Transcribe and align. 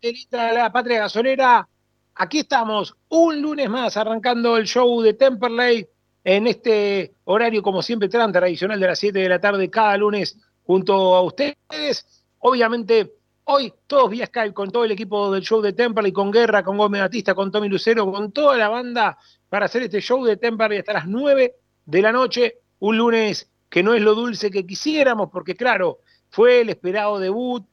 de 0.00 0.52
la 0.52 0.70
patria 0.72 1.00
gasolera. 1.00 1.68
Aquí 2.14 2.40
estamos, 2.40 2.94
un 3.08 3.40
lunes 3.40 3.68
más, 3.68 3.96
arrancando 3.96 4.56
el 4.56 4.66
show 4.66 5.00
de 5.02 5.14
Temperley 5.14 5.86
en 6.24 6.46
este 6.46 7.12
horario, 7.24 7.62
como 7.62 7.82
siempre, 7.82 8.08
tan 8.08 8.32
tradicional 8.32 8.78
de 8.78 8.86
las 8.86 8.98
7 8.98 9.18
de 9.18 9.28
la 9.28 9.40
tarde, 9.40 9.70
cada 9.70 9.96
lunes, 9.96 10.36
junto 10.64 11.14
a 11.14 11.22
ustedes. 11.22 12.24
Obviamente, 12.40 13.14
hoy 13.44 13.72
todos 13.86 14.10
vía 14.10 14.26
Skype 14.26 14.54
con 14.54 14.70
todo 14.70 14.84
el 14.84 14.92
equipo 14.92 15.32
del 15.32 15.42
show 15.42 15.60
de 15.60 15.72
Temperley, 15.72 16.12
con 16.12 16.30
Guerra, 16.30 16.62
con 16.62 16.76
Gómez 16.76 17.02
Batista, 17.02 17.34
con 17.34 17.50
Tommy 17.50 17.68
Lucero, 17.68 18.10
con 18.10 18.32
toda 18.32 18.56
la 18.56 18.68
banda 18.68 19.18
para 19.48 19.66
hacer 19.66 19.82
este 19.82 20.00
show 20.00 20.24
de 20.24 20.36
Temperley 20.36 20.78
hasta 20.78 20.92
las 20.92 21.06
9 21.06 21.54
de 21.86 22.02
la 22.02 22.12
noche. 22.12 22.58
Un 22.80 22.98
lunes 22.98 23.50
que 23.68 23.82
no 23.82 23.94
es 23.94 24.02
lo 24.02 24.14
dulce 24.14 24.50
que 24.50 24.66
quisiéramos, 24.66 25.30
porque 25.30 25.56
claro, 25.56 25.98
fue 26.30 26.60
el 26.60 26.68
esperado 26.68 27.18
debut, 27.18 27.64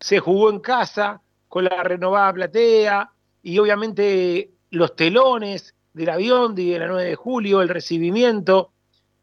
se 0.00 0.18
jugó 0.18 0.50
en 0.50 0.60
casa 0.60 1.20
con 1.50 1.64
la 1.64 1.82
renovada 1.82 2.32
platea 2.32 3.10
y 3.42 3.58
obviamente 3.58 4.52
los 4.70 4.94
telones 4.94 5.74
del 5.92 6.08
avión 6.08 6.54
de 6.54 6.78
la 6.78 6.86
9 6.86 7.04
de 7.04 7.16
julio, 7.16 7.60
el 7.60 7.68
recibimiento, 7.68 8.70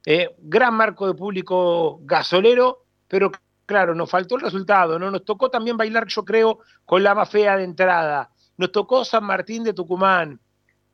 eh, 0.06 0.36
gran 0.38 0.74
marco 0.74 1.08
de 1.08 1.14
público 1.14 2.00
gasolero, 2.04 2.84
pero 3.08 3.32
claro, 3.66 3.96
nos 3.96 4.12
faltó 4.12 4.36
el 4.36 4.42
resultado, 4.42 5.00
¿no? 5.00 5.10
Nos 5.10 5.24
tocó 5.24 5.50
también 5.50 5.78
bailar, 5.78 6.06
yo 6.08 6.26
creo, 6.26 6.60
con 6.86 7.02
la 7.02 7.16
más 7.16 7.30
fea 7.30 7.56
de 7.56 7.64
entrada. 7.64 8.30
Nos 8.58 8.74
tocó 8.74 9.06
San 9.06 9.24
Martín 9.24 9.64
de 9.64 9.74
Tucumán, 9.74 10.42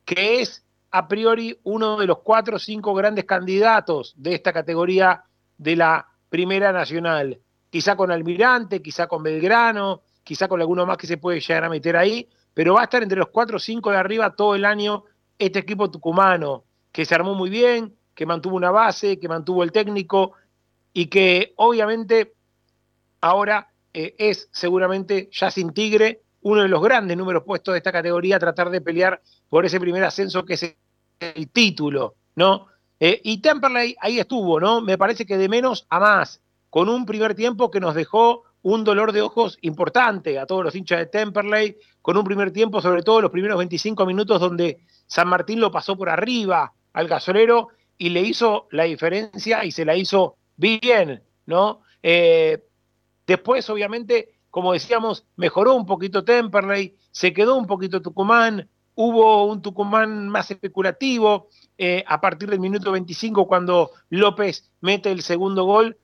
que 0.04 0.40
es 0.40 0.64
a 0.92 1.08
priori 1.08 1.58
uno 1.64 1.96
de 1.96 2.06
los 2.06 2.20
cuatro 2.20 2.56
o 2.56 2.60
cinco 2.60 2.94
grandes 2.94 3.24
candidatos 3.24 4.14
de 4.16 4.36
esta 4.36 4.52
categoría 4.52 5.24
de 5.58 5.74
la 5.74 6.06
Primera 6.28 6.72
Nacional. 6.72 7.40
Quizá 7.70 7.96
con 7.96 8.12
Almirante, 8.12 8.80
quizá 8.80 9.08
con 9.08 9.24
Belgrano, 9.24 10.02
quizá 10.24 10.48
con 10.48 10.60
alguno 10.60 10.86
más 10.86 10.96
que 10.96 11.06
se 11.06 11.18
puede 11.18 11.40
llegar 11.40 11.64
a 11.64 11.68
meter 11.68 11.96
ahí, 11.96 12.28
pero 12.54 12.74
va 12.74 12.80
a 12.80 12.84
estar 12.84 13.02
entre 13.02 13.18
los 13.18 13.28
cuatro 13.28 13.58
o 13.58 13.60
cinco 13.60 13.90
de 13.90 13.98
arriba 13.98 14.34
todo 14.34 14.54
el 14.54 14.64
año 14.64 15.04
este 15.38 15.58
equipo 15.60 15.90
tucumano, 15.90 16.64
que 16.90 17.04
se 17.04 17.14
armó 17.14 17.34
muy 17.34 17.50
bien, 17.50 17.94
que 18.14 18.26
mantuvo 18.26 18.56
una 18.56 18.70
base, 18.70 19.18
que 19.18 19.28
mantuvo 19.28 19.62
el 19.62 19.72
técnico 19.72 20.32
y 20.92 21.06
que 21.06 21.52
obviamente 21.56 22.34
ahora 23.20 23.68
eh, 23.92 24.14
es 24.18 24.48
seguramente 24.52 25.28
ya 25.32 25.50
sin 25.50 25.72
Tigre 25.72 26.22
uno 26.42 26.62
de 26.62 26.68
los 26.68 26.82
grandes 26.82 27.16
números 27.16 27.42
puestos 27.44 27.72
de 27.72 27.78
esta 27.78 27.90
categoría, 27.90 28.38
tratar 28.38 28.70
de 28.70 28.80
pelear 28.80 29.20
por 29.48 29.64
ese 29.64 29.80
primer 29.80 30.04
ascenso 30.04 30.44
que 30.44 30.54
es 30.54 30.76
el 31.18 31.48
título, 31.50 32.14
¿no? 32.36 32.66
Eh, 33.00 33.20
y 33.24 33.40
Temperley 33.40 33.96
ahí 33.98 34.18
estuvo, 34.18 34.60
¿no? 34.60 34.80
Me 34.80 34.98
parece 34.98 35.24
que 35.24 35.38
de 35.38 35.48
menos 35.48 35.86
a 35.88 35.98
más, 35.98 36.42
con 36.70 36.88
un 36.88 37.06
primer 37.06 37.34
tiempo 37.34 37.70
que 37.70 37.80
nos 37.80 37.94
dejó 37.94 38.44
un 38.64 38.82
dolor 38.82 39.12
de 39.12 39.20
ojos 39.20 39.58
importante 39.60 40.38
a 40.38 40.46
todos 40.46 40.64
los 40.64 40.74
hinchas 40.74 40.98
de 40.98 41.06
Temperley, 41.06 41.76
con 42.00 42.16
un 42.16 42.24
primer 42.24 42.50
tiempo, 42.50 42.80
sobre 42.80 43.02
todo 43.02 43.20
los 43.20 43.30
primeros 43.30 43.58
25 43.58 44.06
minutos, 44.06 44.40
donde 44.40 44.78
San 45.06 45.28
Martín 45.28 45.60
lo 45.60 45.70
pasó 45.70 45.96
por 45.96 46.08
arriba 46.08 46.72
al 46.94 47.06
gasolero 47.06 47.68
y 47.98 48.08
le 48.08 48.22
hizo 48.22 48.66
la 48.70 48.84
diferencia 48.84 49.64
y 49.66 49.70
se 49.70 49.84
la 49.84 49.94
hizo 49.94 50.36
bien, 50.56 51.22
¿no? 51.44 51.82
Eh, 52.02 52.64
después, 53.26 53.68
obviamente, 53.68 54.30
como 54.48 54.72
decíamos, 54.72 55.26
mejoró 55.36 55.74
un 55.74 55.84
poquito 55.84 56.24
Temperley, 56.24 56.96
se 57.10 57.34
quedó 57.34 57.56
un 57.56 57.66
poquito 57.66 58.00
Tucumán, 58.00 58.70
hubo 58.94 59.44
un 59.44 59.60
Tucumán 59.60 60.30
más 60.30 60.50
especulativo 60.50 61.48
eh, 61.76 62.02
a 62.06 62.18
partir 62.18 62.48
del 62.48 62.60
minuto 62.60 62.92
25 62.92 63.46
cuando 63.46 63.90
López 64.08 64.70
mete 64.80 65.12
el 65.12 65.20
segundo 65.20 65.64
gol, 65.64 65.98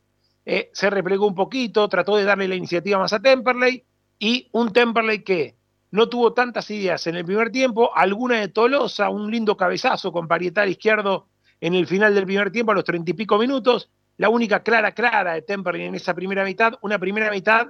eh, 0.44 0.70
se 0.72 0.90
replegó 0.90 1.26
un 1.26 1.34
poquito, 1.34 1.88
trató 1.88 2.16
de 2.16 2.24
darle 2.24 2.48
la 2.48 2.54
iniciativa 2.54 2.98
más 2.98 3.12
a 3.12 3.20
Temperley 3.20 3.84
y 4.18 4.48
un 4.52 4.72
Temperley 4.72 5.22
que 5.22 5.56
no 5.90 6.08
tuvo 6.08 6.32
tantas 6.32 6.70
ideas 6.70 7.06
en 7.06 7.16
el 7.16 7.24
primer 7.24 7.50
tiempo, 7.50 7.90
alguna 7.94 8.40
de 8.40 8.48
Tolosa, 8.48 9.10
un 9.10 9.30
lindo 9.30 9.56
cabezazo 9.56 10.12
con 10.12 10.28
parietal 10.28 10.68
izquierdo 10.68 11.28
en 11.60 11.74
el 11.74 11.86
final 11.86 12.14
del 12.14 12.24
primer 12.24 12.50
tiempo 12.50 12.72
a 12.72 12.74
los 12.74 12.84
treinta 12.84 13.10
y 13.10 13.14
pico 13.14 13.38
minutos, 13.38 13.90
la 14.16 14.28
única 14.28 14.62
clara, 14.62 14.92
clara 14.92 15.34
de 15.34 15.42
Temperley 15.42 15.86
en 15.86 15.94
esa 15.94 16.14
primera 16.14 16.44
mitad, 16.44 16.74
una 16.82 16.98
primera 16.98 17.30
mitad 17.30 17.68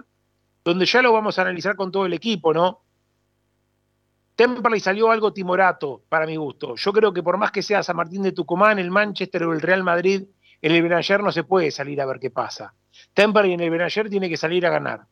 donde 0.64 0.84
ya 0.84 1.02
lo 1.02 1.12
vamos 1.12 1.38
a 1.38 1.42
analizar 1.42 1.76
con 1.76 1.90
todo 1.90 2.06
el 2.06 2.12
equipo, 2.12 2.52
¿no? 2.52 2.82
Temperley 4.36 4.80
salió 4.80 5.10
algo 5.10 5.32
timorato 5.32 6.02
para 6.08 6.26
mi 6.26 6.36
gusto. 6.36 6.74
Yo 6.76 6.92
creo 6.92 7.12
que 7.12 7.22
por 7.22 7.36
más 7.36 7.50
que 7.50 7.62
sea 7.62 7.82
San 7.82 7.96
Martín 7.96 8.22
de 8.22 8.32
Tucumán, 8.32 8.78
el 8.78 8.90
Manchester 8.90 9.44
o 9.44 9.52
el 9.52 9.60
Real 9.60 9.82
Madrid, 9.82 10.24
en 10.62 10.72
el 10.72 10.82
Benayer 10.82 11.22
no 11.22 11.32
se 11.32 11.44
puede 11.44 11.70
salir 11.70 12.00
a 12.00 12.06
ver 12.06 12.20
qué 12.20 12.30
pasa. 12.30 12.74
Temperley 13.14 13.52
en 13.52 13.60
el 13.60 13.70
Benayer 13.70 14.08
tiene 14.10 14.28
que 14.28 14.36
salir 14.36 14.66
a 14.66 14.70
ganar. 14.70 15.06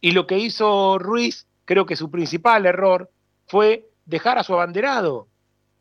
Y 0.00 0.12
lo 0.12 0.26
que 0.26 0.38
hizo 0.38 0.98
Ruiz, 0.98 1.46
creo 1.64 1.86
que 1.86 1.96
su 1.96 2.10
principal 2.10 2.66
error 2.66 3.10
fue 3.46 3.88
dejar 4.04 4.38
a 4.38 4.42
su 4.42 4.54
abanderado, 4.54 5.28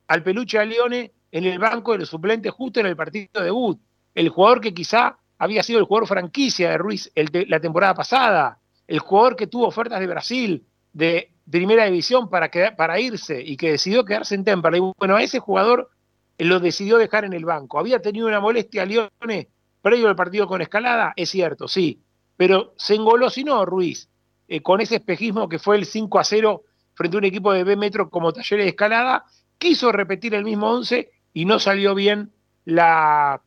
al 0.07 0.23
peluche 0.23 0.59
a 0.59 0.65
Lione, 0.65 1.13
en 1.31 1.45
el 1.45 1.59
banco 1.59 1.91
de 1.91 1.99
los 1.99 2.09
suplentes 2.09 2.51
justo 2.51 2.79
en 2.79 2.87
el 2.87 2.95
partido 2.95 3.43
debut. 3.43 3.79
El 4.15 4.29
jugador 4.29 4.61
que 4.61 4.73
quizá 4.73 5.17
había 5.37 5.63
sido 5.63 5.79
el 5.79 5.85
jugador 5.85 6.07
franquicia 6.07 6.71
de 6.71 6.77
Ruiz 6.77 7.11
de, 7.15 7.45
la 7.47 7.59
temporada 7.59 7.93
pasada, 7.93 8.59
el 8.87 8.99
jugador 8.99 9.35
que 9.35 9.47
tuvo 9.47 9.67
ofertas 9.67 9.99
de 9.99 10.07
Brasil, 10.07 10.65
de 10.91 11.31
primera 11.49 11.85
división 11.85 12.29
para, 12.29 12.49
para 12.75 12.99
irse 12.99 13.41
y 13.41 13.55
que 13.55 13.71
decidió 13.71 14.03
quedarse 14.03 14.35
en 14.35 14.43
Temperley. 14.43 14.81
Bueno, 14.97 15.15
a 15.15 15.23
ese 15.23 15.39
jugador 15.39 15.89
lo 16.39 16.59
decidió 16.59 16.97
dejar 16.97 17.25
en 17.25 17.33
el 17.33 17.45
banco. 17.45 17.79
Había 17.79 18.01
tenido 18.01 18.27
una 18.27 18.39
molestia 18.39 18.83
a 18.83 18.85
Lione 18.85 19.49
previo 19.81 20.07
al 20.07 20.15
partido 20.15 20.47
con 20.47 20.61
Escalada, 20.61 21.13
es 21.15 21.29
cierto, 21.29 21.67
sí, 21.67 22.01
pero 22.35 22.73
se 22.77 22.95
engolosinó 22.95 23.65
Ruiz 23.65 24.09
eh, 24.47 24.61
con 24.61 24.81
ese 24.81 24.95
espejismo 24.95 25.47
que 25.47 25.59
fue 25.59 25.77
el 25.77 25.85
5 25.85 26.19
a 26.19 26.23
0 26.23 26.63
frente 26.93 27.17
a 27.17 27.19
un 27.19 27.25
equipo 27.25 27.53
de 27.53 27.63
B 27.63 27.75
metro 27.75 28.09
como 28.09 28.33
Talleres 28.33 28.65
de 28.65 28.69
Escalada, 28.69 29.25
quiso 29.57 29.91
repetir 29.91 30.33
el 30.35 30.43
mismo 30.43 30.69
11 30.69 31.11
y 31.33 31.45
no 31.45 31.59
salió 31.59 31.95
bien 31.95 32.31
la, 32.65 33.41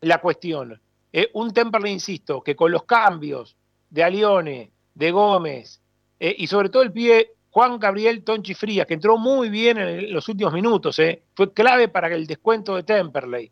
la 0.00 0.20
cuestión. 0.20 0.80
Eh, 1.12 1.30
un 1.34 1.52
Temperley, 1.52 1.92
insisto, 1.92 2.42
que 2.42 2.54
con 2.54 2.70
los 2.70 2.84
cambios 2.84 3.56
de 3.90 4.04
Alione, 4.04 4.70
de 4.94 5.10
Gómez 5.10 5.80
eh, 6.20 6.34
y 6.38 6.46
sobre 6.46 6.68
todo 6.68 6.82
el 6.82 6.92
pie 6.92 7.32
Juan 7.56 7.78
Gabriel 7.78 8.22
Tonchi 8.22 8.52
Frías, 8.52 8.86
que 8.86 8.92
entró 8.92 9.16
muy 9.16 9.48
bien 9.48 9.78
en 9.78 10.12
los 10.12 10.28
últimos 10.28 10.52
minutos, 10.52 10.98
eh, 10.98 11.22
fue 11.34 11.54
clave 11.54 11.88
para 11.88 12.08
el 12.08 12.26
descuento 12.26 12.76
de 12.76 12.82
Temperley. 12.82 13.50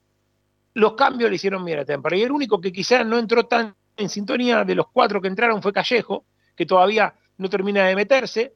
Los 0.75 0.93
cambios 0.93 1.31
le 1.31 1.37
hicieron 1.37 1.65
bien 1.65 1.79
a 1.79 1.87
Temperley. 1.87 2.21
El 2.21 2.33
único 2.33 2.61
que 2.61 2.71
quizás 2.71 3.07
no 3.07 3.19
entró 3.19 3.47
tan 3.47 3.75
en 3.97 4.11
sintonía 4.11 4.63
de 4.63 4.75
los 4.75 4.89
cuatro 4.93 5.23
que 5.23 5.29
entraron 5.29 5.63
fue 5.63 5.73
Callejo, 5.73 6.27
que 6.55 6.67
todavía 6.67 7.15
no 7.39 7.49
termina 7.49 7.87
de 7.87 7.97
meterse. 7.97 8.55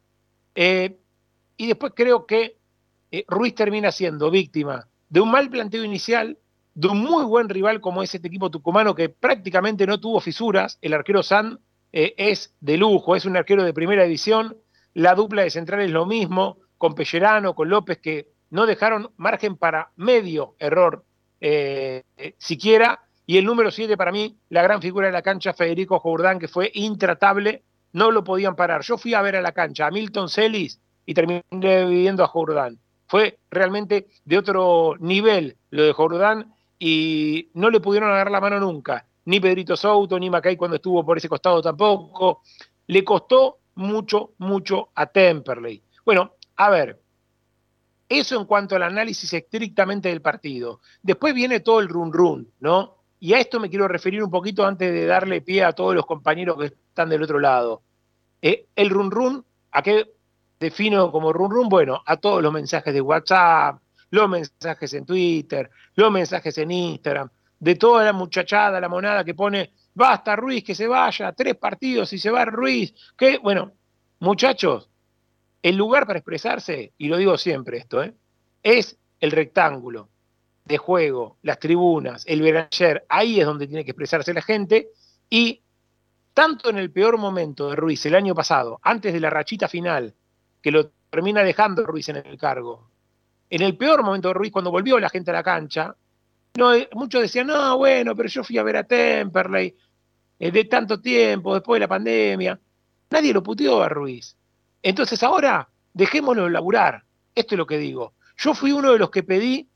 y 0.55 1.67
después 1.67 1.95
creo 1.97 2.27
que 2.27 2.59
Ruiz 3.27 3.55
termina 3.55 3.91
siendo 3.91 4.31
víctima 4.31 4.87
de 5.09 5.21
un 5.21 5.31
mal 5.31 5.49
planteo 5.49 5.83
inicial, 5.83 6.37
de 6.75 6.89
un 6.89 6.99
muy 6.99 7.25
buen 7.25 7.49
rival 7.49 7.81
como 7.81 8.03
es 8.03 8.15
este 8.15 8.29
equipo 8.29 8.51
tucumano 8.51 8.95
que 8.95 9.09
prácticamente 9.09 9.87
no 9.87 9.99
tuvo 9.99 10.21
fisuras. 10.21 10.77
El 10.83 10.93
arquero 10.93 11.23
San 11.23 11.59
eh, 11.91 12.15
es 12.19 12.55
de 12.61 12.77
lujo, 12.77 13.17
es 13.17 13.25
un 13.25 13.39
arquero 13.39 13.65
de 13.65 13.73
primera 13.73 14.03
división. 14.05 14.59
La 14.99 15.15
dupla 15.15 15.43
de 15.43 15.51
central 15.51 15.83
es 15.83 15.93
lo 15.93 16.07
mismo, 16.07 16.59
con 16.77 16.97
Pellerano, 16.97 17.55
con 17.55 17.69
López, 17.69 17.99
que 17.99 18.33
no 18.51 18.67
dejaron 18.67 19.13
margen 19.17 19.57
para 19.57 19.93
medio 19.95 20.57
error 20.59 21.05
eh, 21.41 22.03
eh, 22.17 22.35
siquiera. 22.37 23.01
Y 23.25 23.39
el 23.39 23.45
número 23.45 23.71
7 23.71 23.97
para 23.97 24.11
mí, 24.11 24.37
la 24.49 24.61
gran 24.61 24.83
figura 24.83 25.07
de 25.07 25.13
la 25.13 25.23
cancha, 25.23 25.53
Federico 25.53 26.01
Jordán, 26.01 26.41
que 26.41 26.49
fue 26.49 26.73
intratable, 26.75 27.63
no 27.93 28.11
lo 28.11 28.25
podían 28.25 28.57
parar. 28.57 28.83
Yo 28.83 28.99
fui 28.99 29.15
a 29.15 29.23
ver 29.23 29.37
a 29.37 29.41
la 29.41 29.53
cancha 29.53 29.87
a 29.87 29.93
Milton 29.93 30.29
Celis 30.29 30.81
y 31.07 31.15
terminé 31.15 31.45
viviendo 31.53 32.25
a 32.25 32.27
Jordán. 32.27 32.77
Fue 33.07 33.39
realmente 33.53 34.09
de 34.25 34.37
otro 34.37 34.97
nivel 34.99 35.59
lo 35.71 35.85
de 35.85 35.93
Jordán 35.93 36.57
y 36.77 37.51
no 37.55 37.71
le 37.71 37.79
pudieron 37.79 38.11
agarrar 38.11 38.33
la 38.33 38.41
mano 38.41 38.59
nunca. 38.59 39.07
Ni 39.27 39.39
Pedrito 39.39 39.77
Souto, 39.77 40.19
ni 40.19 40.29
Macay 40.29 40.57
cuando 40.57 40.75
estuvo 40.75 41.07
por 41.07 41.19
ese 41.19 41.29
costado 41.29 41.63
tampoco. 41.63 42.43
Le 42.89 43.05
costó 43.05 43.59
mucho, 43.79 44.33
mucho 44.39 44.91
a 44.95 45.07
Temperley. 45.07 45.83
Bueno, 46.05 46.35
a 46.57 46.69
ver, 46.69 47.01
eso 48.09 48.39
en 48.39 48.45
cuanto 48.45 48.75
al 48.75 48.83
análisis 48.83 49.33
estrictamente 49.33 50.09
del 50.09 50.21
partido. 50.21 50.81
Después 51.01 51.33
viene 51.33 51.61
todo 51.61 51.79
el 51.79 51.89
run 51.89 52.13
run, 52.13 52.53
¿no? 52.59 52.97
Y 53.21 53.35
a 53.35 53.39
esto 53.39 53.61
me 53.61 53.71
quiero 53.71 53.87
referir 53.87 54.23
un 54.23 54.31
poquito 54.31 54.67
antes 54.67 54.93
de 54.93 55.07
darle 55.07 55.43
pie 55.43 55.63
a 55.63 55.73
todos 55.73 55.95
los 55.95 56.07
compañeros 56.07 56.59
que 56.59 56.67
están 56.67 57.09
del 57.09 57.23
otro 57.23 57.39
lado. 57.39 57.83
Eh, 58.43 58.67
el 58.75 58.91
run 58.91 59.13
run, 59.13 59.45
¿a 59.71 59.83
qué 59.83 60.13
defino 60.59 61.13
como 61.13 61.33
run 61.33 61.51
run? 61.51 61.69
Bueno, 61.69 62.03
a 62.05 62.17
todos 62.17 62.43
los 62.43 62.53
mensajes 62.53 62.93
de 62.93 63.01
WhatsApp, 63.01 63.81
los 64.11 64.29
mensajes 64.29 64.93
en 64.95 65.07
Twitter, 65.07 65.71
los 65.95 66.11
mensajes 66.11 66.59
en 66.59 66.73
Instagram, 66.73 67.31
de 67.61 67.75
toda 67.77 68.05
la 68.05 68.13
muchachada, 68.13 68.81
la 68.81 68.89
monada 68.89 69.23
que 69.23 69.35
pone, 69.35 69.73
basta 69.99 70.37
Ruiz, 70.37 70.63
que 70.63 70.77
se 70.77 70.87
vaya, 70.87 71.33
tres 71.33 71.57
partidos 71.57 72.13
y 72.13 72.19
se 72.19 72.31
va 72.31 72.45
Ruiz, 72.45 72.95
que, 73.17 73.39
bueno, 73.39 73.73
muchachos, 74.21 74.89
el 75.61 75.77
lugar 75.77 76.07
para 76.07 76.21
expresarse, 76.21 76.93
y 76.97 77.09
lo 77.09 77.17
digo 77.17 77.37
siempre 77.37 77.79
esto, 77.79 78.03
¿eh? 78.03 78.15
es 78.63 78.97
el 79.19 79.33
rectángulo 79.33 80.09
de 80.65 80.79
juego, 80.79 81.39
las 81.43 81.59
tribunas, 81.59 82.23
el 82.29 82.43
Beranger, 82.43 83.07
ahí 83.09 83.41
es 83.41 83.47
donde 83.47 83.67
tiene 83.67 83.85
que 83.85 83.91
expresarse 83.91 84.33
la 84.33 84.43
gente, 84.43 84.91
y 85.29 85.61
tanto 86.33 86.71
en 86.71 86.79
el 86.79 86.93
peor 86.93 87.19
momento 87.19 87.69
de 87.69 87.77
Ruiz 87.77 88.07
el 88.07 88.15
año 88.15 88.37
pasado, 88.37 88.79
antes 88.83 89.13
de 89.13 89.19
la 89.19 89.31
rachita 89.31 89.67
final, 89.67 90.15
que 90.63 90.71
lo 90.71 90.93
termina 91.11 91.43
dejando 91.43 91.85
Ruiz 91.85 92.09
en 92.09 92.17
el 92.17 92.39
cargo, 92.39 92.89
en 93.51 93.63
el 93.63 93.77
peor 93.77 94.05
momento 94.05 94.29
de 94.29 94.35
Ruiz, 94.35 94.53
cuando 94.53 94.71
volvió 94.71 95.01
la 95.01 95.09
gente 95.09 95.33
a 95.33 95.35
la 95.35 95.43
cancha, 95.43 95.97
no, 96.57 96.73
muchos 96.95 97.23
decían, 97.23 97.47
no, 97.47 97.79
bueno, 97.79 98.17
pero 98.17 98.29
yo 98.29 98.43
fui 98.43 98.59
a 98.59 98.63
ver 98.63 98.77
a 98.79 98.85
Temperley 98.85 99.77
de 100.39 100.65
tanto 100.65 101.01
tiempo, 101.01 101.55
después 101.55 101.77
de 101.77 101.81
la 101.81 101.89
pandemia. 101.89 102.61
Nadie 103.11 103.33
lo 103.33 103.43
puteó 103.43 103.83
a 103.83 103.89
Ruiz. 103.89 104.37
Entonces 104.83 105.23
ahora, 105.23 105.69
dejémoslo 105.93 106.49
laburar. 106.49 107.05
Esto 107.35 107.55
es 107.55 107.59
lo 107.59 107.67
que 107.67 107.79
digo. 107.79 108.15
Yo 108.37 108.55
fui 108.55 108.73
uno 108.73 108.93
de 108.93 108.99
los 108.99 109.11
que 109.11 109.23
pedí, 109.23 109.69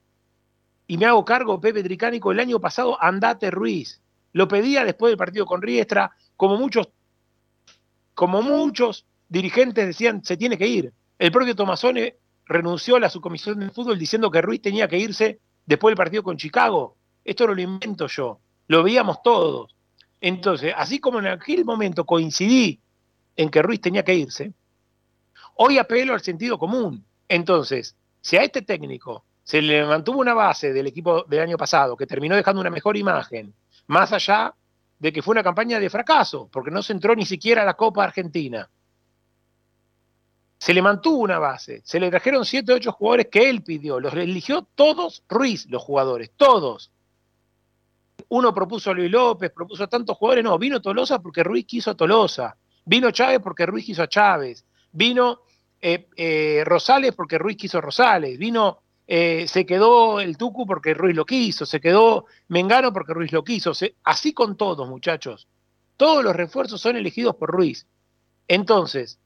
y 0.87 0.99
me 0.99 1.07
hago 1.07 1.25
cargo, 1.25 1.61
Pepe 1.61 1.83
Tricánico, 1.83 2.33
el 2.33 2.41
año 2.41 2.61
pasado, 2.61 3.03
andate 3.03 3.51
Ruiz. 3.51 4.01
Lo 4.33 4.49
pedía 4.49 4.85
después 4.85 5.11
del 5.11 5.17
partido 5.17 5.47
con 5.47 5.63
Riestra, 5.63 6.13
como 6.37 6.57
muchos, 6.57 6.89
como 8.15 8.43
muchos 8.43 9.07
dirigentes 9.29 9.87
decían, 9.87 10.25
se 10.25 10.37
tiene 10.37 10.59
que 10.59 10.67
ir. 10.67 10.93
El 11.19 11.33
propio 11.33 11.57
Tomasone 11.57 12.17
renunció 12.47 12.97
a 12.97 13.01
la 13.01 13.09
subcomisión 13.09 13.61
de 13.61 13.71
fútbol 13.71 13.99
diciendo 13.99 14.31
que 14.31 14.43
Ruiz 14.43 14.61
tenía 14.61 14.89
que 14.89 14.99
irse 14.99 15.41
después 15.65 15.93
del 15.93 15.97
partido 15.97 16.23
con 16.23 16.37
Chicago. 16.37 16.97
Esto 17.25 17.47
no 17.47 17.55
lo 17.55 17.63
invento 17.63 18.07
yo, 18.07 18.41
lo 18.69 18.83
veíamos 18.83 19.23
todos. 19.23 19.75
Entonces, 20.25 20.73
así 20.77 21.01
como 21.01 21.19
en 21.19 21.27
aquel 21.27 21.65
momento 21.65 22.07
coincidí 22.07 22.81
en 23.35 23.51
que 23.51 23.61
Ruiz 23.61 23.81
tenía 23.81 24.05
que 24.05 24.15
irse, 24.15 24.53
hoy 25.57 25.79
apelo 25.79 26.15
al 26.15 26.23
sentido 26.23 26.57
común. 26.57 27.05
Entonces, 27.29 27.97
si 28.21 28.37
a 28.37 28.45
este 28.45 28.63
técnico 28.63 29.25
se 29.43 29.61
le 29.61 29.85
mantuvo 29.85 30.21
una 30.21 30.33
base 30.33 30.73
del 30.73 30.87
equipo 30.87 31.25
del 31.25 31.41
año 31.41 31.57
pasado 31.57 31.97
que 31.97 32.07
terminó 32.07 32.37
dejando 32.37 32.61
una 32.61 32.71
mejor 32.71 32.97
imagen, 32.97 33.53
más 33.89 34.13
allá 34.13 34.55
de 35.01 35.13
que 35.13 35.23
fue 35.23 35.33
una 35.33 35.43
campaña 35.43 35.81
de 35.81 35.91
fracaso, 35.91 36.49
porque 36.53 36.71
no 36.71 36.85
se 36.85 36.93
entró 36.93 37.17
ni 37.17 37.27
siquiera 37.27 37.63
a 37.63 37.67
la 37.67 37.75
Copa 37.75 38.05
Argentina, 38.05 38.71
se 40.57 40.73
le 40.73 40.83
mantuvo 40.83 41.19
una 41.19 41.41
base, 41.41 41.83
se 41.85 41.99
le 41.99 42.11
trajeron 42.11 42.45
7 42.45 42.73
o 42.73 42.77
8 42.77 42.93
jugadores 42.93 43.27
que 43.27 43.51
él 43.51 43.65
pidió, 43.65 43.99
los 43.99 44.15
eligió 44.15 44.69
todos 44.77 45.25
Ruiz, 45.29 45.67
los 45.69 45.83
jugadores, 45.83 46.31
todos. 46.37 46.93
Uno 48.35 48.55
propuso 48.55 48.91
a 48.91 48.95
Luis 48.95 49.11
López, 49.11 49.51
propuso 49.51 49.85
a 49.85 49.89
tantos 49.89 50.17
jugadores, 50.17 50.43
no, 50.43 50.59
vino 50.59 50.81
Tolosa 50.81 51.19
porque 51.21 51.43
Ruiz 51.43 51.67
quiso 51.67 51.91
a 51.91 51.95
Tolosa, 51.95 52.57
vino 52.87 53.11
Chávez 53.11 53.41
porque 53.45 53.67
Ruiz 53.67 53.85
quiso 53.85 54.03
a 54.03 54.09
Chávez, 54.09 54.65
vino 54.91 55.43
eh, 55.79 56.09
eh, 56.17 56.63
Rosales 56.65 57.15
porque 57.15 57.37
Ruiz 57.37 57.59
quiso 57.59 57.77
a 57.77 57.83
Rosales, 57.83 58.39
vino, 58.39 58.85
eh, 59.07 59.47
se 59.47 59.67
quedó 59.67 60.19
el 60.19 60.39
Tucu 60.39 60.67
porque 60.67 60.95
Ruiz 60.95 61.15
lo 61.15 61.27
quiso, 61.27 61.67
se 61.67 61.79
quedó 61.79 62.25
Mengano 62.49 62.91
porque 62.91 63.13
Ruiz 63.13 63.33
lo 63.33 63.45
quiso, 63.45 63.73
así 64.03 64.33
con 64.33 64.57
todos 64.57 64.89
muchachos, 64.89 65.47
todos 65.99 66.25
los 66.25 66.35
refuerzos 66.35 66.81
son 66.81 66.97
elegidos 66.97 67.37
por 67.37 67.51
Ruiz. 67.51 67.87
Entonces, 68.49 69.19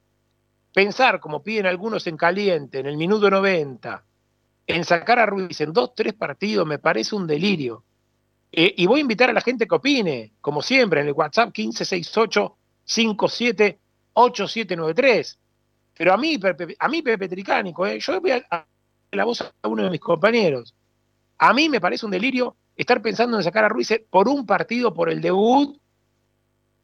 pensar, 0.75 1.21
como 1.21 1.45
piden 1.45 1.67
algunos 1.67 2.09
en 2.09 2.17
caliente, 2.17 2.81
en 2.81 2.87
el 2.87 2.97
minuto 2.97 3.31
90, 3.31 4.05
en 4.67 4.85
sacar 4.85 5.21
a 5.21 5.27
Ruiz 5.27 5.61
en 5.61 5.73
dos, 5.73 5.95
tres 5.95 6.15
partidos, 6.15 6.67
me 6.67 6.81
parece 6.81 7.15
un 7.15 7.29
delirio. 7.29 7.85
Eh, 8.53 8.75
y 8.77 8.87
voy 8.87 9.01
a 9.01 9.03
invitar 9.03 9.29
a 9.31 9.33
la 9.33 9.41
gente 9.41 9.67
que 9.67 9.75
opine, 9.75 10.35
como 10.41 10.63
siempre, 10.63 11.01
en 11.01 11.09
el 11.09 11.13
WhatsApp 11.13 11.49
1568 11.57 12.57
578793. 12.85 15.39
Pero 15.99 16.13
a 16.13 16.17
mí, 16.17 16.39
a 16.79 16.89
mí 16.89 17.03
Pepe 17.03 17.29
Tricánico, 17.29 17.87
eh, 17.87 17.99
yo 18.01 18.21
voy 18.21 18.31
a, 18.33 18.45
a 18.51 18.67
la 19.13 19.25
voz 19.25 19.41
a 19.41 19.69
uno 19.69 19.85
de 19.85 19.91
mis 19.91 20.01
compañeros. 20.01 20.75
A 21.39 21.53
mí 21.53 21.69
me 21.69 21.81
parece 21.81 22.07
un 22.07 22.13
delirio 22.13 22.57
estar 22.77 23.03
pensando 23.03 23.37
en 23.37 23.43
sacar 23.43 23.65
a 23.65 23.69
Ruiz 23.69 23.89
por 24.11 24.29
un 24.29 24.47
partido, 24.47 24.93
por 24.93 25.11
el 25.11 25.21
debut, 25.21 25.79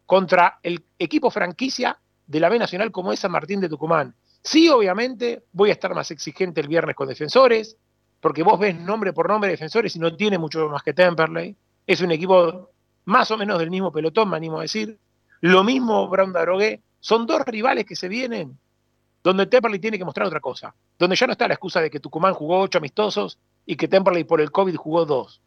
contra 0.06 0.58
el 0.62 0.84
equipo 0.98 1.30
franquicia 1.30 1.98
de 2.26 2.40
la 2.40 2.48
B 2.48 2.58
Nacional 2.58 2.90
como 2.90 3.12
es 3.12 3.20
San 3.20 3.30
Martín 3.30 3.60
de 3.60 3.68
Tucumán. 3.68 4.14
Sí, 4.42 4.68
obviamente, 4.68 5.44
voy 5.52 5.70
a 5.70 5.74
estar 5.74 5.94
más 5.94 6.10
exigente 6.10 6.60
el 6.60 6.68
viernes 6.68 6.96
con 6.96 7.08
defensores, 7.08 7.76
porque 8.22 8.44
vos 8.44 8.56
ves 8.56 8.78
nombre 8.78 9.12
por 9.12 9.28
nombre 9.28 9.48
de 9.48 9.54
defensores 9.54 9.96
y 9.96 9.98
no 9.98 10.14
tiene 10.14 10.38
mucho 10.38 10.68
más 10.68 10.84
que 10.84 10.94
Temperley. 10.94 11.56
Es 11.84 12.00
un 12.02 12.12
equipo 12.12 12.70
más 13.04 13.28
o 13.32 13.36
menos 13.36 13.58
del 13.58 13.68
mismo 13.68 13.90
pelotón, 13.90 14.30
me 14.30 14.36
animo 14.36 14.60
a 14.60 14.62
decir. 14.62 14.96
Lo 15.40 15.64
mismo 15.64 16.08
Brown 16.08 16.32
Darogué. 16.32 16.80
Son 17.00 17.26
dos 17.26 17.42
rivales 17.44 17.84
que 17.84 17.96
se 17.96 18.06
vienen 18.06 18.56
donde 19.24 19.46
Temperley 19.46 19.80
tiene 19.80 19.98
que 19.98 20.04
mostrar 20.04 20.28
otra 20.28 20.38
cosa. 20.38 20.72
Donde 20.96 21.16
ya 21.16 21.26
no 21.26 21.32
está 21.32 21.48
la 21.48 21.54
excusa 21.54 21.80
de 21.80 21.90
que 21.90 21.98
Tucumán 21.98 22.32
jugó 22.32 22.60
ocho 22.60 22.78
amistosos 22.78 23.40
y 23.66 23.74
que 23.74 23.88
Temperley 23.88 24.22
por 24.22 24.40
el 24.40 24.52
COVID 24.52 24.76
jugó 24.76 25.04
dos. 25.04 25.42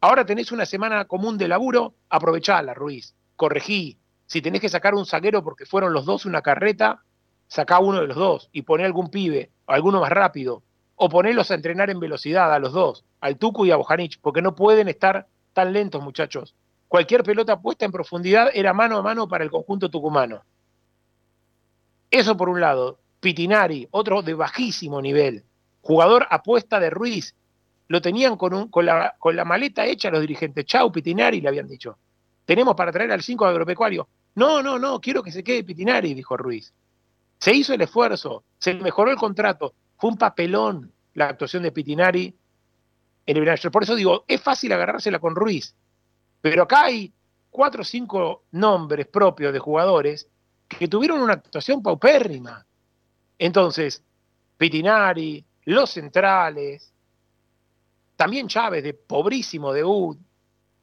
Ahora 0.00 0.24
tenés 0.24 0.50
una 0.50 0.64
semana 0.64 1.04
común 1.04 1.36
de 1.36 1.46
laburo, 1.46 1.92
aprovechala, 2.08 2.72
Ruiz. 2.72 3.14
Corregí, 3.36 3.98
si 4.24 4.40
tenés 4.40 4.62
que 4.62 4.70
sacar 4.70 4.94
un 4.94 5.04
zaguero 5.04 5.44
porque 5.44 5.66
fueron 5.66 5.92
los 5.92 6.06
dos 6.06 6.24
una 6.24 6.40
carreta, 6.40 7.02
sacá 7.48 7.80
uno 7.80 8.00
de 8.00 8.06
los 8.06 8.16
dos 8.16 8.48
y 8.50 8.62
poné 8.62 8.86
algún 8.86 9.10
pibe, 9.10 9.50
alguno 9.66 10.00
más 10.00 10.10
rápido, 10.10 10.62
o 10.96 11.08
ponélos 11.08 11.50
a 11.50 11.54
entrenar 11.54 11.90
en 11.90 12.00
velocidad 12.00 12.52
a 12.52 12.58
los 12.58 12.72
dos, 12.72 13.04
al 13.20 13.36
Tucu 13.36 13.66
y 13.66 13.70
a 13.70 13.76
Bojanic, 13.76 14.18
porque 14.20 14.42
no 14.42 14.54
pueden 14.54 14.88
estar 14.88 15.26
tan 15.52 15.72
lentos, 15.72 16.02
muchachos. 16.02 16.54
Cualquier 16.88 17.24
pelota 17.24 17.60
puesta 17.60 17.84
en 17.84 17.92
profundidad 17.92 18.50
era 18.54 18.72
mano 18.72 18.98
a 18.98 19.02
mano 19.02 19.26
para 19.26 19.44
el 19.44 19.50
conjunto 19.50 19.90
tucumano. 19.90 20.44
Eso 22.10 22.36
por 22.36 22.48
un 22.48 22.60
lado. 22.60 22.98
Pitinari, 23.20 23.88
otro 23.90 24.22
de 24.22 24.34
bajísimo 24.34 25.00
nivel. 25.00 25.44
Jugador 25.80 26.26
apuesta 26.30 26.78
de 26.78 26.90
Ruiz. 26.90 27.34
Lo 27.88 28.00
tenían 28.00 28.36
con, 28.36 28.68
con, 28.68 28.86
la, 28.86 29.16
con 29.18 29.34
la 29.34 29.44
maleta 29.44 29.84
hecha 29.86 30.10
los 30.10 30.20
dirigentes. 30.20 30.64
Chau, 30.66 30.92
Pitinari, 30.92 31.40
le 31.40 31.48
habían 31.48 31.66
dicho. 31.66 31.98
Tenemos 32.44 32.74
para 32.74 32.92
traer 32.92 33.10
al 33.10 33.22
5 33.22 33.44
agropecuario. 33.44 34.06
No, 34.36 34.62
no, 34.62 34.78
no, 34.78 35.00
quiero 35.00 35.22
que 35.22 35.32
se 35.32 35.42
quede 35.42 35.64
Pitinari, 35.64 36.14
dijo 36.14 36.36
Ruiz. 36.36 36.72
Se 37.38 37.52
hizo 37.52 37.74
el 37.74 37.80
esfuerzo, 37.80 38.44
se 38.58 38.74
mejoró 38.74 39.10
el 39.10 39.16
contrato. 39.16 39.74
Un 40.04 40.18
papelón 40.18 40.92
la 41.14 41.30
actuación 41.30 41.62
de 41.62 41.72
Pitinari 41.72 42.36
en 43.24 43.36
el 43.38 43.70
Por 43.70 43.84
eso 43.84 43.94
digo, 43.94 44.26
es 44.28 44.38
fácil 44.38 44.70
agarrársela 44.70 45.18
con 45.18 45.34
Ruiz. 45.34 45.74
Pero 46.42 46.64
acá 46.64 46.84
hay 46.84 47.10
cuatro 47.48 47.80
o 47.80 47.84
cinco 47.86 48.42
nombres 48.50 49.06
propios 49.06 49.50
de 49.54 49.58
jugadores 49.58 50.28
que 50.68 50.88
tuvieron 50.88 51.22
una 51.22 51.32
actuación 51.32 51.82
paupérrima. 51.82 52.66
Entonces, 53.38 54.04
Pitinari, 54.58 55.42
los 55.64 55.92
centrales, 55.92 56.92
también 58.14 58.46
Chávez 58.46 58.84
de 58.84 58.92
pobrísimo 58.92 59.72
debut, 59.72 60.18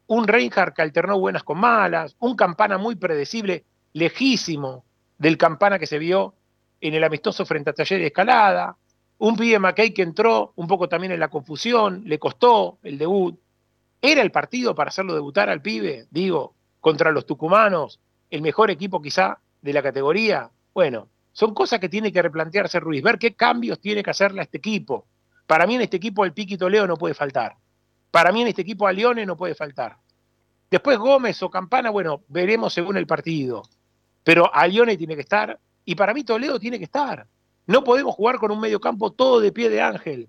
un 0.07 0.27
Reinhardt 0.27 0.73
que 0.73 0.81
alternó 0.81 1.19
buenas 1.19 1.43
con 1.43 1.59
malas, 1.59 2.15
un 2.17 2.35
Campana 2.35 2.79
muy 2.79 2.95
predecible, 2.95 3.65
lejísimo 3.93 4.83
del 5.19 5.37
Campana 5.37 5.77
que 5.77 5.85
se 5.85 5.99
vio 5.99 6.33
en 6.79 6.95
el 6.95 7.03
amistoso 7.03 7.45
frente 7.45 7.69
a 7.69 7.73
Taller 7.73 7.99
de 7.99 8.07
Escalada, 8.07 8.75
un 9.21 9.35
pibe 9.35 9.59
McKay 9.59 9.93
que 9.93 10.01
entró 10.01 10.51
un 10.55 10.65
poco 10.65 10.89
también 10.89 11.11
en 11.11 11.19
la 11.19 11.27
confusión, 11.27 12.01
le 12.05 12.17
costó 12.17 12.79
el 12.81 12.97
debut. 12.97 13.39
¿Era 14.01 14.23
el 14.23 14.31
partido 14.31 14.73
para 14.73 14.89
hacerlo 14.89 15.13
debutar 15.13 15.47
al 15.47 15.61
pibe? 15.61 16.07
Digo, 16.09 16.55
contra 16.79 17.11
los 17.11 17.27
tucumanos, 17.27 17.99
el 18.31 18.41
mejor 18.41 18.71
equipo 18.71 18.99
quizá 18.99 19.37
de 19.61 19.73
la 19.73 19.83
categoría. 19.83 20.49
Bueno, 20.73 21.07
son 21.33 21.53
cosas 21.53 21.79
que 21.79 21.87
tiene 21.87 22.11
que 22.11 22.19
replantearse 22.19 22.79
Ruiz, 22.79 23.03
ver 23.03 23.19
qué 23.19 23.35
cambios 23.35 23.79
tiene 23.79 24.01
que 24.01 24.09
hacerle 24.09 24.41
a 24.41 24.43
este 24.45 24.57
equipo. 24.57 25.05
Para 25.45 25.67
mí 25.67 25.75
en 25.75 25.81
este 25.81 25.97
equipo 25.97 26.25
el 26.25 26.33
Piquito 26.33 26.67
Leo 26.67 26.87
no 26.87 26.97
puede 26.97 27.13
faltar. 27.13 27.55
Para 28.09 28.31
mí 28.31 28.41
en 28.41 28.47
este 28.47 28.63
equipo 28.63 28.87
a 28.87 28.91
Leone 28.91 29.23
no 29.27 29.37
puede 29.37 29.53
faltar. 29.53 29.97
Después 30.71 30.97
Gómez 30.97 31.43
o 31.43 31.51
Campana, 31.51 31.91
bueno, 31.91 32.23
veremos 32.27 32.73
según 32.73 32.97
el 32.97 33.05
partido. 33.05 33.61
Pero 34.23 34.51
a 34.51 34.65
Lione 34.65 34.97
tiene 34.97 35.13
que 35.13 35.21
estar 35.21 35.59
y 35.85 35.93
para 35.93 36.11
mí 36.11 36.23
Toledo 36.23 36.59
tiene 36.59 36.79
que 36.79 36.85
estar. 36.85 37.27
No 37.71 37.85
podemos 37.85 38.13
jugar 38.15 38.37
con 38.37 38.51
un 38.51 38.59
mediocampo 38.59 39.13
todo 39.13 39.39
de 39.39 39.53
pie 39.53 39.69
de 39.69 39.81
ángel. 39.81 40.27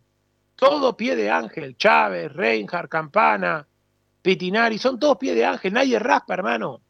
Todo 0.55 0.97
pie 0.97 1.17
de 1.17 1.29
ángel. 1.29 1.77
Chávez, 1.77 2.33
Reinhardt, 2.33 2.89
Campana, 2.89 3.67
Pitinari, 4.23 4.79
son 4.79 5.01
todos 5.01 5.19
pie 5.19 5.35
de 5.35 5.45
ángel. 5.45 5.73
Nadie 5.73 5.99
raspa, 5.99 6.35
hermano. 6.35 6.81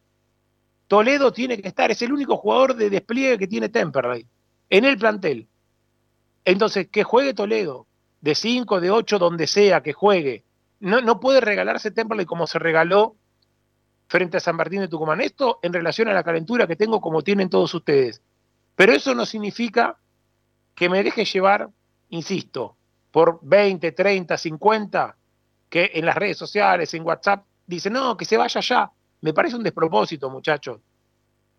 Toledo 0.88 1.32
tiene 1.32 1.56
que 1.56 1.68
estar, 1.68 1.90
es 1.90 2.02
el 2.02 2.12
único 2.12 2.36
jugador 2.36 2.76
de 2.76 2.90
despliegue 2.90 3.38
que 3.38 3.46
tiene 3.46 3.70
Temperley 3.70 4.26
en 4.68 4.84
el 4.84 4.98
plantel. 4.98 5.48
Entonces, 6.44 6.88
que 6.88 7.02
juegue 7.02 7.32
Toledo, 7.32 7.86
de 8.20 8.34
5, 8.34 8.78
de 8.78 8.90
8, 8.90 9.18
donde 9.18 9.46
sea, 9.46 9.82
que 9.82 9.94
juegue. 9.94 10.44
No, 10.80 11.00
no 11.00 11.18
puede 11.18 11.40
regalarse 11.40 11.92
Temperley 11.92 12.26
como 12.26 12.46
se 12.46 12.58
regaló 12.58 13.16
frente 14.06 14.36
a 14.36 14.40
San 14.40 14.56
Martín 14.56 14.82
de 14.82 14.88
Tucumán. 14.88 15.22
Esto 15.22 15.60
en 15.62 15.72
relación 15.72 16.08
a 16.08 16.12
la 16.12 16.22
calentura 16.22 16.66
que 16.66 16.76
tengo 16.76 17.00
como 17.00 17.22
tienen 17.22 17.48
todos 17.48 17.72
ustedes. 17.72 18.20
Pero 18.76 18.92
eso 18.92 19.14
no 19.14 19.24
significa 19.24 19.96
que 20.74 20.88
me 20.88 21.02
deje 21.02 21.24
llevar, 21.24 21.68
insisto, 22.08 22.76
por 23.10 23.38
20, 23.42 23.92
30, 23.92 24.36
50, 24.36 25.16
que 25.68 25.90
en 25.94 26.06
las 26.06 26.16
redes 26.16 26.38
sociales, 26.38 26.92
en 26.94 27.04
WhatsApp, 27.04 27.44
dicen, 27.66 27.92
no, 27.92 28.16
que 28.16 28.24
se 28.24 28.36
vaya 28.36 28.60
ya. 28.60 28.90
Me 29.20 29.32
parece 29.32 29.56
un 29.56 29.62
despropósito, 29.62 30.28
muchachos. 30.30 30.80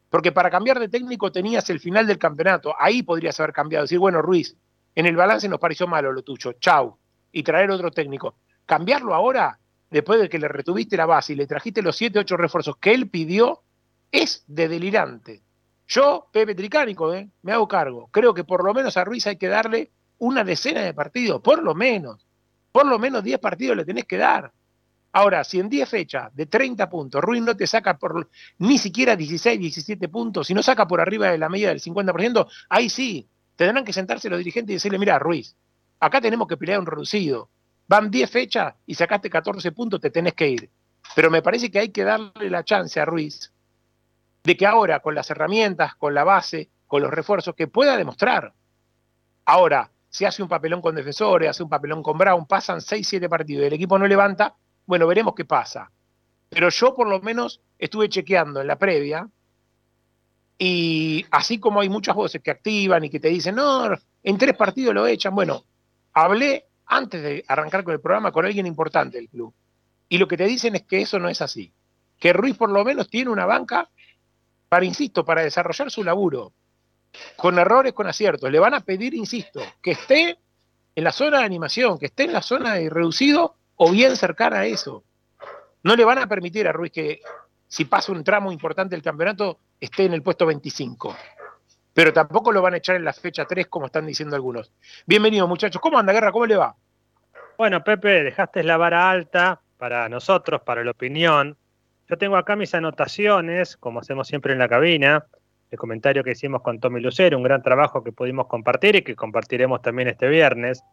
Porque 0.10 0.32
para 0.32 0.51
cambiar 0.51 0.79
de 0.79 0.89
técnico 0.89 1.32
tenías 1.32 1.67
el 1.72 1.79
final 1.79 2.05
del 2.05 2.20
campeonato. 2.20 2.75
Ahí 2.77 3.01
podrías 3.01 3.39
haber 3.39 3.53
cambiado. 3.53 3.86
Decir, 3.86 3.98
bueno, 3.98 4.22
Ruiz, 4.22 4.55
en 4.93 5.08
el 5.08 5.15
balance 5.15 5.50
nos 5.50 5.60
pareció 5.60 5.88
malo 5.88 6.12
lo 6.12 6.22
tuyo. 6.22 6.53
Chau. 6.53 6.98
Y 7.32 7.41
traer 7.41 7.72
otro 7.72 7.89
técnico. 7.89 8.36
Cambiarlo 8.65 9.15
ahora, 9.15 9.58
después 9.89 10.20
de 10.20 10.29
que 10.29 10.38
le 10.38 10.48
retuviste 10.48 10.98
la 10.98 11.08
base 11.08 11.34
y 11.34 11.36
le 11.36 11.48
trajiste 11.48 11.82
los 11.82 11.96
7, 11.96 12.20
8 12.20 12.38
refuerzos 12.38 12.77
que 12.77 12.93
él 12.93 13.10
pidió, 13.10 13.63
es 14.12 14.43
de 14.46 14.67
delirante. 14.67 15.41
Yo, 15.88 16.30
Pepe 16.32 16.56
Tricánico, 16.56 17.13
¿eh? 17.13 17.30
me 17.42 17.52
hago 17.52 17.68
cargo. 17.68 18.08
Creo 18.12 18.34
que 18.34 18.44
por 18.44 18.63
lo 18.63 18.74
menos 18.74 18.98
a 18.98 19.04
Ruiz 19.04 19.28
hay 19.28 19.38
que 19.38 19.48
darle 19.48 19.92
una 20.20 20.44
decena 20.44 20.82
de 20.82 20.94
partidos, 20.94 21.42
por 21.42 21.62
lo 21.62 21.75
menos. 21.75 22.25
Por 22.72 22.86
lo 22.86 22.98
menos 22.98 23.24
10 23.24 23.40
partidos 23.40 23.78
le 23.78 23.86
tenés 23.86 24.06
que 24.06 24.18
dar. 24.18 24.52
Ahora, 25.12 25.44
si 25.44 25.60
en 25.60 25.70
10 25.70 25.88
fechas 25.88 26.36
de 26.36 26.48
30 26.48 26.90
puntos 26.90 27.22
Ruiz 27.22 27.44
no 27.44 27.56
te 27.56 27.68
saca 27.68 28.00
por 28.00 28.30
ni 28.58 28.80
siquiera 28.80 29.16
16, 29.16 29.60
17 29.60 30.10
puntos, 30.10 30.48
si 30.48 30.56
no 30.56 30.63
saca 30.63 30.88
por 30.88 31.00
arriba 31.00 31.30
de 31.30 31.38
la 31.38 31.50
media 31.50 31.70
del 31.70 31.80
50%, 31.80 32.48
ahí 32.70 32.90
sí, 32.90 33.28
tendrán 33.56 33.86
que 33.86 33.94
sentarse 33.94 34.30
los 34.30 34.40
dirigentes 34.40 34.72
y 34.72 34.75
decirle, 34.75 34.98
mira, 34.98 35.20
Ruiz, 35.20 35.56
acá 36.00 36.20
tenemos 36.20 36.48
que 36.48 36.58
pelear 36.58 36.80
un 36.80 36.88
reducido. 36.88 37.50
Van 37.88 38.10
10 38.10 38.32
fechas 38.32 38.74
y 38.88 38.96
sacaste 38.96 39.30
14 39.30 39.72
puntos, 39.72 40.02
te 40.02 40.10
tenés 40.10 40.34
que 40.34 40.50
ir. 40.50 40.70
Pero 41.16 41.30
me 41.30 41.44
parece 41.44 41.70
que 41.70 41.78
hay 41.78 41.90
que 41.90 42.04
darle 42.04 42.50
la 42.50 42.63
chance 42.63 43.00
a 43.00 43.06
Ruiz 43.06 43.52
de 44.43 44.57
que 44.57 44.65
ahora 44.65 45.00
con 45.00 45.15
las 45.15 45.29
herramientas, 45.29 45.95
con 45.95 46.13
la 46.13 46.23
base, 46.23 46.69
con 46.88 47.01
los 47.01 47.12
refuerzos, 47.12 47.55
que 47.55 47.67
pueda 47.67 47.97
demostrar. 47.97 48.53
Ahora, 49.45 49.89
si 50.09 50.25
hace 50.25 50.43
un 50.43 50.50
papelón 50.50 50.81
con 50.81 50.95
defensores, 50.95 51.50
hace 51.50 51.63
un 51.63 51.69
papelón 51.69 52.03
con 52.03 52.17
Brown, 52.17 52.45
pasan 52.45 52.81
6, 52.81 53.07
7 53.07 53.29
partidos 53.29 53.63
y 53.63 53.67
el 53.67 53.73
equipo 53.73 53.97
no 53.97 54.05
levanta, 54.05 54.55
bueno, 54.85 55.07
veremos 55.07 55.33
qué 55.33 55.45
pasa. 55.45 55.89
Pero 56.50 56.69
yo 56.69 56.93
por 56.93 57.07
lo 57.07 57.19
menos 57.21 57.62
estuve 57.79 58.09
chequeando 58.09 58.62
en 58.62 58.67
la 58.67 58.77
previa 58.77 59.27
y 60.57 61.25
así 61.31 61.57
como 61.57 61.81
hay 61.81 61.89
muchas 61.89 62.15
voces 62.15 62.41
que 62.41 62.51
activan 62.51 63.03
y 63.03 63.09
que 63.09 63.19
te 63.19 63.29
dicen, 63.29 63.55
no, 63.55 63.89
en 64.21 64.38
tres 64.38 64.55
partidos 64.55 64.93
lo 64.93 65.07
echan, 65.07 65.33
bueno, 65.33 65.65
hablé 66.13 66.67
antes 66.85 67.23
de 67.23 67.43
arrancar 67.47 67.83
con 67.83 67.93
el 67.93 68.01
programa 68.01 68.31
con 68.31 68.45
alguien 68.45 68.67
importante 68.67 69.17
del 69.17 69.29
club. 69.29 69.53
Y 70.09 70.19
lo 70.19 70.27
que 70.27 70.38
te 70.38 70.45
dicen 70.45 70.75
es 70.75 70.83
que 70.83 71.01
eso 71.01 71.17
no 71.17 71.27
es 71.27 71.41
así. 71.41 71.73
Que 72.19 72.33
Ruiz 72.33 72.55
por 72.55 72.69
lo 72.69 72.83
menos 72.85 73.09
tiene 73.09 73.31
una 73.31 73.47
banca 73.47 73.89
para, 74.74 74.86
insisto, 74.86 75.24
para 75.24 75.44
desarrollar 75.44 75.92
su 75.92 76.03
laburo, 76.03 76.51
con 77.36 77.60
errores, 77.60 77.94
con 77.94 78.08
aciertos. 78.08 78.50
Le 78.50 78.58
van 78.58 78.74
a 78.74 78.80
pedir, 78.80 79.13
insisto, 79.13 79.62
que 79.80 79.92
esté 79.92 80.39
en 80.96 81.03
la 81.03 81.12
zona 81.12 81.38
de 81.38 81.46
animación, 81.46 82.00
que 82.00 82.08
esté 82.08 82.24
en 82.24 82.34
la 82.34 82.42
zona 82.42 82.74
de 82.74 82.89
reducido 82.89 83.53
o 83.75 83.92
bien 83.92 84.18
cercana 84.18 84.62
a 84.62 84.65
eso. 84.65 85.03
No 85.84 85.96
le 85.96 86.03
van 86.03 86.18
a 86.18 86.25
permitir 86.25 86.68
a 86.68 86.72
Ruiz 86.72 86.92
que, 86.92 87.22
si 87.68 87.86
pasa 87.86 88.12
un 88.12 88.24
tramo 88.24 88.51
importante 88.51 88.96
del 88.96 89.03
campeonato, 89.03 89.60
esté 89.80 90.06
en 90.06 90.13
el 90.13 90.24
puesto 90.24 90.48
25. 90.48 91.15
Pero 91.94 92.12
tampoco 92.12 92.51
lo 92.51 92.63
van 92.63 92.74
a 92.74 92.77
echar 92.77 92.96
en 92.96 93.06
la 93.06 93.13
fecha 93.13 93.46
3, 93.46 93.68
como 93.68 93.86
están 93.86 94.08
diciendo 94.08 94.36
algunos. 94.36 94.72
Bienvenidos, 95.06 95.48
muchachos. 95.48 95.80
¿Cómo 95.80 96.00
anda, 96.00 96.13
Guerra? 96.13 96.32
¿Cómo 96.32 96.48
le 96.48 96.56
va? 96.56 96.75
Bueno, 97.60 97.84
Pepe, 97.84 98.24
dejaste 98.24 98.63
la 98.63 98.77
vara 98.77 99.08
alta 99.08 99.62
para 99.77 100.10
nosotros, 100.10 100.63
para 100.63 100.84
la 100.84 100.89
opinión. 100.89 101.60
Yo 102.13 102.17
tengo 102.20 102.38
acá 102.38 102.55
mis 102.55 102.75
anotaciones, 102.75 103.75
como 103.75 104.00
hacemos 104.00 104.27
siempre 104.27 104.53
en 104.53 104.60
la 104.60 104.70
cabina, 104.70 105.25
el 105.72 105.79
comentario 105.79 106.24
que 106.24 106.34
hicimos 106.34 106.62
con 106.62 106.79
Tommy 106.79 107.01
Lucero, 107.01 107.36
un 107.36 107.43
gran 107.43 107.63
trabajo 107.63 108.03
que 108.03 108.12
pudimos 108.12 108.46
compartir 108.46 108.96
y 108.96 109.01
que 109.01 109.15
compartiremos 109.15 109.82
también 109.82 110.08
este 110.08 110.27
viernes. 110.27 110.84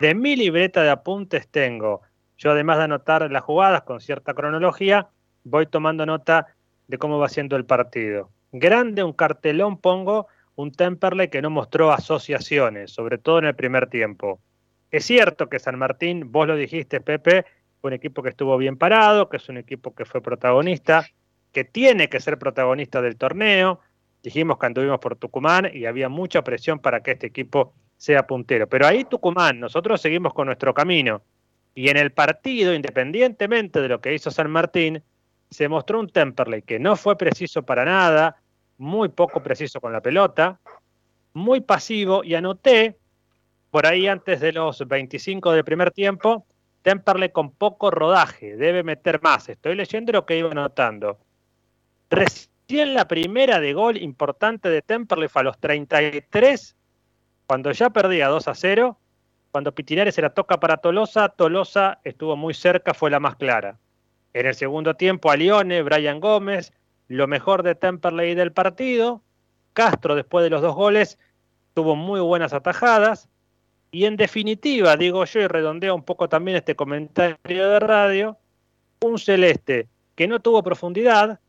De 0.00 0.14
mi 0.14 0.34
libreta 0.34 0.82
de 0.82 0.88
apuntes 0.88 1.46
tengo, 1.48 2.00
yo 2.38 2.52
además 2.52 2.78
de 2.78 2.84
anotar 2.84 3.30
las 3.30 3.42
jugadas 3.42 3.82
con 3.82 4.00
cierta 4.00 4.32
cronología, 4.32 5.10
voy 5.44 5.66
tomando 5.66 6.06
nota 6.06 6.46
de 6.88 6.96
cómo 6.96 7.18
va 7.18 7.28
siendo 7.28 7.56
el 7.56 7.66
partido. 7.66 8.30
Grande 8.50 9.04
un 9.04 9.12
cartelón 9.12 9.78
pongo, 9.78 10.26
un 10.54 10.72
Temperley 10.72 11.28
que 11.28 11.42
no 11.42 11.50
mostró 11.50 11.92
asociaciones, 11.92 12.92
sobre 12.92 13.18
todo 13.18 13.40
en 13.40 13.44
el 13.44 13.56
primer 13.56 13.90
tiempo. 13.90 14.40
Es 14.90 15.04
cierto 15.04 15.50
que 15.50 15.58
San 15.58 15.78
Martín, 15.78 16.32
vos 16.32 16.46
lo 16.46 16.56
dijiste, 16.56 17.02
Pepe, 17.02 17.44
un 17.86 17.94
equipo 17.94 18.22
que 18.22 18.30
estuvo 18.30 18.56
bien 18.56 18.76
parado, 18.76 19.28
que 19.28 19.36
es 19.38 19.48
un 19.48 19.56
equipo 19.56 19.94
que 19.94 20.04
fue 20.04 20.20
protagonista, 20.20 21.06
que 21.52 21.64
tiene 21.64 22.08
que 22.08 22.20
ser 22.20 22.38
protagonista 22.38 23.00
del 23.00 23.16
torneo. 23.16 23.80
Dijimos 24.22 24.58
que 24.58 24.66
anduvimos 24.66 24.98
por 24.98 25.16
Tucumán 25.16 25.70
y 25.72 25.86
había 25.86 26.08
mucha 26.08 26.42
presión 26.42 26.78
para 26.78 27.02
que 27.02 27.12
este 27.12 27.28
equipo 27.28 27.72
sea 27.96 28.26
puntero. 28.26 28.68
Pero 28.68 28.86
ahí 28.86 29.04
Tucumán, 29.04 29.60
nosotros 29.60 30.00
seguimos 30.00 30.34
con 30.34 30.46
nuestro 30.46 30.74
camino. 30.74 31.22
Y 31.74 31.88
en 31.88 31.96
el 31.96 32.12
partido, 32.12 32.74
independientemente 32.74 33.80
de 33.80 33.88
lo 33.88 34.00
que 34.00 34.14
hizo 34.14 34.30
San 34.30 34.50
Martín, 34.50 35.02
se 35.50 35.68
mostró 35.68 36.00
un 36.00 36.08
Temperley 36.08 36.62
que 36.62 36.78
no 36.78 36.96
fue 36.96 37.16
preciso 37.16 37.62
para 37.62 37.84
nada, 37.84 38.36
muy 38.78 39.08
poco 39.08 39.42
preciso 39.42 39.80
con 39.80 39.92
la 39.92 40.00
pelota, 40.00 40.58
muy 41.32 41.60
pasivo 41.60 42.24
y 42.24 42.34
anoté 42.34 42.96
por 43.70 43.86
ahí 43.86 44.08
antes 44.08 44.40
de 44.40 44.52
los 44.52 44.86
25 44.86 45.52
del 45.52 45.64
primer 45.64 45.90
tiempo 45.90 46.46
Temperley 46.86 47.30
con 47.30 47.50
poco 47.50 47.90
rodaje, 47.90 48.56
debe 48.56 48.84
meter 48.84 49.20
más. 49.20 49.48
Estoy 49.48 49.74
leyendo 49.74 50.12
lo 50.12 50.24
que 50.24 50.38
iba 50.38 50.52
anotando. 50.52 51.18
Recién 52.10 52.94
la 52.94 53.08
primera 53.08 53.58
de 53.58 53.72
gol 53.72 53.96
importante 53.96 54.68
de 54.68 54.82
Temperley 54.82 55.28
fue 55.28 55.40
a 55.40 55.46
los 55.46 55.58
33, 55.58 56.76
cuando 57.48 57.72
ya 57.72 57.90
perdía 57.90 58.28
2 58.28 58.46
a 58.46 58.54
0. 58.54 58.96
Cuando 59.50 59.74
Pitinari 59.74 60.12
se 60.12 60.22
la 60.22 60.30
toca 60.30 60.60
para 60.60 60.76
Tolosa, 60.76 61.28
Tolosa 61.30 61.98
estuvo 62.04 62.36
muy 62.36 62.54
cerca, 62.54 62.94
fue 62.94 63.10
la 63.10 63.18
más 63.18 63.34
clara. 63.34 63.80
En 64.32 64.46
el 64.46 64.54
segundo 64.54 64.94
tiempo, 64.94 65.32
a 65.32 65.36
Lione, 65.36 65.82
Brian 65.82 66.20
Gómez, 66.20 66.72
lo 67.08 67.26
mejor 67.26 67.64
de 67.64 67.74
Temperley 67.74 68.36
del 68.36 68.52
partido. 68.52 69.22
Castro, 69.72 70.14
después 70.14 70.44
de 70.44 70.50
los 70.50 70.62
dos 70.62 70.76
goles, 70.76 71.18
tuvo 71.74 71.96
muy 71.96 72.20
buenas 72.20 72.52
atajadas. 72.52 73.28
Y 73.96 74.04
en 74.04 74.16
definitiva, 74.18 74.94
digo 74.98 75.24
yo, 75.24 75.40
y 75.40 75.46
redondeo 75.46 75.94
un 75.94 76.02
poco 76.02 76.28
también 76.28 76.58
este 76.58 76.76
comentario 76.76 77.70
de 77.70 77.80
radio, 77.80 78.36
un 79.00 79.18
celeste 79.18 79.88
que 80.14 80.28
no 80.28 80.40
tuvo 80.40 80.62
profundidad, 80.62 81.40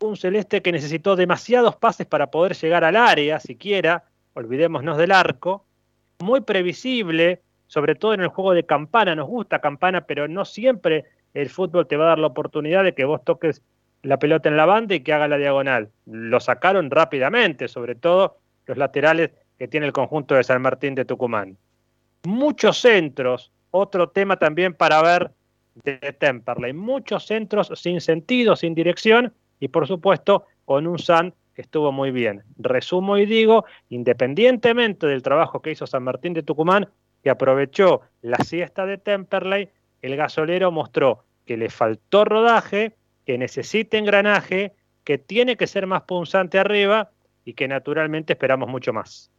un 0.00 0.14
celeste 0.14 0.60
que 0.60 0.70
necesitó 0.70 1.16
demasiados 1.16 1.76
pases 1.76 2.06
para 2.06 2.30
poder 2.30 2.56
llegar 2.56 2.84
al 2.84 2.96
área, 2.96 3.40
siquiera, 3.40 4.04
olvidémonos 4.34 4.98
del 4.98 5.12
arco, 5.12 5.64
muy 6.18 6.42
previsible, 6.42 7.40
sobre 7.68 7.94
todo 7.94 8.12
en 8.12 8.20
el 8.20 8.28
juego 8.28 8.52
de 8.52 8.66
campana, 8.66 9.14
nos 9.14 9.26
gusta 9.26 9.62
campana, 9.62 10.02
pero 10.02 10.28
no 10.28 10.44
siempre 10.44 11.06
el 11.32 11.48
fútbol 11.48 11.86
te 11.86 11.96
va 11.96 12.04
a 12.04 12.08
dar 12.08 12.18
la 12.18 12.26
oportunidad 12.26 12.84
de 12.84 12.94
que 12.94 13.06
vos 13.06 13.24
toques 13.24 13.62
la 14.02 14.18
pelota 14.18 14.50
en 14.50 14.58
la 14.58 14.66
banda 14.66 14.94
y 14.94 15.00
que 15.00 15.14
haga 15.14 15.26
la 15.26 15.38
diagonal. 15.38 15.88
Lo 16.04 16.38
sacaron 16.38 16.90
rápidamente, 16.90 17.66
sobre 17.66 17.94
todo 17.94 18.36
los 18.66 18.76
laterales 18.76 19.30
que 19.58 19.68
tiene 19.68 19.86
el 19.86 19.94
conjunto 19.94 20.34
de 20.34 20.44
San 20.44 20.60
Martín 20.60 20.94
de 20.94 21.06
Tucumán. 21.06 21.56
Muchos 22.24 22.78
centros, 22.78 23.52
otro 23.70 24.08
tema 24.08 24.38
también 24.38 24.74
para 24.74 25.02
ver 25.02 25.30
de 25.82 25.96
Temperley, 26.12 26.72
muchos 26.72 27.26
centros 27.26 27.70
sin 27.74 28.00
sentido, 28.00 28.56
sin 28.56 28.74
dirección 28.74 29.34
y 29.60 29.68
por 29.68 29.86
supuesto 29.86 30.46
con 30.64 30.86
un 30.86 30.98
San 30.98 31.34
que 31.54 31.62
estuvo 31.62 31.92
muy 31.92 32.10
bien. 32.10 32.42
Resumo 32.56 33.16
y 33.18 33.26
digo, 33.26 33.64
independientemente 33.88 35.06
del 35.06 35.22
trabajo 35.22 35.62
que 35.62 35.70
hizo 35.70 35.86
San 35.86 36.02
Martín 36.02 36.34
de 36.34 36.42
Tucumán, 36.42 36.88
que 37.22 37.30
aprovechó 37.30 38.02
la 38.22 38.38
siesta 38.38 38.86
de 38.86 38.98
Temperley, 38.98 39.68
el 40.02 40.16
gasolero 40.16 40.70
mostró 40.70 41.24
que 41.46 41.56
le 41.56 41.70
faltó 41.70 42.24
rodaje, 42.24 42.96
que 43.24 43.38
necesita 43.38 43.98
engranaje, 43.98 44.72
que 45.04 45.18
tiene 45.18 45.56
que 45.56 45.66
ser 45.66 45.86
más 45.86 46.02
punzante 46.02 46.58
arriba 46.58 47.10
y 47.44 47.54
que 47.54 47.68
naturalmente 47.68 48.32
esperamos 48.32 48.68
mucho 48.68 48.92
más. 48.92 49.30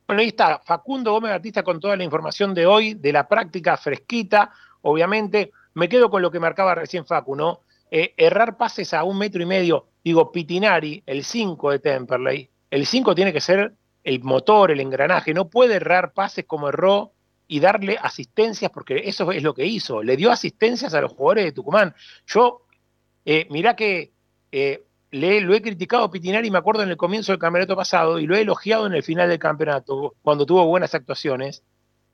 Bueno, 0.06 0.20
ahí 0.20 0.28
está 0.28 0.58
Facundo 0.58 1.12
Gómez 1.12 1.30
Batista 1.30 1.62
con 1.62 1.80
toda 1.80 1.96
la 1.96 2.04
información 2.04 2.52
de 2.52 2.66
hoy, 2.66 2.94
de 2.94 3.12
la 3.12 3.26
práctica 3.26 3.76
fresquita. 3.76 4.50
Obviamente, 4.82 5.52
me 5.74 5.88
quedo 5.88 6.10
con 6.10 6.20
lo 6.20 6.30
que 6.30 6.40
marcaba 6.40 6.74
recién 6.74 7.06
Facu, 7.06 7.36
¿no? 7.36 7.60
Eh, 7.90 8.14
errar 8.16 8.56
pases 8.56 8.92
a 8.94 9.04
un 9.04 9.18
metro 9.18 9.42
y 9.42 9.46
medio 9.46 9.88
Digo, 10.08 10.32
Pitinari, 10.32 11.02
el 11.04 11.22
5 11.22 11.70
de 11.72 11.78
Temperley, 11.80 12.48
el 12.70 12.86
5 12.86 13.14
tiene 13.14 13.30
que 13.30 13.42
ser 13.42 13.74
el 14.02 14.22
motor, 14.22 14.70
el 14.70 14.80
engranaje, 14.80 15.34
no 15.34 15.50
puede 15.50 15.74
errar 15.74 16.14
pases 16.14 16.46
como 16.46 16.70
erró 16.70 17.12
y 17.46 17.60
darle 17.60 17.98
asistencias, 18.00 18.70
porque 18.70 19.02
eso 19.04 19.30
es 19.32 19.42
lo 19.42 19.52
que 19.52 19.66
hizo, 19.66 20.02
le 20.02 20.16
dio 20.16 20.30
asistencias 20.30 20.94
a 20.94 21.02
los 21.02 21.12
jugadores 21.12 21.44
de 21.44 21.52
Tucumán. 21.52 21.94
Yo, 22.26 22.62
eh, 23.26 23.46
mirá 23.50 23.76
que 23.76 24.12
eh, 24.50 24.84
le, 25.10 25.42
lo 25.42 25.54
he 25.54 25.60
criticado 25.60 26.04
a 26.04 26.10
Pitinari, 26.10 26.50
me 26.50 26.56
acuerdo 26.56 26.84
en 26.84 26.88
el 26.88 26.96
comienzo 26.96 27.32
del 27.32 27.38
campeonato 27.38 27.76
pasado, 27.76 28.18
y 28.18 28.26
lo 28.26 28.34
he 28.34 28.40
elogiado 28.40 28.86
en 28.86 28.94
el 28.94 29.02
final 29.02 29.28
del 29.28 29.38
campeonato, 29.38 30.14
cuando 30.22 30.46
tuvo 30.46 30.64
buenas 30.64 30.94
actuaciones, 30.94 31.64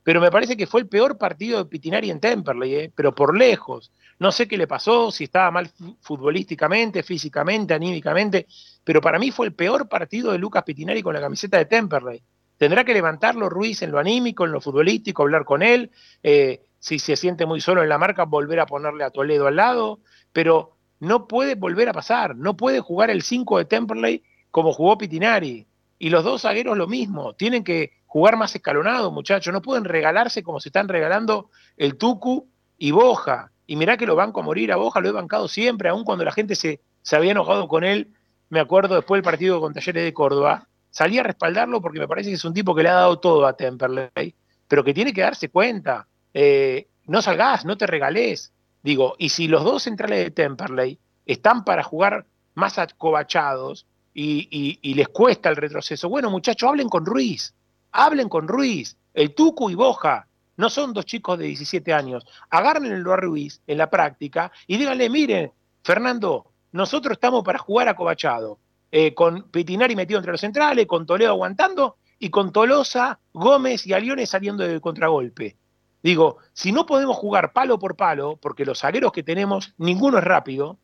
pero 0.05 0.21
me 0.21 0.29
parece 0.29 0.55
que 0.55 0.67
fue 0.67 0.81
el 0.81 0.87
peor 0.87 1.17
partido 1.17 1.57
de 1.57 1.65
Pitinari 1.65 2.11
en 2.11 2.19
Temperley, 2.19 2.75
eh, 2.75 2.91
pero 2.93 3.15
por 3.15 3.35
lejos. 3.35 3.91
No 4.19 4.31
sé 4.31 4.47
qué 4.47 4.55
le 4.55 4.67
pasó, 4.67 5.09
si 5.09 5.23
estaba 5.23 5.49
mal 5.49 5.71
futbolísticamente, 5.99 7.01
físicamente, 7.01 7.73
anímicamente, 7.73 8.45
pero 8.83 9.01
para 9.01 9.17
mí 9.17 9.31
fue 9.31 9.47
el 9.47 9.53
peor 9.53 9.89
partido 9.89 10.31
de 10.31 10.37
Lucas 10.37 10.61
Pitinari 10.61 11.01
con 11.01 11.15
la 11.15 11.21
camiseta 11.21 11.57
de 11.57 11.65
Temperley. 11.65 12.21
Tendrá 12.55 12.83
que 12.83 12.93
levantarlo 12.93 13.49
Ruiz 13.49 13.81
en 13.81 13.91
lo 13.91 13.97
anímico, 13.97 14.45
en 14.45 14.51
lo 14.51 14.61
futbolístico, 14.61 15.23
hablar 15.23 15.43
con 15.43 15.63
él. 15.63 15.89
Eh, 16.21 16.61
si 16.77 16.99
se 16.99 17.15
siente 17.15 17.47
muy 17.47 17.59
solo 17.59 17.81
en 17.81 17.89
la 17.89 17.97
marca, 17.97 18.25
volver 18.25 18.59
a 18.59 18.67
ponerle 18.67 19.05
a 19.05 19.09
Toledo 19.09 19.47
al 19.47 19.55
lado. 19.55 20.01
Pero 20.31 20.77
no 20.99 21.27
puede 21.27 21.55
volver 21.55 21.89
a 21.89 21.93
pasar. 21.93 22.35
No 22.35 22.55
puede 22.55 22.79
jugar 22.79 23.09
el 23.09 23.23
5 23.23 23.57
de 23.57 23.65
Temperley 23.65 24.23
como 24.51 24.71
jugó 24.71 24.99
Pitinari. 24.99 25.65
Y 25.97 26.09
los 26.11 26.23
dos 26.23 26.43
zagueros 26.43 26.77
lo 26.77 26.87
mismo. 26.87 27.33
Tienen 27.33 27.63
que 27.63 27.91
jugar 28.15 28.37
más 28.37 28.55
escalonado, 28.55 29.11
muchachos. 29.11 29.53
No 29.53 29.61
pueden 29.61 29.83
regalarse 29.83 30.41
como 30.41 30.61
se 30.61 30.69
están 30.69 30.87
regalando 30.87 31.49
el 31.75 31.97
Tucu 31.97 32.47
y 32.77 32.91
Boja. 32.91 33.51
Y 33.67 33.75
mirá 33.75 33.97
que 33.97 34.05
lo 34.05 34.15
banco 34.15 34.39
a 34.39 34.43
morir 34.43 34.71
a 34.71 34.77
Boja, 34.77 35.01
lo 35.01 35.09
he 35.09 35.11
bancado 35.11 35.49
siempre, 35.49 35.89
aun 35.89 36.05
cuando 36.05 36.23
la 36.23 36.31
gente 36.31 36.55
se, 36.55 36.79
se 37.01 37.15
había 37.17 37.31
enojado 37.31 37.67
con 37.67 37.83
él. 37.83 38.13
Me 38.47 38.61
acuerdo 38.61 38.95
después 38.95 39.17
del 39.17 39.25
partido 39.25 39.59
con 39.59 39.73
Talleres 39.73 40.05
de 40.05 40.13
Córdoba. 40.13 40.65
Salí 40.91 41.19
a 41.19 41.23
respaldarlo 41.23 41.81
porque 41.81 41.99
me 41.99 42.07
parece 42.07 42.29
que 42.29 42.35
es 42.35 42.45
un 42.45 42.53
tipo 42.53 42.73
que 42.73 42.83
le 42.83 42.87
ha 42.89 42.93
dado 42.93 43.19
todo 43.19 43.45
a 43.45 43.51
Temperley, 43.51 44.33
pero 44.65 44.81
que 44.81 44.93
tiene 44.93 45.11
que 45.11 45.19
darse 45.19 45.49
cuenta. 45.49 46.07
Eh, 46.33 46.87
no 47.07 47.21
salgás, 47.21 47.65
no 47.65 47.75
te 47.75 47.85
regales. 47.85 48.53
Digo, 48.81 49.15
y 49.17 49.27
si 49.27 49.49
los 49.49 49.65
dos 49.65 49.83
centrales 49.83 50.23
de 50.23 50.31
Temperley 50.31 50.97
están 51.25 51.65
para 51.65 51.83
jugar 51.83 52.25
más 52.53 52.79
acobachados 52.79 53.85
y, 54.13 54.79
y 54.81 54.93
les 54.93 55.09
cuesta 55.09 55.49
el 55.49 55.57
retroceso, 55.57 56.07
bueno, 56.07 56.29
muchachos, 56.31 56.69
hablen 56.69 56.87
con 56.87 57.05
Ruiz. 57.05 57.53
Hablen 57.95 58.27
con 58.27 58.47
Ruiz, 58.47 58.97
el 59.13 59.33
Tucu 59.33 59.69
y 59.69 59.75
Boja. 59.75 60.27
No 60.57 60.69
son 60.69 60.93
dos 60.93 61.05
chicos 61.05 61.39
de 61.39 61.45
17 61.45 61.93
años. 61.93 62.25
Agárrenlo 62.49 63.13
a 63.13 63.17
Ruiz 63.17 63.61
en 63.67 63.77
la 63.77 63.89
práctica 63.89 64.51
y 64.67 64.77
díganle, 64.77 65.09
miren, 65.09 65.51
Fernando, 65.83 66.51
nosotros 66.73 67.13
estamos 67.13 67.43
para 67.43 67.57
jugar 67.57 67.87
a 67.87 67.95
Cobachado, 67.95 68.59
eh, 68.91 69.13
con 69.13 69.43
Pitinari 69.43 69.95
metido 69.95 70.19
entre 70.19 70.33
los 70.33 70.41
centrales, 70.41 70.85
con 70.87 71.05
Toledo 71.05 71.31
aguantando 71.31 71.97
y 72.19 72.29
con 72.29 72.51
Tolosa, 72.51 73.19
Gómez 73.33 73.87
y 73.87 73.93
Aliones 73.93 74.29
saliendo 74.29 74.65
de 74.65 74.81
contragolpe. 74.81 75.57
Digo, 76.03 76.37
si 76.53 76.71
no 76.71 76.85
podemos 76.85 77.15
jugar 77.15 77.53
palo 77.53 77.79
por 77.79 77.95
palo, 77.95 78.37
porque 78.41 78.65
los 78.65 78.79
zagueros 78.79 79.11
que 79.11 79.23
tenemos, 79.23 79.73
ninguno 79.77 80.17
es 80.17 80.23
rápido, 80.23 80.77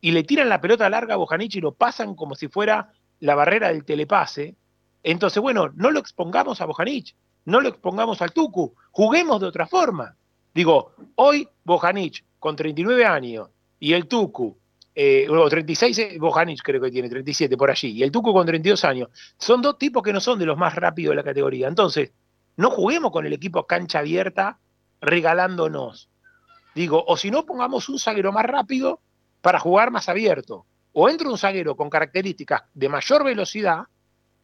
y 0.00 0.10
le 0.10 0.24
tiran 0.24 0.48
la 0.48 0.60
pelota 0.60 0.90
larga 0.90 1.14
a 1.14 1.16
Bojanichi 1.16 1.58
y 1.58 1.62
lo 1.62 1.72
pasan 1.72 2.14
como 2.14 2.34
si 2.34 2.48
fuera 2.48 2.92
la 3.20 3.34
barrera 3.34 3.68
del 3.68 3.84
telepase, 3.84 4.56
entonces, 5.12 5.42
bueno, 5.42 5.70
no 5.74 5.90
lo 5.90 6.00
expongamos 6.00 6.60
a 6.60 6.66
Bojanic 6.66 7.14
no 7.46 7.60
lo 7.60 7.68
expongamos 7.68 8.20
al 8.20 8.32
Tucu, 8.32 8.74
juguemos 8.90 9.40
de 9.40 9.46
otra 9.46 9.66
forma. 9.66 10.14
Digo, 10.52 10.92
hoy 11.14 11.48
Bojanic 11.64 12.24
con 12.38 12.56
39 12.56 13.06
años 13.06 13.48
y 13.78 13.92
el 13.92 14.06
Tucu, 14.06 14.56
eh, 14.94 15.26
o 15.30 15.48
36, 15.48 15.98
eh, 15.98 16.16
Bojanic 16.18 16.60
creo 16.62 16.80
que 16.80 16.90
tiene 16.90 17.08
37 17.08 17.56
por 17.56 17.70
allí, 17.70 17.92
y 17.92 18.02
el 18.02 18.10
Tucu 18.10 18.32
con 18.32 18.46
32 18.46 18.84
años, 18.84 19.08
son 19.38 19.62
dos 19.62 19.78
tipos 19.78 20.02
que 20.02 20.12
no 20.12 20.20
son 20.20 20.38
de 20.38 20.46
los 20.46 20.58
más 20.58 20.74
rápidos 20.74 21.12
de 21.12 21.16
la 21.16 21.22
categoría. 21.22 21.68
Entonces, 21.68 22.12
no 22.56 22.70
juguemos 22.70 23.12
con 23.12 23.26
el 23.26 23.32
equipo 23.32 23.66
cancha 23.66 24.00
abierta 24.00 24.58
regalándonos. 25.00 26.10
Digo, 26.74 27.04
o 27.06 27.16
si 27.16 27.30
no, 27.30 27.46
pongamos 27.46 27.88
un 27.88 27.98
zaguero 27.98 28.32
más 28.32 28.44
rápido 28.44 29.00
para 29.40 29.60
jugar 29.60 29.90
más 29.90 30.08
abierto. 30.08 30.66
O 30.92 31.08
entra 31.08 31.28
un 31.28 31.38
zaguero 31.38 31.76
con 31.76 31.90
características 31.90 32.62
de 32.74 32.88
mayor 32.88 33.22
velocidad 33.22 33.84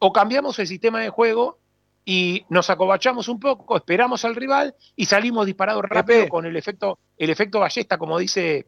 o 0.05 0.13
cambiamos 0.13 0.59
el 0.59 0.67
sistema 0.67 1.01
de 1.01 1.11
juego 1.11 1.59
y 2.05 2.45
nos 2.49 2.71
acobachamos 2.71 3.29
un 3.29 3.39
poco, 3.39 3.77
esperamos 3.77 4.25
al 4.25 4.35
rival 4.35 4.75
y 4.97 5.07
salimos 5.07 5.47
disparados 5.47 5.85
rápido 5.85 6.29
con 6.29 6.45
el 6.45 6.57
efecto, 6.57 6.99
el 7.17 7.31
efecto 7.31 7.61
ballesta, 7.61 7.99
como 7.99 8.19
dice, 8.19 8.67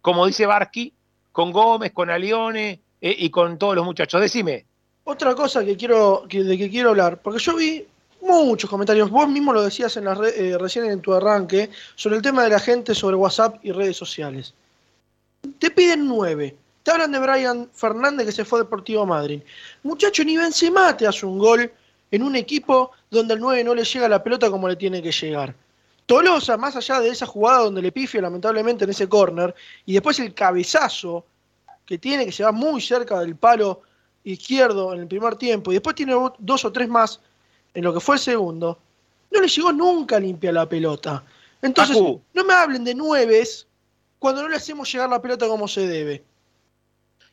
como 0.00 0.24
dice 0.26 0.46
Barsky, 0.46 0.94
con 1.32 1.50
Gómez, 1.50 1.90
con 1.90 2.08
Alione 2.08 2.80
eh, 3.00 3.16
y 3.18 3.30
con 3.30 3.58
todos 3.58 3.74
los 3.74 3.84
muchachos. 3.84 4.20
Decime. 4.20 4.64
Otra 5.02 5.34
cosa 5.34 5.64
que 5.64 5.76
quiero, 5.76 6.22
de 6.30 6.56
que 6.56 6.70
quiero 6.70 6.90
hablar, 6.90 7.20
porque 7.20 7.40
yo 7.40 7.56
vi 7.56 7.84
muchos 8.20 8.70
comentarios, 8.70 9.10
vos 9.10 9.28
mismo 9.28 9.52
lo 9.52 9.62
decías 9.62 9.96
en 9.96 10.04
la 10.04 10.16
eh, 10.36 10.56
recién 10.56 10.84
en 10.84 11.00
tu 11.00 11.14
arranque, 11.14 11.68
sobre 11.96 12.14
el 12.14 12.22
tema 12.22 12.44
de 12.44 12.50
la 12.50 12.60
gente 12.60 12.94
sobre 12.94 13.16
WhatsApp 13.16 13.56
y 13.64 13.72
redes 13.72 13.96
sociales. 13.96 14.54
Te 15.58 15.72
piden 15.72 16.06
nueve. 16.06 16.56
Te 16.88 16.92
hablan 16.92 17.12
de 17.12 17.18
Brian 17.18 17.68
Fernández 17.74 18.24
que 18.24 18.32
se 18.32 18.46
fue 18.46 18.60
a 18.60 18.62
Deportivo 18.62 19.04
Madrid. 19.04 19.42
Muchacho, 19.82 20.24
ni 20.24 20.38
Benzema 20.38 20.96
te 20.96 21.06
hace 21.06 21.26
un 21.26 21.38
gol 21.38 21.70
en 22.10 22.22
un 22.22 22.34
equipo 22.34 22.92
donde 23.10 23.34
el 23.34 23.40
9 23.40 23.62
no 23.62 23.74
le 23.74 23.84
llega 23.84 24.08
la 24.08 24.22
pelota 24.22 24.50
como 24.50 24.66
le 24.66 24.74
tiene 24.74 25.02
que 25.02 25.12
llegar. 25.12 25.54
Tolosa, 26.06 26.56
más 26.56 26.76
allá 26.76 27.00
de 27.00 27.10
esa 27.10 27.26
jugada 27.26 27.58
donde 27.58 27.82
le 27.82 27.92
pifia 27.92 28.22
lamentablemente 28.22 28.84
en 28.84 28.90
ese 28.90 29.06
córner, 29.06 29.54
y 29.84 29.92
después 29.92 30.18
el 30.20 30.32
cabezazo 30.32 31.26
que 31.84 31.98
tiene, 31.98 32.24
que 32.24 32.32
se 32.32 32.42
va 32.42 32.52
muy 32.52 32.80
cerca 32.80 33.20
del 33.20 33.36
palo 33.36 33.82
izquierdo 34.24 34.94
en 34.94 35.00
el 35.00 35.08
primer 35.08 35.36
tiempo, 35.36 35.70
y 35.70 35.74
después 35.74 35.94
tiene 35.94 36.14
dos 36.38 36.64
o 36.64 36.72
tres 36.72 36.88
más 36.88 37.20
en 37.74 37.84
lo 37.84 37.92
que 37.92 38.00
fue 38.00 38.14
el 38.14 38.20
segundo, 38.22 38.78
no 39.30 39.42
le 39.42 39.48
llegó 39.48 39.72
nunca 39.72 40.18
limpia 40.18 40.52
la 40.52 40.66
pelota. 40.66 41.22
Entonces, 41.60 41.98
no 42.32 42.44
me 42.44 42.54
hablen 42.54 42.82
de 42.82 42.94
nueves 42.94 43.66
cuando 44.18 44.40
no 44.40 44.48
le 44.48 44.56
hacemos 44.56 44.90
llegar 44.90 45.10
la 45.10 45.20
pelota 45.20 45.46
como 45.46 45.68
se 45.68 45.86
debe. 45.86 46.24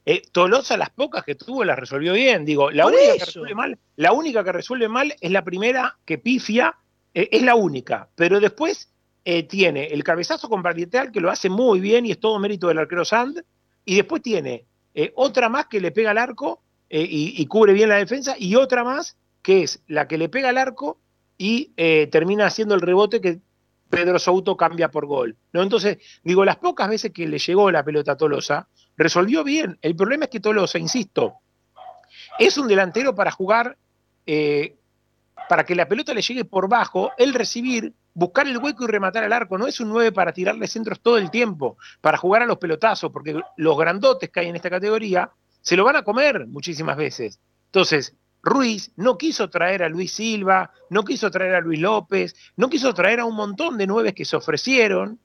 Eh, 0.05 0.21
Tolosa, 0.31 0.77
las 0.77 0.91
pocas 0.91 1.23
que 1.23 1.33
tuvo, 1.33 1.63
las 1.63 1.79
resolvió 1.79 2.13
bien. 2.13 2.45
Digo, 2.45 2.69
la 2.69 2.85
única 2.85 3.13
que 3.17 3.25
resuelve 3.25 3.55
mal, 3.55 3.79
la 3.95 4.13
única 4.13 4.43
que 4.43 4.51
resuelve 4.51 4.87
mal 4.87 5.15
es 5.19 5.31
la 5.31 5.43
primera 5.43 5.97
que 6.05 6.19
pifia, 6.19 6.75
eh, 7.13 7.27
es 7.31 7.41
la 7.41 7.55
única. 7.55 8.07
Pero 8.15 8.39
después 8.39 8.91
eh, 9.23 9.43
tiene 9.43 9.87
el 9.87 10.03
cabezazo 10.03 10.47
con 10.47 10.61
Barrietal, 10.61 11.11
que 11.11 11.21
lo 11.21 11.31
hace 11.31 11.49
muy 11.49 11.79
bien 11.79 12.05
y 12.05 12.11
es 12.11 12.19
todo 12.19 12.37
mérito 12.37 12.67
del 12.67 12.77
arquero 12.77 13.03
Sand. 13.03 13.43
Y 13.83 13.95
después 13.95 14.21
tiene 14.21 14.65
otra 15.15 15.49
más 15.49 15.65
que 15.65 15.81
le 15.81 15.91
pega 15.91 16.11
al 16.11 16.17
arco 16.17 16.61
y, 16.89 17.41
y, 17.41 17.45
cubre 17.47 17.73
bien 17.73 17.89
la 17.89 17.97
defensa, 17.97 18.35
y 18.39 18.55
otra 18.55 18.83
más 18.85 19.17
que 19.41 19.63
es 19.63 19.81
la 19.87 20.07
que 20.07 20.17
le 20.17 20.29
pega 20.29 20.49
al 20.49 20.57
arco 20.57 20.99
y 21.37 21.73
termina 22.09 22.45
haciendo 22.45 22.73
el 22.75 22.81
rebote 22.81 23.19
que 23.19 23.41
Pedro 23.89 24.17
Souto 24.19 24.55
cambia 24.55 24.89
por 24.89 25.05
gol. 25.05 25.35
¿no? 25.51 25.61
Entonces, 25.61 25.97
digo, 26.23 26.45
las 26.45 26.55
pocas 26.57 26.89
veces 26.89 27.11
que 27.11 27.27
le 27.27 27.37
llegó 27.37 27.69
la 27.71 27.83
pelota 27.83 28.13
a 28.13 28.17
Tolosa, 28.17 28.67
resolvió 28.97 29.43
bien. 29.43 29.77
El 29.81 29.95
problema 29.95 30.25
es 30.25 30.31
que 30.31 30.39
Tolosa, 30.39 30.77
insisto, 30.79 31.36
es 32.39 32.58
un 32.58 32.67
delantero 32.67 33.15
para 33.15 33.31
jugar, 33.31 33.77
eh, 34.25 34.75
para 35.49 35.63
que 35.63 35.75
la 35.75 35.88
pelota 35.88 36.13
le 36.13 36.21
llegue 36.21 36.45
por 36.45 36.67
bajo, 36.67 37.12
él 37.17 37.34
recibir, 37.34 37.93
buscar 38.13 38.47
el 38.47 38.58
hueco 38.58 38.86
y 38.86 38.88
rematar 38.88 39.23
al 39.23 39.34
arco. 39.34 39.58
No 39.58 39.67
es 39.67 39.79
un 39.79 39.89
9 39.89 40.12
para 40.12 40.34
tirarle 40.34 40.67
centros 40.67 40.99
todo 41.01 41.17
el 41.17 41.29
tiempo, 41.29 41.77
para 42.01 42.17
jugar 42.17 42.41
a 42.41 42.45
los 42.45 42.58
pelotazos, 42.58 43.12
porque 43.12 43.39
los 43.58 43.77
grandotes 43.77 44.29
que 44.29 44.39
hay 44.39 44.47
en 44.47 44.55
esta 44.55 44.69
categoría 44.69 45.29
se 45.62 45.75
lo 45.75 45.84
van 45.84 45.97
a 45.97 46.03
comer 46.03 46.47
muchísimas 46.47 46.97
veces. 46.97 47.39
Entonces, 47.67 48.15
Ruiz 48.41 48.91
no 48.95 49.17
quiso 49.17 49.49
traer 49.49 49.81
a 49.81 49.89
Luis 49.89 50.13
Silva, 50.13 50.71
no 50.91 51.03
quiso 51.03 51.31
traer 51.31 51.55
a 51.55 51.62
Luis 51.62 51.79
López, 51.79 52.36
no 52.55 52.69
quiso 52.69 52.93
traer 52.93 53.19
a 53.19 53.25
un 53.25 53.36
montón 53.36 53.77
de 53.77 53.88
nueve 53.88 54.13
que 54.13 54.23
se 54.23 54.36
ofrecieron 54.36 55.19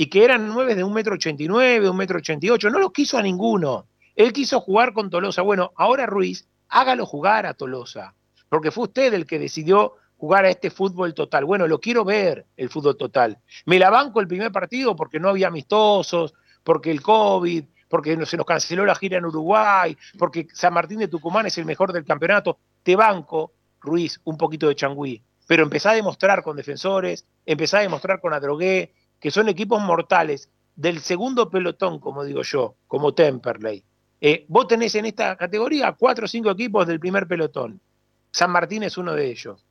y 0.00 0.06
que 0.06 0.22
eran 0.22 0.46
nueve 0.46 0.76
de 0.76 0.84
un 0.84 0.92
metro 0.92 1.14
ochenta 1.16 1.42
y 1.42 1.48
nueve, 1.48 1.90
un 1.90 1.96
metro 1.96 2.18
ochenta 2.18 2.46
y 2.46 2.50
ocho, 2.50 2.70
no 2.70 2.78
los 2.78 2.92
quiso 2.92 3.18
a 3.18 3.22
ninguno. 3.22 3.88
Él 4.14 4.32
quiso 4.32 4.60
jugar 4.60 4.92
con 4.92 5.10
Tolosa. 5.10 5.42
Bueno, 5.42 5.72
ahora 5.74 6.06
Ruiz, 6.06 6.46
hágalo 6.68 7.04
jugar 7.04 7.46
a 7.46 7.54
Tolosa, 7.54 8.14
porque 8.48 8.70
fue 8.70 8.84
usted 8.84 9.12
el 9.12 9.26
que 9.26 9.40
decidió 9.40 9.94
jugar 10.16 10.44
a 10.44 10.50
este 10.50 10.70
fútbol 10.70 11.14
total. 11.14 11.46
Bueno, 11.46 11.66
lo 11.66 11.80
quiero 11.80 12.04
ver, 12.04 12.46
el 12.56 12.68
fútbol 12.68 12.96
total. 12.96 13.38
Me 13.66 13.80
la 13.80 13.90
banco 13.90 14.20
el 14.20 14.28
primer 14.28 14.52
partido 14.52 14.94
porque 14.94 15.18
no 15.18 15.30
había 15.30 15.48
amistosos, 15.48 16.32
porque 16.62 16.92
el 16.92 17.02
COVID, 17.02 17.64
porque 17.88 18.24
se 18.24 18.36
nos 18.36 18.46
canceló 18.46 18.86
la 18.86 18.94
gira 18.94 19.18
en 19.18 19.24
Uruguay, 19.24 19.98
porque 20.16 20.46
San 20.52 20.74
Martín 20.74 21.00
de 21.00 21.08
Tucumán 21.08 21.46
es 21.46 21.58
el 21.58 21.64
mejor 21.64 21.92
del 21.92 22.04
campeonato. 22.04 22.60
Te 22.84 22.94
banco, 22.94 23.50
Ruiz, 23.80 24.20
un 24.22 24.38
poquito 24.38 24.68
de 24.68 24.76
changüí. 24.76 25.20
Pero 25.48 25.64
empezá 25.64 25.90
a 25.90 25.94
demostrar 25.94 26.44
con 26.44 26.56
defensores, 26.56 27.26
empezá 27.44 27.78
a 27.78 27.80
demostrar 27.80 28.20
con 28.20 28.32
Adrogué, 28.32 28.92
que 29.20 29.30
son 29.30 29.48
equipos 29.48 29.80
mortales 29.80 30.48
del 30.76 31.00
segundo 31.00 31.50
pelotón, 31.50 31.98
como 31.98 32.24
digo 32.24 32.42
yo, 32.42 32.76
como 32.86 33.12
Temperley. 33.12 33.82
Eh, 34.20 34.44
vos 34.48 34.66
tenés 34.66 34.94
en 34.94 35.06
esta 35.06 35.36
categoría 35.36 35.92
cuatro 35.92 36.24
o 36.24 36.28
cinco 36.28 36.50
equipos 36.50 36.86
del 36.86 37.00
primer 37.00 37.26
pelotón. 37.26 37.80
San 38.30 38.50
Martín 38.50 38.82
es 38.82 38.96
uno 38.96 39.14
de 39.14 39.30
ellos. 39.30 39.64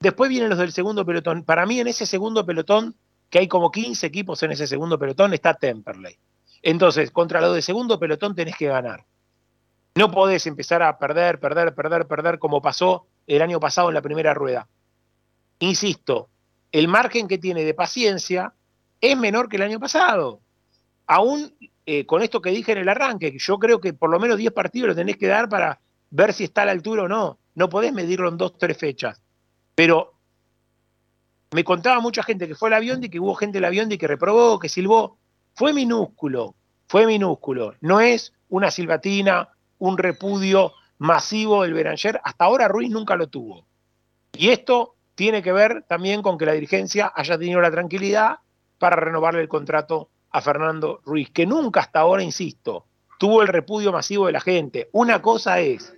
Después 0.00 0.30
vienen 0.30 0.48
los 0.48 0.58
del 0.58 0.72
segundo 0.72 1.04
pelotón. 1.04 1.44
Para 1.44 1.66
mí 1.66 1.80
en 1.80 1.88
ese 1.88 2.06
segundo 2.06 2.46
pelotón, 2.46 2.94
que 3.28 3.40
hay 3.40 3.48
como 3.48 3.70
15 3.70 4.06
equipos 4.06 4.42
en 4.42 4.52
ese 4.52 4.66
segundo 4.66 4.98
pelotón, 4.98 5.34
está 5.34 5.54
Temperley. 5.54 6.16
Entonces, 6.62 7.10
contra 7.10 7.40
lo 7.40 7.52
de 7.52 7.62
segundo 7.62 7.98
pelotón 7.98 8.34
tenés 8.34 8.56
que 8.56 8.66
ganar. 8.66 9.04
No 9.94 10.10
podés 10.10 10.46
empezar 10.46 10.82
a 10.82 10.98
perder, 10.98 11.40
perder, 11.40 11.74
perder, 11.74 12.06
perder 12.06 12.38
como 12.38 12.62
pasó 12.62 13.06
el 13.26 13.42
año 13.42 13.60
pasado 13.60 13.88
en 13.88 13.94
la 13.94 14.02
primera 14.02 14.34
rueda. 14.34 14.68
Insisto, 15.58 16.28
el 16.72 16.88
margen 16.88 17.28
que 17.28 17.38
tiene 17.38 17.64
de 17.64 17.74
paciencia 17.74 18.54
es 19.00 19.16
menor 19.16 19.48
que 19.48 19.56
el 19.56 19.62
año 19.62 19.80
pasado. 19.80 20.40
Aún 21.06 21.52
eh, 21.86 22.06
con 22.06 22.22
esto 22.22 22.40
que 22.40 22.50
dije 22.50 22.72
en 22.72 22.78
el 22.78 22.88
arranque, 22.88 23.36
yo 23.38 23.58
creo 23.58 23.80
que 23.80 23.92
por 23.92 24.10
lo 24.10 24.20
menos 24.20 24.38
10 24.38 24.52
partidos 24.52 24.88
lo 24.88 24.94
tenés 24.94 25.16
que 25.16 25.26
dar 25.26 25.48
para 25.48 25.80
ver 26.10 26.32
si 26.32 26.44
está 26.44 26.62
a 26.62 26.66
la 26.66 26.72
altura 26.72 27.04
o 27.04 27.08
no. 27.08 27.38
No 27.54 27.68
podés 27.68 27.92
medirlo 27.92 28.28
en 28.28 28.36
dos, 28.36 28.56
tres 28.58 28.76
fechas. 28.78 29.20
Pero 29.74 30.14
me 31.52 31.64
contaba 31.64 32.00
mucha 32.00 32.22
gente 32.22 32.46
que 32.46 32.54
fue 32.54 32.68
al 32.68 32.74
avión 32.74 33.02
y 33.02 33.08
que 33.08 33.18
hubo 33.18 33.34
gente 33.34 33.58
del 33.58 33.64
avión 33.64 33.90
y 33.90 33.98
que 33.98 34.06
reprobó, 34.06 34.58
que 34.58 34.68
silbó. 34.68 35.18
Fue 35.54 35.72
minúsculo, 35.72 36.54
fue 36.86 37.06
minúsculo. 37.06 37.74
No 37.80 38.00
es 38.00 38.32
una 38.48 38.70
silbatina, 38.70 39.48
un 39.78 39.98
repudio 39.98 40.74
masivo 40.98 41.62
del 41.62 41.74
Beranger. 41.74 42.20
Hasta 42.22 42.44
ahora 42.44 42.68
Ruiz 42.68 42.90
nunca 42.90 43.16
lo 43.16 43.28
tuvo. 43.28 43.66
Y 44.32 44.50
esto 44.50 44.94
tiene 45.16 45.42
que 45.42 45.52
ver 45.52 45.84
también 45.88 46.22
con 46.22 46.38
que 46.38 46.46
la 46.46 46.52
dirigencia 46.52 47.12
haya 47.14 47.36
tenido 47.36 47.60
la 47.60 47.70
tranquilidad 47.70 48.38
para 48.80 48.96
renovarle 48.96 49.42
el 49.42 49.48
contrato 49.48 50.08
a 50.30 50.40
Fernando 50.40 51.02
Ruiz, 51.04 51.28
que 51.30 51.44
nunca 51.44 51.80
hasta 51.80 52.00
ahora, 52.00 52.22
insisto, 52.22 52.86
tuvo 53.18 53.42
el 53.42 53.48
repudio 53.48 53.92
masivo 53.92 54.26
de 54.26 54.32
la 54.32 54.40
gente. 54.40 54.88
Una 54.92 55.20
cosa 55.20 55.60
es 55.60 55.94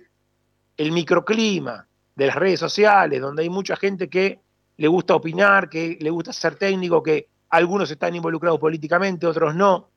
el 0.75 0.91
microclima 0.91 1.87
de 2.13 2.27
las 2.27 2.35
redes 2.35 2.59
sociales, 2.59 3.21
donde 3.21 3.43
hay 3.43 3.49
mucha 3.49 3.77
gente 3.77 4.09
que 4.09 4.41
le 4.75 4.87
gusta 4.89 5.15
opinar, 5.15 5.69
que 5.69 5.97
le 6.01 6.09
gusta 6.09 6.33
ser 6.33 6.55
técnico, 6.55 7.01
que 7.01 7.29
algunos 7.49 7.89
están 7.89 8.15
involucrados 8.15 8.59
políticamente, 8.59 9.27
otros 9.27 9.55
no, 9.55 9.87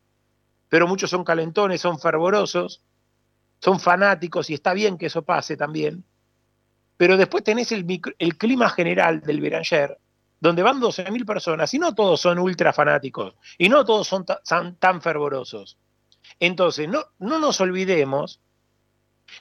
pero 0.68 0.86
muchos 0.86 1.10
son 1.10 1.24
calentones, 1.24 1.80
son 1.80 1.98
fervorosos, 1.98 2.84
son 3.58 3.80
fanáticos 3.80 4.48
y 4.48 4.54
está 4.54 4.72
bien 4.74 4.96
que 4.96 5.06
eso 5.06 5.22
pase 5.22 5.56
también. 5.56 6.04
Pero 6.96 7.16
después 7.16 7.42
tenés 7.42 7.72
el, 7.72 7.84
el 8.20 8.38
clima 8.38 8.70
general 8.70 9.22
del 9.22 9.40
Beranger, 9.40 9.98
donde 10.40 10.62
van 10.62 10.80
12.000 10.80 11.24
personas 11.24 11.72
y 11.74 11.78
no 11.78 11.94
todos 11.94 12.20
son 12.20 12.38
ultra 12.38 12.72
fanáticos 12.72 13.34
y 13.58 13.68
no 13.68 13.84
todos 13.84 14.06
son 14.06 14.24
tan 14.78 15.02
fervorosos. 15.02 15.78
Entonces, 16.40 16.88
no, 16.88 17.04
no 17.18 17.38
nos 17.38 17.60
olvidemos 17.60 18.40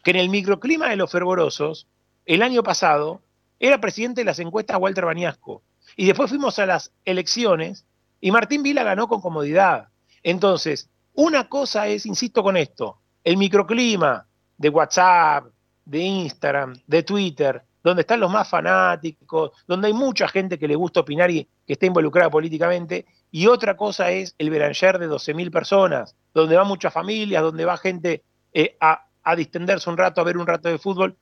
que 0.03 0.11
en 0.11 0.17
el 0.17 0.29
microclima 0.29 0.89
de 0.89 0.95
los 0.95 1.11
fervorosos, 1.11 1.87
el 2.25 2.41
año 2.41 2.63
pasado, 2.63 3.21
era 3.59 3.81
presidente 3.81 4.21
de 4.21 4.25
las 4.25 4.39
encuestas 4.39 4.77
Walter 4.79 5.05
Baniasco. 5.05 5.63
Y 5.95 6.05
después 6.05 6.29
fuimos 6.29 6.59
a 6.59 6.65
las 6.65 6.91
elecciones 7.05 7.85
y 8.19 8.31
Martín 8.31 8.63
Vila 8.63 8.83
ganó 8.83 9.07
con 9.07 9.21
comodidad. 9.21 9.89
Entonces, 10.23 10.89
una 11.13 11.47
cosa 11.47 11.87
es, 11.87 12.05
insisto 12.05 12.43
con 12.43 12.57
esto, 12.57 12.99
el 13.23 13.37
microclima 13.37 14.27
de 14.57 14.69
WhatsApp, 14.69 15.45
de 15.85 15.99
Instagram, 15.99 16.75
de 16.87 17.03
Twitter, 17.03 17.63
donde 17.85 18.01
están 18.01 18.19
los 18.19 18.31
más 18.31 18.49
fanáticos, 18.49 19.51
donde 19.67 19.85
hay 19.85 19.93
mucha 19.93 20.27
gente 20.27 20.57
que 20.57 20.67
le 20.67 20.75
gusta 20.75 21.01
opinar 21.01 21.29
y 21.29 21.47
que 21.67 21.73
está 21.73 21.85
involucrada 21.85 22.31
políticamente, 22.31 23.05
y 23.29 23.45
otra 23.45 23.77
cosa 23.77 24.09
es 24.09 24.33
el 24.39 24.49
Beranger 24.49 24.97
de 24.97 25.07
12.000 25.07 25.51
personas, 25.51 26.15
donde 26.33 26.55
va 26.55 26.63
muchas 26.63 26.91
familias, 26.91 27.43
donde 27.43 27.63
va 27.63 27.77
gente 27.77 28.23
eh, 28.53 28.75
a, 28.81 29.05
distenderse 29.35 29.87
un 29.87 29.97
rato, 29.97 30.19
a 30.19 30.23
ver 30.23 30.35
un 30.35 30.47
rato 30.47 30.67
de 30.67 30.79
fútbol. 30.79 31.15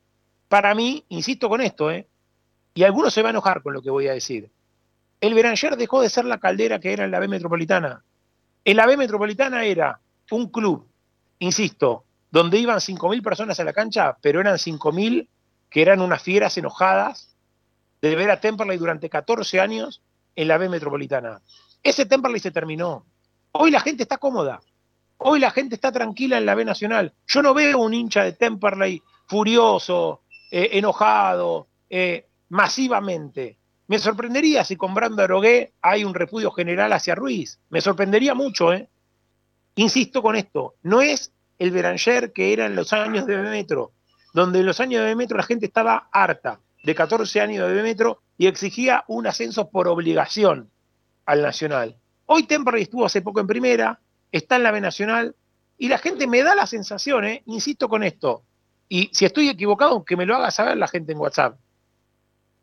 Para 0.48 0.74
mí, 0.74 1.04
insisto 1.10 1.50
con 1.50 1.60
esto, 1.60 1.92
¿eh? 1.92 2.08
y 2.74 2.84
algunos 2.84 3.14
se 3.14 3.22
van 3.22 3.32
a 3.32 3.40
enojar 3.40 3.62
con 3.62 3.74
lo 3.74 3.82
que 3.82 3.90
voy 3.90 4.08
a 4.08 4.14
decir, 4.14 4.50
el 5.20 5.34
Beranger 5.34 5.76
dejó 5.76 6.02
de 6.02 6.08
ser 6.08 6.24
la 6.24 6.38
caldera 6.38 6.80
que 6.80 6.94
era 6.94 7.04
en 7.04 7.12
la 7.12 7.20
B 7.20 7.28
Metropolitana. 7.28 8.06
En 8.64 8.78
la 8.78 8.86
B 8.86 8.96
Metropolitana 8.96 9.66
era 9.66 10.00
un 10.32 10.48
club, 10.48 10.88
insisto, 11.40 12.06
donde 12.32 12.58
iban 12.58 12.78
5.000 12.78 13.22
personas 13.22 13.60
a 13.60 13.66
la 13.66 13.74
cancha, 13.74 14.18
pero 14.22 14.40
eran 14.40 14.56
5.000 14.56 15.28
que 15.74 15.82
eran 15.82 16.02
unas 16.02 16.22
fieras 16.22 16.56
enojadas 16.56 17.36
de 18.00 18.16
ver 18.16 18.30
a 18.30 18.40
Temperley 18.40 18.78
durante 18.78 19.10
14 19.10 19.60
años 19.60 20.04
en 20.36 20.48
la 20.48 20.60
B 20.60 20.70
Metropolitana. 20.70 21.42
Ese 21.82 22.06
Temperley 22.06 22.40
se 22.40 22.52
terminó. 22.52 23.08
Hoy 23.54 23.72
la 23.72 23.80
gente 23.80 24.04
está 24.04 24.18
cómoda. 24.18 24.62
Hoy 25.18 25.40
la 25.40 25.50
gente 25.50 25.74
está 25.74 25.92
tranquila 25.92 26.38
en 26.38 26.46
la 26.46 26.54
B 26.54 26.64
Nacional. 26.64 27.14
Yo 27.26 27.42
no 27.42 27.56
veo 27.56 27.80
un 27.80 27.96
hincha 27.96 28.24
de 28.24 28.34
Temperley 28.34 29.02
furioso, 29.26 30.22
eh, 30.52 30.70
enojado, 30.74 31.70
eh, 31.90 32.28
masivamente. 32.50 33.58
Me 33.88 33.98
sorprendería 33.98 34.64
si 34.64 34.76
con 34.76 34.94
Brando 34.94 35.24
Arogué 35.24 35.74
hay 35.82 36.04
un 36.04 36.14
repudio 36.14 36.52
general 36.52 36.94
hacia 36.94 37.16
Ruiz. 37.16 37.60
Me 37.70 37.82
sorprendería 37.82 38.36
mucho, 38.36 38.74
¿eh? 38.74 38.90
Insisto 39.74 40.22
con 40.22 40.36
esto, 40.36 40.76
no 40.84 41.02
es 41.02 41.34
el 41.58 41.72
Beranger 41.72 42.32
que 42.32 42.54
era 42.54 42.68
en 42.68 42.76
los 42.76 42.94
años 42.94 43.26
de 43.26 43.38
Metro, 43.38 43.94
donde 44.34 44.60
en 44.60 44.66
los 44.66 44.80
años 44.80 45.06
de 45.06 45.16
Metro 45.16 45.38
la 45.38 45.44
gente 45.44 45.68
estaba 45.68 46.10
harta 46.12 46.60
de 46.84 46.96
14 46.96 47.40
años 47.40 47.72
de 47.72 47.84
Metro 47.84 48.22
y 48.38 48.48
exigía 48.48 49.06
un 49.08 49.28
ascenso 49.28 49.70
por 49.70 49.88
obligación 49.88 50.70
al 51.26 51.42
Nacional. 51.42 51.96
Hoy 52.26 52.44
Temperley 52.44 52.84
estuvo 52.84 53.06
hace 53.06 53.22
poco 53.22 53.40
en 53.40 53.48
primera, 53.48 54.00
está 54.32 54.58
en 54.58 54.64
la 54.64 54.72
B 54.72 54.82
Nacional, 54.82 55.36
y 55.78 55.88
la 55.88 55.98
gente 55.98 56.28
me 56.28 56.44
da 56.44 56.56
la 56.56 56.66
sensación, 56.66 57.26
¿eh? 57.26 57.44
insisto 57.46 57.88
con 57.88 58.04
esto, 58.04 58.44
y 58.90 59.10
si 59.14 59.26
estoy 59.26 59.50
equivocado, 59.50 60.04
que 60.04 60.18
me 60.18 60.26
lo 60.26 60.36
haga 60.36 60.52
saber 60.52 60.78
la 60.78 60.88
gente 60.88 61.14
en 61.14 61.20
WhatsApp, 61.20 61.58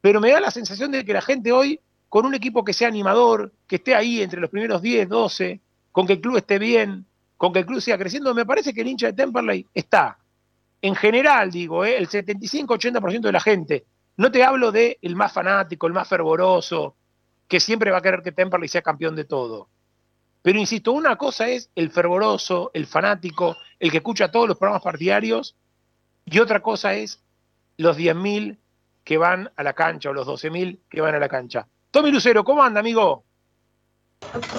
pero 0.01 0.21
me 0.21 0.31
da 0.31 0.41
la 0.41 0.51
sensación 0.51 0.91
de 0.91 1.05
que 1.05 1.13
la 1.13 1.23
gente 1.23 1.53
hoy, 1.53 1.81
con 2.09 2.27
un 2.27 2.35
equipo 2.35 2.65
que 2.65 2.73
sea 2.73 2.89
animador, 2.89 3.53
que 3.67 3.77
esté 3.77 3.95
ahí 3.95 4.23
entre 4.23 4.41
los 4.41 4.51
primeros 4.51 4.83
10, 4.83 5.09
12, 5.09 5.61
con 5.93 6.07
que 6.07 6.15
el 6.15 6.21
club 6.21 6.37
esté 6.37 6.59
bien, 6.59 7.07
con 7.37 7.53
que 7.53 7.61
el 7.61 7.67
club 7.67 7.81
siga 7.81 7.99
creciendo, 7.99 8.35
me 8.35 8.47
parece 8.47 8.75
que 8.75 8.81
el 8.83 8.89
hincha 8.89 9.07
de 9.07 9.13
Temperley 9.13 9.67
está, 9.75 10.20
en 10.83 10.95
general 10.95 11.51
digo, 11.51 11.85
¿eh? 11.85 11.97
el 11.97 12.09
75-80% 12.09 13.21
de 13.21 13.33
la 13.33 13.40
gente, 13.40 13.85
no 14.16 14.31
te 14.31 14.45
hablo 14.45 14.73
de 14.73 14.99
el 15.03 15.16
más 15.16 15.33
fanático, 15.33 15.87
el 15.87 15.93
más 15.93 16.09
fervoroso, 16.09 16.97
que 17.49 17.61
siempre 17.61 17.90
va 17.90 17.99
a 17.99 18.03
querer 18.03 18.23
que 18.23 18.33
Temperley 18.33 18.69
sea 18.69 18.83
campeón 18.83 19.16
de 19.16 19.25
todo. 19.25 19.69
Pero 20.43 20.59
insisto, 20.59 20.93
una 20.93 21.16
cosa 21.16 21.49
es 21.49 21.71
el 21.75 21.90
fervoroso, 21.90 22.71
el 22.75 22.87
fanático, 22.87 23.57
el 23.79 23.90
que 23.90 23.99
escucha 23.99 24.31
todos 24.31 24.49
los 24.49 24.57
programas 24.57 24.83
partidarios, 24.83 25.57
y 26.25 26.38
otra 26.38 26.61
cosa 26.61 26.95
es 26.95 27.23
los 27.77 27.99
10.000 27.99 28.59
que 29.05 29.19
van 29.19 29.51
a 29.57 29.62
la 29.62 29.73
cancha 29.73 30.11
o 30.11 30.12
los 30.12 30.27
12.000 30.27 30.81
que 30.88 31.01
van 31.01 31.14
a 31.14 31.19
la 31.19 31.29
cancha. 31.29 31.66
Tommy 31.90 32.11
Lucero, 32.11 32.45
¿cómo 32.45 32.62
anda, 32.62 32.81
amigo? 32.81 33.25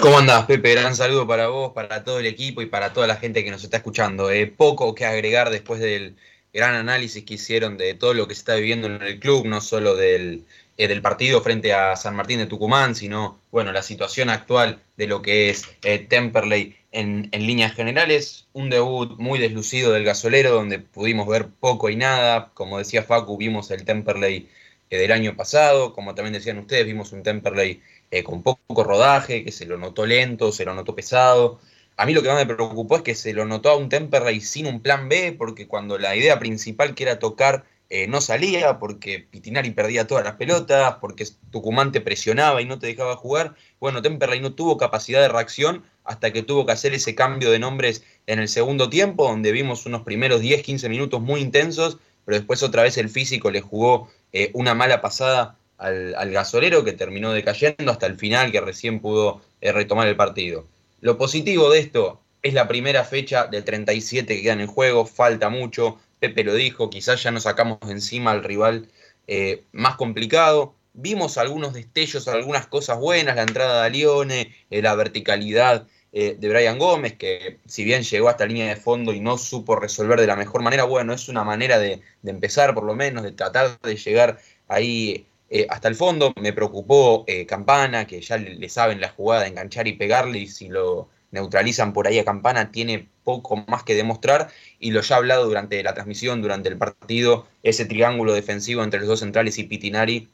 ¿Cómo 0.01 0.17
andás, 0.17 0.45
Pepe? 0.47 0.71
Gran 0.73 0.95
saludo 0.95 1.27
para 1.27 1.47
vos, 1.47 1.71
para 1.73 2.03
todo 2.03 2.19
el 2.19 2.25
equipo 2.25 2.61
y 2.61 2.65
para 2.65 2.91
toda 2.93 3.07
la 3.07 3.15
gente 3.15 3.43
que 3.43 3.51
nos 3.51 3.63
está 3.63 3.77
escuchando. 3.77 4.31
Eh, 4.31 4.47
poco 4.47 4.95
que 4.95 5.05
agregar 5.05 5.49
después 5.49 5.79
del 5.79 6.15
gran 6.53 6.75
análisis 6.75 7.23
que 7.23 7.35
hicieron 7.35 7.77
de 7.77 7.93
todo 7.93 8.13
lo 8.13 8.27
que 8.27 8.33
se 8.33 8.39
está 8.39 8.55
viviendo 8.55 8.87
en 8.87 9.01
el 9.01 9.19
club, 9.19 9.45
no 9.45 9.61
solo 9.61 9.95
del, 9.95 10.45
eh, 10.77 10.87
del 10.87 11.01
partido 11.01 11.41
frente 11.41 11.73
a 11.73 11.95
San 11.95 12.15
Martín 12.15 12.39
de 12.39 12.47
Tucumán, 12.47 12.95
sino, 12.95 13.39
bueno, 13.51 13.71
la 13.71 13.83
situación 13.83 14.29
actual 14.29 14.81
de 14.97 15.07
lo 15.07 15.21
que 15.21 15.49
es 15.49 15.63
eh, 15.83 15.99
Temperley 15.99 16.75
en, 16.91 17.29
en, 17.31 17.47
líneas 17.47 17.73
generales. 17.73 18.47
Un 18.53 18.69
debut 18.69 19.17
muy 19.19 19.39
deslucido 19.39 19.93
del 19.93 20.03
gasolero, 20.03 20.51
donde 20.51 20.79
pudimos 20.79 21.27
ver 21.27 21.47
poco 21.47 21.89
y 21.89 21.95
nada. 21.95 22.51
Como 22.55 22.79
decía 22.79 23.03
Facu, 23.03 23.37
vimos 23.37 23.71
el 23.71 23.85
Temperley 23.85 24.49
del 24.89 25.11
año 25.11 25.35
pasado. 25.37 25.93
Como 25.93 26.15
también 26.15 26.33
decían 26.33 26.57
ustedes, 26.57 26.85
vimos 26.85 27.13
un 27.13 27.23
Temperley 27.23 27.81
con 28.23 28.43
poco 28.43 28.83
rodaje, 28.83 29.43
que 29.43 29.51
se 29.51 29.65
lo 29.65 29.77
notó 29.77 30.05
lento, 30.05 30.51
se 30.51 30.65
lo 30.65 30.73
notó 30.73 30.93
pesado. 30.95 31.59
A 31.97 32.05
mí 32.05 32.13
lo 32.13 32.21
que 32.21 32.29
más 32.29 32.37
me 32.37 32.53
preocupó 32.53 32.97
es 32.97 33.01
que 33.03 33.15
se 33.15 33.33
lo 33.33 33.45
notó 33.45 33.69
a 33.69 33.77
un 33.77 33.89
Temperley 33.89 34.41
sin 34.41 34.67
un 34.67 34.81
plan 34.81 35.07
B, 35.07 35.35
porque 35.37 35.67
cuando 35.67 35.97
la 35.97 36.15
idea 36.15 36.39
principal 36.39 36.95
que 36.95 37.03
era 37.03 37.19
tocar 37.19 37.65
eh, 37.93 38.07
no 38.07 38.21
salía 38.21 38.79
porque 38.79 39.19
Pitinari 39.19 39.71
perdía 39.71 40.07
todas 40.07 40.23
las 40.23 40.35
pelotas, 40.35 40.95
porque 41.01 41.27
Tucumán 41.51 41.91
te 41.91 41.99
presionaba 41.99 42.61
y 42.61 42.65
no 42.65 42.79
te 42.79 42.87
dejaba 42.87 43.17
jugar. 43.17 43.55
Bueno, 43.81 44.01
Temperley 44.01 44.39
no 44.39 44.53
tuvo 44.53 44.77
capacidad 44.77 45.19
de 45.21 45.27
reacción 45.27 45.83
hasta 46.05 46.31
que 46.31 46.41
tuvo 46.41 46.65
que 46.65 46.71
hacer 46.71 46.93
ese 46.93 47.15
cambio 47.15 47.51
de 47.51 47.59
nombres 47.59 48.03
en 48.27 48.39
el 48.39 48.47
segundo 48.47 48.89
tiempo, 48.89 49.25
donde 49.25 49.51
vimos 49.51 49.85
unos 49.85 50.03
primeros 50.03 50.41
10-15 50.41 50.87
minutos 50.87 51.21
muy 51.21 51.41
intensos, 51.41 51.97
pero 52.23 52.37
después 52.37 52.63
otra 52.63 52.83
vez 52.83 52.97
el 52.97 53.09
físico 53.09 53.51
le 53.51 53.59
jugó 53.59 54.09
eh, 54.31 54.51
una 54.53 54.73
mala 54.73 55.01
pasada 55.01 55.57
al, 55.81 56.31
gasolero 56.31 56.83
que 56.83 56.93
terminó 56.93 57.31
decayendo 57.33 57.91
hasta 57.91 58.05
el 58.05 58.17
final, 58.17 58.51
que 58.51 58.61
recién 58.61 58.99
pudo 58.99 59.41
eh, 59.61 59.71
retomar 59.71 60.07
el 60.07 60.15
partido. 60.15 60.67
Lo 61.01 61.17
positivo 61.17 61.71
de 61.71 61.79
esto 61.79 62.21
es 62.43 62.53
la 62.53 62.67
primera 62.67 63.03
fecha 63.03 63.47
del 63.47 63.63
37 63.63 64.35
que 64.35 64.41
queda 64.43 64.53
en 64.53 64.67
juego, 64.67 65.05
falta 65.05 65.49
mucho, 65.49 65.99
Pepe 66.19 66.43
lo 66.43 66.53
dijo, 66.53 66.89
quizás 66.89 67.23
ya 67.23 67.31
nos 67.31 67.43
sacamos 67.43 67.79
encima 67.89 68.31
al 68.31 68.43
rival 68.43 68.87
eh, 69.27 69.63
más 69.71 69.95
complicado. 69.95 70.75
Vimos 70.93 71.37
algunos 71.37 71.73
destellos, 71.73 72.27
algunas 72.27 72.67
cosas 72.67 72.99
buenas, 72.99 73.35
la 73.35 73.43
entrada 73.43 73.83
de 73.83 73.89
Lione, 73.89 74.55
eh, 74.69 74.81
la 74.81 74.93
verticalidad 74.95 75.87
de 76.13 76.49
Brian 76.49 76.77
Gómez, 76.77 77.13
que 77.13 77.59
si 77.65 77.85
bien 77.85 78.03
llegó 78.03 78.27
hasta 78.27 78.45
línea 78.45 78.67
de 78.67 78.75
fondo 78.75 79.13
y 79.13 79.21
no 79.21 79.37
supo 79.37 79.77
resolver 79.77 80.19
de 80.19 80.27
la 80.27 80.35
mejor 80.35 80.61
manera, 80.61 80.83
bueno, 80.83 81.13
es 81.13 81.29
una 81.29 81.45
manera 81.45 81.79
de, 81.79 82.01
empezar 82.25 82.73
por 82.73 82.83
lo 82.83 82.93
menos, 82.93 83.23
de 83.23 83.31
tratar 83.31 83.79
de 83.79 83.95
llegar 83.95 84.37
ahí 84.67 85.25
hasta 85.69 85.87
el 85.87 85.95
fondo. 85.95 86.33
Me 86.39 86.53
preocupó 86.53 87.25
Campana, 87.47 88.07
que 88.07 88.21
ya 88.21 88.37
le, 88.37 88.69
saben 88.69 89.01
la 89.01 89.09
jugada, 89.09 89.47
enganchar 89.47 89.87
y 89.87 89.93
pegarle, 89.93 90.39
y 90.39 90.47
si 90.47 90.69
lo 90.69 91.09
neutralizan 91.31 91.93
por 91.93 92.07
ahí 92.07 92.19
a 92.19 92.25
Campana, 92.25 92.71
tiene 92.71 93.09
poco 93.23 93.55
más 93.67 93.83
que 93.83 93.95
demostrar 93.95 94.49
y 94.79 94.91
lo 94.91 95.01
ya 95.01 95.15
hablado 95.15 95.45
durante 95.45 95.81
la 95.83 95.93
transmisión, 95.93 96.41
durante 96.41 96.69
el 96.69 96.77
partido, 96.77 97.47
ese 97.63 97.85
triángulo 97.85 98.33
defensivo 98.33 98.83
entre 98.83 98.99
los 98.99 99.09
dos 99.09 99.19
centrales 99.19 99.57
y 99.57 99.63
Pitinari, 99.63 100.29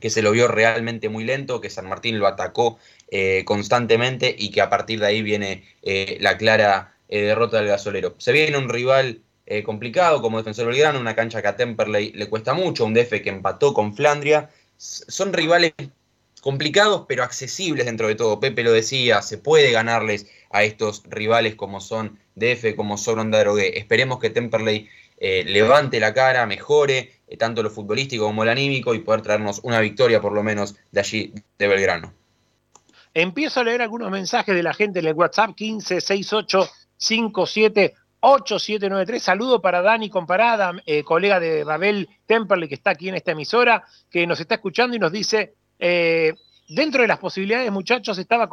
que 0.00 0.10
se 0.10 0.22
lo 0.22 0.32
vio 0.32 0.48
realmente 0.48 1.08
muy 1.08 1.24
lento, 1.24 1.60
que 1.60 1.70
San 1.70 1.88
Martín 1.88 2.18
lo 2.18 2.26
atacó 2.26 2.78
eh, 3.10 3.44
constantemente 3.44 4.34
y 4.36 4.50
que 4.50 4.62
a 4.62 4.70
partir 4.70 5.00
de 5.00 5.06
ahí 5.06 5.22
viene 5.22 5.64
eh, 5.82 6.16
la 6.20 6.38
clara 6.38 6.94
eh, 7.08 7.22
derrota 7.22 7.58
del 7.58 7.68
gasolero. 7.68 8.14
Se 8.18 8.32
viene 8.32 8.56
un 8.56 8.68
rival 8.68 9.20
complicado 9.64 10.22
como 10.22 10.38
defensor 10.38 10.66
Belgrano, 10.66 11.00
una 11.00 11.16
cancha 11.16 11.42
que 11.42 11.48
a 11.48 11.56
Temperley 11.56 12.12
le 12.12 12.28
cuesta 12.28 12.54
mucho, 12.54 12.84
un 12.84 12.94
DF 12.94 13.20
que 13.22 13.30
empató 13.30 13.74
con 13.74 13.94
Flandria. 13.94 14.50
Son 14.76 15.32
rivales 15.32 15.72
complicados 16.40 17.04
pero 17.06 17.22
accesibles 17.22 17.86
dentro 17.86 18.08
de 18.08 18.14
todo. 18.14 18.40
Pepe 18.40 18.62
lo 18.62 18.72
decía, 18.72 19.22
se 19.22 19.38
puede 19.38 19.72
ganarles 19.72 20.26
a 20.50 20.64
estos 20.64 21.02
rivales 21.08 21.54
como 21.54 21.80
son 21.80 22.18
DF, 22.34 22.74
como 22.76 22.96
son 22.96 23.18
Onda 23.18 23.40
Drogué. 23.40 23.78
Esperemos 23.78 24.18
que 24.18 24.30
Temperley 24.30 24.88
eh, 25.18 25.44
levante 25.44 26.00
la 26.00 26.14
cara, 26.14 26.46
mejore 26.46 27.12
eh, 27.28 27.36
tanto 27.36 27.62
lo 27.62 27.70
futbolístico 27.70 28.24
como 28.24 28.44
lo 28.44 28.50
anímico 28.50 28.94
y 28.94 29.00
poder 29.00 29.22
traernos 29.22 29.60
una 29.62 29.80
victoria 29.80 30.20
por 30.20 30.32
lo 30.32 30.42
menos 30.42 30.76
de 30.90 31.00
allí, 31.00 31.34
de 31.58 31.68
Belgrano. 31.68 32.14
Empiezo 33.12 33.60
a 33.60 33.64
leer 33.64 33.82
algunos 33.82 34.10
mensajes 34.10 34.54
de 34.54 34.62
la 34.62 34.72
gente 34.72 35.00
en 35.00 35.06
el 35.06 35.14
WhatsApp 35.14 35.54
15 35.54 36.00
68 36.00 36.70
57 36.96 37.94
8793. 38.20 39.22
Saludo 39.22 39.60
para 39.60 39.82
Dani 39.82 40.10
Comparada, 40.10 40.72
eh, 40.86 41.02
colega 41.02 41.40
de 41.40 41.64
Babel 41.64 42.08
Temperley 42.26 42.68
que 42.68 42.74
está 42.74 42.90
aquí 42.90 43.08
en 43.08 43.14
esta 43.14 43.32
emisora, 43.32 43.84
que 44.10 44.26
nos 44.26 44.40
está 44.40 44.56
escuchando 44.56 44.94
y 44.94 44.98
nos 44.98 45.12
dice 45.12 45.54
eh, 45.78 46.34
dentro 46.68 47.02
de 47.02 47.08
las 47.08 47.18
posibilidades, 47.18 47.72
muchachos, 47.72 48.18
estaba 48.18 48.48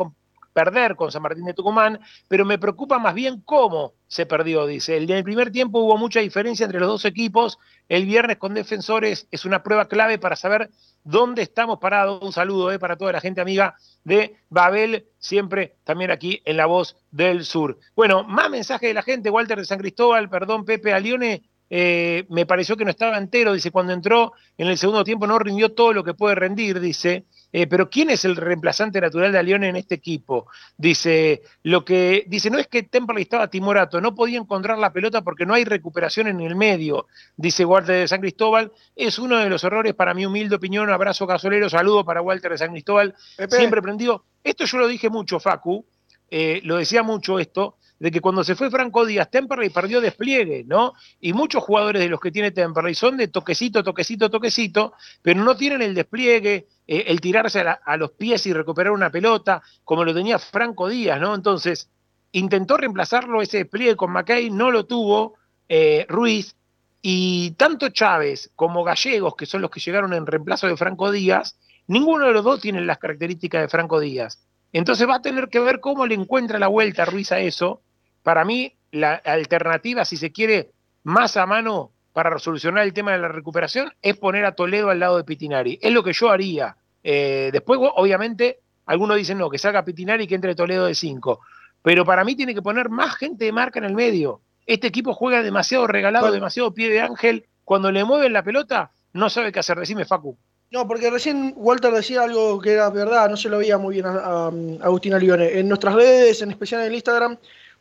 perder 0.57 0.95
con 0.95 1.11
San 1.11 1.21
Martín 1.21 1.45
de 1.45 1.53
Tucumán, 1.53 1.99
pero 2.27 2.43
me 2.43 2.57
preocupa 2.57 2.97
más 2.97 3.13
bien 3.13 3.41
cómo 3.45 3.93
se 4.07 4.25
perdió, 4.25 4.65
dice. 4.65 4.97
En 4.97 5.07
el 5.07 5.23
primer 5.23 5.51
tiempo 5.51 5.81
hubo 5.81 5.97
mucha 5.99 6.19
diferencia 6.19 6.63
entre 6.63 6.79
los 6.79 6.89
dos 6.89 7.05
equipos. 7.05 7.59
El 7.87 8.07
viernes 8.07 8.37
con 8.37 8.55
defensores 8.55 9.27
es 9.29 9.45
una 9.45 9.61
prueba 9.61 9.87
clave 9.87 10.17
para 10.17 10.35
saber 10.35 10.71
dónde 11.03 11.43
estamos 11.43 11.77
parados. 11.77 12.23
Un 12.23 12.33
saludo 12.33 12.71
eh, 12.71 12.79
para 12.79 12.95
toda 12.95 13.11
la 13.11 13.21
gente 13.21 13.39
amiga 13.39 13.75
de 14.03 14.35
Babel, 14.49 15.05
siempre 15.19 15.75
también 15.83 16.09
aquí 16.09 16.41
en 16.43 16.57
La 16.57 16.65
Voz 16.65 16.97
del 17.11 17.45
Sur. 17.45 17.77
Bueno, 17.95 18.23
más 18.23 18.49
mensaje 18.49 18.87
de 18.87 18.95
la 18.95 19.03
gente. 19.03 19.29
Walter 19.29 19.59
de 19.59 19.65
San 19.65 19.77
Cristóbal, 19.77 20.27
perdón, 20.27 20.65
Pepe 20.65 20.91
Alione. 20.91 21.43
Eh, 21.69 22.25
me 22.29 22.47
pareció 22.47 22.75
que 22.75 22.85
no 22.85 22.89
estaba 22.89 23.19
entero, 23.19 23.53
dice, 23.53 23.69
cuando 23.69 23.93
entró 23.93 24.33
en 24.57 24.69
el 24.69 24.77
segundo 24.79 25.03
tiempo 25.03 25.27
no 25.27 25.37
rindió 25.37 25.73
todo 25.73 25.93
lo 25.93 26.03
que 26.03 26.15
puede 26.15 26.33
rendir, 26.33 26.79
dice, 26.79 27.25
eh, 27.51 27.67
pero 27.67 27.89
¿quién 27.89 28.09
es 28.09 28.25
el 28.25 28.35
reemplazante 28.35 28.99
natural 28.99 29.31
de 29.31 29.39
Alione 29.39 29.69
en 29.69 29.75
este 29.75 29.95
equipo? 29.95 30.47
Dice, 30.77 31.41
lo 31.63 31.85
que 31.85 32.25
dice, 32.27 32.49
no 32.49 32.59
es 32.59 32.67
que 32.67 32.83
Temperley 32.83 33.23
estaba 33.23 33.49
timorato, 33.49 34.01
no 34.01 34.13
podía 34.15 34.37
encontrar 34.37 34.77
la 34.77 34.91
pelota 34.91 35.21
porque 35.21 35.45
no 35.45 35.53
hay 35.53 35.63
recuperación 35.63 36.27
en 36.27 36.41
el 36.41 36.55
medio, 36.55 37.07
dice 37.35 37.65
Walter 37.65 38.01
de 38.01 38.07
San 38.07 38.21
Cristóbal, 38.21 38.71
es 38.95 39.17
uno 39.19 39.37
de 39.37 39.49
los 39.49 39.63
errores 39.63 39.93
para 39.93 40.13
mi 40.13 40.25
humilde 40.25 40.55
opinión, 40.55 40.89
abrazo 40.89 41.25
gasolero, 41.25 41.69
saludo 41.69 42.03
para 42.03 42.21
Walter 42.21 42.51
de 42.51 42.57
San 42.57 42.71
Cristóbal, 42.71 43.15
siempre 43.49 43.81
prendido, 43.81 44.25
esto 44.43 44.65
yo 44.65 44.77
lo 44.79 44.87
dije 44.87 45.09
mucho, 45.09 45.39
Facu, 45.39 45.85
eh, 46.29 46.61
lo 46.63 46.77
decía 46.77 47.03
mucho 47.03 47.39
esto, 47.39 47.77
de 47.99 48.11
que 48.11 48.21
cuando 48.21 48.43
se 48.43 48.55
fue 48.55 48.69
Franco 48.69 49.05
Díaz, 49.05 49.29
Temperley 49.31 49.69
perdió 49.69 50.01
despliegue, 50.01 50.63
¿no? 50.65 50.93
Y 51.19 51.33
muchos 51.33 51.63
jugadores 51.63 52.01
de 52.01 52.09
los 52.09 52.19
que 52.19 52.31
tiene 52.31 52.51
Temperley 52.51 52.93
son 52.93 53.17
de 53.17 53.27
toquecito, 53.27 53.83
toquecito, 53.83 54.29
toquecito, 54.29 54.93
pero 55.21 55.43
no 55.43 55.55
tienen 55.57 55.81
el 55.81 55.95
despliegue, 55.95 56.67
eh, 56.85 57.05
el 57.07 57.19
tirarse 57.19 57.61
a, 57.61 57.97
los 57.97 58.11
pies 58.11 58.45
y 58.45 58.53
recuperar 58.53 58.91
una 58.91 59.09
pelota, 59.09 59.61
como 59.83 60.03
lo 60.05 60.13
tenía 60.13 60.37
Franco 60.39 60.87
Díaz, 60.89 61.19
¿no? 61.19 61.33
Entonces, 61.33 61.89
intentó 62.31 62.77
reemplazarlo 62.77 63.41
ese 63.41 63.57
despliegue 63.59 63.95
con 63.95 64.11
McKay, 64.11 64.49
no 64.51 64.69
lo 64.69 64.85
tuvo 64.85 65.35
eh, 65.67 66.05
Ruiz, 66.07 66.55
y 67.01 67.51
tanto 67.51 67.89
Chávez 67.89 68.51
como 68.55 68.83
Gallegos, 68.83 69.35
que 69.35 69.45
son 69.45 69.61
los 69.61 69.71
que 69.71 69.79
llegaron 69.79 70.13
en 70.13 70.25
reemplazo 70.25 70.67
de 70.67 70.77
Franco 70.77 71.11
Díaz, 71.11 71.57
ninguno 71.87 72.25
de 72.25 72.33
los 72.33 72.43
dos 72.43 72.59
tiene 72.59 72.81
las 72.81 72.97
características 72.97 73.61
de 73.61 73.69
Franco 73.69 73.99
Díaz. 73.99 74.45
Entonces 74.73 75.07
va 75.07 75.15
a 75.15 75.21
tener 75.21 75.47
que 75.49 75.59
ver 75.59 75.79
cómo 75.79 76.05
le 76.05 76.15
encuentra 76.15 76.59
la 76.59 76.67
vuelta 76.67 77.05
Ruiz 77.05 77.31
a 77.31 77.39
eso, 77.39 77.81
para 78.27 78.43
mí, 78.43 78.73
la 78.91 79.13
alternativa, 79.13 80.03
si 80.03 80.17
se 80.17 80.33
quiere, 80.33 80.71
más 81.03 81.37
a 81.37 81.45
mano 81.45 81.91
para 82.11 82.37
solucionar 82.39 82.83
el 82.83 82.91
tema 82.91 83.13
de 83.13 83.19
la 83.19 83.29
recuperación 83.29 83.93
es 84.01 84.17
poner 84.17 84.43
a 84.43 84.51
Toledo 84.51 84.89
al 84.89 84.99
lado 84.99 85.15
de 85.15 85.23
Pitinari. 85.23 85.79
Es 85.81 85.93
lo 85.93 86.03
que 86.03 86.11
yo 86.11 86.29
haría. 86.29 86.75
Eh, 87.05 87.51
después, 87.53 87.79
obviamente, 87.95 88.59
algunos 88.85 89.15
dicen 89.15 89.37
no, 89.37 89.49
que 89.49 89.57
salga 89.57 89.85
Pitinari 89.85 90.25
y 90.25 90.27
que 90.27 90.35
entre 90.35 90.55
Toledo 90.55 90.87
de 90.87 90.93
5. 90.93 91.39
Pero 91.81 92.03
para 92.03 92.25
mí 92.25 92.35
tiene 92.35 92.53
que 92.53 92.61
poner 92.61 92.89
más 92.89 93.15
gente 93.15 93.45
de 93.45 93.53
marca 93.53 93.79
en 93.79 93.85
el 93.85 93.95
medio. 93.95 94.41
Este 94.65 94.87
equipo 94.87 95.13
juega 95.13 95.41
demasiado 95.41 95.87
regalado, 95.87 96.29
demasiado 96.29 96.73
pie 96.73 96.89
de 96.89 96.99
ángel. 96.99 97.45
Cuando 97.63 97.93
le 97.93 98.03
mueven 98.03 98.33
la 98.33 98.43
pelota, 98.43 98.91
no 99.13 99.29
sabe 99.29 99.53
qué 99.53 99.59
hacer. 99.59 99.79
Decime, 99.79 100.03
Facu. 100.03 100.37
No, 100.69 100.85
porque 100.85 101.09
recién 101.09 101.53
Walter 101.55 101.93
decía 101.93 102.23
algo 102.23 102.59
que 102.59 102.73
era 102.73 102.89
verdad, 102.89 103.29
no 103.29 103.37
se 103.37 103.47
lo 103.47 103.59
veía 103.59 103.77
muy 103.77 103.93
bien 103.93 104.05
a, 104.05 104.47
Agustina 104.81 105.17
Lione. 105.17 105.59
En 105.59 105.69
nuestras 105.69 105.95
redes, 105.95 106.41
en 106.41 106.51
especial 106.51 106.81
en 106.81 106.87
el 106.87 106.95
Instagram, 106.95 107.37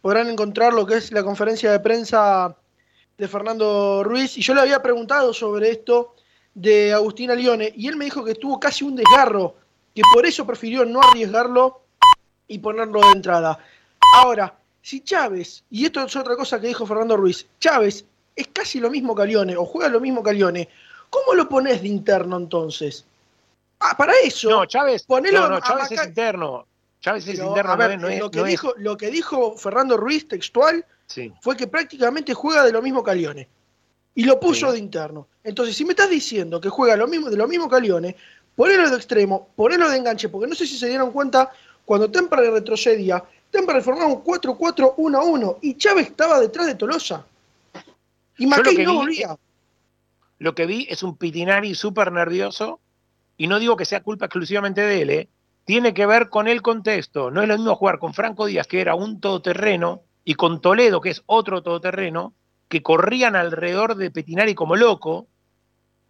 podrán 0.07 0.29
encontrar 0.29 0.73
lo 0.73 0.87
que 0.87 0.99
es 0.99 1.11
la 1.11 1.25
conferencia 1.25 1.73
de 1.73 1.81
prensa 1.81 2.55
de 3.19 3.27
Fernando 3.27 4.05
Ruiz 4.05 4.39
y 4.39 4.41
yo 4.41 4.55
le 4.55 4.61
había 4.61 4.81
preguntado 4.81 5.35
sobre 5.35 5.73
esto 5.73 6.15
de 6.55 6.93
Agustín 6.93 7.33
Alione 7.33 7.73
y 7.75 7.89
él 7.89 7.97
me 7.97 8.05
dijo 8.05 8.25
que 8.25 8.37
tuvo 8.37 8.61
casi 8.61 8.85
un 8.85 8.95
desgarro, 8.95 9.57
que 9.93 10.03
por 10.15 10.25
eso 10.25 10.47
prefirió 10.47 10.85
no 10.85 11.01
arriesgarlo 11.03 11.81
y 12.47 12.61
ponerlo 12.61 13.01
de 13.01 13.17
entrada. 13.17 13.59
Ahora, 14.15 14.55
si 14.81 15.01
Chávez, 15.01 15.65
y 15.71 15.87
esto 15.87 16.01
es 16.05 16.15
otra 16.15 16.37
cosa 16.37 16.61
que 16.61 16.69
dijo 16.69 16.87
Fernando 16.87 17.17
Ruiz, 17.17 17.45
Chávez 17.59 18.05
es 18.37 18.47
casi 18.53 18.79
lo 18.79 18.91
mismo 18.91 19.13
que 19.13 19.23
Alione 19.23 19.57
o 19.57 19.65
juega 19.65 19.89
lo 19.89 19.99
mismo 19.99 20.23
que 20.23 20.31
Alione, 20.31 20.69
¿cómo 21.11 21.35
lo 21.35 21.49
pones 21.49 21.83
de 21.83 21.89
interno 21.89 22.37
entonces? 22.37 23.05
Ah, 23.81 23.97
para 23.99 24.13
eso. 24.23 24.51
No, 24.51 24.67
Chávez, 24.67 25.03
ponelo 25.03 25.49
no, 25.49 25.59
Chávez 25.59 25.91
es 25.91 26.07
interno. 26.07 26.65
Chávez 27.01 27.27
es 27.29 27.39
interno. 27.39 27.77
lo, 28.19 28.31
que 28.31 28.43
dijo, 28.45 28.75
lo 28.79 28.97
que 28.97 29.11
dijo 29.11 29.57
Fernando 29.57 29.97
Ruiz 29.97 30.27
textual 30.27 30.85
fue 31.41 31.57
que 31.57 31.67
prácticamente 31.67 32.35
juega 32.35 32.65
de 32.65 32.73
lo 32.73 32.83
mismo 32.83 33.03
que 33.05 33.11
Alione. 33.11 33.49
Y 34.15 34.25
lo 34.25 34.41
puso 34.41 34.73
de 34.73 34.79
interno. 34.79 35.29
Entonces, 35.45 35.77
si 35.77 35.85
me 35.85 35.91
estás 35.91 36.09
diciendo 36.09 36.61
que 36.61 36.71
juega 36.71 36.97
lo 36.97 37.07
mismo, 37.07 37.29
de 37.29 37.37
lo 37.37 37.47
mismo 37.47 37.69
que 37.69 37.77
Alione, 37.77 38.17
ponelo 38.55 38.89
de 38.89 38.97
extremo, 38.97 39.51
ponelo 39.55 39.91
de 39.91 39.99
enganche, 39.99 40.29
porque 40.29 40.49
no 40.49 40.55
sé 40.55 40.67
si 40.67 40.79
se 40.79 40.89
dieron 40.89 41.13
cuenta, 41.13 41.53
cuando 41.85 42.11
Temple 42.11 42.51
retrocedía, 42.51 43.23
Temple 43.51 43.83
formaba 43.83 44.09
un 44.09 44.25
4-4-1-1 44.25 45.59
y 45.63 45.77
Chávez 45.77 46.09
estaba 46.09 46.41
detrás 46.41 46.67
de 46.67 46.75
Tolosa. 46.75 47.25
Y 48.39 48.47
Mackay 48.47 48.79
no 48.85 48.95
volvía. 48.95 49.37
Lo 50.39 50.55
que 50.55 50.67
vi 50.67 50.87
es 50.91 51.03
un 51.03 51.17
Pitinari 51.17 51.75
súper 51.75 52.13
nervioso, 52.13 52.81
y 53.39 53.47
no 53.47 53.59
digo 53.59 53.77
que 53.77 53.85
sea 53.85 54.03
culpa 54.03 54.27
exclusivamente 54.27 54.81
de 54.81 55.03
él, 55.03 55.11
¿eh? 55.11 55.29
Tiene 55.67 55.93
que 55.93 56.07
ver 56.07 56.31
con 56.31 56.49
el 56.49 56.63
contexto. 56.63 57.31
No 57.31 57.43
es 57.43 57.49
lo 57.49 57.59
mismo 57.59 57.75
jugar 57.75 57.99
con 57.99 58.15
Franco 58.15 58.47
Díaz, 58.47 58.69
que 58.69 58.81
era 58.81 58.95
un 58.95 59.21
todoterreno, 59.21 60.03
y 60.25 60.35
con 60.35 60.61
Toledo, 60.61 61.01
que 61.01 61.11
es 61.11 61.23
otro 61.27 61.63
todoterreno, 61.63 62.35
que 62.69 62.83
corrían 62.83 63.37
alrededor 63.37 63.97
de 63.97 64.11
Petinari 64.11 64.55
como 64.55 64.77
loco, 64.77 65.27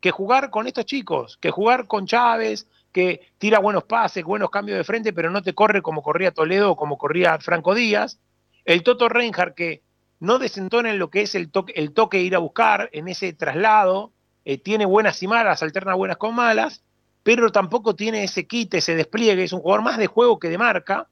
que 0.00 0.10
jugar 0.10 0.50
con 0.50 0.66
estos 0.66 0.84
chicos, 0.84 1.38
que 1.38 1.50
jugar 1.50 1.86
con 1.86 2.06
Chávez, 2.06 2.68
que 2.92 3.32
tira 3.38 3.58
buenos 3.58 3.84
pases, 3.84 4.24
buenos 4.24 4.50
cambios 4.50 4.78
de 4.78 4.84
frente, 4.84 5.12
pero 5.12 5.30
no 5.30 5.42
te 5.42 5.54
corre 5.54 5.82
como 5.82 6.02
corría 6.02 6.32
Toledo 6.32 6.72
o 6.72 6.76
como 6.76 6.98
corría 6.98 7.38
Franco 7.38 7.74
Díaz. 7.74 8.20
El 8.64 8.82
Toto 8.82 9.08
Reinhardt, 9.08 9.54
que 9.54 9.82
no 10.20 10.38
desentona 10.38 10.90
en 10.90 10.98
lo 10.98 11.10
que 11.10 11.22
es 11.22 11.34
el 11.34 11.50
toque, 11.50 11.72
el 11.76 11.92
toque 11.92 12.20
ir 12.20 12.36
a 12.36 12.40
buscar 12.40 12.90
en 12.92 13.08
ese 13.08 13.32
traslado, 13.32 14.12
eh, 14.44 14.58
tiene 14.58 14.84
buenas 14.84 15.22
y 15.22 15.28
malas, 15.28 15.62
alterna 15.62 15.94
buenas 15.94 16.18
con 16.18 16.34
malas, 16.34 16.82
pero 17.26 17.50
tampoco 17.50 17.96
tiene 17.96 18.22
ese 18.22 18.46
quite, 18.46 18.78
ese 18.78 18.94
despliegue, 18.94 19.42
es 19.42 19.52
un 19.52 19.58
jugador 19.58 19.82
más 19.82 19.98
de 19.98 20.06
juego 20.06 20.38
que 20.38 20.48
de 20.48 20.58
marca, 20.58 21.08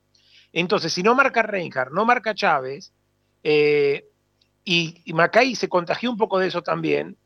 entonces, 0.53 0.93
si 0.93 1.03
no 1.03 1.17
marca 1.17 1.43
Reinhardt, 1.43 1.91
no 1.91 2.05
marca 2.05 2.37
Chávez, 2.37 2.93
eh, 3.43 4.05
y, 4.65 5.13
Macay 5.13 5.57
se 5.57 5.69
contagió 5.69 6.13
un 6.13 6.17
poco 6.17 6.39
de 6.39 6.47
eso 6.47 6.63
también, 6.63 7.17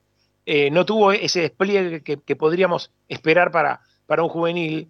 eh, 0.47 0.71
no 0.71 0.87
tuvo 0.87 1.13
ese 1.13 1.43
despliegue 1.43 2.03
que, 2.03 2.37
podríamos 2.37 2.91
esperar 3.09 3.51
para, 3.51 3.83
para 4.07 4.23
un 4.23 4.31
juvenil. 4.31 4.89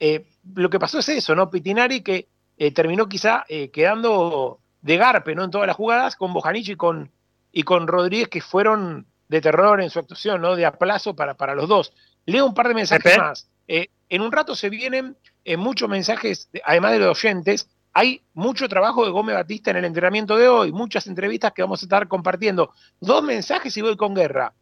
Eh, 0.00 0.26
lo 0.54 0.70
que 0.70 0.80
pasó 0.80 1.00
es 1.00 1.10
eso, 1.10 1.34
¿no? 1.34 1.50
Pitinari 1.50 2.00
que 2.00 2.28
terminó 2.74 3.10
quizá 3.10 3.44
quedando 3.74 4.60
de 4.80 4.96
garpe, 4.96 5.34
¿no? 5.34 5.44
En 5.44 5.50
todas 5.50 5.66
las 5.66 5.76
jugadas, 5.76 6.16
con 6.16 6.32
Bojanic 6.32 6.68
y 6.68 6.76
con, 6.76 7.12
y 7.52 7.62
con 7.62 7.88
Rodríguez, 7.88 8.28
que 8.28 8.40
fueron 8.40 9.06
de 9.28 9.42
terror 9.42 9.82
en 9.82 9.90
su 9.90 9.98
actuación, 9.98 10.40
¿no? 10.40 10.56
De 10.56 10.64
aplazo 10.64 11.14
para, 11.14 11.34
para 11.34 11.54
los 11.54 11.68
dos. 11.68 11.92
Leo 12.26 12.46
un 12.46 12.54
par 12.54 12.68
de 12.68 12.74
mensajes 12.74 13.18
más. 13.18 13.48
en 13.66 14.20
un 14.20 14.32
rato 14.32 14.54
se 14.56 14.70
vienen 14.70 15.16
muchos 15.58 15.88
mensajes, 15.88 16.48
además 16.64 16.92
de 16.92 16.98
los 17.00 17.18
oyentes, 17.18 17.68
hay 17.94 18.22
mucho 18.34 18.68
trabajo 18.68 19.04
de 19.04 19.12
Gómez 19.12 19.36
Batista 19.36 19.70
en 19.70 19.76
el 19.76 19.84
entrenamiento 19.84 20.36
de 20.36 20.48
hoy, 20.48 20.72
muchas 20.72 21.06
entrevistas 21.06 21.52
que 21.52 21.62
vamos 21.62 21.80
a 21.80 21.86
estar 21.86 22.08
compartiendo. 22.08 22.72
Dos 23.00 23.22
mensajes 23.22 23.76
y 23.76 23.82
voy 23.82 23.96
con 23.96 24.14
guerra. 24.14 24.52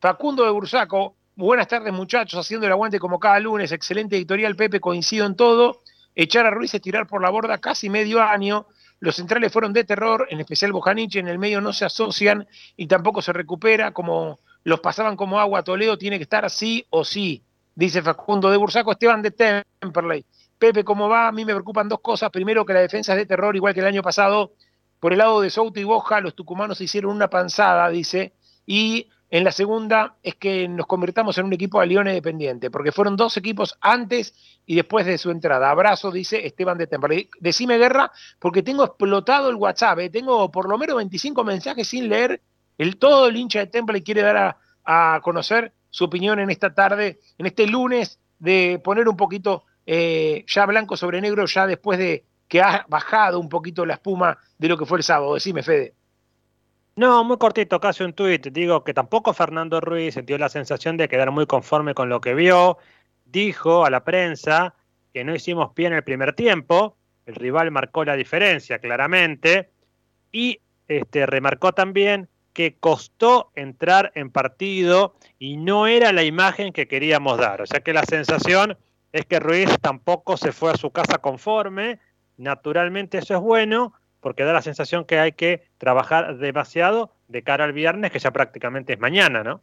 Facundo 0.00 0.44
de 0.44 0.50
Bursaco, 0.50 1.14
buenas 1.36 1.68
tardes 1.68 1.92
muchachos, 1.92 2.40
haciendo 2.40 2.66
el 2.66 2.72
aguante 2.72 2.98
como 2.98 3.20
cada 3.20 3.38
lunes, 3.38 3.70
excelente 3.72 4.16
editorial 4.16 4.56
Pepe, 4.56 4.80
coincido 4.80 5.26
en 5.26 5.36
todo. 5.36 5.82
Echar 6.14 6.46
a 6.46 6.50
Ruiz 6.50 6.72
es 6.72 6.80
tirar 6.80 7.06
por 7.06 7.20
la 7.20 7.28
borda 7.28 7.58
casi 7.58 7.90
medio 7.90 8.22
año. 8.22 8.66
Los 8.98 9.16
centrales 9.16 9.52
fueron 9.52 9.74
de 9.74 9.84
terror, 9.84 10.26
en 10.30 10.40
especial 10.40 10.72
Bojaniche, 10.72 11.18
en 11.18 11.28
el 11.28 11.38
medio 11.38 11.60
no 11.60 11.74
se 11.74 11.84
asocian 11.84 12.48
y 12.78 12.86
tampoco 12.86 13.20
se 13.20 13.34
recupera, 13.34 13.92
como 13.92 14.38
los 14.64 14.80
pasaban 14.80 15.16
como 15.16 15.38
agua. 15.38 15.62
Toledo 15.62 15.98
tiene 15.98 16.18
que 16.18 16.24
estar 16.24 16.48
sí 16.50 16.86
o 16.90 17.04
sí, 17.04 17.42
dice 17.74 18.02
Facundo 18.02 18.50
de 18.50 18.56
Bursaco, 18.56 18.92
Esteban 18.92 19.22
de 19.22 19.30
Temperley. 19.30 20.24
Pepe, 20.58 20.84
¿cómo 20.84 21.08
va? 21.08 21.28
A 21.28 21.32
mí 21.32 21.44
me 21.44 21.54
preocupan 21.54 21.88
dos 21.88 22.00
cosas. 22.00 22.30
Primero, 22.30 22.66
que 22.66 22.74
la 22.74 22.80
defensa 22.80 23.12
es 23.14 23.18
de 23.18 23.26
terror, 23.26 23.56
igual 23.56 23.72
que 23.72 23.80
el 23.80 23.86
año 23.86 24.02
pasado. 24.02 24.52
Por 24.98 25.12
el 25.12 25.18
lado 25.18 25.40
de 25.40 25.48
Souto 25.48 25.80
y 25.80 25.84
Boja, 25.84 26.20
los 26.20 26.34
tucumanos 26.34 26.82
hicieron 26.82 27.16
una 27.16 27.30
panzada, 27.30 27.88
dice. 27.88 28.34
Y 28.66 29.08
en 29.30 29.44
la 29.44 29.52
segunda 29.52 30.16
es 30.22 30.34
que 30.34 30.68
nos 30.68 30.86
convirtamos 30.86 31.38
en 31.38 31.46
un 31.46 31.52
equipo 31.52 31.80
de 31.80 31.86
Leones 31.86 32.14
dependiente, 32.14 32.70
porque 32.70 32.92
fueron 32.92 33.16
dos 33.16 33.36
equipos 33.36 33.78
antes 33.80 34.34
y 34.66 34.74
después 34.74 35.06
de 35.06 35.16
su 35.16 35.30
entrada. 35.30 35.70
Abrazo, 35.70 36.10
dice 36.10 36.44
Esteban 36.44 36.76
de 36.76 36.86
Temple. 36.86 37.30
Decime 37.38 37.78
guerra, 37.78 38.12
porque 38.38 38.62
tengo 38.62 38.84
explotado 38.84 39.48
el 39.48 39.56
WhatsApp. 39.56 40.00
¿eh? 40.00 40.10
Tengo 40.10 40.50
por 40.50 40.68
lo 40.68 40.76
menos 40.76 40.96
25 40.96 41.44
mensajes 41.44 41.88
sin 41.88 42.08
leer. 42.08 42.42
El, 42.80 42.96
todo 42.96 43.28
el 43.28 43.36
hincha 43.36 43.58
de 43.58 43.66
Temple 43.66 44.02
quiere 44.02 44.22
dar 44.22 44.56
a, 44.86 45.20
conocer 45.22 45.74
su 45.90 46.04
opinión 46.04 46.38
en 46.40 46.48
esta 46.48 46.72
tarde, 46.72 47.20
en 47.36 47.44
este 47.44 47.66
lunes, 47.66 48.18
de 48.38 48.80
poner 48.82 49.06
un 49.06 49.18
poquito 49.18 49.64
eh, 49.84 50.46
ya 50.48 50.64
blanco 50.64 50.96
sobre 50.96 51.20
negro, 51.20 51.44
ya 51.44 51.66
después 51.66 51.98
de 51.98 52.24
que 52.48 52.62
ha 52.62 52.86
bajado 52.88 53.38
un 53.38 53.50
poquito 53.50 53.84
la 53.84 53.94
espuma 53.94 54.38
de 54.56 54.68
lo 54.68 54.78
que 54.78 54.86
fue 54.86 54.96
el 54.96 55.04
sábado. 55.04 55.34
Decime, 55.34 55.62
Fede. 55.62 55.92
No, 56.96 57.22
muy 57.22 57.36
cortito, 57.36 57.78
casi 57.80 58.02
un 58.02 58.14
tuit. 58.14 58.46
Digo 58.46 58.82
que 58.82 58.94
tampoco 58.94 59.34
Fernando 59.34 59.78
Ruiz 59.82 60.14
sintió 60.14 60.38
la 60.38 60.48
sensación 60.48 60.96
de 60.96 61.06
quedar 61.06 61.30
muy 61.32 61.44
conforme 61.44 61.92
con 61.92 62.08
lo 62.08 62.22
que 62.22 62.32
vio. 62.32 62.78
Dijo 63.26 63.84
a 63.84 63.90
la 63.90 64.04
prensa 64.04 64.74
que 65.12 65.22
no 65.22 65.34
hicimos 65.34 65.74
pie 65.74 65.88
en 65.88 65.92
el 65.92 66.02
primer 66.02 66.32
tiempo. 66.32 66.96
El 67.26 67.34
rival 67.34 67.70
marcó 67.72 68.06
la 68.06 68.16
diferencia, 68.16 68.78
claramente. 68.78 69.68
Y 70.32 70.60
este, 70.88 71.26
remarcó 71.26 71.72
también 71.72 72.30
que 72.52 72.76
costó 72.78 73.52
entrar 73.54 74.12
en 74.14 74.30
partido 74.30 75.14
y 75.38 75.56
no 75.56 75.86
era 75.86 76.12
la 76.12 76.22
imagen 76.22 76.72
que 76.72 76.88
queríamos 76.88 77.38
dar. 77.38 77.62
O 77.62 77.66
sea 77.66 77.80
que 77.80 77.92
la 77.92 78.04
sensación 78.04 78.76
es 79.12 79.26
que 79.26 79.40
Ruiz 79.40 79.70
tampoco 79.80 80.36
se 80.36 80.52
fue 80.52 80.72
a 80.72 80.76
su 80.76 80.90
casa 80.90 81.18
conforme. 81.18 81.98
Naturalmente 82.36 83.18
eso 83.18 83.34
es 83.34 83.40
bueno 83.40 83.94
porque 84.20 84.44
da 84.44 84.52
la 84.52 84.62
sensación 84.62 85.04
que 85.04 85.18
hay 85.18 85.32
que 85.32 85.64
trabajar 85.78 86.36
demasiado 86.36 87.12
de 87.28 87.42
cara 87.42 87.64
al 87.64 87.72
viernes, 87.72 88.10
que 88.10 88.18
ya 88.18 88.30
prácticamente 88.30 88.92
es 88.92 88.98
mañana, 88.98 89.42
¿no? 89.42 89.62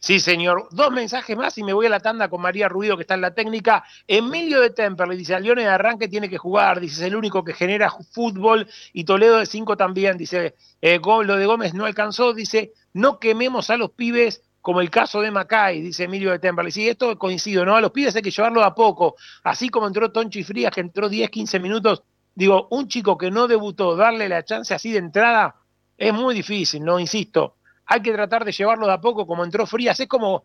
Sí, 0.00 0.20
señor. 0.20 0.68
Dos 0.70 0.90
mensajes 0.90 1.36
más 1.36 1.56
y 1.58 1.64
me 1.64 1.72
voy 1.72 1.86
a 1.86 1.90
la 1.90 2.00
tanda 2.00 2.28
con 2.28 2.40
María 2.40 2.68
Ruido, 2.68 2.96
que 2.96 3.02
está 3.02 3.14
en 3.14 3.20
la 3.20 3.34
técnica. 3.34 3.84
Emilio 4.06 4.60
de 4.60 4.70
Temperley 4.70 5.16
dice, 5.16 5.34
a 5.34 5.40
Leone 5.40 5.62
de 5.62 5.68
arranque 5.68 6.08
tiene 6.08 6.28
que 6.28 6.38
jugar, 6.38 6.80
dice, 6.80 7.02
es 7.02 7.06
el 7.08 7.16
único 7.16 7.44
que 7.44 7.54
genera 7.54 7.90
fútbol 8.12 8.68
y 8.92 9.04
Toledo 9.04 9.38
de 9.38 9.46
5 9.46 9.76
también, 9.76 10.16
dice, 10.16 10.54
eh, 10.80 11.00
lo 11.02 11.36
de 11.36 11.46
Gómez 11.46 11.74
no 11.74 11.86
alcanzó, 11.86 12.32
dice, 12.32 12.72
no 12.92 13.18
quememos 13.18 13.70
a 13.70 13.76
los 13.76 13.90
pibes 13.90 14.42
como 14.66 14.80
el 14.80 14.90
caso 14.90 15.20
de 15.20 15.30
Macay, 15.30 15.80
dice 15.80 16.04
Emilio 16.04 16.32
de 16.32 16.40
Temperley. 16.40 16.72
Sí, 16.72 16.88
esto 16.88 17.16
coincido, 17.16 17.64
¿no? 17.64 17.76
A 17.76 17.80
los 17.80 17.92
pibes 17.92 18.16
hay 18.16 18.22
que 18.22 18.32
llevarlo 18.32 18.64
a 18.64 18.74
poco. 18.74 19.14
Así 19.44 19.68
como 19.68 19.86
entró 19.86 20.10
Tonchi 20.10 20.42
Frías, 20.42 20.72
que 20.72 20.80
entró 20.80 21.08
10, 21.08 21.30
15 21.30 21.60
minutos. 21.60 22.02
Digo, 22.34 22.66
un 22.72 22.88
chico 22.88 23.16
que 23.16 23.30
no 23.30 23.46
debutó, 23.46 23.94
darle 23.94 24.28
la 24.28 24.44
chance 24.44 24.74
así 24.74 24.90
de 24.90 24.98
entrada, 24.98 25.54
es 25.96 26.12
muy 26.12 26.34
difícil, 26.34 26.84
¿no? 26.84 26.98
Insisto, 26.98 27.54
hay 27.86 28.02
que 28.02 28.12
tratar 28.12 28.44
de 28.44 28.52
llevarlo 28.52 28.86
de 28.86 28.92
a 28.92 29.00
poco, 29.00 29.26
como 29.26 29.44
entró 29.44 29.66
Frías. 29.66 29.98
Es 30.00 30.08
como 30.08 30.44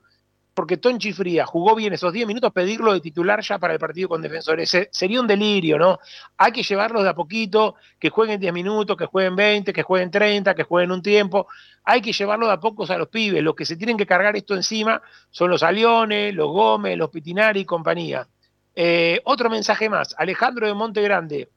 porque 0.54 0.78
Tonchi 0.78 1.14
Fría 1.14 1.46
jugó 1.46 1.76
bien 1.76 1.94
esos 1.94 2.12
10 2.12 2.28
minutos, 2.28 2.52
pedirlo 2.52 2.94
de 2.94 3.00
titular 3.00 3.42
ya 3.42 3.58
para 3.58 3.74
el 3.74 3.80
partido 3.80 4.10
con 4.10 4.22
defensores. 4.22 4.70
sería 4.92 5.22
un 5.22 5.28
delirio, 5.28 5.78
¿no? 5.78 6.00
Hay 6.38 6.52
que 6.52 6.64
llevarlos 6.64 7.04
de 7.04 7.10
a 7.10 7.16
poquito, 7.16 7.76
que 7.98 8.10
jueguen 8.10 8.40
10 8.40 8.54
minutos, 8.54 8.98
que 8.98 9.06
jueguen 9.06 9.36
20, 9.36 9.72
que 9.72 9.84
jueguen 9.84 10.12
30, 10.12 10.54
que 10.54 10.64
jueguen 10.64 10.92
un 10.92 11.02
tiempo. 11.02 11.48
Hay 11.84 12.02
que 12.02 12.12
llevarlo 12.12 12.48
de 12.48 12.54
a 12.54 12.60
pocos 12.60 12.92
a 12.92 12.98
los 12.98 13.08
pibes. 13.08 13.42
Los 13.42 13.56
que 13.56 13.66
se 13.66 13.78
tienen 13.78 13.98
que 13.98 14.06
cargar 14.06 14.36
esto 14.36 14.56
encima 14.56 15.02
son 15.30 15.50
los 15.50 15.64
Aliones, 15.64 16.34
los 16.36 16.50
Gómez, 16.50 16.98
los 16.98 17.10
Pitinari 17.10 17.62
y 17.62 17.66
compañía. 17.66 18.28
Eh, 18.76 19.22
otro 19.24 19.50
mensaje 19.50 19.90
más. 19.90 20.16
Alejandro 20.18 20.68
de 20.68 20.74
Monte 20.74 21.02
Grande. 21.02 21.50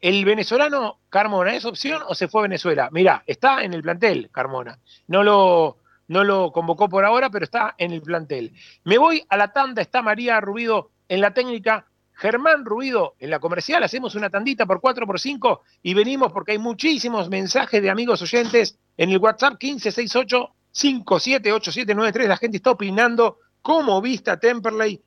¿El 0.00 0.24
venezolano 0.24 1.00
Carmona 1.08 1.54
es 1.54 1.64
opción 1.64 2.02
o 2.06 2.14
se 2.14 2.28
fue 2.28 2.42
a 2.42 2.42
Venezuela? 2.42 2.88
Mirá, 2.92 3.22
está 3.26 3.62
en 3.62 3.74
el 3.74 3.82
plantel 3.82 4.30
Carmona. 4.30 4.78
No 5.08 5.24
lo, 5.24 5.78
no 6.08 6.24
lo 6.24 6.52
convocó 6.52 6.88
por 6.88 7.04
ahora, 7.04 7.30
pero 7.30 7.44
está 7.44 7.74
en 7.78 7.92
el 7.92 8.02
plantel. 8.02 8.52
Me 8.84 8.98
voy 8.98 9.24
a 9.28 9.36
la 9.36 9.52
tanda, 9.52 9.82
está 9.82 10.02
María 10.02 10.40
Rubido 10.40 10.90
en 11.08 11.20
la 11.20 11.32
técnica, 11.32 11.86
Germán 12.12 12.64
Rubido 12.64 13.14
en 13.18 13.30
la 13.30 13.40
comercial, 13.40 13.82
hacemos 13.84 14.14
una 14.14 14.30
tandita 14.30 14.64
por 14.64 14.80
4 14.80 15.06
por 15.06 15.20
5 15.20 15.62
y 15.82 15.94
venimos 15.94 16.32
porque 16.32 16.52
hay 16.52 16.58
muchísimos 16.58 17.28
mensajes 17.28 17.82
de 17.82 17.90
amigos 17.90 18.22
oyentes 18.22 18.78
en 18.96 19.10
el 19.10 19.18
WhatsApp 19.18 19.62
1568 19.62 20.50
578793. 20.72 22.28
La 22.28 22.36
gente 22.36 22.56
está 22.58 22.70
opinando 22.70 23.38
cómo 23.60 24.00
vista 24.00 24.38
Temperley 24.38 25.02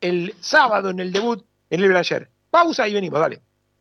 el 0.00 0.34
sábado 0.40 0.90
en 0.90 1.00
el 1.00 1.12
debut 1.12 1.44
en 1.70 1.82
el 1.82 1.96
ayer. 1.96 2.30
Pausa 2.50 2.88
y 2.88 2.94
venimos, 2.94 3.20
dale. 3.20 3.40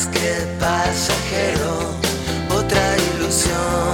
más 0.04 0.08
que 0.08 0.48
pasajero, 0.60 1.96
otra 2.56 2.98
ilusión 3.16 3.92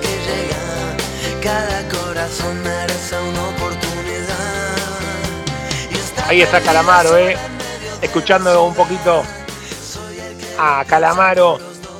que 0.00 0.08
llega, 0.26 0.96
cada 1.42 1.88
corazón 1.88 2.62
merece 2.62 3.16
una 3.18 3.48
oportunidad. 3.48 4.76
Ahí 6.26 6.42
está 6.42 6.60
Calamaro, 6.60 7.16
¿eh? 7.18 7.36
Escuchando 8.00 8.64
un 8.64 8.74
poquito 8.74 9.22
a 10.58 10.84
Calamaro. 10.86 11.58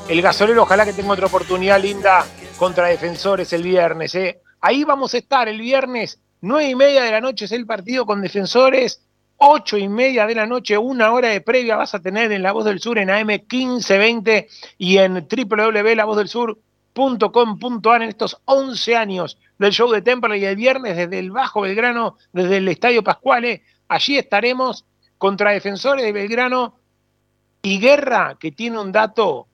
El 0.09 0.23
gasolero, 0.23 0.63
ojalá 0.63 0.85
que 0.85 0.93
tenga 0.93 1.13
otra 1.13 1.27
oportunidad 1.27 1.81
linda 1.81 2.25
contra 2.57 2.89
Defensores 2.89 3.53
el 3.53 3.63
viernes, 3.63 4.15
¿eh? 4.15 4.41
Ahí 4.61 4.85
vamos 4.85 5.15
a 5.15 5.19
estar 5.19 5.49
el 5.49 5.61
viernes, 5.61 6.19
nueve 6.41 6.69
y 6.71 6.75
media 6.75 7.03
de 7.03 7.11
la 7.13 7.21
noche 7.21 7.47
es 7.47 7.53
el 7.53 7.67
partido 7.67 8.07
con 8.07 8.21
Defensores. 8.21 9.03
Ocho 9.43 9.79
y 9.79 9.89
media 9.89 10.27
de 10.27 10.35
la 10.35 10.45
noche, 10.45 10.77
una 10.77 11.13
hora 11.13 11.29
de 11.29 11.41
previa 11.41 11.77
vas 11.77 11.95
a 11.95 12.03
tener 12.03 12.31
en 12.31 12.43
La 12.43 12.53
Voz 12.53 12.67
del 12.67 12.79
Sur 12.79 12.99
en 12.99 13.09
AM 13.09 13.29
1520 13.29 14.49
y 14.77 14.99
en 14.99 15.15
www.lavozdelsur.com.ar 15.15 18.03
en 18.03 18.11
estos 18.11 18.39
11 18.45 18.97
años 18.97 19.39
del 19.59 19.73
show 19.73 19.91
de 19.91 20.03
Temple 20.03 20.37
y 20.37 20.45
el 20.45 20.57
viernes 20.57 20.95
desde 20.95 21.19
el 21.19 21.31
Bajo 21.31 21.63
Belgrano, 21.63 22.19
desde 22.35 22.59
el 22.59 22.69
Estadio 22.69 23.03
Pascuale. 23.03 23.63
Allí 23.89 24.19
estaremos 24.19 24.85
contra 25.17 25.53
Defensores 25.53 26.05
de 26.05 26.13
Belgrano 26.13 26.75
y 27.63 27.81
Guerra, 27.81 28.37
que 28.39 28.53
tiene 28.53 28.79
un 28.79 28.93
dato 28.93 29.47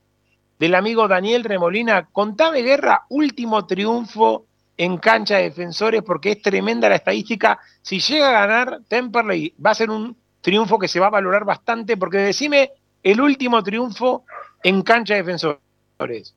del 0.58 0.74
amigo 0.74 1.06
Daniel 1.06 1.44
Remolina. 1.44 2.08
Contame, 2.10 2.62
Guerra, 2.62 3.04
último 3.08 3.68
triunfo 3.68 4.45
en 4.76 4.98
cancha 4.98 5.36
de 5.36 5.44
Defensores, 5.44 6.02
porque 6.02 6.32
es 6.32 6.42
tremenda 6.42 6.88
la 6.88 6.96
estadística. 6.96 7.58
Si 7.82 8.00
llega 8.00 8.28
a 8.28 8.46
ganar 8.46 8.80
Temperley, 8.88 9.54
va 9.64 9.70
a 9.70 9.74
ser 9.74 9.90
un 9.90 10.16
triunfo 10.40 10.78
que 10.78 10.88
se 10.88 11.00
va 11.00 11.06
a 11.06 11.10
valorar 11.10 11.44
bastante, 11.44 11.96
porque 11.96 12.18
decime 12.18 12.72
el 13.02 13.20
último 13.20 13.62
triunfo 13.62 14.24
en 14.62 14.82
cancha 14.82 15.14
de 15.14 15.22
Defensores. 15.22 16.34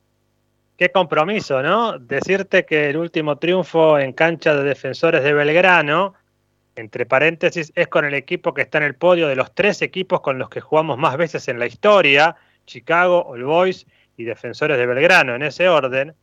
Qué 0.80 0.90
compromiso, 0.90 1.62
¿no? 1.62 1.98
Decirte 1.98 2.64
que 2.64 2.88
el 2.88 2.96
último 2.96 3.36
triunfo 3.36 3.98
en 3.98 4.14
cancha 4.14 4.54
de 4.54 4.64
defensores 4.64 5.22
de 5.22 5.34
Belgrano, 5.34 6.14
entre 6.74 7.04
paréntesis, 7.04 7.70
es 7.74 7.88
con 7.88 8.06
el 8.06 8.14
equipo 8.14 8.54
que 8.54 8.62
está 8.62 8.78
en 8.78 8.84
el 8.84 8.94
podio 8.94 9.28
de 9.28 9.36
los 9.36 9.54
tres 9.54 9.82
equipos 9.82 10.22
con 10.22 10.38
los 10.38 10.48
que 10.48 10.62
jugamos 10.62 10.96
más 10.96 11.18
veces 11.18 11.48
en 11.48 11.58
la 11.58 11.66
historia, 11.66 12.34
Chicago, 12.64 13.26
All 13.26 13.44
Boys 13.44 13.86
y 14.16 14.24
Defensores 14.24 14.78
de 14.78 14.86
Belgrano, 14.86 15.34
en 15.34 15.42
ese 15.42 15.68
orden. 15.68 16.14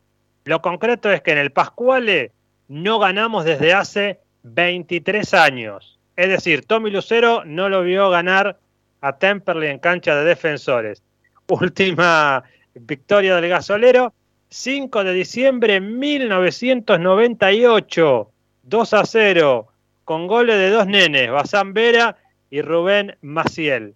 Lo 0.48 0.62
concreto 0.62 1.12
es 1.12 1.22
que 1.22 1.34
en 1.34 1.39
el 1.39 1.52
Pascuale 1.52 2.32
no 2.70 3.00
ganamos 3.00 3.43
desde 3.43 3.74
hace 3.74 4.22
23 4.43 5.34
años. 5.34 6.00
Es 6.16 6.30
decir, 6.30 6.64
Tommy 6.64 6.89
Lucero 6.89 7.43
no 7.43 7.68
lo 7.68 7.84
vio 7.84 8.10
ganar 8.10 8.58
a 9.02 9.18
Temperley 9.18 9.70
en 9.70 9.80
cancha 9.80 10.16
de 10.16 10.24
defensores. 10.24 11.04
Última 11.50 12.45
victoria 12.76 13.36
del 13.36 13.50
gasolero, 13.50 14.14
5 14.48 15.04
de 15.04 15.12
diciembre 15.12 15.74
de 15.74 15.82
1998, 15.82 18.32
2 18.64 18.93
a 18.93 19.06
0, 19.06 19.68
con 20.06 20.28
goles 20.28 20.56
de 20.56 20.70
dos 20.70 20.88
nenes, 20.88 21.30
Bazán 21.30 21.74
Vera 21.74 22.16
y 22.50 22.62
Rubén 22.62 23.18
Maciel. 23.20 23.95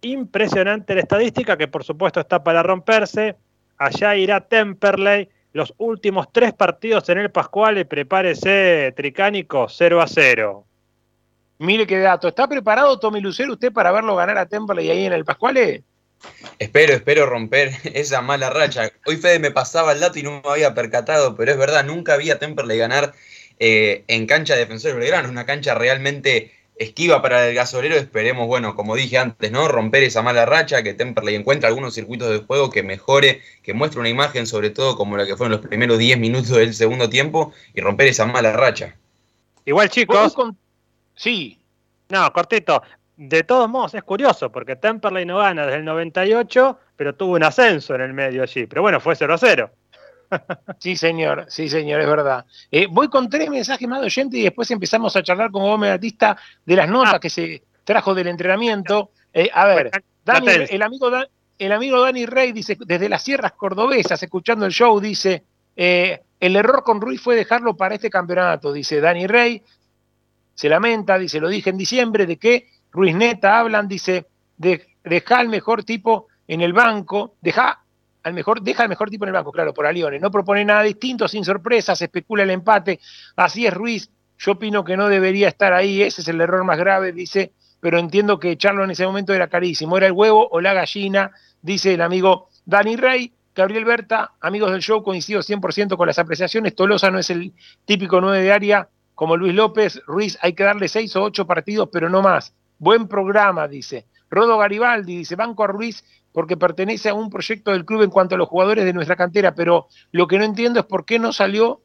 Impresionante 0.00 0.96
la 0.96 1.02
estadística 1.02 1.56
que 1.56 1.68
por 1.68 1.84
supuesto 1.84 2.18
está 2.18 2.42
para 2.42 2.64
romperse. 2.64 3.36
Allá 3.78 4.16
irá 4.16 4.40
Temperley. 4.40 5.28
Los 5.52 5.74
últimos 5.78 6.32
tres 6.32 6.54
partidos 6.54 7.08
en 7.08 7.18
el 7.18 7.30
Pascual, 7.30 7.86
prepárese, 7.86 8.92
Tricánico, 8.96 9.68
0 9.68 10.00
a 10.00 10.06
0. 10.06 10.64
Mire 11.58 11.86
qué 11.86 11.98
dato. 11.98 12.26
¿Está 12.26 12.48
preparado 12.48 12.98
Tommy 12.98 13.20
Lucero 13.20 13.52
usted 13.52 13.72
para 13.72 13.92
verlo 13.92 14.16
ganar 14.16 14.38
a 14.38 14.46
Temperley 14.46 14.90
ahí 14.90 15.04
en 15.04 15.12
el 15.12 15.24
Pascuale? 15.24 15.82
Espero, 16.58 16.94
espero 16.94 17.26
romper 17.26 17.72
esa 17.84 18.22
mala 18.22 18.50
racha. 18.50 18.90
Hoy 19.06 19.16
Fede 19.16 19.38
me 19.38 19.50
pasaba 19.50 19.92
el 19.92 20.00
dato 20.00 20.18
y 20.18 20.22
no 20.22 20.40
me 20.42 20.50
había 20.50 20.74
percatado, 20.74 21.36
pero 21.36 21.52
es 21.52 21.58
verdad, 21.58 21.84
nunca 21.84 22.16
vi 22.16 22.30
a 22.30 22.38
Temperley 22.38 22.78
ganar 22.78 23.12
eh, 23.58 24.04
en 24.08 24.26
cancha 24.26 24.54
de 24.54 24.60
Defensores 24.60 24.96
Belgrano. 24.96 25.28
Una 25.28 25.46
cancha 25.46 25.74
realmente 25.74 26.52
esquiva 26.76 27.22
para 27.22 27.48
el 27.48 27.54
gasolero. 27.54 27.96
Esperemos, 27.96 28.46
bueno, 28.46 28.74
como 28.74 28.96
dije 28.96 29.18
antes, 29.18 29.50
¿no? 29.52 29.68
Romper 29.68 30.02
esa 30.02 30.22
mala 30.22 30.46
racha, 30.46 30.82
que 30.82 30.94
Temperley 30.94 31.34
encuentre 31.34 31.68
algunos 31.68 31.94
circuitos 31.94 32.30
de 32.30 32.38
juego 32.38 32.70
que 32.70 32.82
mejore, 32.82 33.40
que 33.62 33.74
muestre 33.74 34.00
una 34.00 34.08
imagen, 34.08 34.46
sobre 34.46 34.70
todo 34.70 34.96
como 34.96 35.16
la 35.16 35.26
que 35.26 35.36
fueron 35.36 35.52
los 35.52 35.66
primeros 35.66 35.98
10 35.98 36.18
minutos 36.18 36.50
del 36.50 36.74
segundo 36.74 37.08
tiempo, 37.08 37.52
y 37.74 37.80
romper 37.80 38.08
esa 38.08 38.26
mala 38.26 38.52
racha. 38.52 38.96
Igual, 39.64 39.88
chicos. 39.88 40.34
Con... 40.34 40.56
Sí. 41.14 41.58
No, 42.08 42.32
cortito. 42.32 42.82
De 43.16 43.42
todos 43.44 43.68
modos, 43.68 43.94
es 43.94 44.02
curioso, 44.02 44.50
porque 44.50 44.74
Temperley 44.74 45.24
no 45.24 45.38
gana 45.38 45.64
desde 45.64 45.78
el 45.78 45.84
98, 45.84 46.78
pero 46.96 47.14
tuvo 47.14 47.34
un 47.34 47.44
ascenso 47.44 47.94
en 47.94 48.00
el 48.00 48.12
medio 48.12 48.42
allí. 48.42 48.66
Pero 48.66 48.82
bueno, 48.82 49.00
fue 49.00 49.14
0 49.14 49.34
a 49.34 49.38
0. 49.38 49.70
Sí, 50.78 50.96
señor, 50.96 51.46
sí, 51.48 51.68
señor, 51.68 52.00
es 52.00 52.06
verdad. 52.06 52.44
Eh, 52.70 52.86
voy 52.90 53.08
con 53.08 53.28
tres 53.28 53.48
mensajes 53.50 53.86
más 53.88 54.00
de 54.00 54.06
oyente 54.06 54.38
y 54.38 54.42
después 54.42 54.70
empezamos 54.70 55.14
a 55.16 55.22
charlar 55.22 55.50
con 55.50 55.62
Gómez 55.62 55.90
Batista 55.90 56.36
de 56.64 56.76
las 56.76 56.88
notas 56.88 57.14
Ah. 57.14 57.20
que 57.20 57.30
se 57.30 57.62
trajo 57.84 58.14
del 58.14 58.28
entrenamiento. 58.28 59.10
Eh, 59.32 59.50
a 59.52 59.66
ver, 59.66 59.90
Dani, 60.24 60.46
el, 60.70 60.82
amigo 60.82 61.10
Dan- 61.10 61.26
el 61.58 61.72
amigo 61.72 62.00
Dani 62.00 62.26
Rey 62.26 62.52
dice, 62.52 62.76
desde 62.80 63.08
las 63.08 63.22
sierras 63.22 63.52
cordobesas, 63.52 64.22
escuchando 64.22 64.66
el 64.66 64.72
show, 64.72 64.98
dice, 65.00 65.44
eh, 65.76 66.20
el 66.40 66.56
error 66.56 66.82
con 66.84 67.00
Ruiz 67.00 67.20
fue 67.20 67.36
dejarlo 67.36 67.76
para 67.76 67.94
este 67.94 68.10
campeonato, 68.10 68.72
dice 68.72 69.00
Dani 69.00 69.26
Rey. 69.26 69.62
Se 70.54 70.68
lamenta, 70.68 71.18
dice, 71.18 71.40
lo 71.40 71.48
dije 71.48 71.70
en 71.70 71.78
diciembre, 71.78 72.26
de 72.26 72.36
que 72.36 72.68
Ruiz 72.90 73.14
Neta 73.16 73.58
hablan, 73.58 73.88
dice, 73.88 74.26
de, 74.56 74.86
deja 75.02 75.38
al 75.38 75.48
mejor 75.48 75.82
tipo 75.84 76.28
en 76.46 76.60
el 76.60 76.72
banco, 76.72 77.36
deja 77.40 77.81
al 78.22 78.34
mejor, 78.34 78.62
deja 78.62 78.82
al 78.82 78.88
mejor 78.88 79.10
tipo 79.10 79.24
en 79.24 79.28
el 79.28 79.34
banco, 79.34 79.52
claro, 79.52 79.74
por 79.74 79.86
Alione. 79.86 80.18
No 80.18 80.30
propone 80.30 80.64
nada 80.64 80.82
distinto, 80.82 81.28
sin 81.28 81.44
sorpresas, 81.44 82.00
especula 82.00 82.42
el 82.42 82.50
empate. 82.50 83.00
Así 83.36 83.66
es 83.66 83.74
Ruiz, 83.74 84.10
Yo 84.38 84.52
opino 84.52 84.84
que 84.84 84.96
no 84.96 85.08
debería 85.08 85.48
estar 85.48 85.72
ahí, 85.72 86.02
ese 86.02 86.22
es 86.22 86.28
el 86.28 86.40
error 86.40 86.64
más 86.64 86.78
grave, 86.78 87.12
dice, 87.12 87.52
pero 87.80 87.98
entiendo 87.98 88.38
que 88.38 88.50
echarlo 88.52 88.84
en 88.84 88.90
ese 88.90 89.06
momento 89.06 89.32
era 89.32 89.48
carísimo. 89.48 89.96
Era 89.96 90.06
el 90.06 90.12
huevo 90.12 90.48
o 90.50 90.60
la 90.60 90.72
gallina, 90.72 91.32
dice 91.60 91.94
el 91.94 92.00
amigo 92.00 92.48
Dani 92.64 92.96
Rey. 92.96 93.32
Gabriel 93.54 93.84
Berta, 93.84 94.32
amigos 94.40 94.72
del 94.72 94.80
show, 94.80 95.02
coincido 95.02 95.42
100% 95.42 95.96
con 95.96 96.06
las 96.06 96.18
apreciaciones. 96.18 96.74
Tolosa 96.74 97.10
no 97.10 97.18
es 97.18 97.28
el 97.28 97.52
típico 97.84 98.20
9 98.20 98.40
de 98.40 98.52
área 98.52 98.88
como 99.14 99.36
Luis 99.36 99.54
López. 99.54 100.00
Ruiz, 100.06 100.38
hay 100.40 100.54
que 100.54 100.64
darle 100.64 100.88
6 100.88 101.16
o 101.16 101.24
8 101.24 101.46
partidos, 101.46 101.88
pero 101.92 102.08
no 102.08 102.22
más. 102.22 102.54
Buen 102.78 103.08
programa, 103.08 103.68
dice. 103.68 104.06
Rodo 104.30 104.56
Garibaldi 104.56 105.18
dice, 105.18 105.36
banco 105.36 105.64
a 105.64 105.66
Ruiz 105.66 106.02
porque 106.32 106.56
pertenece 106.56 107.08
a 107.08 107.14
un 107.14 107.30
proyecto 107.30 107.70
del 107.70 107.84
club 107.84 108.02
en 108.02 108.10
cuanto 108.10 108.34
a 108.34 108.38
los 108.38 108.48
jugadores 108.48 108.84
de 108.84 108.92
nuestra 108.92 109.16
cantera, 109.16 109.54
pero 109.54 109.88
lo 110.10 110.26
que 110.26 110.38
no 110.38 110.44
entiendo 110.44 110.80
es 110.80 110.86
por 110.86 111.04
qué 111.04 111.18
no 111.18 111.32
salió 111.32 111.82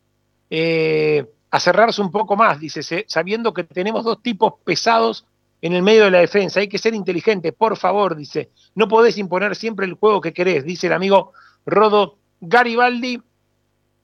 eh, 0.49 1.25
a 1.51 1.59
cerrarse 1.59 2.01
un 2.01 2.11
poco 2.11 2.35
más, 2.35 2.59
dice, 2.59 3.05
sabiendo 3.07 3.53
que 3.53 3.63
tenemos 3.63 4.03
dos 4.03 4.21
tipos 4.21 4.53
pesados 4.63 5.25
en 5.61 5.73
el 5.73 5.81
medio 5.81 6.05
de 6.05 6.11
la 6.11 6.19
defensa, 6.19 6.59
hay 6.59 6.67
que 6.67 6.77
ser 6.77 6.93
inteligente, 6.93 7.51
por 7.51 7.77
favor, 7.77 8.15
dice, 8.15 8.51
no 8.75 8.87
podés 8.87 9.17
imponer 9.17 9.55
siempre 9.55 9.85
el 9.85 9.93
juego 9.93 10.21
que 10.21 10.33
querés, 10.33 10.63
dice 10.63 10.87
el 10.87 10.93
amigo 10.93 11.33
Rodo 11.65 12.17
Garibaldi, 12.39 13.21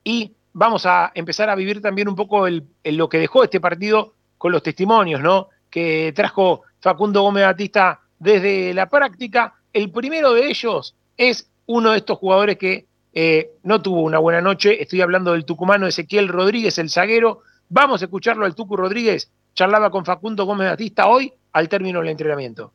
y 0.04 0.34
vamos 0.54 0.86
a 0.86 1.12
empezar 1.16 1.50
a 1.50 1.56
vivir 1.56 1.82
también 1.82 2.08
un 2.08 2.16
poco 2.16 2.48
lo 2.48 3.10
que 3.10 3.20
dejó 3.20 3.44
este 3.44 3.60
partido 3.60 4.14
con 4.38 4.52
los 4.52 4.64
testimonios, 4.64 5.22
¿no? 5.22 5.50
Que 5.70 6.12
trajo 6.16 6.64
Facundo 6.80 7.22
Gómez 7.22 7.46
Batista 7.46 8.02
desde 8.20 8.74
la 8.74 8.90
práctica. 8.90 9.56
El 9.74 9.90
primero 9.92 10.34
de 10.34 10.48
ellos 10.48 10.96
es 11.18 11.50
uno 11.66 11.92
de 11.92 11.98
estos 11.98 12.20
jugadores 12.20 12.58
que 12.58 12.86
eh, 13.14 13.52
no 13.64 13.82
tuvo 13.82 14.02
una 14.02 14.20
buena 14.20 14.40
noche. 14.40 14.82
Estoy 14.82 15.02
hablando 15.02 15.34
del 15.34 15.46
tucumano 15.46 15.88
Ezequiel 15.88 16.28
Rodríguez, 16.28 16.78
el 16.78 16.92
zaguero. 16.92 17.42
Vamos 17.70 18.02
a 18.02 18.06
escucharlo 18.06 18.46
al 18.46 18.56
Tucu 18.56 18.78
Rodríguez. 18.78 19.32
Charlaba 19.56 19.90
con 19.90 20.06
Facundo 20.06 20.46
Gómez 20.46 20.70
Batista 20.70 21.08
hoy 21.08 21.34
al 21.54 21.70
término 21.70 22.00
del 22.00 22.10
entrenamiento. 22.10 22.72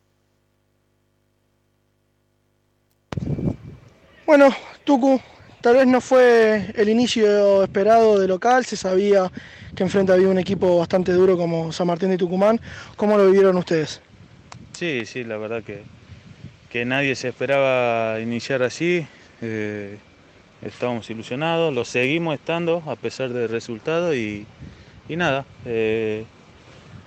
Bueno, 4.27 4.49
Tucu, 4.85 5.21
tal 5.61 5.77
vez 5.77 5.87
no 5.87 6.01
fue 6.01 6.73
el 6.77 6.89
inicio 6.89 7.63
esperado 7.63 8.19
de 8.19 8.29
local, 8.29 8.65
se 8.65 8.77
sabía 8.77 9.31
que 9.75 9.83
enfrente 9.83 10.13
había 10.13 10.29
un 10.29 10.39
equipo 10.39 10.79
bastante 10.79 11.13
duro 11.13 11.37
como 11.37 11.73
San 11.73 11.87
Martín 11.87 12.11
de 12.11 12.19
Tucumán. 12.19 12.61
¿Cómo 12.97 13.17
lo 13.17 13.27
vivieron 13.27 13.57
ustedes? 13.57 14.01
Sí, 14.73 15.07
sí, 15.07 15.25
la 15.25 15.39
verdad 15.39 15.63
que, 15.65 15.83
que 16.71 16.85
nadie 16.85 17.15
se 17.15 17.29
esperaba 17.29 18.21
iniciar 18.21 18.63
así. 18.63 19.07
Eh, 19.41 19.99
estábamos 20.63 21.09
ilusionados, 21.11 21.73
lo 21.73 21.85
seguimos 21.85 22.35
estando 22.35 22.83
a 22.87 22.97
pesar 22.97 23.33
del 23.33 23.49
resultado 23.49 24.15
y, 24.15 24.47
nada, 25.09 25.45
eh, 25.65 26.25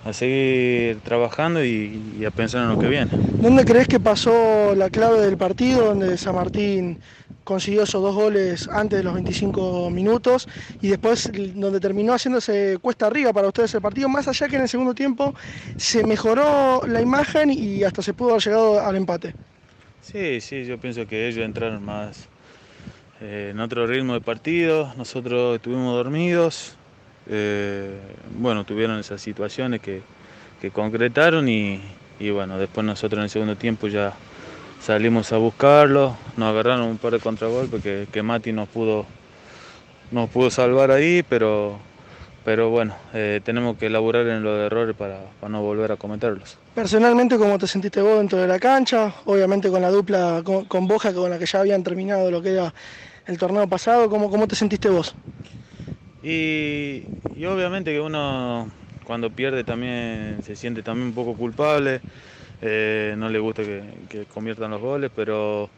a 0.04 0.12
seguir 0.12 0.98
trabajando 1.00 1.64
y, 1.64 2.24
a 2.26 2.30
pensar 2.30 2.62
en 2.62 2.70
lo 2.70 2.78
que 2.78 2.88
viene. 2.88 3.10
¿Dónde 3.40 3.64
crees 3.64 3.86
que 3.86 4.00
pasó 4.00 4.74
la 4.74 4.90
clave 4.90 5.20
del 5.20 5.36
partido, 5.36 5.86
donde 5.86 6.16
San 6.16 6.34
Martín 6.34 6.98
consiguió 7.44 7.82
esos 7.82 8.00
dos 8.00 8.14
goles 8.14 8.68
antes 8.72 8.98
de 8.98 9.02
los 9.02 9.14
25 9.14 9.90
minutos 9.90 10.48
y 10.80 10.88
después 10.88 11.30
donde 11.54 11.80
terminó 11.80 12.14
haciéndose 12.14 12.78
cuesta 12.80 13.06
arriba 13.06 13.32
para 13.32 13.48
ustedes 13.48 13.74
el 13.74 13.82
partido, 13.82 14.08
más 14.08 14.28
allá 14.28 14.48
que 14.48 14.56
en 14.56 14.62
el 14.62 14.68
segundo 14.68 14.94
tiempo 14.94 15.34
se 15.76 16.04
mejoró 16.04 16.82
la 16.86 17.00
imagen 17.00 17.50
y 17.50 17.82
hasta 17.82 18.00
se 18.00 18.14
pudo 18.14 18.30
haber 18.30 18.42
llegado 18.42 18.80
al 18.80 18.96
empate? 18.96 19.34
Sí, 20.02 20.40
sí, 20.40 20.64
yo 20.64 20.78
pienso 20.78 21.06
que 21.06 21.28
ellos 21.28 21.44
entraron 21.44 21.84
más 21.84 22.26
eh, 23.20 23.50
en 23.52 23.60
otro 23.60 23.86
ritmo 23.86 24.14
de 24.14 24.20
partido, 24.20 24.92
nosotros 24.96 25.54
estuvimos 25.54 25.94
dormidos, 25.94 26.76
eh, 27.28 28.00
bueno, 28.36 28.64
tuvieron 28.64 28.98
esas 28.98 29.22
situaciones 29.22 29.80
que, 29.80 30.02
concretaron 30.72 31.48
y, 31.48 31.80
bueno, 32.32 32.58
después 32.58 32.84
nosotros 32.84 33.18
en 33.18 33.24
el 33.24 33.30
segundo 33.30 33.56
tiempo 33.56 33.86
ya 33.86 34.12
salimos 34.80 35.32
a 35.32 35.36
buscarlo, 35.36 36.16
nos 36.36 36.48
agarraron 36.50 36.88
un 36.88 36.98
par 36.98 37.12
de 37.12 37.20
contragolpes 37.20 37.80
que, 37.80 38.08
que 38.12 38.22
Mati 38.22 38.52
nos 38.52 38.68
pudo, 38.68 39.06
nos 40.10 40.28
pudo 40.30 40.50
salvar 40.50 40.90
ahí, 40.90 41.24
pero, 41.28 41.78
pero 42.44 42.70
bueno, 42.70 42.94
eh, 43.14 43.40
tenemos 43.44 43.76
que 43.76 43.86
elaborar 43.86 44.26
en 44.26 44.42
los 44.42 44.58
errores 44.58 44.96
para, 44.96 45.20
no 45.48 45.62
volver 45.62 45.92
a 45.92 45.96
cometerlos. 45.96 46.58
Personalmente, 46.74 47.36
¿cómo 47.36 47.58
te 47.58 47.66
sentiste 47.66 48.00
vos 48.00 48.18
dentro 48.18 48.38
de 48.38 48.48
la 48.48 48.58
cancha? 48.58 49.14
Obviamente 49.26 49.70
con 49.70 49.82
la 49.82 49.90
dupla 49.90 50.42
con, 50.44 50.64
con 50.64 50.88
Boja, 50.88 51.12
con 51.12 51.30
la 51.30 51.38
que 51.38 51.46
ya 51.46 51.60
habían 51.60 51.82
terminado 51.82 52.30
lo 52.30 52.42
que 52.42 52.52
era 52.52 52.72
el 53.26 53.38
torneo 53.38 53.66
pasado, 53.68 54.08
¿cómo, 54.08 54.30
cómo 54.30 54.48
te 54.48 54.56
sentiste 54.56 54.88
vos? 54.88 55.14
Y, 56.22 57.04
obviamente 57.46 57.92
que 57.92 58.00
uno 58.00 58.70
cuando 59.04 59.30
pierde 59.30 59.64
también 59.64 60.40
se 60.44 60.54
siente 60.54 60.82
también 60.82 61.08
un 61.08 61.14
poco 61.14 61.34
culpable, 61.34 62.00
eh, 62.60 63.14
no 63.16 63.28
le 63.28 63.38
gusta 63.38 63.62
que, 63.62 64.26
conviertan 64.32 64.70
los 64.70 64.80
goles, 64.80 65.10
pero, 65.14 65.68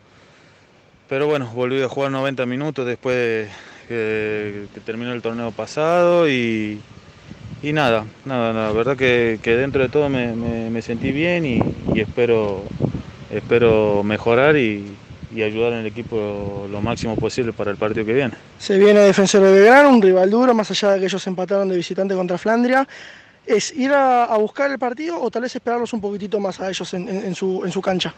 pero 1.08 1.26
bueno, 1.26 1.50
volví 1.54 1.82
a 1.82 1.88
jugar 1.88 2.10
90 2.10 2.44
minutos 2.44 2.86
después 2.86 3.16
de 3.16 3.48
que, 3.84 4.66
terminó 4.84 5.12
el 5.12 5.22
torneo 5.22 5.50
pasado 5.52 6.28
y, 6.28 6.80
nada, 7.62 8.04
nada, 8.24 8.52
la 8.52 8.72
verdad 8.72 8.96
que, 8.96 9.38
dentro 9.44 9.82
de 9.82 9.88
todo 9.88 10.08
me, 10.08 10.82
sentí 10.82 11.12
bien 11.12 11.46
y, 11.46 11.60
y 11.94 12.00
espero, 12.00 12.62
espero 13.30 14.02
mejorar 14.02 14.56
y, 14.56 14.96
y 15.34 15.42
ayudar 15.42 15.72
en 15.72 15.80
el 15.80 15.86
equipo 15.86 16.68
lo 16.70 16.80
máximo 16.80 17.16
posible 17.16 17.52
para 17.52 17.70
el 17.70 17.76
partido 17.76 18.06
que 18.06 18.12
viene. 18.12 18.34
Se 18.58 18.78
viene 18.78 19.00
Defensor 19.00 19.42
de 19.42 19.52
Belgrano, 19.52 19.90
un 19.90 20.00
rival 20.00 20.30
duro, 20.30 20.54
más 20.54 20.70
allá 20.70 20.92
de 20.92 21.00
que 21.00 21.06
ellos 21.06 21.26
empataron 21.26 21.68
de 21.68 21.76
visitante 21.76 22.14
contra 22.14 22.38
Flandria. 22.38 22.86
¿Es 23.44 23.72
ir 23.72 23.92
a, 23.92 24.34
buscar 24.38 24.70
el 24.70 24.78
partido 24.78 25.20
o 25.20 25.30
tal 25.30 25.42
vez 25.42 25.54
esperarlos 25.54 25.92
un 25.92 26.00
poquitito 26.00 26.40
más 26.40 26.60
a 26.60 26.68
ellos 26.68 26.94
en, 26.94 27.34
su, 27.34 27.82
cancha? 27.82 28.14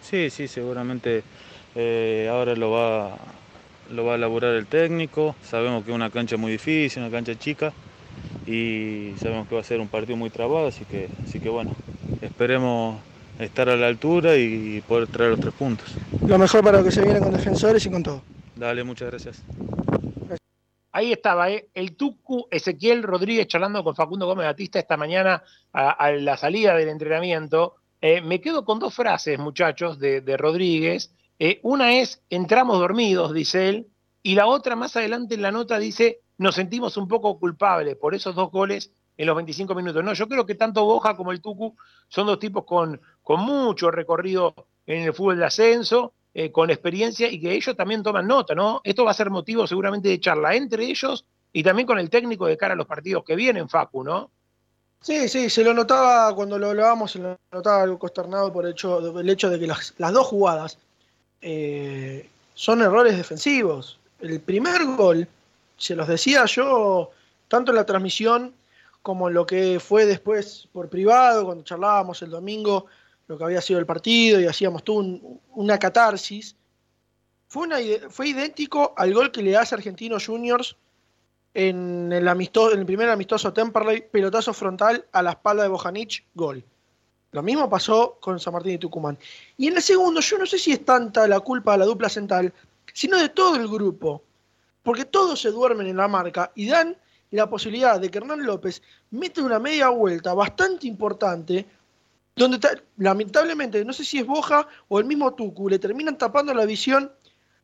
Sí, 0.00 0.30
sí, 0.30 0.46
seguramente 0.46 1.24
eh, 1.74 2.28
ahora 2.30 2.54
lo 2.54 2.70
va, 2.70 3.16
lo 3.90 4.04
va 4.04 4.12
a 4.12 4.16
elaborar 4.16 4.54
el 4.54 4.66
técnico. 4.66 5.34
Sabemos 5.42 5.84
que 5.84 5.90
es 5.90 5.94
una 5.94 6.10
cancha 6.10 6.36
muy 6.36 6.52
difícil, 6.52 7.02
una 7.02 7.10
cancha 7.10 7.38
chica 7.38 7.72
y 8.46 9.12
sabemos 9.18 9.48
que 9.48 9.54
va 9.54 9.60
a 9.60 9.64
ser 9.64 9.80
un 9.80 9.88
partido 9.88 10.16
muy 10.16 10.30
trabado, 10.30 10.66
así 10.66 10.84
que, 10.84 11.08
así 11.24 11.40
que 11.40 11.48
bueno, 11.48 11.72
esperemos 12.20 12.98
estar 13.38 13.68
a 13.68 13.76
la 13.76 13.86
altura 13.86 14.36
y 14.36 14.82
poder 14.86 15.08
traer 15.08 15.30
los 15.30 15.40
tres 15.40 15.54
puntos. 15.54 15.86
Lo 16.26 16.38
mejor 16.38 16.62
para 16.62 16.78
lo 16.78 16.84
que 16.84 16.90
se 16.90 17.02
viene 17.02 17.20
con 17.20 17.32
defensores 17.32 17.84
y 17.86 17.90
con 17.90 18.02
todo. 18.02 18.22
Dale, 18.56 18.84
muchas 18.84 19.10
gracias. 19.10 19.42
Ahí 20.92 21.12
estaba, 21.12 21.50
¿eh? 21.50 21.68
el 21.74 21.96
Tucu 21.96 22.48
Ezequiel 22.50 23.02
Rodríguez 23.02 23.46
charlando 23.46 23.84
con 23.84 23.94
Facundo 23.94 24.26
Gómez 24.26 24.46
Batista 24.46 24.80
esta 24.80 24.96
mañana 24.96 25.42
a, 25.72 26.10
la 26.10 26.36
salida 26.36 26.74
del 26.74 26.88
entrenamiento. 26.88 27.76
Eh, 28.00 28.20
me 28.20 28.40
quedo 28.40 28.64
con 28.64 28.80
dos 28.80 28.94
frases, 28.94 29.38
muchachos, 29.38 30.00
de, 30.00 30.36
Rodríguez. 30.36 31.14
Eh, 31.40 31.58
una 31.62 31.94
es, 31.94 32.22
entramos 32.30 32.78
dormidos, 32.78 33.34
dice 33.34 33.68
él, 33.68 33.88
y 34.22 34.36
la 34.36 34.46
otra 34.46 34.76
más 34.76 34.94
adelante 34.94 35.34
en 35.34 35.42
la 35.42 35.50
nota 35.50 35.78
dice, 35.78 36.20
nos 36.38 36.54
sentimos 36.54 36.96
un 36.96 37.08
poco 37.08 37.38
culpables 37.38 37.96
por 37.96 38.14
esos 38.14 38.36
dos 38.36 38.52
goles 38.52 38.92
en 39.16 39.26
los 39.26 39.34
25 39.34 39.74
minutos. 39.74 40.04
No, 40.04 40.12
yo 40.12 40.28
creo 40.28 40.46
que 40.46 40.54
tanto 40.54 40.84
Boja 40.84 41.16
como 41.16 41.32
el 41.32 41.40
Tucu 41.40 41.74
son 42.08 42.26
dos 42.26 42.38
tipos 42.38 42.64
con, 42.64 43.00
con 43.22 43.40
mucho 43.40 43.90
recorrido 43.90 44.54
en 44.86 45.02
el 45.02 45.14
fútbol 45.14 45.38
de 45.38 45.46
ascenso, 45.46 46.12
eh, 46.32 46.52
con 46.52 46.70
experiencia 46.70 47.28
y 47.28 47.40
que 47.40 47.52
ellos 47.52 47.74
también 47.74 48.02
toman 48.02 48.26
nota, 48.26 48.54
¿no? 48.54 48.80
Esto 48.84 49.04
va 49.04 49.10
a 49.10 49.14
ser 49.14 49.30
motivo 49.30 49.66
seguramente 49.66 50.08
de 50.08 50.20
charla 50.20 50.54
entre 50.54 50.84
ellos 50.84 51.24
y 51.52 51.62
también 51.62 51.86
con 51.86 51.98
el 51.98 52.08
técnico 52.08 52.46
de 52.46 52.56
cara 52.56 52.74
a 52.74 52.76
los 52.76 52.86
partidos 52.86 53.24
que 53.24 53.34
vienen, 53.34 53.68
Facu, 53.68 54.04
¿no? 54.04 54.30
Sí, 55.00 55.28
sí, 55.28 55.48
se 55.48 55.64
lo 55.64 55.72
notaba 55.72 56.34
cuando 56.34 56.58
lo 56.58 56.68
hablábamos, 56.68 57.12
se 57.12 57.18
lo 57.18 57.38
notaba 57.50 57.82
algo 57.82 57.98
consternado 57.98 58.52
por 58.52 58.66
el 58.66 58.72
hecho, 58.72 59.18
el 59.18 59.28
hecho 59.30 59.48
de 59.48 59.58
que 59.58 59.66
las, 59.66 59.94
dos 59.96 60.26
jugadas 60.26 60.78
eh, 61.40 62.28
son 62.54 62.82
errores 62.82 63.16
defensivos. 63.16 63.98
El 64.20 64.40
primer 64.40 64.84
gol, 64.84 65.26
se 65.76 65.96
los 65.96 66.08
decía 66.08 66.44
yo, 66.46 67.10
tanto 67.48 67.72
en 67.72 67.76
la 67.76 67.86
transmisión 67.86 68.52
como 69.02 69.30
lo 69.30 69.46
que 69.46 69.80
fue 69.80 70.04
después 70.04 70.68
por 70.72 70.88
privado, 70.88 71.46
cuando 71.46 71.64
charlábamos 71.64 72.20
el 72.22 72.30
domingo, 72.30 72.86
lo 73.28 73.38
que 73.38 73.44
había 73.44 73.60
sido 73.60 73.78
el 73.78 73.86
partido 73.86 74.40
y 74.40 74.46
hacíamos 74.46 74.84
tú 74.84 75.40
una 75.54 75.78
catarsis, 75.78 76.56
fue, 77.48 78.00
fue 78.10 78.28
idéntico 78.28 78.94
al 78.96 79.14
gol 79.14 79.30
que 79.32 79.42
le 79.42 79.56
hace 79.56 79.74
Argentinos 79.74 80.26
Juniors 80.26 80.76
en 81.54 82.12
el, 82.12 82.28
amistoso, 82.28 82.74
en 82.74 82.80
el 82.80 82.86
primer 82.86 83.08
amistoso 83.08 83.52
Temperley, 83.52 84.02
pelotazo 84.10 84.52
frontal 84.52 85.04
a 85.12 85.22
la 85.22 85.30
espalda 85.30 85.64
de 85.64 85.68
Bojanic, 85.68 86.24
gol. 86.34 86.64
Lo 87.32 87.42
mismo 87.42 87.70
pasó 87.70 88.18
con 88.20 88.40
San 88.40 88.52
Martín 88.52 88.72
y 88.72 88.78
Tucumán. 88.78 89.18
Y 89.56 89.68
en 89.68 89.76
el 89.76 89.82
segundo, 89.82 90.20
yo 90.20 90.38
no 90.38 90.46
sé 90.46 90.58
si 90.58 90.72
es 90.72 90.84
tanta 90.84 91.28
la 91.28 91.40
culpa 91.40 91.72
de 91.72 91.78
la 91.78 91.84
dupla 91.84 92.08
central, 92.08 92.52
sino 92.92 93.18
de 93.18 93.28
todo 93.28 93.56
el 93.56 93.68
grupo. 93.68 94.22
Porque 94.82 95.04
todos 95.04 95.40
se 95.40 95.50
duermen 95.50 95.86
en 95.86 95.96
la 95.96 96.08
marca 96.08 96.50
y 96.54 96.66
dan 96.66 96.96
la 97.30 97.48
posibilidad 97.48 98.00
de 98.00 98.10
que 98.10 98.18
Hernán 98.18 98.44
López 98.44 98.82
mete 99.10 99.40
una 99.40 99.58
media 99.58 99.90
vuelta 99.90 100.34
bastante 100.34 100.86
importante, 100.88 101.66
donde 102.34 102.58
lamentablemente, 102.96 103.84
no 103.84 103.92
sé 103.92 104.04
si 104.04 104.18
es 104.18 104.26
Boja 104.26 104.66
o 104.88 104.98
el 104.98 105.04
mismo 105.04 105.34
Tucu, 105.34 105.68
le 105.68 105.78
terminan 105.78 106.18
tapando 106.18 106.52
la 106.52 106.64
visión 106.64 107.12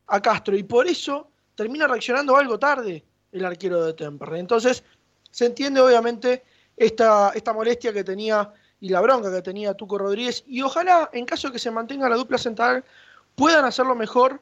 a 0.07 0.21
Castro 0.21 0.57
y 0.57 0.63
por 0.63 0.87
eso 0.87 1.29
termina 1.57 1.89
reaccionando 1.89 2.37
algo 2.37 2.59
tarde 2.59 3.05
el 3.33 3.45
arquero 3.45 3.85
de 3.85 3.95
Temperley. 3.95 4.41
Entonces, 4.41 4.85
Se 5.31 5.45
entiende 5.45 5.81
obviamente 5.81 6.45
esta, 6.77 7.31
esta 7.35 7.53
molestia 7.53 7.93
que 7.93 8.03
tenía 8.03 8.51
y 8.81 8.89
la 8.91 9.01
bronca 9.01 9.33
que 9.33 9.43
tenía 9.43 9.75
Tuco 9.75 9.99
Rodríguez 9.99 10.45
y 10.47 10.63
ojalá 10.63 11.11
en 11.13 11.25
caso 11.25 11.49
de 11.49 11.53
que 11.53 11.59
se 11.59 11.71
mantenga 11.71 12.09
la 12.09 12.17
dupla 12.17 12.39
central 12.39 12.85
puedan 13.35 13.65
hacerlo 13.65 13.95
mejor 13.95 14.41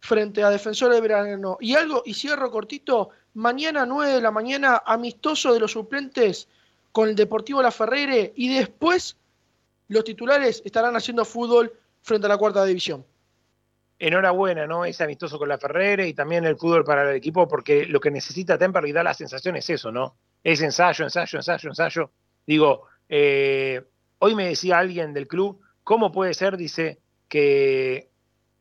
frente 0.00 0.42
a 0.42 0.50
Defensor 0.50 0.92
de 0.92 1.00
Verano. 1.00 1.56
Y 1.60 1.74
algo, 1.74 2.02
y 2.04 2.14
cierro 2.14 2.50
cortito, 2.50 3.10
mañana 3.34 3.86
9 3.86 4.14
de 4.14 4.20
la 4.20 4.30
mañana, 4.30 4.82
amistoso 4.84 5.54
de 5.54 5.60
los 5.60 5.72
suplentes 5.72 6.48
con 6.90 7.08
el 7.08 7.14
Deportivo 7.14 7.62
La 7.62 7.70
Ferrere 7.70 8.32
y 8.36 8.54
después 8.54 9.16
los 9.88 10.04
titulares 10.04 10.62
estarán 10.64 10.96
haciendo 10.96 11.24
fútbol 11.24 11.72
frente 12.02 12.26
a 12.26 12.28
la 12.28 12.36
cuarta 12.36 12.64
división. 12.64 13.04
Enhorabuena, 13.98 14.66
¿no? 14.66 14.84
Es 14.84 15.00
amistoso 15.00 15.38
con 15.38 15.48
la 15.48 15.58
Ferrere 15.58 16.08
y 16.08 16.14
también 16.14 16.44
el 16.44 16.56
fútbol 16.56 16.84
para 16.84 17.08
el 17.08 17.16
equipo, 17.16 17.46
porque 17.46 17.86
lo 17.86 18.00
que 18.00 18.10
necesita 18.10 18.58
Temperley 18.58 18.90
y 18.90 18.92
da 18.92 19.04
la 19.04 19.14
sensación 19.14 19.54
es 19.56 19.70
eso, 19.70 19.92
¿no? 19.92 20.16
Es 20.42 20.60
ensayo, 20.60 21.04
ensayo, 21.04 21.38
ensayo, 21.38 21.68
ensayo. 21.68 22.10
Digo, 22.44 22.88
eh, 23.14 23.82
hoy 24.20 24.34
me 24.34 24.46
decía 24.46 24.78
alguien 24.78 25.12
del 25.12 25.28
club, 25.28 25.60
¿cómo 25.84 26.10
puede 26.10 26.32
ser? 26.32 26.56
Dice 26.56 26.98
que 27.28 28.08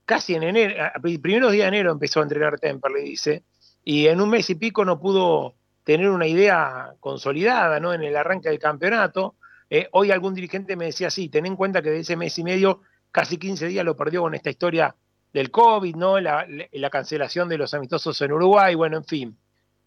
casi 0.04 0.36
en 0.36 0.43
enero, 0.43 0.76
primeros 1.22 1.54
días 1.54 1.72
de 1.72 1.78
enero 1.78 1.93
empezó 1.93 2.20
a 2.20 2.24
entrenar 2.24 2.60
Temperley, 2.60 3.06
dice, 3.06 3.45
y 3.82 4.08
en 4.08 4.20
un 4.20 4.30
mes 4.30 4.49
y 4.49 4.56
pico 4.56 4.84
no 4.84 4.99
pudo 4.99 5.56
tener 5.86 6.10
una 6.10 6.28
idea 6.28 6.95
consolidada, 6.99 7.80
¿no? 7.80 7.93
En 7.93 8.04
el 8.04 8.14
arranque 8.18 8.49
del 8.49 8.60
campeonato. 8.60 9.36
Eh, 9.70 9.88
hoy 9.93 10.12
algún 10.12 10.34
dirigente 10.34 10.76
me 10.76 10.88
decía, 10.88 11.10
sí, 11.10 11.30
ten 11.30 11.45
en 11.45 11.56
cuenta 11.56 11.82
que 11.82 11.89
de 11.89 11.99
ese 12.02 12.18
mes 12.18 12.38
y 12.38 12.43
medio, 12.43 12.82
casi 13.10 13.38
15 13.38 13.68
días 13.68 13.86
lo 13.86 13.95
perdió 13.95 14.22
con 14.22 14.36
esta 14.36 14.49
historia 14.49 14.93
del 15.32 15.49
COVID, 15.49 15.95
¿no? 15.95 16.20
La, 16.20 16.45
la 16.74 16.89
cancelación 16.89 17.47
de 17.47 17.58
los 17.58 17.74
amistosos 17.74 18.22
en 18.22 18.34
Uruguay, 18.34 18.76
bueno, 18.76 18.97
en 18.97 19.06
fin. 19.06 19.38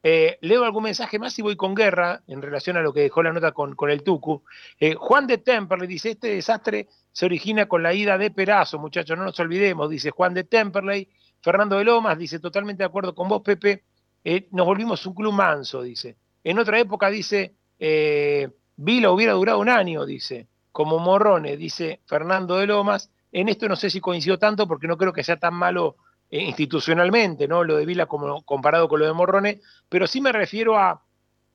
Eh, 0.06 0.36
leo 0.42 0.64
algún 0.64 0.82
mensaje 0.82 1.18
más 1.18 1.38
y 1.38 1.42
voy 1.42 1.56
con 1.56 1.74
guerra 1.74 2.20
en 2.26 2.42
relación 2.42 2.76
a 2.76 2.82
lo 2.82 2.92
que 2.92 3.00
dejó 3.00 3.22
la 3.22 3.32
nota 3.32 3.52
con, 3.52 3.74
con 3.74 3.88
el 3.88 4.02
Tucu. 4.02 4.44
Eh, 4.78 4.94
Juan 4.96 5.26
de 5.26 5.38
Temperley 5.38 5.88
dice, 5.88 6.10
este 6.10 6.28
desastre 6.28 6.88
se 7.10 7.24
origina 7.24 7.64
con 7.66 7.82
la 7.82 7.94
ida 7.94 8.18
de 8.18 8.30
Perazo, 8.30 8.78
muchachos, 8.78 9.16
no 9.16 9.24
nos 9.24 9.40
olvidemos, 9.40 9.88
dice 9.88 10.10
Juan 10.10 10.34
de 10.34 10.44
Temperley. 10.44 11.08
Fernando 11.40 11.78
de 11.78 11.84
Lomas 11.84 12.18
dice, 12.18 12.38
totalmente 12.38 12.82
de 12.82 12.86
acuerdo 12.86 13.14
con 13.14 13.28
vos, 13.28 13.40
Pepe, 13.40 13.84
eh, 14.22 14.46
nos 14.50 14.66
volvimos 14.66 15.06
un 15.06 15.14
club 15.14 15.32
manso, 15.32 15.80
dice. 15.80 16.16
En 16.44 16.58
otra 16.58 16.78
época, 16.78 17.08
dice, 17.08 17.54
Vila 17.78 19.10
hubiera 19.10 19.32
durado 19.32 19.58
un 19.58 19.70
año, 19.70 20.04
dice, 20.04 20.48
como 20.70 20.98
Morrone, 20.98 21.56
dice 21.56 22.00
Fernando 22.04 22.58
de 22.58 22.66
Lomas. 22.66 23.10
En 23.32 23.48
esto 23.48 23.68
no 23.68 23.76
sé 23.76 23.88
si 23.88 24.00
coincido 24.00 24.38
tanto 24.38 24.68
porque 24.68 24.86
no 24.86 24.98
creo 24.98 25.14
que 25.14 25.24
sea 25.24 25.38
tan 25.38 25.54
malo 25.54 25.96
eh, 26.30 26.42
institucionalmente, 26.42 27.46
¿no? 27.46 27.62
Lo 27.62 27.76
de 27.76 27.86
Vila 27.86 28.06
como, 28.06 28.42
comparado 28.42 28.88
con 28.88 28.98
lo 28.98 29.06
de 29.06 29.12
Morrone, 29.12 29.60
pero 29.88 30.06
sí 30.06 30.20
me 30.20 30.32
refiero 30.32 30.76
a, 30.76 31.04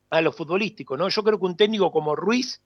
a 0.09 0.22
lo 0.22 0.32
futbolístico, 0.32 0.95
¿no? 0.95 1.09
Yo 1.09 1.24
creo 1.24 1.39
que 1.39 1.45
un 1.45 1.57
técnico 1.57 1.91
como 1.91 2.15
Ruiz, 2.15 2.61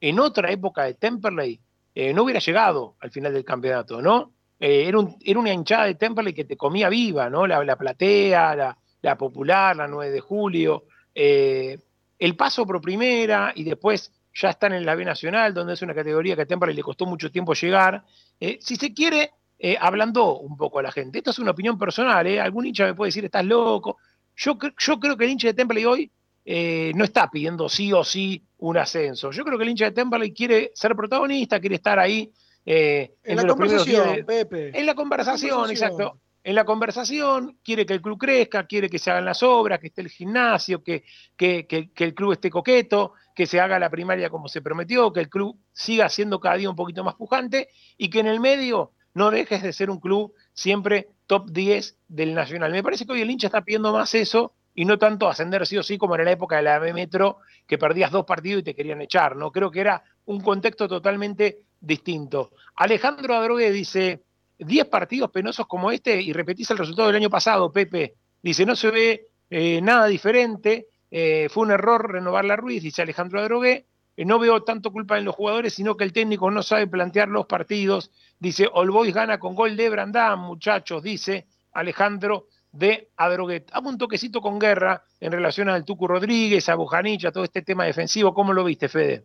en 0.00 0.20
otra 0.20 0.50
época 0.50 0.84
de 0.84 0.94
Temperley, 0.94 1.60
eh, 1.94 2.14
no 2.14 2.22
hubiera 2.22 2.40
llegado 2.40 2.96
al 3.00 3.10
final 3.10 3.34
del 3.34 3.44
campeonato, 3.44 4.00
¿no? 4.00 4.32
Eh, 4.58 4.84
era, 4.86 4.98
un, 4.98 5.16
era, 5.20 5.40
una 5.40 5.52
hinchada 5.52 5.86
de 5.86 5.96
Temperley 5.96 6.32
que 6.32 6.44
te 6.44 6.56
comía 6.56 6.88
viva, 6.88 7.28
¿no? 7.28 7.46
La, 7.46 7.62
la 7.64 7.76
platea, 7.76 8.54
la, 8.54 8.78
la, 9.02 9.18
popular, 9.18 9.76
la 9.76 9.88
9 9.88 10.10
de 10.10 10.20
julio, 10.20 10.84
el 11.12 12.36
paso 12.36 12.64
por 12.64 12.80
primera 12.80 13.52
y 13.54 13.64
después 13.64 14.12
ya 14.32 14.50
están 14.50 14.72
en 14.72 14.86
la 14.86 14.94
B 14.94 15.04
Nacional, 15.04 15.52
donde 15.52 15.74
es 15.74 15.82
una 15.82 15.94
categoría 15.94 16.36
que 16.36 16.42
a 16.42 16.46
Temperley 16.46 16.76
le 16.76 16.82
costó 16.82 17.04
mucho 17.04 17.30
tiempo 17.30 17.52
llegar. 17.52 18.04
si 18.38 18.76
se 18.76 18.94
quiere, 18.94 19.32
eh, 19.62 19.76
ablandó 19.78 20.38
un 20.38 20.56
poco 20.56 20.78
a 20.78 20.82
la 20.82 20.90
gente. 20.90 21.18
Esto 21.18 21.32
es 21.32 21.38
una 21.38 21.50
opinión 21.50 21.78
personal, 21.78 22.26
¿eh? 22.26 22.40
Algún 22.40 22.64
hincha 22.64 22.86
me 22.86 22.94
puede 22.94 23.08
decir, 23.08 23.26
estás 23.26 23.44
loco. 23.44 23.98
Yo, 24.34 24.56
yo 24.78 24.98
creo 24.98 25.18
que 25.18 25.24
el 25.24 25.30
hincha 25.32 25.48
de 25.48 25.54
Temperley 25.54 25.84
hoy 25.84 26.10
eh, 26.46 26.92
no 26.94 27.04
está 27.04 27.30
pidiendo 27.30 27.68
sí 27.68 27.92
o 27.92 28.02
sí 28.02 28.42
un 28.56 28.78
ascenso. 28.78 29.30
Yo 29.30 29.44
creo 29.44 29.58
que 29.58 29.64
el 29.64 29.70
hincha 29.70 29.84
de 29.84 29.90
Temperley 29.90 30.32
quiere 30.32 30.70
ser 30.74 30.96
protagonista, 30.96 31.60
quiere 31.60 31.76
estar 31.76 31.98
ahí. 31.98 32.32
En, 32.64 33.36
la 33.36 33.46
conversación, 33.46 34.24
Pepe. 34.26 34.78
En 34.78 34.86
la 34.86 34.94
conversación, 34.94 35.70
exacto. 35.70 36.18
En 36.42 36.54
la 36.54 36.64
conversación, 36.64 37.58
quiere 37.62 37.84
que 37.84 37.92
el 37.92 38.00
club 38.00 38.16
crezca, 38.16 38.66
quiere 38.66 38.88
que 38.88 38.98
se 38.98 39.10
hagan 39.10 39.26
las 39.26 39.42
obras, 39.42 39.78
que 39.78 39.88
esté 39.88 40.00
el 40.00 40.08
gimnasio, 40.08 40.82
que, 40.82 41.04
que, 41.36 41.66
que, 41.66 41.92
que 41.92 42.04
el 42.04 42.14
club 42.14 42.32
esté 42.32 42.48
coqueto, 42.48 43.12
que 43.34 43.44
se 43.44 43.60
haga 43.60 43.78
la 43.78 43.90
primaria 43.90 44.30
como 44.30 44.48
se 44.48 44.62
prometió, 44.62 45.12
que 45.12 45.20
el 45.20 45.28
club 45.28 45.58
siga 45.70 46.08
siendo 46.08 46.40
cada 46.40 46.54
día 46.54 46.70
un 46.70 46.76
poquito 46.76 47.04
más 47.04 47.14
pujante 47.14 47.68
y 47.98 48.08
que 48.08 48.20
en 48.20 48.26
el 48.26 48.40
medio 48.40 48.92
no 49.14 49.30
dejes 49.30 49.62
de 49.62 49.72
ser 49.72 49.90
un 49.90 49.98
club 49.98 50.34
siempre 50.52 51.08
top 51.26 51.50
10 51.50 51.96
del 52.08 52.34
Nacional. 52.34 52.72
Me 52.72 52.82
parece 52.82 53.06
que 53.06 53.12
hoy 53.12 53.22
el 53.22 53.30
hincha 53.30 53.48
está 53.48 53.62
pidiendo 53.62 53.92
más 53.92 54.14
eso 54.14 54.54
y 54.74 54.84
no 54.84 54.98
tanto 54.98 55.28
ascender 55.28 55.66
sí 55.66 55.76
o 55.78 55.82
sí 55.82 55.98
como 55.98 56.16
en 56.16 56.24
la 56.24 56.32
época 56.32 56.56
de 56.56 56.62
la 56.62 56.78
B 56.78 56.92
Metro, 56.92 57.38
que 57.66 57.78
perdías 57.78 58.10
dos 58.10 58.24
partidos 58.24 58.60
y 58.60 58.64
te 58.64 58.74
querían 58.74 59.02
echar, 59.02 59.36
¿no? 59.36 59.50
Creo 59.50 59.70
que 59.70 59.80
era 59.80 60.02
un 60.26 60.40
contexto 60.40 60.88
totalmente 60.88 61.64
distinto. 61.80 62.50
Alejandro 62.76 63.34
Adrogué 63.34 63.70
dice, 63.72 64.22
10 64.58 64.86
partidos 64.86 65.30
penosos 65.30 65.66
como 65.66 65.90
este 65.90 66.20
y 66.20 66.32
repetís 66.32 66.70
el 66.70 66.78
resultado 66.78 67.08
del 67.08 67.16
año 67.16 67.30
pasado, 67.30 67.72
Pepe. 67.72 68.14
Dice, 68.42 68.64
no 68.64 68.76
se 68.76 68.90
ve 68.90 69.28
eh, 69.48 69.80
nada 69.82 70.06
diferente, 70.06 70.86
eh, 71.10 71.48
fue 71.50 71.64
un 71.64 71.72
error 71.72 72.12
renovar 72.12 72.44
la 72.44 72.56
Ruiz, 72.56 72.82
dice 72.82 73.02
Alejandro 73.02 73.40
Adrogué. 73.40 73.86
Eh, 74.20 74.26
no 74.26 74.38
veo 74.38 74.62
tanto 74.64 74.92
culpa 74.92 75.16
en 75.16 75.24
los 75.24 75.34
jugadores, 75.34 75.72
sino 75.72 75.96
que 75.96 76.04
el 76.04 76.12
técnico 76.12 76.50
no 76.50 76.62
sabe 76.62 76.86
plantear 76.86 77.28
los 77.28 77.46
partidos. 77.46 78.10
Dice, 78.38 78.68
All 78.70 78.90
Boys 78.90 79.14
gana 79.14 79.38
con 79.38 79.54
gol 79.54 79.78
de 79.78 79.88
Brandán, 79.88 80.40
muchachos, 80.40 81.02
dice 81.02 81.46
Alejandro 81.72 82.48
de 82.70 83.08
Adroguet. 83.16 83.70
Hago 83.72 83.88
un 83.88 83.96
toquecito 83.96 84.42
con 84.42 84.58
guerra 84.58 85.02
en 85.20 85.32
relación 85.32 85.70
al 85.70 85.86
Tucu 85.86 86.06
Rodríguez, 86.06 86.68
a 86.68 86.74
Bujanicha, 86.74 87.32
todo 87.32 87.44
este 87.44 87.62
tema 87.62 87.86
defensivo. 87.86 88.34
¿Cómo 88.34 88.52
lo 88.52 88.62
viste, 88.62 88.90
Fede? 88.90 89.24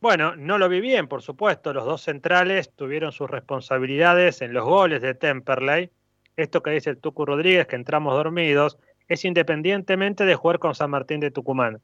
Bueno, 0.00 0.34
no 0.34 0.58
lo 0.58 0.68
vi 0.68 0.80
bien, 0.80 1.06
por 1.06 1.22
supuesto. 1.22 1.72
Los 1.72 1.84
dos 1.84 2.02
centrales 2.02 2.74
tuvieron 2.74 3.12
sus 3.12 3.30
responsabilidades 3.30 4.42
en 4.42 4.52
los 4.52 4.64
goles 4.64 5.00
de 5.00 5.14
Temperley. 5.14 5.92
Esto 6.34 6.60
que 6.60 6.72
dice 6.72 6.90
el 6.90 6.98
Tucu 6.98 7.24
Rodríguez, 7.24 7.68
que 7.68 7.76
entramos 7.76 8.14
dormidos, 8.14 8.78
es 9.06 9.24
independientemente 9.24 10.24
de 10.24 10.34
jugar 10.34 10.58
con 10.58 10.74
San 10.74 10.90
Martín 10.90 11.20
de 11.20 11.30
Tucumán. 11.30 11.80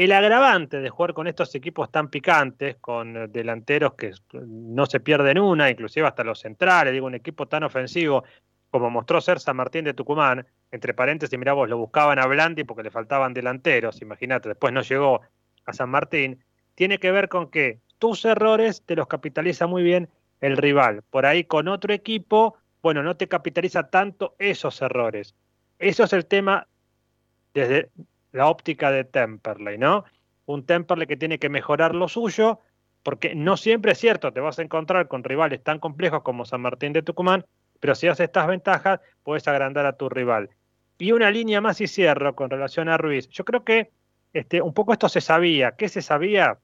El 0.00 0.12
agravante 0.12 0.80
de 0.80 0.88
jugar 0.88 1.12
con 1.12 1.26
estos 1.26 1.54
equipos 1.54 1.90
tan 1.90 2.08
picantes, 2.08 2.76
con 2.76 3.30
delanteros 3.30 3.92
que 3.96 4.12
no 4.32 4.86
se 4.86 4.98
pierden 4.98 5.38
una, 5.38 5.68
inclusive 5.68 6.06
hasta 6.06 6.24
los 6.24 6.40
centrales, 6.40 6.94
digo, 6.94 7.06
un 7.06 7.16
equipo 7.16 7.46
tan 7.46 7.64
ofensivo 7.64 8.24
como 8.70 8.88
mostró 8.88 9.20
ser 9.20 9.40
San 9.40 9.56
Martín 9.56 9.84
de 9.84 9.92
Tucumán, 9.92 10.46
entre 10.70 10.94
paréntesis, 10.94 11.38
mirá 11.38 11.52
vos, 11.52 11.68
lo 11.68 11.76
buscaban 11.76 12.18
a 12.18 12.24
Blandi 12.24 12.64
porque 12.64 12.82
le 12.82 12.90
faltaban 12.90 13.34
delanteros, 13.34 14.00
imagínate, 14.00 14.48
después 14.48 14.72
no 14.72 14.80
llegó 14.80 15.20
a 15.66 15.72
San 15.74 15.90
Martín, 15.90 16.42
tiene 16.74 16.96
que 16.96 17.10
ver 17.10 17.28
con 17.28 17.50
que 17.50 17.80
tus 17.98 18.24
errores 18.24 18.82
te 18.86 18.96
los 18.96 19.06
capitaliza 19.06 19.66
muy 19.66 19.82
bien 19.82 20.08
el 20.40 20.56
rival. 20.56 21.02
Por 21.10 21.26
ahí 21.26 21.44
con 21.44 21.68
otro 21.68 21.92
equipo, 21.92 22.56
bueno, 22.82 23.02
no 23.02 23.18
te 23.18 23.28
capitaliza 23.28 23.90
tanto 23.90 24.34
esos 24.38 24.80
errores. 24.80 25.34
Eso 25.78 26.04
es 26.04 26.14
el 26.14 26.24
tema 26.24 26.66
desde 27.52 27.90
la 28.32 28.48
óptica 28.48 28.90
de 28.90 29.04
Temperley, 29.04 29.78
¿no? 29.78 30.04
Un 30.46 30.64
Temperley 30.64 31.06
que 31.06 31.16
tiene 31.16 31.38
que 31.38 31.48
mejorar 31.48 31.94
lo 31.94 32.08
suyo, 32.08 32.60
porque 33.02 33.34
no 33.34 33.56
siempre 33.56 33.92
es 33.92 33.98
cierto, 33.98 34.32
te 34.32 34.40
vas 34.40 34.58
a 34.58 34.62
encontrar 34.62 35.08
con 35.08 35.24
rivales 35.24 35.62
tan 35.62 35.78
complejos 35.78 36.22
como 36.22 36.44
San 36.44 36.60
Martín 36.60 36.92
de 36.92 37.02
Tucumán, 37.02 37.44
pero 37.80 37.94
si 37.94 38.08
haces 38.08 38.24
estas 38.24 38.46
ventajas, 38.46 39.00
puedes 39.22 39.46
agrandar 39.48 39.86
a 39.86 39.96
tu 39.96 40.08
rival. 40.08 40.50
Y 40.98 41.12
una 41.12 41.30
línea 41.30 41.60
más 41.60 41.80
y 41.80 41.86
cierro 41.86 42.34
con 42.34 42.50
relación 42.50 42.88
a 42.90 42.98
Ruiz. 42.98 43.28
Yo 43.30 43.44
creo 43.44 43.64
que 43.64 43.90
este, 44.34 44.60
un 44.60 44.74
poco 44.74 44.92
esto 44.92 45.08
se 45.08 45.22
sabía. 45.22 45.72
¿Qué 45.72 45.88
se 45.88 46.02
sabía? 46.02 46.58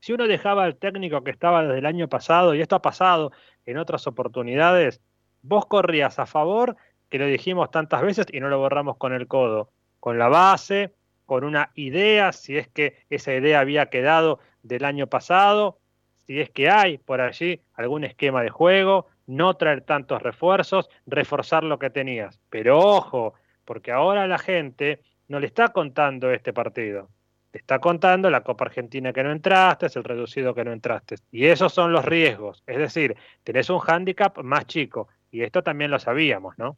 Si 0.00 0.12
uno 0.12 0.26
dejaba 0.26 0.64
al 0.64 0.76
técnico 0.76 1.22
que 1.22 1.30
estaba 1.30 1.62
desde 1.62 1.78
el 1.78 1.86
año 1.86 2.08
pasado, 2.08 2.54
y 2.54 2.62
esto 2.62 2.76
ha 2.76 2.82
pasado 2.82 3.32
en 3.66 3.76
otras 3.76 4.06
oportunidades, 4.06 5.02
vos 5.42 5.66
corrías 5.66 6.18
a 6.18 6.24
favor, 6.24 6.76
que 7.10 7.18
lo 7.18 7.26
dijimos 7.26 7.70
tantas 7.70 8.00
veces 8.00 8.26
y 8.32 8.40
no 8.40 8.48
lo 8.48 8.58
borramos 8.58 8.96
con 8.96 9.12
el 9.12 9.26
codo 9.26 9.70
con 10.00 10.18
la 10.18 10.28
base, 10.28 10.92
con 11.26 11.44
una 11.44 11.70
idea, 11.74 12.32
si 12.32 12.56
es 12.56 12.68
que 12.68 13.04
esa 13.10 13.34
idea 13.34 13.60
había 13.60 13.86
quedado 13.86 14.40
del 14.62 14.84
año 14.84 15.06
pasado, 15.06 15.78
si 16.26 16.40
es 16.40 16.50
que 16.50 16.70
hay 16.70 16.98
por 16.98 17.20
allí 17.20 17.60
algún 17.74 18.04
esquema 18.04 18.42
de 18.42 18.50
juego, 18.50 19.06
no 19.26 19.54
traer 19.54 19.82
tantos 19.82 20.22
refuerzos, 20.22 20.88
reforzar 21.06 21.64
lo 21.64 21.78
que 21.78 21.90
tenías. 21.90 22.40
Pero 22.48 22.78
ojo, 22.78 23.34
porque 23.64 23.92
ahora 23.92 24.26
la 24.26 24.38
gente 24.38 25.02
no 25.28 25.38
le 25.38 25.46
está 25.46 25.68
contando 25.68 26.32
este 26.32 26.52
partido. 26.52 27.10
Le 27.52 27.60
está 27.60 27.78
contando 27.78 28.30
la 28.30 28.42
Copa 28.42 28.64
Argentina 28.64 29.12
que 29.12 29.22
no 29.22 29.30
entraste, 29.30 29.86
el 29.94 30.04
reducido 30.04 30.54
que 30.54 30.64
no 30.64 30.72
entraste. 30.72 31.16
Y 31.30 31.46
esos 31.46 31.72
son 31.72 31.92
los 31.92 32.04
riesgos. 32.04 32.62
Es 32.66 32.78
decir, 32.78 33.16
tenés 33.44 33.68
un 33.70 33.78
hándicap 33.78 34.38
más 34.38 34.66
chico. 34.66 35.08
Y 35.30 35.42
esto 35.42 35.62
también 35.62 35.90
lo 35.90 35.98
sabíamos, 35.98 36.58
¿no? 36.58 36.76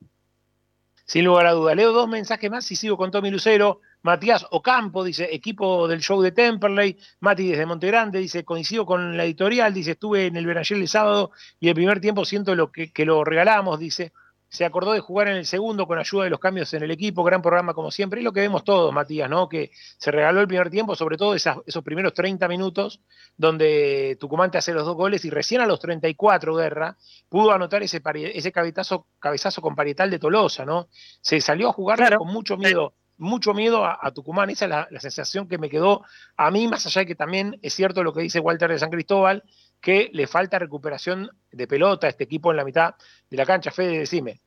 Sin 1.05 1.25
lugar 1.25 1.47
a 1.47 1.53
duda. 1.53 1.75
Leo 1.75 1.93
dos 1.93 2.09
mensajes 2.09 2.51
más 2.51 2.71
y 2.71 2.77
sigo 2.77 2.97
con 2.97 3.11
Tommy 3.11 3.31
Lucero. 3.31 3.81
Matías 4.03 4.47
Ocampo 4.51 5.05
dice, 5.05 5.29
equipo 5.33 5.87
del 5.89 6.01
show 6.01 6.23
de 6.23 6.33
Temperley. 6.33 6.97
Mati 7.21 7.49
desde 7.49 7.67
Montegrande 7.67 8.19
dice, 8.19 8.45
coincido 8.45 8.87
con 8.87 9.17
la 9.17 9.25
editorial. 9.25 9.75
Dice, 9.75 9.93
estuve 9.93 10.27
en 10.27 10.37
el 10.37 10.47
Benayel 10.47 10.81
el 10.81 10.89
sábado 10.89 11.33
y 11.59 11.69
el 11.69 11.75
primer 11.75 12.01
tiempo 12.01 12.25
siento 12.25 12.55
lo 12.55 12.71
que, 12.73 12.93
que 12.93 13.05
lo 13.05 13.25
regalamos. 13.25 13.79
Dice, 13.79 14.13
se 14.51 14.65
acordó 14.65 14.93
de 14.93 15.01
jugar 15.01 15.29
en 15.29 15.37
el 15.37 15.47
segundo 15.47 15.87
con 15.87 15.99
ayuda 15.99 16.25
de 16.25 16.31
los 16.31 16.41
cambios 16.41 16.75
en 16.75 16.83
el 16.83 16.91
equipo, 16.91 17.23
gran 17.23 17.41
programa 17.41 17.73
como 17.73 17.93
siempre, 17.93 18.19
es 18.19 18.25
lo 18.25 18.33
que 18.33 18.41
vemos 18.41 18.65
todos, 18.65 18.93
Matías, 18.93 19.31
¿no? 19.31 19.49
Que 19.49 19.71
se 19.97 20.11
regaló 20.11 20.41
el 20.41 20.49
primer 20.49 20.71
tiempo, 20.71 20.97
sobre 20.97 21.17
todo 21.17 21.37
esos 21.37 21.85
primeros 21.85 22.13
30 22.15 22.49
minutos, 22.49 23.01
donde 23.37 24.17
Tucumán 24.19 24.51
te 24.51 24.59
hace 24.59 24.75
los 24.75 24.85
dos 24.85 24.97
goles 24.97 25.25
y 25.25 25.31
recién 25.31 25.61
a 25.61 25.67
los 25.67 25.79
34, 25.79 26.57
Guerra, 26.57 26.97
pudo 27.29 27.53
anotar 27.53 27.85
ese, 27.85 28.03
ese 28.35 28.51
cabezazo, 28.51 29.07
cabezazo 29.21 29.63
con 29.63 29.77
parietal 29.77 30.11
de 30.11 30.19
Tolosa, 30.19 30.65
¿no? 30.65 30.89
Se 31.21 31.41
salió 31.41 31.69
a 31.69 31.73
jugar 31.73 32.17
con 32.19 32.29
mucho 32.29 32.57
miedo 32.57 32.95
mucho 33.21 33.53
miedo 33.53 33.85
a, 33.85 34.11
Tucumán. 34.13 34.49
Esa 34.49 34.65
es 34.65 34.71
la, 34.71 34.89
la, 34.91 34.99
sensación 34.99 35.47
que 35.47 35.59
me 35.59 35.69
quedó 35.69 36.03
a 36.39 36.51
mí, 36.51 36.67
más 36.69 36.87
allá 36.87 37.03
de 37.03 37.07
que 37.07 37.15
también 37.15 37.59
es 37.61 37.75
cierto 37.75 38.03
lo 38.03 38.15
que 38.15 38.23
dice 38.23 38.41
Walter 38.41 38.71
de 38.71 38.79
San 38.79 38.89
Cristóbal, 38.89 39.45
que 39.81 40.11
le 40.13 40.27
falta 40.27 40.59
recuperación 40.59 41.31
de 41.51 41.67
pelota 41.67 42.07
a 42.07 42.11
este 42.11 42.25
equipo 42.25 42.51
en 42.51 42.57
la 42.57 42.65
mitad 42.65 42.95
de 43.31 43.37
la 43.37 43.47
cancha. 43.47 43.71
Fede, 43.71 43.99
decime. 43.99 44.41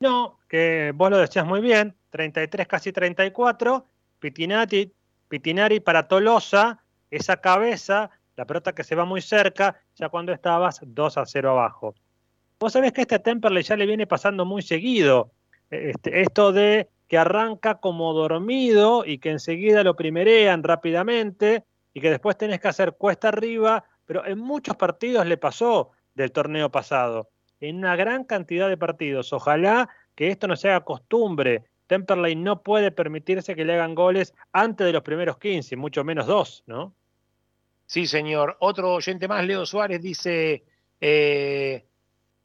No, 0.00 0.38
que 0.48 0.92
vos 0.94 1.10
lo 1.10 1.18
decías 1.18 1.46
muy 1.46 1.60
bien, 1.60 1.94
33, 2.10 2.66
casi 2.66 2.92
34, 2.92 3.86
Pitinati, 4.18 4.92
Pitinari 5.28 5.80
para 5.80 6.08
Tolosa, 6.08 6.82
esa 7.10 7.36
cabeza, 7.36 8.10
la 8.36 8.44
pelota 8.44 8.74
que 8.74 8.84
se 8.84 8.94
va 8.94 9.04
muy 9.04 9.20
cerca, 9.20 9.80
ya 9.94 10.08
cuando 10.08 10.32
estabas 10.32 10.80
2 10.84 11.18
a 11.18 11.26
0 11.26 11.50
abajo. 11.50 11.94
Vos 12.58 12.72
sabés 12.72 12.92
que 12.92 13.02
este 13.02 13.18
Temperley 13.18 13.62
ya 13.62 13.76
le 13.76 13.86
viene 13.86 14.06
pasando 14.06 14.44
muy 14.44 14.62
seguido, 14.62 15.32
este, 15.70 16.22
esto 16.22 16.52
de 16.52 16.88
que 17.08 17.18
arranca 17.18 17.76
como 17.76 18.12
dormido 18.12 19.04
y 19.04 19.18
que 19.18 19.30
enseguida 19.30 19.84
lo 19.84 19.96
primerean 19.96 20.62
rápidamente 20.62 21.64
y 21.94 22.00
que 22.00 22.10
después 22.10 22.38
tenés 22.38 22.60
que 22.60 22.68
hacer 22.68 22.92
cuesta 22.92 23.28
arriba 23.28 23.84
pero 24.12 24.26
en 24.26 24.38
muchos 24.38 24.76
partidos 24.76 25.24
le 25.24 25.38
pasó 25.38 25.92
del 26.14 26.32
torneo 26.32 26.70
pasado, 26.70 27.30
en 27.60 27.78
una 27.78 27.96
gran 27.96 28.24
cantidad 28.24 28.68
de 28.68 28.76
partidos. 28.76 29.32
Ojalá 29.32 29.88
que 30.14 30.28
esto 30.28 30.46
no 30.46 30.54
sea 30.54 30.80
costumbre. 30.80 31.64
Temperley 31.86 32.36
no 32.36 32.62
puede 32.62 32.90
permitirse 32.90 33.56
que 33.56 33.64
le 33.64 33.72
hagan 33.72 33.94
goles 33.94 34.34
antes 34.52 34.86
de 34.86 34.92
los 34.92 35.00
primeros 35.00 35.38
15, 35.38 35.76
mucho 35.76 36.04
menos 36.04 36.26
dos, 36.26 36.62
¿no? 36.66 36.94
Sí, 37.86 38.06
señor. 38.06 38.58
Otro 38.60 38.92
oyente 38.92 39.26
más, 39.28 39.46
Leo 39.46 39.64
Suárez, 39.64 40.02
dice, 40.02 40.62
eh, 41.00 41.86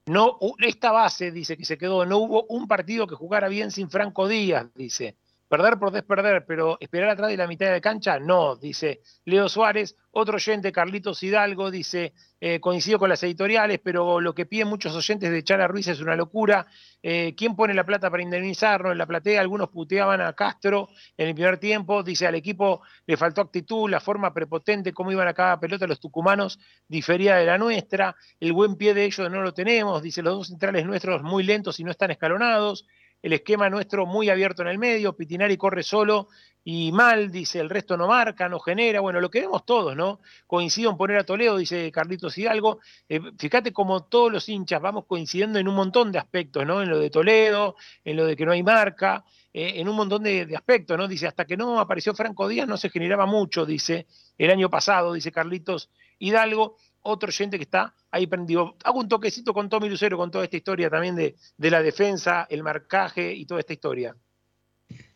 no, 0.06 0.40
esta 0.60 0.94
base, 0.94 1.34
dice 1.34 1.58
que 1.58 1.66
se 1.66 1.78
quedó, 1.78 2.06
no 2.06 2.20
hubo 2.20 2.46
un 2.46 2.66
partido 2.66 3.08
que 3.08 3.16
jugara 3.16 3.50
bien 3.50 3.72
sin 3.72 3.90
Franco 3.90 4.30
Díaz, 4.30 4.74
dice. 4.74 5.18
Perder 5.48 5.80
por 5.80 5.92
desperder, 5.92 6.46
pero 6.46 6.78
esperar 6.82 7.12
atrás 7.12 7.30
de 7.30 7.38
la 7.38 7.48
mitad 7.48 7.72
de 7.72 7.80
cancha, 7.80 8.20
no, 8.20 8.58
dice 8.58 9.00
Leo 9.24 9.48
Suárez. 9.48 9.96
Otro 10.12 10.36
oyente, 10.36 10.74
Carlitos 10.74 11.24
Hidalgo, 11.24 11.72
dice, 11.72 12.14
eh, 12.42 12.60
coincido 12.60 13.00
con 13.00 13.08
las 13.08 13.24
editoriales, 13.24 13.80
pero 13.82 14.20
lo 14.20 14.36
que 14.36 14.46
piden 14.46 14.68
muchos 14.68 14.94
oyentes 14.94 15.32
de 15.32 15.38
echar 15.38 15.62
a 15.62 15.68
Ruiz 15.68 15.88
es 15.88 16.02
una 16.02 16.18
locura. 16.18 16.68
Eh, 17.02 17.34
¿Quién 17.38 17.56
pone 17.56 17.74
la 17.74 17.86
plata 17.86 18.10
para 18.12 18.24
indemnizarnos? 18.24 18.92
En 18.92 18.98
la 18.98 19.06
platea 19.06 19.40
algunos 19.40 19.70
puteaban 19.70 20.20
a 20.20 20.34
Castro 20.34 20.90
en 21.16 21.30
el 21.30 21.34
primer 21.34 21.60
tiempo. 21.60 22.04
Dice, 22.04 22.28
al 22.28 22.36
equipo 22.36 22.82
le 23.06 23.16
faltó 23.16 23.40
actitud, 23.40 23.90
la 23.90 24.02
forma 24.02 24.34
prepotente, 24.34 24.92
cómo 24.92 25.14
iban 25.14 25.30
a 25.30 25.34
cada 25.34 25.60
pelota 25.62 25.88
los 25.88 26.02
tucumanos 26.02 26.60
difería 26.90 27.36
de 27.36 27.46
la 27.46 27.58
nuestra. 27.58 28.18
El 28.42 28.52
buen 28.52 28.76
pie 28.76 28.94
de 28.94 29.06
ellos 29.06 29.32
no 29.32 29.42
lo 29.42 29.54
tenemos. 29.54 30.04
Dice, 30.04 30.22
los 30.22 30.34
dos 30.36 30.48
centrales 30.48 30.86
nuestros 30.86 31.24
muy 31.24 31.44
lentos 31.44 31.80
y 31.80 31.86
no 31.86 31.92
están 31.92 32.12
escalonados 32.12 32.86
el 33.22 33.34
esquema 33.34 33.70
nuestro 33.70 34.06
muy 34.06 34.30
abierto 34.30 34.62
en 34.62 34.70
el 34.70 34.78
medio, 34.78 35.16
Pitinari 35.16 35.58
corre 35.58 35.84
solo 35.84 36.28
y 36.64 36.92
mal, 36.92 37.32
dice, 37.32 37.60
el 37.62 37.70
resto 37.70 37.96
no 37.96 38.08
marca, 38.08 38.50
no 38.50 38.60
genera, 38.60 39.00
bueno, 39.00 39.22
lo 39.22 39.32
que 39.32 39.40
vemos 39.40 39.66
todos, 39.66 39.96
¿no? 39.96 40.20
Coincido 40.46 40.92
en 40.92 40.98
poner 40.98 41.18
a 41.18 41.24
Toledo, 41.24 41.56
dice 41.56 41.90
Carlitos 41.94 42.38
Hidalgo, 42.38 42.80
eh, 43.08 43.22
fíjate 43.40 43.72
como 43.72 44.04
todos 44.04 44.32
los 44.32 44.50
hinchas 44.50 44.82
vamos 44.82 45.06
coincidiendo 45.06 45.60
en 45.60 45.68
un 45.70 45.76
montón 45.76 46.12
de 46.12 46.20
aspectos, 46.20 46.66
¿no? 46.66 46.82
En 46.82 46.90
lo 46.90 47.00
de 47.00 47.10
Toledo, 47.10 47.78
en 48.04 48.18
lo 48.18 48.26
de 48.26 48.36
que 48.36 48.46
no 48.46 48.52
hay 48.52 48.64
marca, 48.64 49.24
eh, 49.54 49.76
en 49.76 49.88
un 49.88 49.96
montón 49.96 50.24
de, 50.24 50.46
de, 50.46 50.58
aspectos, 50.58 50.98
¿no? 50.98 51.08
Dice, 51.08 51.28
hasta 51.28 51.46
que 51.46 51.56
no 51.56 51.80
apareció 51.80 52.14
Franco 52.14 52.50
Díaz 52.50 52.68
no 52.68 52.76
se 52.76 52.90
generaba 52.90 53.26
mucho, 53.26 53.66
dice, 53.66 54.06
el 54.38 54.52
año 54.52 54.70
pasado, 54.70 55.14
dice 55.14 55.32
Carlitos 55.32 55.90
Hidalgo, 56.20 56.76
otro 57.08 57.30
oyente 57.30 57.58
que 57.58 57.64
está 57.64 57.94
ahí 58.12 58.28
prendido. 58.28 58.76
Hago 58.84 59.00
un 59.00 59.08
toquecito 59.08 59.54
con 59.54 59.70
Tommy 59.70 59.90
Lucero 59.90 60.18
con 60.18 60.30
toda 60.30 60.44
esta 60.44 60.58
historia 60.58 60.90
también 60.90 61.16
de, 61.16 61.36
la 61.58 61.82
defensa, 61.82 62.48
el 62.50 62.64
marcaje 62.64 63.34
y 63.34 63.46
toda 63.46 63.62
esta 63.62 63.74
historia. 63.74 64.16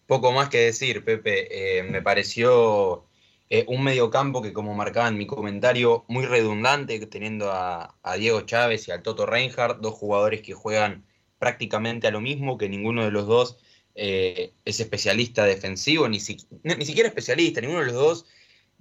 Poco 0.07 0.31
más 0.31 0.49
que 0.49 0.59
decir, 0.59 1.03
Pepe. 1.03 1.79
Eh, 1.79 1.83
me 1.83 2.01
pareció 2.01 3.05
eh, 3.49 3.65
un 3.67 3.83
mediocampo 3.83 4.41
que, 4.41 4.53
como 4.53 4.73
marcaba 4.73 5.07
en 5.09 5.17
mi 5.17 5.27
comentario, 5.27 6.05
muy 6.07 6.25
redundante, 6.25 7.05
teniendo 7.07 7.51
a, 7.51 7.95
Diego 8.17 8.41
Chávez 8.41 8.87
y 8.87 8.91
al 8.91 9.03
Toto 9.03 9.25
Reinhardt, 9.25 9.81
dos 9.81 9.93
jugadores 9.93 10.41
que 10.41 10.53
juegan 10.53 11.05
prácticamente 11.39 12.07
a 12.07 12.11
lo 12.11 12.21
mismo, 12.21 12.57
que 12.57 12.69
ninguno 12.69 13.03
de 13.03 13.11
los 13.11 13.27
dos 13.27 13.57
eh, 13.95 14.53
es 14.63 14.79
especialista 14.79 15.43
defensivo, 15.43 16.07
ni, 16.07 16.19
ni 16.63 16.85
siquiera 16.85 17.09
especialista, 17.09 17.61
ninguno 17.61 17.81
de 17.81 17.87
los 17.87 17.95
dos 17.95 18.25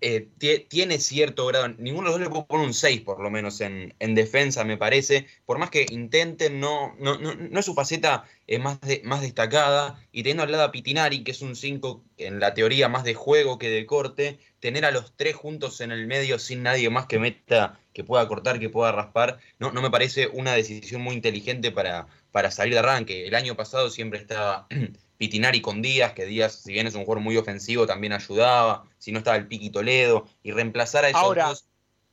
eh, 0.00 0.28
tiene 0.68 0.98
cierto 0.98 1.46
grado, 1.46 1.68
ninguno 1.78 2.08
de 2.08 2.18
los 2.18 2.18
dos 2.18 2.20
le 2.20 2.30
puede 2.30 2.44
poner 2.44 2.66
un 2.66 2.74
6 2.74 3.02
por 3.02 3.20
lo 3.20 3.30
menos 3.30 3.60
en, 3.60 3.94
defensa, 4.14 4.64
me 4.64 4.76
parece, 4.76 5.26
por 5.46 5.58
más 5.58 5.70
que 5.70 5.86
intenten, 5.90 6.60
no, 6.60 6.94
no, 6.98 7.18
no, 7.18 7.58
es 7.58 7.66
su 7.66 7.74
faceta 7.74 8.24
eh, 8.46 8.58
más, 8.58 8.78
más 9.04 9.20
destacada, 9.20 10.02
y 10.12 10.22
teniendo 10.22 10.44
al 10.44 10.52
lado 10.52 10.64
a 10.64 10.72
Pitinari, 10.72 11.22
que 11.22 11.32
es 11.32 11.42
un 11.42 11.54
5 11.54 12.02
en 12.18 12.40
la 12.40 12.54
teoría 12.54 12.88
más 12.88 13.04
de 13.04 13.14
juego 13.14 13.58
que 13.58 13.68
de 13.68 13.86
corte, 13.86 14.38
tener 14.60 14.84
a 14.84 14.90
los 14.90 15.14
tres 15.16 15.36
juntos 15.36 15.80
en 15.80 15.92
el 15.92 16.06
medio 16.06 16.38
sin 16.38 16.62
nadie 16.62 16.90
más 16.90 17.06
que 17.06 17.18
meta, 17.18 17.78
que 17.92 18.04
pueda 18.04 18.26
cortar, 18.28 18.58
que 18.58 18.70
pueda 18.70 18.92
raspar, 18.92 19.38
no, 19.58 19.72
no 19.72 19.82
me 19.82 19.90
parece 19.90 20.28
una 20.28 20.54
decisión 20.54 21.02
muy 21.02 21.14
inteligente 21.14 21.72
para, 21.72 22.06
para 22.32 22.50
salir 22.50 22.74
de 22.74 22.80
arranque. 22.80 23.26
El 23.26 23.34
año 23.34 23.56
pasado 23.56 23.90
siempre 23.90 24.20
estaba 24.20 24.66
Pitinari 25.20 25.60
con 25.60 25.82
Díaz, 25.82 26.14
que 26.14 26.24
Díaz, 26.24 26.62
si 26.62 26.72
bien 26.72 26.86
es 26.86 26.94
un 26.94 27.04
jugador 27.04 27.22
muy 27.22 27.36
ofensivo, 27.36 27.86
también 27.86 28.14
ayudaba, 28.14 28.84
si 28.96 29.12
no 29.12 29.18
estaba 29.18 29.36
el 29.36 29.46
Piqui 29.46 29.68
Toledo, 29.68 30.26
y 30.42 30.50
reemplazar 30.50 31.04
a 31.04 31.10
esos 31.10 31.20
Ahora, 31.20 31.48
dos. 31.48 31.66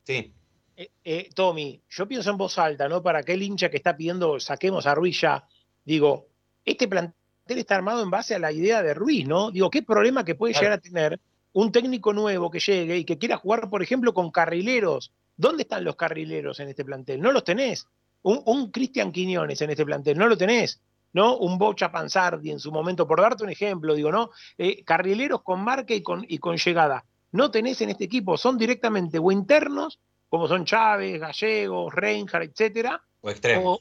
Sí. 0.04 0.34
Eh, 0.76 0.90
eh, 1.04 1.30
Tommy, 1.34 1.80
yo 1.88 2.06
pienso 2.06 2.30
en 2.30 2.36
voz 2.36 2.58
alta, 2.58 2.86
¿no? 2.86 3.02
Para 3.02 3.20
aquel 3.20 3.42
hincha 3.42 3.70
que 3.70 3.78
está 3.78 3.96
pidiendo 3.96 4.38
saquemos 4.38 4.86
a 4.86 4.94
Ruiz 4.94 5.22
ya, 5.22 5.48
digo, 5.86 6.26
este 6.66 6.86
plantel 6.86 7.14
está 7.46 7.76
armado 7.76 8.02
en 8.02 8.10
base 8.10 8.34
a 8.34 8.38
la 8.38 8.52
idea 8.52 8.82
de 8.82 8.92
Ruiz, 8.92 9.26
¿no? 9.26 9.50
Digo, 9.52 9.70
¿qué 9.70 9.82
problema 9.82 10.22
que 10.22 10.34
puede 10.34 10.52
llegar 10.52 10.72
a 10.72 10.78
tener 10.78 11.18
un 11.54 11.72
técnico 11.72 12.12
nuevo 12.12 12.50
que 12.50 12.60
llegue 12.60 12.98
y 12.98 13.04
que 13.06 13.16
quiera 13.16 13.38
jugar, 13.38 13.70
por 13.70 13.82
ejemplo, 13.82 14.12
con 14.12 14.30
carrileros? 14.30 15.12
¿Dónde 15.34 15.62
están 15.62 15.82
los 15.82 15.96
carrileros 15.96 16.60
en 16.60 16.68
este 16.68 16.84
plantel? 16.84 17.22
No 17.22 17.32
los 17.32 17.42
tenés. 17.42 17.86
Un, 18.20 18.42
un 18.44 18.70
Cristian 18.70 19.12
Quiñones 19.12 19.62
en 19.62 19.70
este 19.70 19.86
plantel, 19.86 20.18
no 20.18 20.28
lo 20.28 20.36
tenés. 20.36 20.82
¿No? 21.12 21.36
Un 21.36 21.58
Bocha 21.58 21.90
Panzardi 21.90 22.50
en 22.50 22.60
su 22.60 22.72
momento, 22.72 23.06
por 23.06 23.20
darte 23.20 23.44
un 23.44 23.50
ejemplo, 23.50 23.94
digo, 23.94 24.12
¿no? 24.12 24.30
Eh, 24.56 24.84
carrileros 24.84 25.42
con 25.42 25.62
marca 25.62 25.94
y 25.94 26.02
con, 26.02 26.24
y 26.28 26.38
con 26.38 26.56
llegada. 26.56 27.04
No 27.32 27.50
tenés 27.50 27.80
en 27.80 27.90
este 27.90 28.04
equipo, 28.04 28.36
son 28.36 28.56
directamente 28.56 29.18
o 29.18 29.30
internos, 29.30 30.00
como 30.28 30.48
son 30.48 30.64
Chávez, 30.64 31.20
Gallegos, 31.20 31.94
Reinhardt, 31.94 32.50
etcétera, 32.50 33.02
o 33.20 33.30
extremos. 33.30 33.80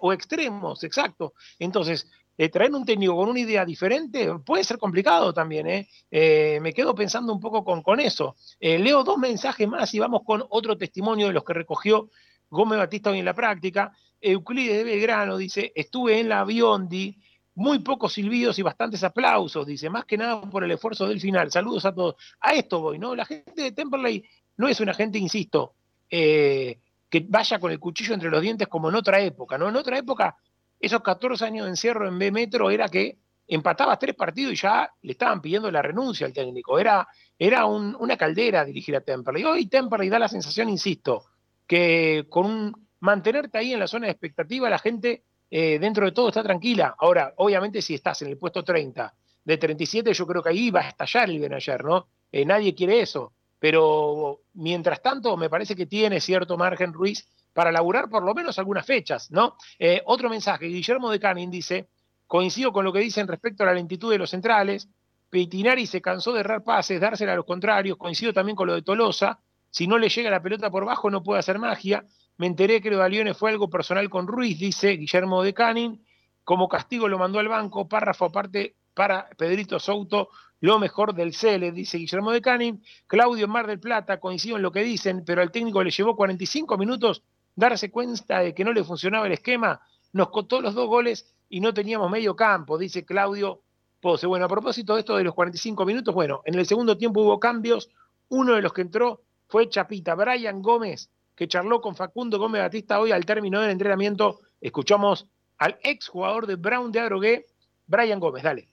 O, 0.00 0.12
extremos, 0.12 0.84
exacto. 0.84 1.34
Entonces, 1.58 2.08
eh, 2.38 2.48
traer 2.48 2.74
un 2.74 2.86
técnico 2.86 3.14
con 3.14 3.28
una 3.28 3.40
idea 3.40 3.64
diferente 3.64 4.32
puede 4.44 4.64
ser 4.64 4.78
complicado 4.78 5.34
también. 5.34 5.66
¿eh? 5.66 5.88
eh 6.10 6.58
me 6.62 6.72
quedo 6.72 6.94
pensando 6.94 7.32
un 7.32 7.40
poco 7.40 7.62
con, 7.62 7.82
con 7.82 8.00
eso. 8.00 8.36
leo 8.58 9.04
dos 9.04 9.18
mensajes 9.18 9.68
más 9.68 9.92
y 9.92 9.98
vamos 9.98 10.22
con 10.24 10.42
otro 10.48 10.78
testimonio 10.78 11.26
de 11.26 11.34
los 11.34 11.44
que 11.44 11.52
recogió 11.52 12.08
Gómez 12.48 12.78
Batista 12.78 13.10
hoy 13.10 13.18
en 13.18 13.24
la 13.24 13.34
práctica. 13.34 13.92
Euclides 14.20 14.78
de 14.78 14.84
Belgrano 14.84 15.36
dice, 15.36 15.72
estuve 15.74 16.20
en 16.20 16.28
la 16.28 16.44
Biondi, 16.44 17.16
muy 17.54 17.80
pocos 17.80 18.14
silbidos 18.14 18.58
y 18.58 18.62
bastantes 18.62 19.02
aplausos, 19.04 19.66
dice, 19.66 19.90
más 19.90 20.04
que 20.04 20.16
nada 20.16 20.40
por 20.42 20.64
el 20.64 20.70
esfuerzo 20.70 21.06
del 21.08 21.20
final. 21.20 21.50
Saludos 21.50 21.84
a 21.84 21.94
todos. 21.94 22.16
A 22.40 22.54
esto 22.54 22.80
voy, 22.80 22.98
¿no? 22.98 23.14
La 23.14 23.24
gente 23.24 23.62
de 23.62 23.72
Temperley 23.72 24.24
no 24.56 24.68
es 24.68 24.80
una 24.80 24.94
gente, 24.94 25.18
insisto, 25.18 25.74
eh, 26.08 26.78
que 27.08 27.26
vaya 27.28 27.58
con 27.58 27.72
el 27.72 27.78
cuchillo 27.78 28.14
entre 28.14 28.30
los 28.30 28.40
dientes 28.40 28.68
como 28.68 28.88
en 28.88 28.94
otra 28.94 29.20
época, 29.20 29.58
¿no? 29.58 29.68
En 29.68 29.76
otra 29.76 29.98
época, 29.98 30.36
esos 30.78 31.02
14 31.02 31.44
años 31.44 31.64
de 31.66 31.70
encierro 31.70 32.08
en 32.08 32.18
B 32.18 32.30
Metro 32.30 32.70
era 32.70 32.88
que 32.88 33.18
empatabas 33.48 33.98
tres 33.98 34.14
partidos 34.14 34.52
y 34.52 34.56
ya 34.56 34.90
le 35.02 35.12
estaban 35.12 35.40
pidiendo 35.40 35.70
la 35.70 35.82
renuncia 35.82 36.26
al 36.26 36.32
técnico. 36.32 36.78
Era, 36.78 37.06
era 37.38 37.66
una 37.66 38.16
caldera 38.16 38.64
dirigir 38.64 38.94
a 38.96 39.00
Temperley. 39.00 39.44
Hoy 39.44 39.66
Temperley 39.66 40.08
da 40.08 40.18
la 40.18 40.28
sensación, 40.28 40.68
insisto, 40.68 41.24
que 41.66 42.26
con 42.28 42.46
un 42.46 42.89
mantenerte 43.00 43.58
ahí 43.58 43.72
en 43.72 43.80
la 43.80 43.86
zona 43.86 44.06
de 44.06 44.12
expectativa, 44.12 44.70
la 44.70 44.78
gente 44.78 45.24
eh, 45.50 45.78
dentro 45.78 46.06
de 46.06 46.12
todo 46.12 46.28
está 46.28 46.42
tranquila. 46.42 46.94
Ahora, 46.98 47.34
obviamente, 47.36 47.82
si 47.82 47.94
estás 47.94 48.22
en 48.22 48.28
el 48.28 48.38
puesto 48.38 48.62
30 48.62 49.12
de 49.44 49.58
37, 49.58 50.12
yo 50.12 50.26
creo 50.26 50.42
que 50.42 50.50
ahí 50.50 50.70
va 50.70 50.80
a 50.80 50.88
estallar 50.88 51.28
el 51.28 51.40
Benayer, 51.40 51.84
¿no? 51.84 52.08
Eh, 52.30 52.44
nadie 52.44 52.74
quiere 52.74 53.00
eso. 53.00 53.32
Pero 53.58 54.42
mientras 54.54 55.02
tanto, 55.02 55.36
me 55.36 55.50
parece 55.50 55.76
que 55.76 55.86
tiene 55.86 56.20
cierto 56.20 56.56
margen 56.56 56.92
Ruiz 56.92 57.28
para 57.52 57.72
laburar 57.72 58.08
por 58.08 58.22
lo 58.22 58.34
menos 58.34 58.58
algunas 58.58 58.86
fechas, 58.86 59.30
¿no? 59.30 59.56
Eh, 59.78 60.02
otro 60.06 60.30
mensaje, 60.30 60.66
Guillermo 60.66 61.10
de 61.10 61.18
Canin 61.20 61.50
dice, 61.50 61.88
coincido 62.26 62.72
con 62.72 62.84
lo 62.84 62.92
que 62.92 63.00
dicen 63.00 63.26
respecto 63.26 63.64
a 63.64 63.66
la 63.66 63.74
lentitud 63.74 64.10
de 64.10 64.18
los 64.18 64.30
centrales, 64.30 64.88
Peitinari 65.28 65.86
se 65.86 66.00
cansó 66.00 66.32
de 66.32 66.40
errar 66.40 66.62
pases, 66.62 67.00
dársela 67.00 67.32
a 67.32 67.36
los 67.36 67.44
contrarios, 67.44 67.98
coincido 67.98 68.32
también 68.32 68.56
con 68.56 68.66
lo 68.66 68.74
de 68.74 68.82
Tolosa, 68.82 69.40
si 69.70 69.86
no 69.86 69.98
le 69.98 70.08
llega 70.08 70.30
la 70.30 70.42
pelota 70.42 70.70
por 70.70 70.84
bajo 70.84 71.10
no 71.10 71.22
puede 71.22 71.40
hacer 71.40 71.58
magia, 71.58 72.04
Me 72.40 72.46
enteré 72.46 72.80
que 72.80 72.90
lo 72.90 73.02
de 73.02 73.10
Lione 73.10 73.34
fue 73.34 73.50
algo 73.50 73.68
personal 73.68 74.08
con 74.08 74.26
Ruiz, 74.26 74.58
dice 74.58 74.92
Guillermo 74.92 75.42
de 75.42 75.52
Canin. 75.52 76.02
Como 76.42 76.70
castigo 76.70 77.06
lo 77.06 77.18
mandó 77.18 77.38
al 77.38 77.48
banco, 77.48 77.86
párrafo 77.86 78.24
aparte 78.24 78.76
para 78.94 79.28
Pedrito 79.36 79.78
Souto, 79.78 80.30
lo 80.60 80.78
mejor 80.78 81.14
del 81.14 81.34
CELE, 81.34 81.70
dice 81.70 81.98
Guillermo 81.98 82.32
de 82.32 82.40
Canin. 82.40 82.82
Claudio 83.06 83.46
Mar 83.46 83.66
del 83.66 83.78
Plata, 83.78 84.18
coincido 84.18 84.56
en 84.56 84.62
lo 84.62 84.72
que 84.72 84.82
dicen, 84.82 85.22
pero 85.22 85.42
al 85.42 85.52
técnico 85.52 85.84
le 85.84 85.90
llevó 85.90 86.16
45 86.16 86.78
minutos 86.78 87.22
darse 87.54 87.90
cuenta 87.90 88.38
de 88.38 88.54
que 88.54 88.64
no 88.64 88.72
le 88.72 88.84
funcionaba 88.84 89.26
el 89.26 89.32
esquema. 89.32 89.78
Nos 90.14 90.30
costó 90.30 90.62
los 90.62 90.74
dos 90.74 90.88
goles 90.88 91.34
y 91.50 91.60
no 91.60 91.74
teníamos 91.74 92.10
medio 92.10 92.34
campo, 92.36 92.78
dice 92.78 93.04
Claudio 93.04 93.60
Pose. 94.00 94.26
Bueno, 94.26 94.46
a 94.46 94.48
propósito 94.48 94.94
de 94.94 95.00
esto 95.00 95.14
de 95.14 95.24
los 95.24 95.34
45 95.34 95.84
minutos, 95.84 96.14
bueno, 96.14 96.40
en 96.46 96.54
el 96.54 96.64
segundo 96.64 96.96
tiempo 96.96 97.20
hubo 97.20 97.38
cambios. 97.38 97.90
Uno 98.30 98.54
de 98.54 98.62
los 98.62 98.72
que 98.72 98.80
entró 98.80 99.24
fue 99.46 99.68
Chapita, 99.68 100.14
Brian 100.14 100.62
Gómez, 100.62 101.10
que 101.40 101.48
charló 101.48 101.80
con 101.80 101.96
Facundo 101.96 102.38
Gómez 102.38 102.60
Batista 102.60 103.00
hoy 103.00 103.12
al 103.12 103.24
término 103.24 103.62
del 103.62 103.70
entrenamiento. 103.70 104.40
Escuchamos 104.60 105.26
al 105.56 105.78
ex 105.82 106.06
jugador 106.06 106.46
de 106.46 106.56
Brown 106.56 106.92
de 106.92 107.00
Adrogué, 107.00 107.46
Brian 107.86 108.20
Gómez. 108.20 108.42
Dale. 108.42 108.68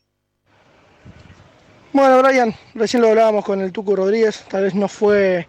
Bueno, 1.93 2.22
Brian, 2.22 2.53
recién 2.76 3.01
lo 3.01 3.07
hablábamos 3.07 3.45
con 3.45 3.61
el 3.61 3.72
Tuco 3.72 3.95
Rodríguez, 3.95 4.43
tal 4.49 4.63
vez 4.63 4.76
no 4.76 4.89
fue 4.89 5.47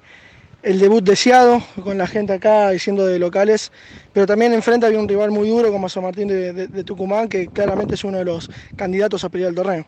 el 0.63 0.79
debut 0.79 1.03
deseado 1.03 1.61
con 1.83 1.99
la 1.99 2.07
gente 2.07 2.35
acá 2.35 2.73
y 2.73 2.79
siendo 2.79 3.05
de 3.05 3.19
locales, 3.19 3.73
pero 4.13 4.25
también 4.25 4.53
enfrente 4.53 4.87
había 4.87 5.01
un 5.01 5.09
rival 5.09 5.33
muy 5.33 5.49
duro 5.49 5.73
como 5.73 5.89
San 5.89 6.05
Martín 6.05 6.29
de, 6.29 6.85
Tucumán, 6.85 7.29
que 7.29 7.49
claramente 7.49 7.97
es 7.97 8.05
uno 8.05 8.19
de 8.19 8.27
los 8.27 8.49
candidatos 8.77 9.25
a 9.25 9.29
pelear 9.29 9.51
el 9.51 9.57
torneo. 9.57 9.85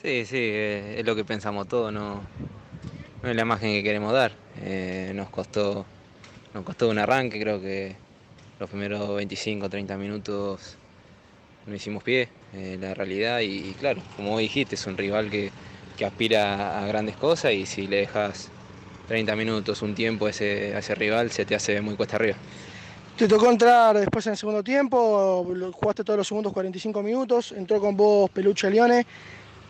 Sí, 0.00 0.24
sí, 0.24 0.38
eh, 0.38 0.94
es 0.96 1.04
lo 1.04 1.14
que 1.14 1.26
pensamos 1.26 1.68
todos, 1.68 1.92
no, 1.92 2.22
no 3.22 3.28
es 3.28 3.36
la 3.36 3.42
imagen 3.42 3.70
que 3.70 3.82
queremos 3.82 4.14
dar. 4.14 4.32
Eh, 4.62 5.12
nos 5.14 5.28
costó 5.28 5.84
nos 6.54 6.62
costó 6.62 6.88
un 6.88 6.98
arranque, 6.98 7.40
creo 7.40 7.60
que 7.60 7.96
los 8.60 8.70
primeros 8.70 9.14
25 9.16 9.68
30 9.68 9.96
minutos 9.98 10.76
no 11.66 11.74
hicimos 11.74 12.02
pie, 12.04 12.28
eh, 12.54 12.78
la 12.80 12.94
realidad, 12.94 13.40
y, 13.40 13.74
claro, 13.80 14.00
como 14.16 14.38
dijiste, 14.38 14.76
es 14.76 14.86
un 14.86 14.96
rival 14.96 15.30
que, 15.30 15.50
aspira 16.04 16.82
a 16.82 16.86
grandes 16.86 17.16
cosas 17.16 17.52
y 17.52 17.66
si 17.66 17.86
le 17.86 17.98
dejas 17.98 18.50
30 19.06 19.36
minutos, 19.36 19.80
un 19.80 19.94
tiempo 19.94 20.26
a 20.26 20.30
ese, 20.30 20.94
rival, 20.96 21.30
se 21.30 21.44
te 21.44 21.54
hace 21.54 21.80
muy 21.80 21.94
cuesta 21.94 22.16
arriba. 22.16 22.36
Te 23.16 23.28
tocó 23.28 23.48
entrar 23.48 23.96
después 23.96 24.26
en 24.26 24.32
el 24.32 24.36
segundo 24.36 24.62
tiempo, 24.62 25.46
jugaste 25.72 26.02
todos 26.02 26.18
los 26.18 26.28
segundos 26.28 26.52
45 26.52 27.02
minutos, 27.02 27.52
entró 27.52 27.80
con 27.80 27.96
vos 27.96 28.28
Peluche 28.28 28.68
Leone. 28.70 29.06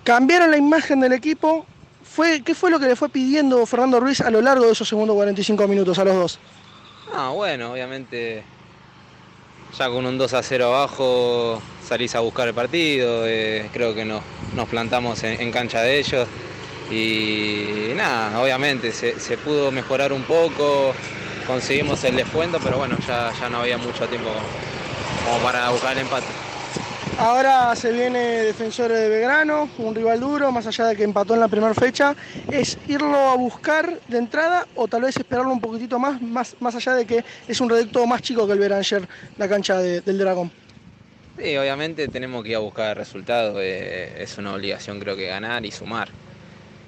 ¿Cambiaron 0.03 0.51
la 0.51 0.57
imagen 0.57 0.99
del 1.01 1.13
equipo? 1.13 1.67
¿Fue, 2.03 2.43
¿Qué 2.43 2.55
fue 2.55 2.71
lo 2.71 2.81
que 2.81 2.87
le 2.87 2.97
fue 2.97 3.11
pidiendo 3.11 3.65
Fernando 3.67 4.01
Ruiz 4.01 4.23
a 4.23 4.31
lo 4.31 4.41
largo 4.41 4.65
de 4.65 4.73
esos 4.73 4.89
segundos 4.89 5.15
45 5.15 5.69
minutos 5.69 5.99
a 5.99 6.05
los 6.05 6.15
dos? 6.15 6.41
Ah, 7.13 7.31
bueno, 7.31 7.73
obviamente 7.73 8.45
ya 9.77 9.89
con 9.89 10.07
un 10.07 10.17
2 10.17 10.33
a 10.35 10.43
0 10.43 10.67
abajo 10.67 11.61
salís 11.87 12.15
a 12.15 12.21
buscar 12.21 12.49
el 12.49 12.55
partido, 12.55 13.27
eh, 13.27 13.69
creo 13.73 13.95
que 13.95 14.05
nos, 14.05 14.23
nos 14.55 14.69
plantamos 14.69 15.23
en, 15.25 15.51
cancha 15.51 15.83
de 15.83 15.99
ellos 15.99 16.29
y 16.91 17.93
nada, 17.95 18.41
obviamente 18.41 18.93
se, 18.93 19.37
pudo 19.39 19.71
mejorar 19.71 20.13
un 20.13 20.23
poco, 20.23 20.95
conseguimos 21.47 22.03
el 22.05 22.17
descuento, 22.17 22.59
pero 22.63 22.79
bueno, 22.79 22.97
ya, 23.07 23.33
ya 23.39 23.49
no 23.49 23.59
había 23.59 23.79
mucho 23.79 24.07
tiempo 24.09 24.31
como 25.25 25.39
para 25.39 25.71
buscar 25.71 25.93
el 25.93 26.01
empate. 26.01 26.44
Ahora 27.19 27.77
se 27.77 27.93
viene 27.93 28.19
Defensor 28.19 28.91
de 28.91 29.09
Belgrano, 29.09 29.69
un 29.79 29.95
rival 29.95 30.19
duro, 30.19 30.51
más 30.51 30.67
allá 30.67 30.87
de 30.87 30.97
que 30.97 31.05
empató 31.05 31.35
en 31.35 31.41
la 31.41 31.49
primera 31.49 31.73
fecha. 31.73 32.17
¿Es 32.51 32.77
irlo 32.89 33.17
a 33.17 33.37
buscar 33.37 34.01
de 34.09 34.19
entrada 34.19 34.67
o 34.75 34.89
tal 34.89 35.03
vez 35.03 35.17
esperarlo 35.17 35.53
un 35.53 35.61
poquitito 35.61 35.99
más, 36.01 36.21
más, 36.21 36.57
más 36.59 36.75
allá 36.75 36.95
de 36.95 37.07
que 37.07 37.25
es 37.47 37.61
un 37.61 37.71
reducto 37.71 38.05
más 38.07 38.21
chico 38.21 38.47
que 38.49 38.55
el 38.55 38.59
Beranger, 38.59 39.09
la 39.39 39.49
cancha 39.49 39.79
del 39.79 40.19
Dragón? 40.19 40.51
Sí, 41.39 41.57
obviamente 41.57 42.09
tenemos 42.09 42.43
que 42.43 42.51
ir 42.51 42.57
a 42.57 42.61
buscar 42.61 42.97
resultados, 42.97 43.59
eh, 43.61 44.17
es 44.19 44.37
una 44.37 44.53
obligación 44.55 44.99
creo 44.99 45.17
que 45.17 45.29
ganar 45.29 45.65
y 45.65 45.71
sumar. 45.71 46.09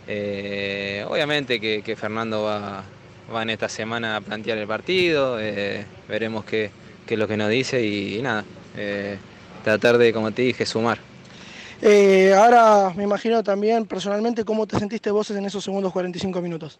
Eh, 0.08 1.04
obviamente 1.08 1.60
que, 1.60 1.96
Fernando 1.96 2.42
va, 2.42 3.42
en 3.42 3.50
esta 3.50 3.68
semana 3.68 4.16
a 4.16 4.20
plantear 4.20 4.58
el 4.58 4.66
partido, 4.66 5.38
eh, 5.40 5.84
veremos 6.08 6.44
qué, 6.44 6.70
es 7.08 7.18
lo 7.18 7.28
que 7.28 7.36
nos 7.36 7.48
dice 7.48 7.86
y 7.86 8.20
nada 8.22 8.44
tratar 9.66 9.98
de, 9.98 10.12
como 10.12 10.30
te 10.30 10.42
dije, 10.42 10.64
sumar. 10.64 10.98
Eh, 11.82 12.32
ahora 12.32 12.92
me 12.94 13.02
imagino 13.02 13.42
también 13.42 13.84
personalmente 13.84 14.44
cómo 14.44 14.64
te 14.64 14.78
sentiste 14.78 15.10
vos 15.10 15.28
en 15.32 15.44
esos 15.44 15.64
segundos 15.64 15.92
45 15.92 16.40
minutos. 16.40 16.78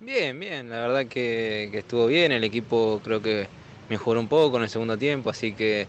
Bien, 0.00 0.38
bien, 0.38 0.68
la 0.68 0.80
verdad 0.80 1.06
que, 1.06 1.70
estuvo 1.72 2.08
bien, 2.08 2.32
el 2.32 2.42
equipo 2.42 3.00
creo 3.04 3.22
que 3.22 3.46
mejoró 3.88 4.18
un 4.18 4.26
poco 4.26 4.56
en 4.56 4.64
el 4.64 4.68
segundo 4.68 4.98
tiempo, 4.98 5.30
así 5.30 5.52
que 5.52 5.86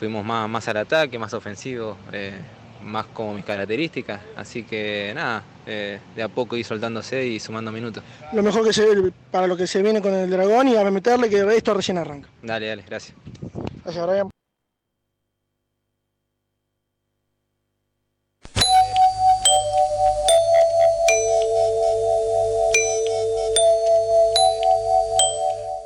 fuimos 0.00 0.24
más, 0.24 0.48
más 0.48 0.66
al 0.66 0.78
ataque, 0.78 1.16
más 1.16 1.32
ofensivo, 1.32 1.96
eh, 2.12 2.34
más 2.82 3.06
como 3.06 3.32
mis 3.32 3.44
características, 3.44 4.20
así 4.34 4.64
que 4.64 5.12
nada, 5.14 5.44
eh, 5.64 6.00
de 6.16 6.22
a 6.24 6.28
poco 6.28 6.56
ir 6.56 6.64
soltándose 6.64 7.24
y 7.24 7.38
sumando 7.38 7.70
minutos. 7.70 8.02
Lo 8.32 8.42
mejor 8.42 8.64
que 8.66 8.72
se 8.72 8.84
ve 8.84 9.12
para 9.30 9.46
lo 9.46 9.56
que 9.56 9.68
se 9.68 9.80
viene 9.80 10.02
con 10.02 10.12
el 10.12 10.28
dragón 10.28 10.66
y 10.66 10.76
a 10.76 10.90
meterle 10.90 11.30
que 11.30 11.46
esto 11.56 11.72
recién 11.72 11.98
arranca. 11.98 12.28
Dale, 12.42 12.66
dale, 12.66 12.82
gracias. 12.84 13.16
Gracias, 13.84 14.06
Brian. 14.08 14.41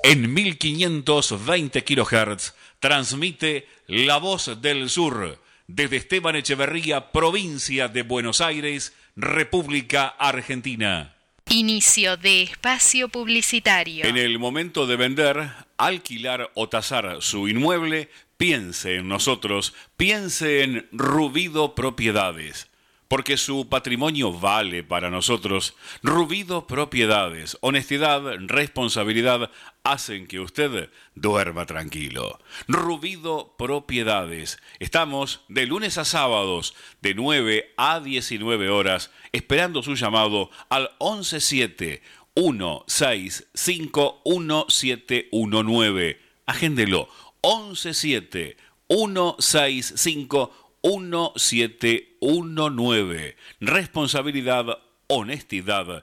En 0.09 0.33
1520 0.33 1.83
kHz 1.83 2.55
transmite 2.79 3.67
La 3.89 4.19
Voz 4.19 4.63
del 4.63 4.89
Sur 4.89 5.43
desde 5.67 5.97
Esteban 5.97 6.37
Echeverría, 6.37 7.11
provincia 7.11 7.89
de 7.89 8.03
Buenos 8.03 8.41
Aires, 8.41 8.95
República 9.17 10.07
Argentina. 10.07 11.17
Inicio 11.51 12.17
de 12.17 12.43
espacio 12.43 13.09
publicitario. 13.09 14.05
En 14.05 14.17
el 14.17 14.39
momento 14.39 14.87
de 14.87 14.95
vender, 14.95 15.51
alquilar 15.77 16.53
o 16.55 16.69
tasar 16.69 17.17
su 17.19 17.49
inmueble, 17.49 18.09
piense 18.37 18.95
en 18.95 19.09
nosotros, 19.09 19.75
piense 19.97 20.63
en 20.63 20.87
Rubido 20.93 21.75
Propiedades 21.75 22.69
porque 23.09 23.37
su 23.37 23.69
patrimonio 23.69 24.33
vale 24.33 24.83
para 24.83 25.11
nosotros. 25.11 25.75
Rubido 26.03 26.67
Propiedades, 26.67 27.57
honestidad, 27.61 28.23
responsabilidad 28.41 29.51
hacen 29.93 30.27
que 30.27 30.41
usted 30.41 30.91
duerma 31.15 31.65
tranquilo. 31.65 32.41
Rubido 32.67 33.55
Propiedades. 33.57 34.59
Estamos 34.81 35.43
de 35.49 35.67
lunes 35.67 35.97
a 35.97 36.05
sábados 36.05 36.75
de 37.03 37.15
9 37.15 37.73
a 37.77 38.01
19 38.01 38.69
horas 38.69 39.13
esperando 39.33 39.85
su 39.85 39.95
llamado 39.95 40.51
al 40.71 40.91
117 40.99 42.03
165 42.35 44.23
1719. 44.25 46.21
Agéndelo 46.47 47.09
117 47.43 48.57
165 48.89 50.53
1719. 50.83 53.37
Responsabilidad, 53.61 54.79
honestidad 55.07 56.03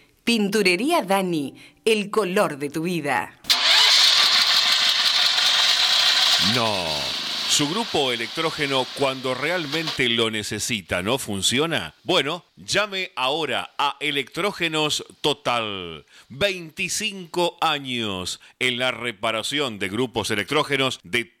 Pinturería 0.23 1.01
Dani, 1.01 1.55
el 1.83 2.11
color 2.11 2.57
de 2.57 2.69
tu 2.69 2.83
vida. 2.83 3.33
No. 6.55 6.85
Su 7.49 7.67
grupo 7.69 8.13
electrógeno 8.13 8.87
cuando 8.97 9.33
realmente 9.33 10.07
lo 10.07 10.31
necesita 10.31 11.03
no 11.03 11.17
funciona. 11.17 11.93
Bueno, 12.03 12.45
llame 12.55 13.11
ahora 13.15 13.71
a 13.77 13.97
Electrógenos 13.99 15.03
Total. 15.19 16.05
25 16.29 17.57
años 17.59 18.39
en 18.59 18.79
la 18.79 18.91
reparación 18.91 19.79
de 19.79 19.89
grupos 19.89 20.31
electrógenos 20.31 20.99
de 21.03 21.40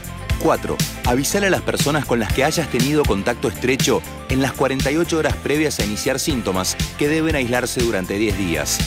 4. 0.41 0.77
Avisar 1.05 1.45
a 1.45 1.49
las 1.49 1.61
personas 1.61 2.05
con 2.05 2.19
las 2.19 2.33
que 2.33 2.43
hayas 2.43 2.69
tenido 2.69 3.03
contacto 3.03 3.47
estrecho 3.47 4.01
en 4.29 4.41
las 4.41 4.53
48 4.53 5.17
horas 5.17 5.35
previas 5.37 5.79
a 5.79 5.85
iniciar 5.85 6.19
síntomas 6.19 6.75
que 6.97 7.07
deben 7.07 7.35
aislarse 7.35 7.81
durante 7.81 8.17
10 8.17 8.37
días. 8.37 8.79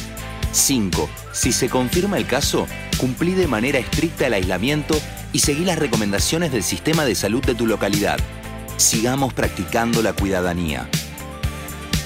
5. 0.52 1.09
Si 1.32 1.52
se 1.52 1.68
confirma 1.68 2.16
el 2.16 2.26
caso, 2.26 2.66
cumplí 2.98 3.32
de 3.32 3.46
manera 3.46 3.78
estricta 3.78 4.26
el 4.26 4.34
aislamiento 4.34 5.00
y 5.32 5.40
seguí 5.40 5.64
las 5.64 5.78
recomendaciones 5.78 6.52
del 6.52 6.62
sistema 6.62 7.05
de 7.05 7.14
salud 7.14 7.44
de 7.44 7.55
tu 7.55 7.66
localidad. 7.66 8.18
Sigamos 8.76 9.32
practicando 9.32 10.02
la 10.02 10.12
cuidadanía. 10.12 10.88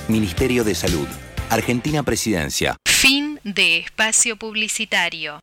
Ministerio 0.08 0.64
de 0.64 0.74
Salud. 0.74 1.06
Argentina 1.50 2.02
Presidencia. 2.02 2.76
Fin 2.86 3.40
de 3.44 3.78
espacio 3.78 4.36
publicitario. 4.36 5.40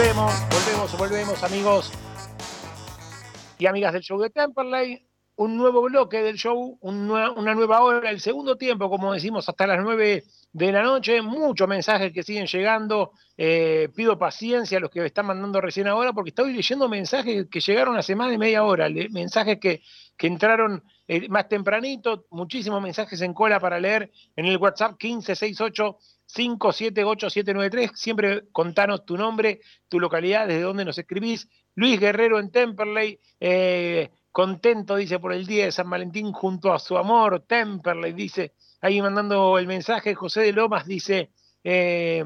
Volvemos, 0.00 0.32
volvemos, 0.48 0.98
volvemos, 0.98 1.44
amigos 1.44 1.92
y 3.58 3.66
amigas 3.66 3.92
del 3.92 4.00
show 4.00 4.18
de 4.18 4.30
Temperley. 4.30 5.06
Un 5.36 5.58
nuevo 5.58 5.82
bloque 5.82 6.22
del 6.22 6.36
show, 6.36 6.78
una 6.80 7.54
nueva 7.54 7.82
hora, 7.82 8.08
el 8.08 8.18
segundo 8.18 8.56
tiempo, 8.56 8.88
como 8.88 9.12
decimos, 9.12 9.46
hasta 9.46 9.66
las 9.66 9.82
9 9.82 10.24
de 10.54 10.72
la 10.72 10.82
noche. 10.82 11.20
Muchos 11.20 11.68
mensajes 11.68 12.14
que 12.14 12.22
siguen 12.22 12.46
llegando. 12.46 13.12
Eh, 13.36 13.90
pido 13.94 14.18
paciencia 14.18 14.78
a 14.78 14.80
los 14.80 14.90
que 14.90 15.00
me 15.00 15.06
están 15.06 15.26
mandando 15.26 15.60
recién 15.60 15.86
ahora, 15.86 16.14
porque 16.14 16.30
estoy 16.30 16.54
leyendo 16.54 16.88
mensajes 16.88 17.48
que 17.50 17.60
llegaron 17.60 17.98
hace 17.98 18.14
más 18.16 18.30
de 18.30 18.38
media 18.38 18.64
hora, 18.64 18.88
mensajes 19.10 19.58
que, 19.60 19.82
que 20.16 20.26
entraron 20.28 20.82
eh, 21.08 21.28
más 21.28 21.46
tempranito, 21.46 22.24
muchísimos 22.30 22.80
mensajes 22.80 23.20
en 23.20 23.34
cola 23.34 23.60
para 23.60 23.78
leer 23.78 24.10
en 24.34 24.46
el 24.46 24.56
WhatsApp 24.56 24.92
1568 24.92 25.98
578-793. 26.34 27.94
Siempre 27.94 28.44
contanos 28.52 29.04
tu 29.04 29.16
nombre, 29.16 29.60
tu 29.88 30.00
localidad, 30.00 30.46
desde 30.46 30.62
dónde 30.62 30.84
nos 30.84 30.98
escribís. 30.98 31.48
Luis 31.74 31.98
Guerrero 31.98 32.38
en 32.38 32.50
Temperley, 32.50 33.20
eh, 33.38 34.10
contento, 34.32 34.96
dice, 34.96 35.18
por 35.18 35.32
el 35.32 35.46
día 35.46 35.66
de 35.66 35.72
San 35.72 35.88
Valentín 35.88 36.32
junto 36.32 36.72
a 36.72 36.78
su 36.78 36.96
amor. 36.96 37.44
Temperley, 37.46 38.12
dice, 38.12 38.54
ahí 38.80 39.00
mandando 39.00 39.58
el 39.58 39.66
mensaje. 39.66 40.14
José 40.14 40.42
de 40.42 40.52
Lomas 40.52 40.86
dice, 40.86 41.30
eh, 41.64 42.24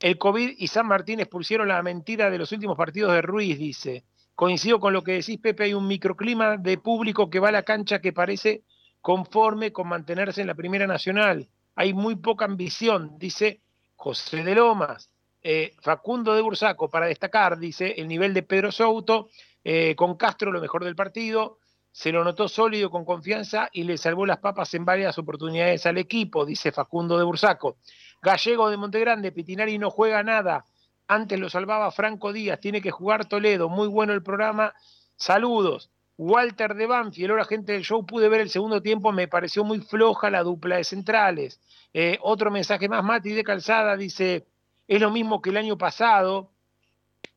el 0.00 0.18
COVID 0.18 0.54
y 0.56 0.66
San 0.68 0.86
Martín 0.86 1.20
expusieron 1.20 1.68
la 1.68 1.82
mentira 1.82 2.30
de 2.30 2.38
los 2.38 2.52
últimos 2.52 2.76
partidos 2.76 3.12
de 3.12 3.22
Ruiz, 3.22 3.58
dice. 3.58 4.04
Coincido 4.34 4.78
con 4.78 4.92
lo 4.92 5.02
que 5.02 5.12
decís, 5.12 5.38
Pepe, 5.38 5.64
hay 5.64 5.74
un 5.74 5.88
microclima 5.88 6.56
de 6.56 6.78
público 6.78 7.28
que 7.28 7.40
va 7.40 7.48
a 7.48 7.52
la 7.52 7.64
cancha 7.64 8.00
que 8.00 8.12
parece 8.12 8.62
conforme 9.00 9.72
con 9.72 9.88
mantenerse 9.88 10.40
en 10.40 10.46
la 10.46 10.54
Primera 10.54 10.86
Nacional 10.86 11.48
hay 11.78 11.94
muy 11.94 12.16
poca 12.16 12.44
ambición, 12.44 13.20
dice 13.20 13.60
José 13.94 14.42
de 14.42 14.56
Lomas. 14.56 15.10
Eh, 15.40 15.76
Facundo 15.80 16.34
de 16.34 16.42
Bursaco, 16.42 16.90
para 16.90 17.06
destacar, 17.06 17.56
dice, 17.56 17.94
el 17.98 18.08
nivel 18.08 18.34
de 18.34 18.42
Pedro 18.42 18.72
Souto, 18.72 19.28
eh, 19.62 19.94
con 19.94 20.16
Castro 20.16 20.50
lo 20.50 20.60
mejor 20.60 20.84
del 20.84 20.96
partido, 20.96 21.58
se 21.92 22.10
lo 22.10 22.24
notó 22.24 22.48
sólido, 22.48 22.90
con 22.90 23.04
confianza 23.04 23.68
y 23.72 23.84
le 23.84 23.96
salvó 23.96 24.26
las 24.26 24.38
papas 24.38 24.74
en 24.74 24.84
varias 24.84 25.18
oportunidades 25.18 25.86
al 25.86 25.98
equipo, 25.98 26.44
dice 26.44 26.72
Facundo 26.72 27.16
de 27.16 27.22
Bursaco. 27.22 27.76
Gallego 28.20 28.70
de 28.70 28.76
Montegrande, 28.76 29.30
Pitinari 29.30 29.78
no 29.78 29.92
juega 29.92 30.24
nada, 30.24 30.64
antes 31.06 31.38
lo 31.38 31.48
salvaba 31.48 31.92
Franco 31.92 32.32
Díaz, 32.32 32.58
tiene 32.58 32.82
que 32.82 32.90
jugar 32.90 33.26
Toledo, 33.26 33.68
muy 33.68 33.86
bueno 33.86 34.14
el 34.14 34.24
programa, 34.24 34.74
saludos. 35.14 35.92
Walter 36.18 36.74
de 36.74 36.86
Banfield, 36.86 37.30
ahora 37.30 37.44
gente 37.44 37.72
del 37.72 37.84
show, 37.84 38.04
pude 38.04 38.28
ver 38.28 38.40
el 38.40 38.50
segundo 38.50 38.82
tiempo, 38.82 39.12
me 39.12 39.28
pareció 39.28 39.62
muy 39.62 39.80
floja 39.80 40.30
la 40.30 40.42
dupla 40.42 40.76
de 40.76 40.84
centrales. 40.84 41.60
Eh, 41.94 42.18
otro 42.20 42.50
mensaje 42.50 42.88
más, 42.88 43.04
Mati 43.04 43.30
de 43.30 43.44
Calzada 43.44 43.96
dice, 43.96 44.48
es 44.88 45.00
lo 45.00 45.12
mismo 45.12 45.40
que 45.40 45.50
el 45.50 45.56
año 45.56 45.78
pasado, 45.78 46.50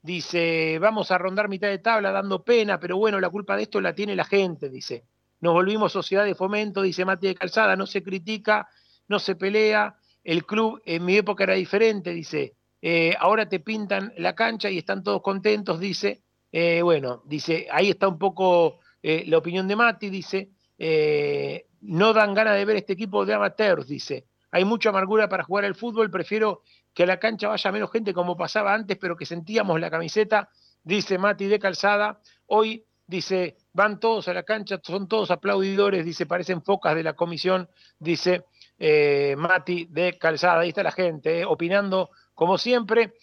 dice, 0.01 0.79
vamos 0.79 1.11
a 1.11 1.19
rondar 1.19 1.47
mitad 1.47 1.67
de 1.67 1.77
tabla 1.77 2.11
dando 2.11 2.43
pena, 2.43 2.79
pero 2.79 2.97
bueno, 2.97 3.19
la 3.19 3.29
culpa 3.29 3.55
de 3.55 3.63
esto 3.63 3.79
la 3.81 3.93
tiene 3.93 4.15
la 4.15 4.25
gente, 4.25 4.67
dice. 4.67 5.05
Nos 5.41 5.53
volvimos 5.53 5.91
sociedad 5.91 6.25
de 6.25 6.33
fomento, 6.33 6.81
dice 6.81 7.05
Mati 7.05 7.27
de 7.27 7.35
Calzada, 7.35 7.75
no 7.75 7.85
se 7.85 8.01
critica, 8.01 8.67
no 9.07 9.19
se 9.19 9.35
pelea, 9.35 9.95
el 10.23 10.43
club 10.43 10.81
en 10.85 11.05
mi 11.05 11.17
época 11.17 11.43
era 11.43 11.53
diferente, 11.53 12.11
dice, 12.11 12.55
eh, 12.81 13.15
ahora 13.19 13.47
te 13.47 13.59
pintan 13.59 14.11
la 14.17 14.33
cancha 14.33 14.71
y 14.71 14.79
están 14.79 15.03
todos 15.03 15.21
contentos, 15.21 15.79
dice. 15.79 16.23
Eh, 16.51 16.81
bueno, 16.81 17.21
dice, 17.25 17.67
ahí 17.71 17.89
está 17.89 18.07
un 18.07 18.17
poco 18.17 18.79
eh, 19.01 19.23
la 19.27 19.37
opinión 19.37 19.67
de 19.67 19.75
Mati, 19.75 20.09
dice, 20.09 20.49
eh, 20.77 21.67
no 21.81 22.13
dan 22.13 22.33
ganas 22.33 22.57
de 22.57 22.65
ver 22.65 22.77
este 22.77 22.93
equipo 22.93 23.25
de 23.25 23.33
amateurs, 23.33 23.87
dice. 23.87 24.25
Hay 24.51 24.65
mucha 24.65 24.89
amargura 24.89 25.29
para 25.29 25.43
jugar 25.43 25.63
al 25.63 25.75
fútbol, 25.75 26.11
prefiero 26.11 26.63
que 26.93 27.03
a 27.03 27.05
la 27.05 27.19
cancha 27.19 27.47
vaya 27.47 27.71
menos 27.71 27.91
gente 27.91 28.13
como 28.13 28.35
pasaba 28.35 28.73
antes, 28.73 28.97
pero 28.97 29.15
que 29.15 29.25
sentíamos 29.25 29.79
la 29.79 29.89
camiseta 29.89 30.49
dice 30.83 31.17
Mati 31.17 31.45
de 31.45 31.57
Calzada. 31.57 32.19
Hoy, 32.47 32.85
dice, 33.07 33.55
van 33.71 33.99
todos 33.99 34.27
a 34.27 34.33
la 34.33 34.43
cancha, 34.43 34.81
son 34.83 35.07
todos 35.07 35.31
aplaudidores, 35.31 36.03
dice, 36.03 36.25
parecen 36.25 36.61
focas 36.61 36.95
de 36.95 37.03
la 37.03 37.13
comisión, 37.13 37.69
dice 37.97 38.43
Mati 39.37 39.85
de 39.89 40.17
Calzada. 40.17 40.61
Ahí 40.61 40.69
está 40.69 40.83
la 40.83 40.91
gente, 40.91 41.45
opinando 41.45 42.09
como 42.33 42.57
siempre. 42.57 43.13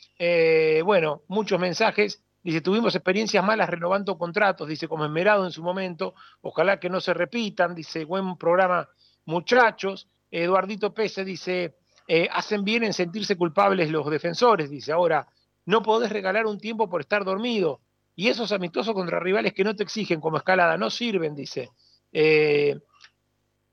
Bueno, 0.83 1.24
muchos 1.29 1.61
mensajes. 1.61 2.22
Dice, 2.49 2.62
tuvimos 2.62 2.94
experiencias 2.94 3.44
malas 3.44 3.68
renovando 3.68 4.16
contratos, 4.16 4.66
dice, 4.66 4.88
como 4.88 5.05
Esmerado 5.05 5.44
en 5.44 5.51
su 5.53 5.62
momento. 5.62 6.14
Ojalá 6.40 6.80
que 6.80 6.88
no 6.88 6.99
se 6.99 7.12
repitan, 7.12 7.74
dice, 7.74 8.07
buen 8.07 8.38
programa, 8.38 8.88
muchachos. 9.26 10.09
Eduardito 10.30 10.94
Pese 10.94 11.26
dice, 11.26 11.76
hacen 12.32 12.64
bien 12.64 12.84
en 12.84 12.94
sentirse 12.94 13.36
culpables 13.36 13.90
los 13.90 14.09
defensores, 14.09 14.70
dice, 14.70 14.92
ahora, 14.92 15.28
no 15.66 15.82
podés 15.82 16.11
regalar 16.11 16.46
un 16.46 16.59
tiempo 16.59 16.88
por 16.88 17.03
estar 17.03 17.22
dormido. 17.22 17.82
Y 18.16 18.28
esos 18.28 18.51
amistosos 18.51 18.94
contra 18.94 19.20
rivales 19.20 19.53
que 19.53 19.62
no 19.62 19.76
te 19.76 19.82
exigen 19.82 20.18
como 20.18 20.38
escalada 20.38 20.78
no 20.78 20.88
sirven, 20.88 21.34
dice. 21.34 21.68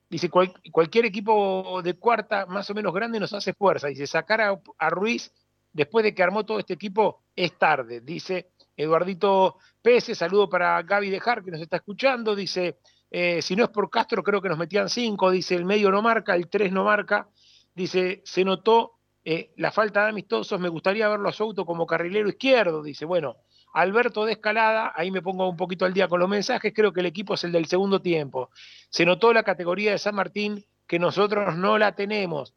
Dice, 0.09 0.29
cualquier 0.29 1.05
equipo 1.05 1.81
de 1.81 1.93
cuarta 1.93 2.45
más 2.45 2.69
o 2.69 2.73
menos 2.73 2.93
grande 2.93 3.21
nos 3.21 3.31
hace 3.31 3.53
fuerza. 3.53 3.87
Dice, 3.87 4.05
sacar 4.05 4.41
a, 4.41 4.89
Ruiz 4.89 5.31
después 5.71 6.03
de 6.03 6.13
que 6.13 6.23
armó 6.23 6.45
todo 6.45 6.59
este 6.59 6.73
equipo 6.73 7.23
es 7.37 7.57
tarde. 7.57 8.01
Dice 8.01 8.49
Eduardito 8.75 9.57
Pérez, 9.81 10.17
saludo 10.17 10.49
para 10.49 10.81
Gaby 10.81 11.09
Dejar 11.09 11.43
que 11.43 11.51
nos 11.51 11.61
está 11.61 11.77
escuchando. 11.77 12.35
Dice, 12.35 12.79
eh, 13.09 13.41
si 13.41 13.55
no 13.55 13.63
es 13.63 13.69
por 13.69 13.89
Castro 13.89 14.23
creo 14.23 14.41
que 14.41 14.49
nos 14.49 14.57
metían 14.57 14.89
cinco. 14.89 15.31
Dice, 15.31 15.55
el 15.55 15.65
medio 15.65 15.91
no 15.91 16.01
marca, 16.01 16.35
el 16.35 16.49
tres 16.49 16.71
no 16.71 16.83
marca. 16.83 17.29
Dice, 17.73 18.21
se 18.25 18.43
notó 18.43 18.99
eh, 19.23 19.51
la 19.57 19.71
falta 19.71 20.03
de 20.03 20.09
amistosos, 20.09 20.59
me 20.59 20.69
gustaría 20.69 21.09
verlo 21.09 21.29
a 21.29 21.33
Souto 21.33 21.65
como 21.65 21.87
carrilero 21.87 22.29
izquierdo. 22.29 22.83
Dice, 22.83 23.05
bueno, 23.05 23.37
Alberto 23.73 24.23
de 24.23 24.33
Escalada, 24.33 24.93
ahí 24.95 25.11
me 25.11 25.21
pongo 25.21 25.49
un 25.49 25.57
poquito 25.57 25.83
al 25.83 25.93
día 25.93 26.07
con 26.07 26.19
los 26.19 26.29
mensajes, 26.29 26.71
creo 26.73 26.93
que 26.93 27.01
el 27.01 27.07
equipo 27.07 27.33
es 27.33 27.43
el 27.43 27.51
del 27.51 27.65
segundo 27.65 28.01
tiempo. 28.01 28.49
Se 28.89 29.05
notó 29.05 29.33
la 29.33 29.43
categoría 29.43 29.91
de 29.91 29.97
San 29.97 30.15
Martín 30.15 30.63
que 30.87 30.99
nosotros 30.99 31.57
no 31.57 31.77
la 31.77 31.95
tenemos. 31.95 32.53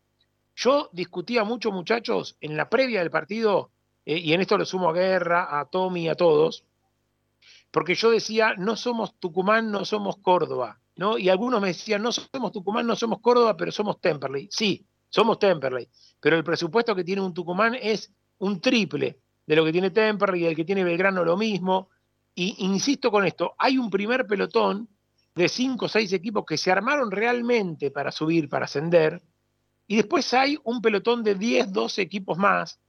Yo 0.55 0.91
discutía 0.93 1.43
mucho, 1.43 1.73
muchachos, 1.73 2.37
en 2.41 2.57
la 2.57 2.69
previa 2.69 3.01
del 3.01 3.11
partido, 3.11 3.73
eh, 4.09 4.21
y 4.21 4.33
en 4.33 4.41
esto 4.41 4.57
lo 4.57 4.65
sumo 4.65 4.89
a 4.89 4.95
Guerra, 4.95 5.61
a 5.61 5.67
Tommy, 5.67 6.09
a 6.09 6.15
todos, 6.15 6.65
porque 7.71 7.95
yo 7.95 8.11
decía, 8.11 8.55
no 8.57 8.75
somos 8.75 9.21
Tucumán, 9.21 9.71
no 9.71 9.85
somos 9.85 10.17
Córdoba, 10.17 10.81
¿no? 10.97 11.19
Y 11.19 11.29
algunos 11.29 11.61
me 11.61 11.69
decían, 11.69 12.01
no 12.01 12.11
somos 12.11 12.51
Tucumán, 12.51 12.87
no 12.87 12.97
somos 12.97 13.21
Córdoba, 13.21 13.55
pero 13.55 13.71
somos 13.71 14.01
Temperley. 14.01 14.49
Sí, 14.51 14.87
somos 15.11 15.39
Temperley, 15.39 15.87
pero 16.21 16.39
el 16.39 16.43
presupuesto 16.43 16.95
que 16.97 17.05
tiene 17.05 17.21
un 17.21 17.35
Tucumán 17.35 17.77
es 17.79 18.11
un 18.39 18.63
triple 18.63 19.19
de 19.47 19.57
lo 19.57 19.63
que 19.63 19.73
tiene 19.73 19.91
Temperley 19.91 20.43
y 20.43 20.47
el 20.47 20.57
que 20.57 20.65
tiene 20.65 20.85
Belgrano 20.85 21.23
lo 21.23 21.37
mismo. 21.37 21.91
Y 22.35 22.65
insisto 22.65 23.11
con 23.11 23.27
esto, 23.27 23.53
hay 23.59 23.77
un 23.77 23.91
primer 23.91 24.27
pelotón 24.27 24.89
de 25.35 25.51
cinco 25.51 25.85
o 25.85 25.89
seis 25.89 26.15
equipos 26.15 26.47
que 26.47 26.57
se 26.57 26.73
armaron 26.73 27.11
realmente 27.11 27.91
para 27.91 28.11
subir, 28.11 28.49
para 28.49 28.65
ascender, 28.65 29.23
y 29.87 29.97
después 29.97 30.33
hay 30.33 30.57
un 30.65 30.81
pelotón 30.81 31.23
de 31.23 31.35
10, 31.35 31.73
12 31.75 32.01
equipos 32.01 32.39
más, 32.39 32.81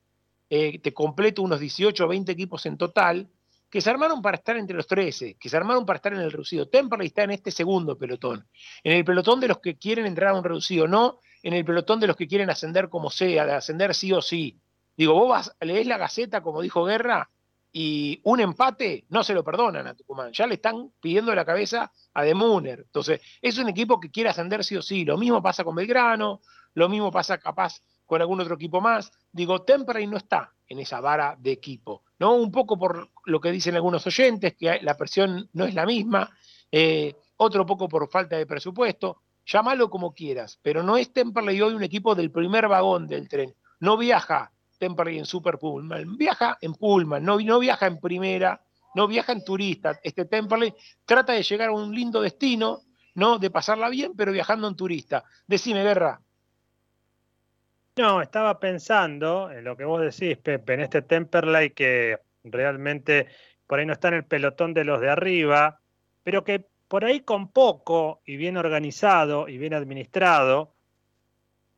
eh, 0.50 0.80
te 0.80 0.94
completo 0.94 1.42
unos 1.42 1.60
18 1.60 2.04
o 2.04 2.08
20 2.08 2.32
equipos 2.32 2.66
en 2.66 2.78
total, 2.78 3.30
que 3.70 3.82
se 3.82 3.90
armaron 3.90 4.22
para 4.22 4.38
estar 4.38 4.58
entre 4.58 4.76
los 4.76 4.88
13, 4.88 5.38
que 5.40 5.50
se 5.50 5.56
armaron 5.56 5.86
para 5.86 5.98
estar 5.98 6.14
en 6.14 6.20
el 6.20 6.32
reducido. 6.32 6.68
Temperley 6.68 7.08
está 7.08 7.24
en 7.24 7.32
este 7.32 7.52
segundo 7.52 7.98
pelotón, 7.98 8.48
en 8.84 8.94
el 8.94 9.06
pelotón 9.06 9.40
de 9.40 9.48
los 9.48 9.60
que 9.60 9.78
quieren 9.78 10.06
entrar 10.06 10.32
a 10.32 10.38
un 10.38 10.44
reducido, 10.44 10.88
no 10.88 11.20
en 11.44 11.54
el 11.54 11.64
pelotón 11.64 12.00
de 12.00 12.08
los 12.08 12.16
que 12.16 12.28
quieren 12.28 12.50
ascender 12.50 12.90
como 12.90 13.10
sea, 13.10 13.46
de 13.46 13.54
ascender 13.54 13.94
sí 13.94 14.12
o 14.12 14.22
sí. 14.22 14.60
Digo, 14.98 15.14
vos 15.14 15.30
vas, 15.30 15.56
lees 15.62 15.88
la 15.88 15.98
Gaceta, 15.98 16.42
como 16.42 16.62
dijo 16.62 16.84
Guerra, 16.84 17.30
y 17.72 18.20
un 18.24 18.40
empate 18.40 19.06
no 19.10 19.24
se 19.24 19.34
lo 19.34 19.44
perdonan 19.44 19.88
a 19.88 19.94
Tucumán. 19.94 20.32
Ya 20.34 20.48
le 20.48 20.56
están 20.56 20.92
pidiendo 21.00 21.34
la 21.36 21.46
cabeza 21.46 21.92
a 22.14 22.24
De 22.24 22.34
Muner. 22.34 22.80
Entonces, 22.80 23.22
es 23.42 23.58
un 23.60 23.70
equipo 23.70 24.00
que 24.00 24.10
quiere 24.10 24.30
ascender 24.30 24.64
sí 24.64 24.76
o 24.76 24.82
sí. 24.82 25.06
Lo 25.06 25.18
mismo 25.18 25.42
pasa 25.42 25.64
con 25.64 25.76
Belgrano, 25.76 26.42
lo 26.74 26.90
mismo 26.90 27.12
pasa 27.12 27.38
capaz 27.38 27.82
con 28.10 28.22
algún 28.22 28.42
otro 28.42 28.56
equipo 28.56 28.82
más. 28.82 29.12
Digo, 29.32 29.62
Temperley 29.62 30.08
no 30.08 30.18
está 30.18 30.52
en 30.68 30.80
esa 30.80 31.00
vara 31.00 31.38
de 31.40 31.52
equipo. 31.52 32.02
¿no? 32.18 32.34
Un 32.34 32.52
poco 32.52 32.76
por 32.76 33.08
lo 33.26 33.40
que 33.40 33.52
dicen 33.52 33.76
algunos 33.76 34.06
oyentes, 34.08 34.56
que 34.56 34.80
la 34.82 34.98
presión 34.98 35.48
no 35.54 35.66
es 35.66 35.76
la 35.76 35.86
misma. 35.86 36.28
Eh, 36.72 37.16
otro 37.38 37.68
poco 37.68 37.88
por 37.88 38.10
falta 38.10 38.36
de 38.36 38.48
presupuesto. 38.48 39.22
Llámalo 39.46 39.92
como 39.92 40.16
quieras, 40.16 40.60
pero 40.64 40.82
no 40.82 40.98
es 40.98 41.14
Temperley 41.14 41.62
hoy 41.62 41.76
un 41.76 41.84
equipo 41.84 42.16
del 42.16 42.32
primer 42.32 42.68
vagón 42.68 43.08
del 43.08 43.30
tren. 43.30 43.54
No 43.80 43.96
viaja 43.96 44.52
Temperley 44.80 45.20
en 45.20 45.26
Super 45.28 45.60
Pullman, 45.60 46.18
viaja 46.18 46.58
en 46.62 46.74
Pullman, 46.74 47.24
no, 47.24 47.40
no 47.40 47.60
viaja 47.60 47.86
en 47.86 48.00
primera, 48.00 48.60
no 48.96 49.08
viaja 49.08 49.34
en 49.34 49.44
turista. 49.44 50.00
Este 50.02 50.26
Temperley 50.26 50.74
trata 51.06 51.34
de 51.34 51.44
llegar 51.44 51.70
a 51.70 51.74
un 51.74 51.94
lindo 51.94 52.22
destino, 52.22 52.82
¿no? 53.14 53.38
De 53.38 53.52
pasarla 53.52 53.88
bien, 53.90 54.14
pero 54.18 54.32
viajando 54.32 54.68
en 54.68 54.76
turista. 54.76 55.24
Decime, 55.46 55.84
Guerra. 55.84 56.20
No, 58.00 58.22
estaba 58.22 58.62
pensando 58.62 59.52
en 59.52 59.66
lo 59.66 59.76
que 59.76 59.84
vos 59.84 60.00
decís, 60.00 60.38
Pepe, 60.38 60.76
en 60.76 60.80
este 60.80 61.02
Temperley 61.02 61.72
que 61.72 62.18
realmente 62.46 63.28
por 63.68 63.78
ahí 63.78 63.86
no 63.86 63.92
está 63.92 64.08
en 64.08 64.14
el 64.14 64.24
pelotón 64.24 64.74
de 64.74 64.86
los 64.86 65.02
de 65.02 65.10
arriba, 65.10 65.82
pero 66.24 66.46
que 66.46 66.64
por 66.88 67.04
ahí 67.04 67.20
con 67.20 67.52
poco 67.52 68.22
y 68.24 68.38
bien 68.38 68.56
organizado 68.56 69.50
y 69.50 69.58
bien 69.58 69.74
administrado, 69.74 70.74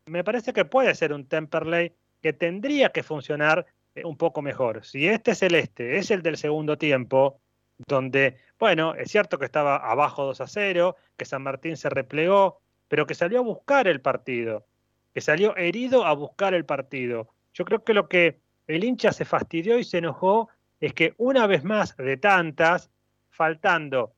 me 0.06 0.24
parece 0.24 0.54
que 0.54 0.64
puede 0.64 0.94
ser 0.94 1.12
un 1.12 1.26
Temperley 1.26 1.92
que 2.22 2.34
tendría 2.34 2.92
que 2.92 3.02
funcionar 3.02 3.66
eh, 3.96 4.06
un 4.06 4.16
poco 4.16 4.44
mejor. 4.44 4.86
Si 4.86 5.08
este 5.08 5.34
celeste 5.34 5.98
es 5.98 6.12
el 6.12 6.22
del 6.22 6.38
segundo 6.38 6.78
tiempo, 6.78 7.42
donde, 7.88 8.38
bueno, 8.60 8.94
es 8.94 9.10
cierto 9.10 9.40
que 9.40 9.46
estaba 9.46 9.78
abajo 9.78 10.26
2 10.26 10.40
a 10.40 10.46
0, 10.46 10.96
que 11.18 11.26
San 11.26 11.42
Martín 11.42 11.78
se 11.78 11.90
replegó, 11.90 12.62
pero 12.88 13.08
que 13.08 13.16
salió 13.16 13.40
a 13.40 13.42
buscar 13.42 13.88
el 13.88 14.02
partido, 14.02 14.68
que 15.14 15.22
salió 15.22 15.56
herido 15.58 16.06
a 16.06 16.14
buscar 16.14 16.54
el 16.54 16.66
partido. 16.66 17.34
Yo 17.54 17.66
creo 17.66 17.84
que 17.84 17.94
lo 17.94 18.08
que 18.08 18.40
el 18.68 18.84
hincha 18.84 19.12
se 19.12 19.26
fastidió 19.26 19.78
y 19.78 19.84
se 19.84 19.98
enojó 19.98 20.50
es 20.80 20.94
que 20.94 21.14
una 21.18 21.48
vez 21.48 21.64
más 21.64 21.96
de 21.98 22.18
tantas, 22.18 22.90
faltando 23.30 24.14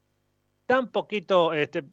tan 0.65 0.91
poquito, 0.91 1.53
este, 1.53 1.83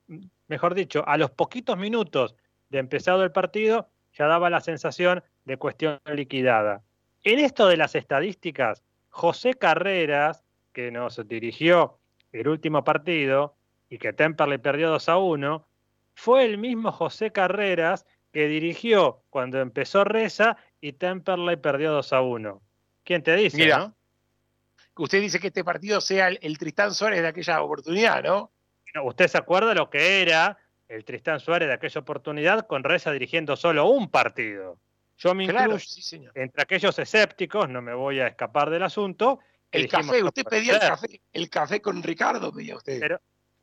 mejor 0.49 0.75
dicho, 0.75 1.07
a 1.07 1.17
los 1.17 1.31
poquitos 1.31 1.77
minutos 1.77 2.37
de 2.69 2.79
empezado 2.79 3.25
el 3.25 3.33
partido, 3.33 3.89
ya 4.15 4.27
daba 4.27 4.51
la 4.51 4.61
sensación 4.61 5.23
de 5.45 5.57
cuestión 5.57 6.01
liquidada. 6.07 6.83
En 7.23 7.39
esto 7.39 7.67
de 7.69 7.77
las 7.77 7.95
estadísticas, 7.95 8.83
José 9.09 9.55
Carreras, 9.55 10.45
que 10.73 10.91
nos 10.91 11.27
dirigió 11.27 11.99
el 12.33 12.49
último 12.49 12.85
partido 12.85 13.57
y 13.89 13.99
que 13.99 14.13
Temperley 14.13 14.59
perdió 14.59 14.89
2 14.91 15.09
a 15.09 15.19
1, 15.19 15.67
fue 16.15 16.45
el 16.45 16.59
mismo 16.59 16.93
José 16.93 17.33
Carreras 17.33 18.07
que 18.33 18.47
dirigió 18.49 19.23
cuando 19.31 19.61
empezó 19.61 20.05
Reza 20.05 20.57
y 20.81 20.93
Temperley 20.93 21.57
perdió 21.57 21.93
2 21.93 22.13
a 22.13 22.21
1. 22.21 22.63
¿Quién 23.05 23.23
te 23.23 23.35
dice, 23.37 23.57
Mira, 23.57 23.93
Usted 24.97 25.21
dice 25.21 25.41
que 25.41 25.47
este 25.47 25.65
partido 25.65 26.01
sea 26.01 26.29
el, 26.29 26.59
Tristán 26.59 26.93
Suárez 26.93 27.23
de 27.23 27.29
aquella 27.29 27.63
oportunidad, 27.63 28.23
¿no? 28.23 28.51
Usted 29.03 29.29
se 29.29 29.39
acuerda 29.39 29.73
lo 29.73 29.89
que 29.89 30.21
era 30.21 30.59
el 30.89 31.05
Tristán 31.05 31.41
Suárez 31.41 31.69
de 31.69 31.75
aquella 31.75 32.01
oportunidad 32.01 32.67
con 32.67 32.85
Reza 32.85 33.11
dirigiendo 33.11 33.57
solo 33.57 33.87
un 33.87 34.11
partido. 34.11 34.79
Yo 35.17 35.35
me 35.35 35.45
incluyo 35.45 35.79
entre 36.35 36.63
aquellos 36.63 36.99
escépticos, 36.99 37.69
no 37.69 37.81
me 37.81 37.95
voy 37.95 38.21
a 38.21 38.27
escapar 38.27 38.69
del 38.69 38.83
asunto. 38.83 39.39
El 39.71 39.89
café, 39.89 40.23
usted 40.23 40.45
pedía 40.45 40.75
el 40.75 40.81
café, 40.81 41.21
el 41.33 41.49
café 41.49 41.81
con 41.81 42.03
Ricardo, 42.03 42.53
pedía 42.53 42.77
usted. 42.77 42.99
Pero, 43.01 43.21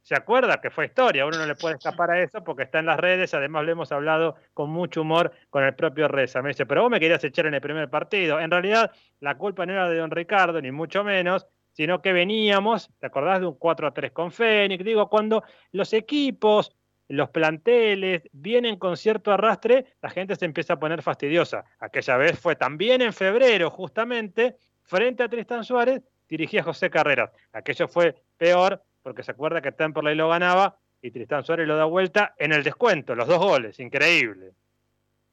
¿Se 0.08 0.16
acuerda 0.16 0.62
que 0.62 0.70
fue 0.70 0.86
historia? 0.86 1.26
Uno 1.26 1.38
no 1.38 1.46
le 1.46 1.56
puede 1.56 1.76
escapar 1.76 2.12
a 2.12 2.24
eso 2.24 2.42
porque 2.42 2.64
está 2.64 2.80
en 2.80 2.86
las 2.86 2.98
redes. 2.98 3.34
Además, 3.34 3.66
lo 3.66 3.74
hemos 3.74 3.92
hablado 3.92 4.38
con 4.54 4.70
mucho 4.70 5.02
humor 5.02 5.34
con 5.50 5.66
el 5.66 5.76
propio 5.76 6.08
Reza. 6.08 6.42
Me 6.42 6.48
dice, 6.48 6.66
pero 6.66 6.84
vos 6.84 6.90
me 6.90 7.02
querías 7.02 7.22
echar 7.26 7.46
en 7.46 7.56
el 7.56 7.60
primer 7.60 7.90
partido. 7.90 8.40
En 8.40 8.50
realidad, 8.50 8.90
la 9.20 9.38
culpa 9.38 9.66
no 9.66 9.74
era 9.74 9.90
de 9.90 9.98
don 9.98 10.10
Ricardo, 10.10 10.62
ni 10.62 10.72
mucho 10.72 11.04
menos, 11.04 11.46
sino 11.74 12.02
que 12.02 12.14
veníamos, 12.14 12.90
¿te 13.00 13.08
acordás 13.08 13.42
de 13.42 13.48
un 13.48 13.56
4 13.56 13.86
a 13.86 13.94
3 13.94 14.14
con 14.14 14.32
Fénix? 14.32 14.82
Digo, 14.82 15.10
cuando 15.10 15.44
los 15.74 15.92
equipos 15.92 16.72
los 17.10 17.30
planteles 17.32 18.30
vienen 18.32 18.80
con 18.80 18.96
cierto 18.96 19.34
arrastre, 19.34 19.88
la 20.02 20.10
gente 20.10 20.38
se 20.38 20.46
empieza 20.46 20.76
a 20.76 20.80
poner 20.80 21.02
fastidiosa. 21.02 21.66
Aquella 21.80 22.16
vez 22.16 22.40
fue 22.40 22.56
también 22.56 23.02
en 23.02 23.12
febrero, 23.12 23.70
justamente, 23.70 24.56
frente 24.84 25.24
a 25.24 25.28
Tristan 25.28 25.66
Suárez, 25.66 26.02
dirigía 26.30 26.64
José 26.64 26.90
Carreras. 26.90 27.30
Aquello 27.52 27.90
fue 27.90 28.16
peor 28.38 28.82
porque 29.08 29.24
se 29.24 29.32
acuerda 29.32 29.62
que 29.62 29.72
Temperley 29.72 30.16
lo 30.16 30.28
ganaba 30.28 30.80
y 31.02 31.12
Tristan 31.12 31.46
Suárez 31.46 31.66
lo 31.66 31.78
da 31.78 31.86
vuelta 31.86 32.36
en 32.38 32.52
el 32.52 32.62
descuento, 32.62 33.16
los 33.16 33.26
dos 33.26 33.40
goles, 33.40 33.80
increíble. 33.80 34.52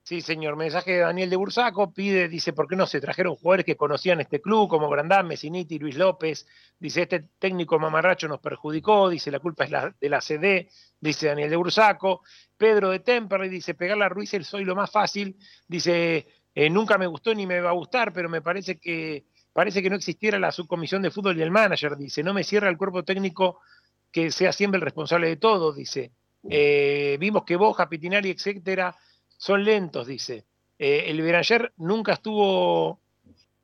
Sí, 0.04 0.20
señor. 0.20 0.54
Mensaje 0.54 0.92
de 0.92 0.98
Daniel 0.98 1.28
de 1.28 1.34
Bursaco. 1.34 1.92
Pide, 1.92 2.28
dice, 2.28 2.52
¿por 2.52 2.68
qué 2.68 2.76
no 2.76 2.86
se 2.86 3.00
trajeron 3.00 3.34
jugadores 3.34 3.66
que 3.66 3.74
conocían 3.74 4.20
este 4.20 4.40
club, 4.40 4.68
como 4.68 4.88
Grandán, 4.88 5.26
Messiniti, 5.26 5.80
Luis 5.80 5.96
López? 5.96 6.46
Dice, 6.78 7.02
este 7.02 7.24
técnico 7.40 7.80
mamarracho 7.80 8.28
nos 8.28 8.38
perjudicó. 8.38 9.08
Dice, 9.08 9.32
la 9.32 9.40
culpa 9.40 9.64
es 9.64 9.70
la, 9.72 9.92
de 10.00 10.08
la 10.08 10.20
CD. 10.20 10.68
Dice 11.00 11.26
Daniel 11.26 11.50
de 11.50 11.56
Bursaco. 11.56 12.22
Pedro 12.56 12.90
de 12.90 13.00
Temperley 13.00 13.48
dice, 13.48 13.74
pegarle 13.74 14.04
a 14.04 14.08
Ruiz 14.08 14.30
soy 14.42 14.64
lo 14.64 14.76
más 14.76 14.92
fácil. 14.92 15.36
Dice, 15.66 16.28
eh, 16.54 16.70
nunca 16.70 16.96
me 16.96 17.08
gustó 17.08 17.34
ni 17.34 17.44
me 17.44 17.60
va 17.60 17.70
a 17.70 17.72
gustar, 17.72 18.12
pero 18.12 18.28
me 18.28 18.40
parece 18.40 18.78
que 18.78 19.24
parece 19.54 19.82
que 19.82 19.88
no 19.88 19.96
existiera 19.96 20.38
la 20.38 20.52
subcomisión 20.52 21.00
de 21.00 21.10
fútbol 21.10 21.38
y 21.38 21.42
el 21.42 21.50
manager, 21.50 21.96
dice, 21.96 22.22
no 22.22 22.34
me 22.34 22.44
cierra 22.44 22.68
el 22.68 22.76
cuerpo 22.76 23.04
técnico 23.04 23.60
que 24.12 24.30
sea 24.30 24.52
siempre 24.52 24.76
el 24.76 24.82
responsable 24.82 25.28
de 25.28 25.36
todo, 25.36 25.72
dice. 25.72 26.12
Eh, 26.50 27.16
vimos 27.18 27.44
que 27.44 27.56
Boja, 27.56 27.88
Pitinari, 27.88 28.30
etcétera, 28.30 28.94
son 29.38 29.64
lentos, 29.64 30.06
dice. 30.06 30.44
Eh, 30.78 31.04
el 31.06 31.22
Beranger 31.22 31.72
nunca 31.78 32.14
estuvo 32.14 33.00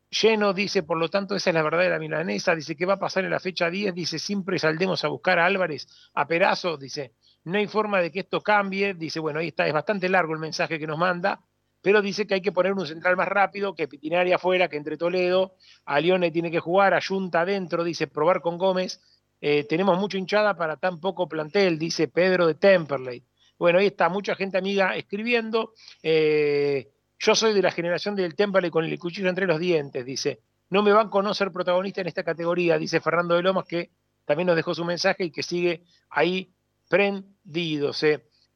lleno, 0.09 0.53
dice, 0.53 0.83
por 0.85 0.97
lo 0.97 1.09
tanto, 1.09 1.35
esa 1.35 1.51
es 1.51 1.55
la 1.55 1.63
verdad 1.63 1.81
de 1.81 1.91
la 1.91 1.99
milanesa, 1.99 2.55
dice, 2.55 2.77
¿qué 2.77 2.87
va 2.87 2.95
a 2.95 2.99
pasar 2.99 3.25
en 3.25 3.31
la 3.31 3.41
fecha 3.41 3.69
10? 3.69 3.95
Dice, 3.95 4.19
siempre 4.19 4.59
saldemos 4.59 5.05
a 5.05 5.09
buscar 5.09 5.39
a 5.39 5.47
Álvarez, 5.47 5.89
a 6.15 6.27
Perazo, 6.27 6.77
dice, 6.77 7.15
no 7.45 7.59
hay 7.59 7.67
forma 7.67 8.01
de 8.01 8.11
que 8.11 8.21
esto 8.21 8.41
cambie, 8.41 8.95
dice, 8.95 9.21
bueno, 9.21 9.41
ahí 9.41 9.49
está, 9.49 9.67
es 9.67 9.73
bastante 9.73 10.09
largo 10.09 10.33
el 10.33 10.41
mensaje 10.41 10.79
que 10.79 10.87
nos 10.87 10.99
manda, 10.99 11.41
pero 11.83 12.03
dice 12.03 12.27
que 12.27 12.35
hay 12.35 12.41
que 12.43 12.53
poner 12.53 12.73
un 12.73 12.87
central 12.87 13.17
más 13.17 13.29
rápido, 13.29 13.75
que 13.75 13.89
Pitinari 13.89 14.33
afuera, 14.33 14.69
que 14.69 14.77
entre 14.77 14.97
Toledo, 14.97 15.55
a 15.85 16.01
Lione 16.01 16.31
tiene 16.31 16.51
que 16.51 16.61
jugar, 16.61 16.95
a 16.95 17.01
Junta 17.01 17.43
adentro, 17.43 17.85
dice, 17.85 18.07
probar 18.07 18.41
con 18.41 18.59
Gómez, 18.59 19.01
eh, 19.41 19.65
tenemos 19.65 19.99
mucha 19.99 20.19
hinchada 20.19 20.55
para 20.55 20.77
tan 20.77 21.01
poco 21.01 21.29
plantel, 21.29 21.79
dice 21.79 22.09
Pedro 22.09 22.47
de 22.47 22.55
Temperley. 22.55 23.25
Bueno, 23.59 23.79
ahí 23.79 23.87
está, 23.87 24.09
mucha 24.09 24.35
gente 24.35 24.59
amiga 24.59 24.97
escribiendo. 24.97 25.73
Eh, 26.03 26.89
yo 27.19 27.35
soy 27.35 27.53
de 27.53 27.63
la 27.63 27.71
generación 27.71 28.15
del 28.15 28.35
Temperley 28.35 28.71
con 28.71 28.85
el 28.85 28.99
cuchillo 28.99 29.29
entre 29.29 29.47
los 29.47 29.59
dientes, 29.59 30.05
dice. 30.05 30.41
No 30.71 30.83
me 30.83 30.93
van 30.93 31.09
a 31.09 31.11
conocer 31.11 31.51
protagonista 31.51 32.01
en 32.01 32.07
esta 32.07 32.23
categoría, 32.23 32.79
dice 32.79 33.01
Fernando 33.01 33.35
de 33.35 33.43
Lomas, 33.43 33.65
que 33.65 33.91
también 34.25 34.47
nos 34.47 34.57
dejó 34.57 34.75
su 34.75 34.85
mensaje 34.85 35.25
y 35.25 35.31
que 35.31 35.43
sigue 35.43 35.83
ahí 36.11 36.53
prendido. 36.89 37.93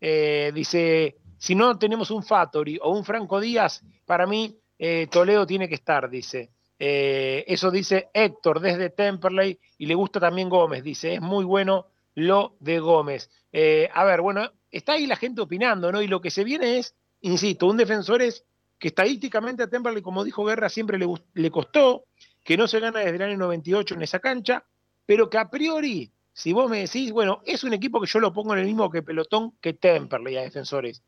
Eh, 0.01 0.53
dice, 0.55 1.17
si 1.45 1.55
no 1.55 1.79
tenemos 1.79 2.11
un 2.11 2.23
Fattori 2.23 2.79
o 2.81 2.91
un 2.91 3.05
Franco 3.05 3.41
Díaz, 3.41 3.83
para 4.07 4.27
mí 4.27 4.59
Toledo 5.11 5.47
tiene 5.47 5.69
que 5.69 5.75
estar, 5.77 6.11
dice. 6.11 6.51
Eh, 6.79 7.45
eso 7.47 7.71
dice 7.71 8.11
Héctor 8.12 8.61
desde 8.61 8.91
Temperley 8.91 9.59
y 9.79 9.87
le 9.87 9.95
gusta 9.95 10.19
también 10.19 10.49
Gómez, 10.49 10.83
dice, 10.83 11.15
es 11.15 11.21
muy 11.21 11.45
bueno 11.45 11.87
lo 12.15 12.57
de 12.61 12.81
Gómez. 12.81 13.31
Eh, 13.53 13.89
a 13.93 14.05
ver, 14.05 14.21
bueno, 14.21 14.51
está 14.71 14.93
ahí 14.95 15.07
la 15.07 15.16
gente 15.16 15.41
opinando, 15.41 15.93
¿no? 15.93 16.03
Y 16.03 16.09
lo 16.09 16.21
que 16.21 16.31
se 16.31 16.45
viene 16.45 16.79
es, 16.79 16.95
insisto, 17.21 17.66
un 17.66 17.77
defensor 17.77 18.23
es 18.23 18.45
que 18.79 18.89
estadísticamente 18.89 19.62
a 19.62 19.71
Temperley, 19.71 20.03
como 20.03 20.25
dijo 20.25 20.45
Guerra, 20.45 20.69
siempre 20.69 20.99
le, 20.99 21.07
le 21.35 21.51
costó, 21.51 22.05
que 22.43 22.57
no 22.57 22.66
se 22.66 22.81
gana 22.81 23.01
desde 23.01 23.16
el 23.16 23.23
año 23.23 23.39
98 23.39 23.95
en 23.95 24.03
esa 24.03 24.19
cancha, 24.19 24.66
pero 25.07 25.31
que 25.31 25.39
a 25.39 25.49
priori, 25.49 26.12
si 26.33 26.53
vos 26.53 26.69
me 26.69 26.81
decís, 26.81 27.12
bueno, 27.12 27.41
es 27.47 27.65
un 27.65 27.73
equipo 27.73 28.01
que 28.01 28.09
yo 28.09 28.19
lo 28.19 28.33
pongo 28.33 28.53
en 28.53 28.61
el 28.61 28.66
mismo 28.66 28.91
que 28.91 29.03
pelotón 29.03 29.53
que 29.61 29.73
Temperley 29.73 30.37
a 30.37 30.43
defensores. 30.43 31.03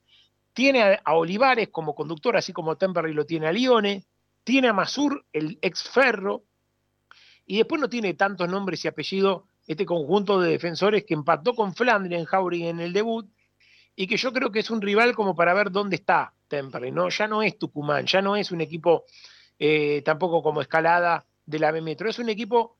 Tiene 0.57 0.99
a, 1.05 1.12
Olivares 1.12 1.69
como 1.69 1.95
conductor, 1.95 2.35
así 2.35 2.55
como 2.55 2.78
Temperley 2.78 3.12
lo 3.12 3.27
tiene 3.27 3.47
a 3.47 3.53
Lione, 3.53 4.07
tiene 4.43 4.69
a 4.69 4.73
Masur, 4.73 5.27
el 5.31 5.59
ex 5.61 5.83
Ferro, 5.83 6.45
y 7.45 7.59
después 7.59 7.78
no 7.78 7.91
tiene 7.91 8.15
tantos 8.15 8.49
nombres 8.49 8.83
y 8.83 8.89
apellidos 8.89 9.43
este 9.66 9.85
conjunto 9.85 10.41
de 10.41 10.53
defensores 10.53 11.05
que 11.05 11.12
empató 11.12 11.55
con 11.55 11.74
Flandre 11.74 12.16
en 12.16 12.24
Jauregui 12.24 12.69
en 12.69 12.81
el 12.81 12.95
debut, 12.95 13.28
y 13.95 14.07
que 14.07 14.16
yo 14.16 14.33
creo 14.33 14.51
que 14.51 14.61
es 14.61 14.70
un 14.70 14.81
rival 14.81 15.15
como 15.15 15.37
para 15.37 15.53
ver 15.53 15.70
dónde 15.70 15.97
está 15.97 16.33
Temperley, 16.49 16.91
¿no? 16.91 17.11
Ya 17.11 17.28
no 17.28 17.43
es 17.43 17.59
Tucumán, 17.59 18.07
ya 18.07 18.23
no 18.23 18.35
es 18.35 18.51
un 18.51 18.62
equipo 18.62 19.05
eh, 19.59 20.01
tampoco 20.07 20.43
como 20.43 20.62
escalada 20.62 21.27
de 21.45 21.59
la 21.59 21.70
B 21.70 21.83
Metro, 21.83 22.09
es 22.09 22.19
un 22.19 22.31
equipo 22.31 22.78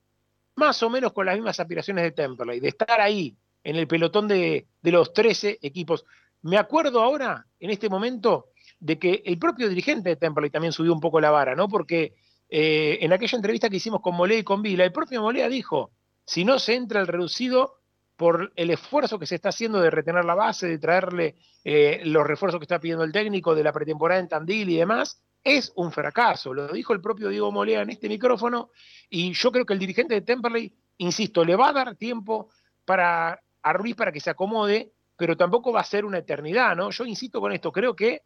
más 0.55 0.83
o 0.83 0.89
menos 0.89 1.13
con 1.13 1.27
las 1.27 1.35
mismas 1.35 1.61
aspiraciones 1.61 2.05
de 2.05 2.13
Temperley, 2.13 2.59
de 2.59 2.69
estar 2.69 3.03
ahí 3.03 3.37
en 3.63 3.77
el 3.77 3.87
pelotón 3.87 4.29
de, 4.29 4.67
de 4.81 4.93
los 4.93 5.13
13 5.13 5.59
equipos. 5.61 6.07
Me 6.43 6.59
acuerdo 6.59 7.01
ahora, 7.01 7.47
en 7.59 7.71
este 7.71 7.89
momento, 7.89 8.51
de 8.79 8.99
que 8.99 9.23
el 9.25 9.39
propio 9.39 9.69
dirigente 9.69 10.11
de 10.11 10.17
Temperley 10.17 10.51
también 10.51 10.73
subió 10.73 10.93
un 10.93 11.01
poco 11.01 11.21
la 11.21 11.31
vara, 11.31 11.55
¿no? 11.55 11.69
Porque 11.69 12.15
eh, 12.49 12.99
en 13.01 13.13
aquella 13.13 13.37
entrevista 13.37 13.69
que 13.69 13.77
hicimos 13.77 14.01
con 14.01 14.15
Molea 14.15 14.39
y 14.39 14.45
con 14.45 14.63
Vila, 14.63 14.85
el 14.85 14.93
propio 14.93 15.23
Molea 15.23 15.49
dijo, 15.49 15.93
si 16.25 16.45
no 16.45 16.59
se 16.59 16.75
entra 16.75 17.01
el 17.01 17.07
reducido 17.07 17.81
por 18.17 18.53
el 18.57 18.71
esfuerzo 18.71 19.19
que 19.19 19.27
se 19.27 19.35
está 19.35 19.51
haciendo 19.51 19.81
de 19.81 19.91
retener 19.91 20.25
la 20.25 20.35
base, 20.35 20.67
de 20.67 20.79
traerle 20.79 21.37
eh, 21.65 22.01
los 22.05 22.27
refuerzos 22.27 22.59
que 22.59 22.65
está 22.65 22.81
pidiendo 22.81 23.05
el 23.05 23.13
técnico 23.13 23.55
de 23.55 23.63
la 23.63 23.73
pretemporada 23.73 24.21
en 24.21 24.29
Tandil 24.29 24.71
y 24.71 24.77
demás, 24.77 25.23
es 25.45 25.73
un 25.77 25.93
fracaso. 25.93 26.55
Lo 26.55 26.69
dijo 26.69 26.93
el 26.93 27.01
propio 27.01 27.29
Diego 27.29 27.53
Molea 27.53 27.83
en 27.83 27.91
este 27.91 28.09
micrófono 28.09 28.71
y 29.11 29.33
yo 29.33 29.53
creo 29.53 29.67
que 29.67 29.75
el 29.75 29.79
dirigente 29.79 30.15
de 30.15 30.23
Temperley, 30.23 30.75
insisto, 30.99 31.45
le 31.45 31.57
va 31.57 31.69
a 31.69 31.73
dar 31.73 31.97
tiempo 31.97 32.51
para 32.85 33.41
a 33.63 33.73
Ruiz 33.73 33.97
para 33.97 34.13
que 34.13 34.21
se 34.21 34.31
acomode, 34.31 34.93
pero 35.17 35.37
tampoco 35.37 35.73
va 35.73 35.81
a 35.81 35.85
ser 35.85 36.05
una 36.05 36.19
eternidad, 36.19 36.77
¿no? 36.77 36.91
Yo 36.91 37.05
insisto 37.05 37.41
con 37.41 37.53
esto, 37.53 37.73
creo 37.73 37.95
que 37.97 38.23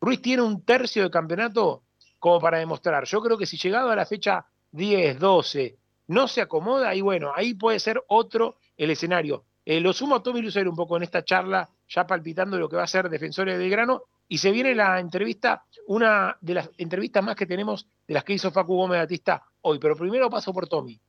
Ruiz 0.00 0.22
tiene 0.22 0.42
un 0.42 0.64
tercio 0.64 1.02
de 1.02 1.10
campeonato 1.10 1.82
como 2.18 2.40
para 2.40 2.58
demostrar. 2.58 3.04
Yo 3.04 3.20
creo 3.20 3.36
que 3.36 3.46
si 3.46 3.56
llegado 3.56 3.90
a 3.90 3.96
la 3.96 4.06
fecha 4.06 4.46
10, 4.72 5.18
12, 5.18 5.76
no 6.08 6.28
se 6.28 6.40
acomoda, 6.40 6.94
y 6.94 7.00
bueno, 7.00 7.32
ahí 7.34 7.54
puede 7.54 7.80
ser 7.80 8.02
otro 8.08 8.56
el 8.76 8.90
escenario. 8.90 9.44
Eh, 9.64 9.80
lo 9.80 9.92
sumo 9.92 10.16
a 10.16 10.22
Tommy 10.22 10.40
Lucero 10.40 10.70
un 10.70 10.76
poco 10.76 10.96
en 10.96 11.02
esta 11.02 11.24
charla, 11.24 11.68
ya 11.88 12.06
palpitando 12.06 12.58
lo 12.58 12.68
que 12.68 12.76
va 12.76 12.84
a 12.84 12.88
ser 12.88 13.10
Defensores 13.10 13.58
de 13.58 13.68
Grano, 13.68 14.04
y 14.28 14.38
se 14.38 14.50
viene 14.50 14.74
la 14.74 15.00
entrevista, 15.00 15.64
una 15.86 16.36
de 16.40 16.54
las 16.54 16.70
entrevistas 16.78 17.24
más 17.24 17.36
que 17.36 17.46
tenemos 17.46 17.86
de 18.06 18.14
las 18.14 18.24
que 18.24 18.34
hizo 18.34 18.50
Facu 18.50 18.76
Gómez 18.76 19.00
Batista 19.00 19.42
hoy, 19.62 19.78
pero 19.78 19.96
primero 19.96 20.30
paso 20.30 20.52
por 20.52 20.68
Tommy. 20.68 21.00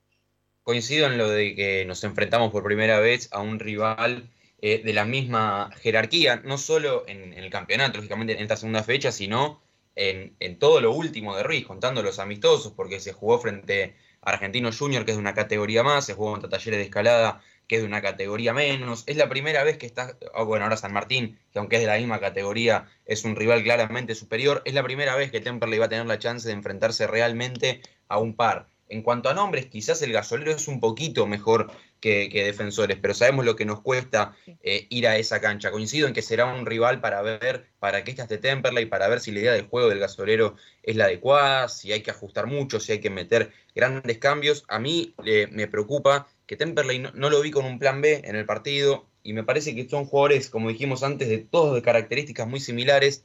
Coincido 0.64 1.08
en 1.08 1.18
lo 1.18 1.30
de 1.30 1.56
que 1.56 1.86
nos 1.86 2.04
enfrentamos 2.04 2.52
por 2.52 2.64
primera 2.64 3.00
vez 3.00 3.30
a 3.32 3.40
un 3.40 3.60
rival 3.60 4.30
eh, 4.62 4.82
de 4.84 4.94
la 4.94 5.06
misma 5.06 5.72
jerarquía, 5.82 6.42
no 6.44 6.58
solo 6.58 7.06
en, 7.08 7.34
el 7.34 7.50
campeonato, 7.50 7.98
lógicamente 7.98 8.34
en 8.34 8.42
esta 8.42 8.58
segunda 8.58 8.84
fecha, 8.84 9.12
sino 9.12 9.62
en, 9.96 10.60
todo 10.60 10.82
lo 10.82 10.92
último 10.92 11.36
de 11.36 11.44
Ruiz, 11.44 11.66
contando 11.66 12.04
los 12.04 12.20
amistosos, 12.20 12.74
porque 12.74 13.00
se 13.00 13.14
jugó 13.14 13.40
frente 13.40 13.96
a 14.22 14.32
Argentino 14.32 14.72
Junior, 14.72 15.06
que 15.06 15.12
es 15.12 15.18
de 15.18 15.22
una 15.22 15.34
categoría 15.34 15.84
más, 15.84 16.06
se 16.06 16.14
jugó 16.14 16.32
contra 16.32 16.50
Talleres 16.50 16.78
de 16.78 16.84
Escalada, 16.84 17.42
que 17.68 17.76
es 17.76 17.82
de 17.82 17.88
una 17.88 18.02
categoría 18.02 18.54
menos. 18.54 19.04
Es 19.06 19.16
la 19.16 19.30
primera 19.30 19.64
vez 19.64 19.78
que 19.78 19.86
está, 19.86 20.18
ah, 20.34 20.44
bueno, 20.44 20.66
ahora 20.66 20.76
San 20.76 20.92
Martín, 20.92 21.38
que 21.54 21.60
aunque 21.60 21.76
es 21.76 21.82
de 21.82 21.88
la 21.88 21.98
misma 21.98 22.20
categoría, 22.20 22.90
es 23.06 23.24
un 23.24 23.36
rival 23.36 23.64
claramente 23.64 24.16
superior. 24.16 24.62
Es 24.66 24.74
la 24.74 24.84
primera 24.84 25.16
vez 25.16 25.32
que 25.32 25.40
Temperley 25.40 25.80
va 25.80 25.86
a 25.86 25.90
tener 25.90 26.08
la 26.08 26.20
chance 26.20 26.48
de 26.48 26.54
enfrentarse 26.54 27.06
realmente 27.06 27.82
a 28.08 28.18
un 28.18 28.36
par. 28.36 28.68
En 28.90 29.04
cuanto 29.04 29.30
a 29.30 29.36
nombres, 29.36 29.68
quizás 29.68 30.02
el 30.02 30.12
gasolero 30.12 30.52
es 30.52 30.68
un 30.68 30.80
poquito 30.80 31.28
mejor 31.28 31.72
que, 32.00 32.30
defensores, 32.32 32.98
pero 33.02 33.14
sabemos 33.14 33.46
lo 33.46 33.56
que 33.56 33.66
nos 33.66 33.82
cuesta 33.82 34.36
eh, 34.64 34.88
ir 34.90 35.08
a 35.08 35.18
esa 35.18 35.42
cancha. 35.42 35.72
Coincido 35.72 36.08
en 36.08 36.14
que 36.14 36.22
será 36.22 36.46
un 36.46 36.66
rival 36.66 37.02
para 37.02 37.22
ver 37.22 37.68
para 37.80 38.04
qué 38.04 38.12
está 38.12 38.24
este 38.24 38.38
Temperley, 38.38 38.86
para 38.86 39.08
ver 39.08 39.20
si 39.20 39.32
la 39.32 39.40
idea 39.40 39.52
del 39.54 39.68
juego 39.68 39.90
del 39.90 40.00
gasolero 40.00 40.56
es 40.84 40.96
la 40.96 41.06
adecuada, 41.06 41.68
si 41.68 41.92
hay 41.92 42.02
que 42.02 42.12
ajustar 42.12 42.48
mucho, 42.48 42.80
si 42.80 42.94
hay 42.94 43.00
que 43.00 43.10
meter 43.10 43.52
grandes 43.76 44.18
cambios. 44.18 44.64
A 44.68 44.80
mí 44.80 45.14
eh, 45.26 45.48
me 45.52 45.68
preocupa 45.68 46.28
que 46.46 46.56
Temperley 46.56 47.00
no, 47.00 47.30
lo 47.30 47.42
vi 47.42 47.52
con 47.52 47.66
un 47.66 47.80
plan 47.80 48.02
B 48.02 48.22
en 48.24 48.36
el 48.36 48.46
partido 48.46 49.06
y 49.22 49.34
me 49.34 49.44
parece 49.44 49.76
que 49.76 49.88
son 49.88 50.06
jugadores, 50.06 50.50
como 50.50 50.70
dijimos 50.70 51.04
antes, 51.04 51.28
de 51.30 51.40
todos 51.40 51.76
de 51.76 51.82
características 51.82 52.48
muy 52.48 52.60
similares 52.60 53.24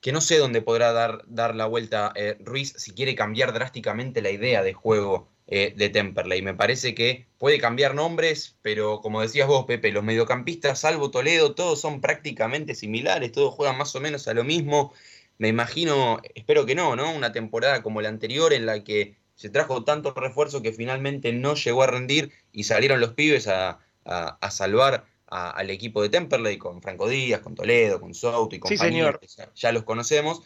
que 0.00 0.12
no 0.12 0.20
sé 0.20 0.38
dónde 0.38 0.62
podrá 0.62 0.92
dar, 0.92 1.22
dar 1.26 1.54
la 1.56 1.66
vuelta 1.66 2.12
eh, 2.14 2.36
Ruiz 2.40 2.72
si 2.76 2.92
quiere 2.92 3.14
cambiar 3.14 3.52
drásticamente 3.52 4.22
la 4.22 4.30
idea 4.30 4.62
de 4.62 4.72
juego 4.72 5.28
eh, 5.50 5.72
de 5.74 5.88
Temperley. 5.88 6.42
Me 6.42 6.54
parece 6.54 6.94
que 6.94 7.26
puede 7.38 7.58
cambiar 7.58 7.94
nombres, 7.94 8.56
pero 8.62 9.00
como 9.00 9.22
decías 9.22 9.48
vos, 9.48 9.64
Pepe, 9.64 9.90
los 9.90 10.04
mediocampistas, 10.04 10.80
salvo 10.80 11.10
Toledo, 11.10 11.54
todos 11.54 11.80
son 11.80 12.00
prácticamente 12.00 12.74
similares, 12.74 13.32
todos 13.32 13.54
juegan 13.54 13.78
más 13.78 13.94
o 13.96 14.00
menos 14.00 14.28
a 14.28 14.34
lo 14.34 14.44
mismo. 14.44 14.92
Me 15.38 15.48
imagino, 15.48 16.20
espero 16.34 16.66
que 16.66 16.74
no, 16.74 16.96
¿no? 16.96 17.10
Una 17.12 17.32
temporada 17.32 17.82
como 17.82 18.02
la 18.02 18.10
anterior 18.10 18.52
en 18.52 18.66
la 18.66 18.84
que 18.84 19.16
se 19.34 19.48
trajo 19.48 19.84
tanto 19.84 20.12
refuerzo 20.12 20.62
que 20.62 20.72
finalmente 20.72 21.32
no 21.32 21.54
llegó 21.54 21.82
a 21.82 21.86
rendir 21.86 22.30
y 22.52 22.64
salieron 22.64 23.00
los 23.00 23.14
pibes 23.14 23.48
a, 23.48 23.78
a 24.04 24.50
salvar 24.50 25.06
al 25.30 25.70
equipo 25.70 26.02
de 26.02 26.08
Temperley 26.08 26.56
con 26.56 26.80
Franco 26.80 27.08
Díaz, 27.08 27.40
con 27.40 27.54
Toledo, 27.54 28.00
con 28.00 28.14
Souto 28.14 28.54
y 28.56 28.58
compañía, 28.58 29.18
Ya, 29.54 29.72
los 29.72 29.84
conocemos. 29.84 30.42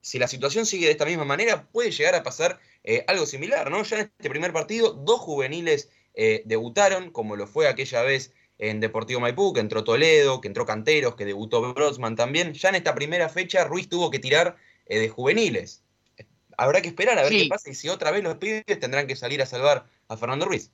Si 0.00 0.18
la 0.18 0.26
situación 0.26 0.66
sigue 0.66 0.86
de 0.86 0.92
esta 0.92 1.04
misma 1.04 1.24
manera, 1.24 1.68
puede 1.70 1.92
llegar 1.92 2.16
a 2.16 2.24
pasar 2.24 2.58
eh, 2.84 3.04
algo 3.06 3.26
similar, 3.26 3.70
¿no? 3.70 3.82
Ya 3.82 4.00
en 4.00 4.12
este 4.18 4.30
primer 4.30 4.52
partido, 4.52 4.92
dos 4.92 5.20
juveniles 5.20 5.90
eh, 6.14 6.42
debutaron, 6.44 7.10
como 7.10 7.36
lo 7.36 7.46
fue 7.46 7.68
aquella 7.68 8.02
vez 8.02 8.32
en 8.58 8.80
Deportivo 8.80 9.20
Maipú, 9.20 9.52
que 9.52 9.60
entró 9.60 9.84
Toledo, 9.84 10.40
que 10.40 10.48
entró 10.48 10.66
Canteros, 10.66 11.14
que 11.14 11.24
debutó 11.24 11.72
Brodsman 11.74 12.16
también. 12.16 12.52
Ya 12.54 12.68
en 12.68 12.76
esta 12.76 12.94
primera 12.94 13.28
fecha, 13.28 13.64
Ruiz 13.64 13.88
tuvo 13.88 14.10
que 14.10 14.18
tirar 14.18 14.56
eh, 14.86 14.98
de 14.98 15.08
juveniles. 15.08 15.82
Habrá 16.56 16.82
que 16.82 16.88
esperar 16.88 17.18
a 17.18 17.22
ver 17.22 17.32
qué 17.32 17.46
pasa 17.48 17.70
y 17.70 17.74
si 17.74 17.88
otra 17.88 18.10
vez 18.10 18.22
los 18.22 18.36
pibes 18.36 18.64
tendrán 18.78 19.06
que 19.06 19.16
salir 19.16 19.40
a 19.42 19.46
salvar 19.46 19.86
a 20.08 20.16
Fernando 20.16 20.44
Ruiz. 20.44 20.70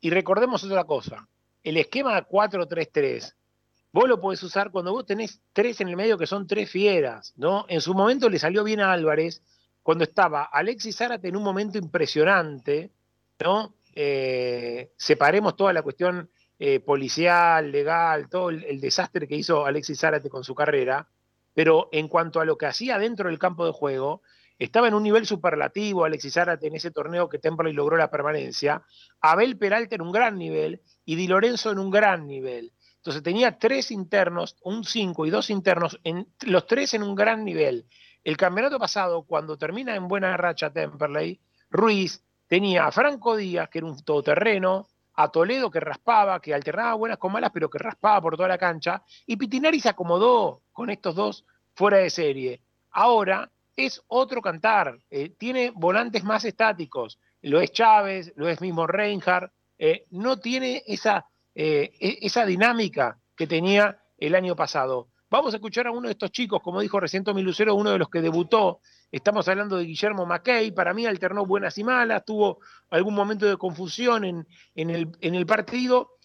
Y 0.00 0.10
recordemos 0.10 0.64
otra 0.64 0.84
cosa, 0.84 1.28
el 1.62 1.76
esquema 1.76 2.26
4-3-3, 2.26 3.34
vos 3.92 4.08
lo 4.08 4.20
podés 4.20 4.42
usar 4.42 4.72
cuando 4.72 4.92
vos 4.92 5.06
tenés 5.06 5.40
tres 5.52 5.80
en 5.80 5.88
el 5.88 5.96
medio 5.96 6.18
que 6.18 6.26
son 6.26 6.46
tres 6.46 6.70
fieras, 6.70 7.34
¿no? 7.36 7.66
En 7.68 7.80
su 7.80 7.94
momento 7.94 8.28
le 8.28 8.38
salió 8.38 8.64
bien 8.64 8.80
a 8.80 8.92
Álvarez 8.92 9.42
cuando 9.82 10.04
estaba 10.04 10.44
Alexis 10.44 10.96
Zárate 10.96 11.28
en 11.28 11.36
un 11.36 11.42
momento 11.42 11.78
impresionante, 11.78 12.90
¿no? 13.40 13.74
Eh, 13.94 14.92
separemos 14.96 15.56
toda 15.56 15.72
la 15.72 15.82
cuestión 15.82 16.30
eh, 16.58 16.80
policial, 16.80 17.70
legal, 17.70 18.28
todo 18.28 18.50
el, 18.50 18.80
desastre 18.80 19.26
que 19.26 19.36
hizo 19.36 19.66
Alexis 19.66 19.98
Zárate 19.98 20.30
con 20.30 20.44
su 20.44 20.54
carrera, 20.54 21.08
pero 21.52 21.88
en 21.92 22.08
cuanto 22.08 22.40
a 22.40 22.44
lo 22.44 22.56
que 22.56 22.66
hacía 22.66 22.98
dentro 22.98 23.28
del 23.28 23.38
campo 23.38 23.66
de 23.66 23.72
juego, 23.72 24.22
estaba 24.58 24.86
en 24.86 24.94
un 24.94 25.02
nivel 25.02 25.26
superlativo 25.26 26.04
Alexis 26.04 26.34
Zárate 26.34 26.68
en 26.68 26.76
ese 26.76 26.92
torneo 26.92 27.28
que 27.28 27.38
Temperley 27.38 27.74
logró 27.74 27.96
la 27.96 28.10
permanencia, 28.10 28.82
Abel 29.20 29.58
Peralta 29.58 29.96
en 29.96 30.02
un 30.02 30.12
gran 30.12 30.38
nivel 30.38 30.82
y 31.04 31.16
Di 31.16 31.26
Lorenzo 31.26 31.72
en 31.72 31.80
un 31.80 31.90
gran 31.90 32.26
nivel. 32.28 32.72
Entonces 32.98 33.24
tenía 33.24 33.58
tres 33.58 33.90
internos, 33.90 34.56
un 34.62 34.84
cinco 34.84 35.26
y 35.26 35.30
dos 35.30 35.50
internos, 35.50 35.98
en, 36.04 36.28
los 36.42 36.68
tres 36.68 36.94
en 36.94 37.02
un 37.02 37.16
gran 37.16 37.44
nivel. 37.44 37.86
El 38.24 38.36
campeonato 38.36 38.78
pasado, 38.78 39.24
cuando 39.24 39.58
termina 39.58 39.96
en 39.96 40.06
buena 40.06 40.36
racha 40.36 40.72
Temperley, 40.72 41.40
Ruiz 41.70 42.22
tenía 42.46 42.86
a 42.86 42.92
Franco 42.92 43.36
Díaz, 43.36 43.68
que 43.68 43.78
era 43.78 43.86
un 43.86 44.02
todoterreno, 44.04 44.86
a 45.14 45.28
Toledo 45.28 45.70
que 45.70 45.80
raspaba, 45.80 46.40
que 46.40 46.54
alternaba 46.54 46.94
buenas 46.94 47.18
con 47.18 47.32
malas, 47.32 47.50
pero 47.52 47.68
que 47.68 47.78
raspaba 47.78 48.20
por 48.20 48.36
toda 48.36 48.48
la 48.48 48.58
cancha, 48.58 49.02
y 49.26 49.36
Pitinari 49.36 49.80
se 49.80 49.88
acomodó 49.88 50.62
con 50.72 50.90
estos 50.90 51.14
dos 51.14 51.44
fuera 51.74 51.98
de 51.98 52.10
serie. 52.10 52.62
Ahora 52.92 53.50
es 53.76 54.02
otro 54.06 54.40
cantar, 54.40 54.98
eh, 55.10 55.30
tiene 55.30 55.72
volantes 55.74 56.24
más 56.24 56.44
estáticos, 56.44 57.18
lo 57.40 57.60
es 57.60 57.72
Chávez, 57.72 58.32
lo 58.36 58.48
es 58.48 58.60
mismo 58.60 58.86
Reinhardt, 58.86 59.52
eh, 59.78 60.06
no 60.10 60.38
tiene 60.38 60.82
esa, 60.86 61.26
eh, 61.54 61.92
e, 61.98 62.18
esa 62.22 62.46
dinámica 62.46 63.18
que 63.36 63.46
tenía 63.46 63.98
el 64.18 64.34
año 64.34 64.54
pasado. 64.54 65.08
Vamos 65.32 65.54
a 65.54 65.56
escuchar 65.56 65.86
a 65.86 65.92
uno 65.92 66.08
de 66.08 66.12
estos 66.12 66.30
chicos, 66.30 66.60
como 66.62 66.82
dijo 66.82 67.00
recién 67.00 67.24
Tommy 67.24 67.40
Lucero, 67.40 67.74
uno 67.74 67.90
de 67.90 67.96
los 67.96 68.10
que 68.10 68.20
debutó. 68.20 68.80
Estamos 69.10 69.48
hablando 69.48 69.78
de 69.78 69.84
Guillermo 69.84 70.26
Mackey. 70.26 70.72
Para 70.72 70.92
mí 70.92 71.06
alternó 71.06 71.46
buenas 71.46 71.78
y 71.78 71.84
malas, 71.84 72.22
tuvo 72.26 72.58
algún 72.90 73.14
momento 73.14 73.46
de 73.46 73.56
confusión 73.56 74.26
en, 74.26 74.46
el, 74.74 75.46
partido. 75.46 76.18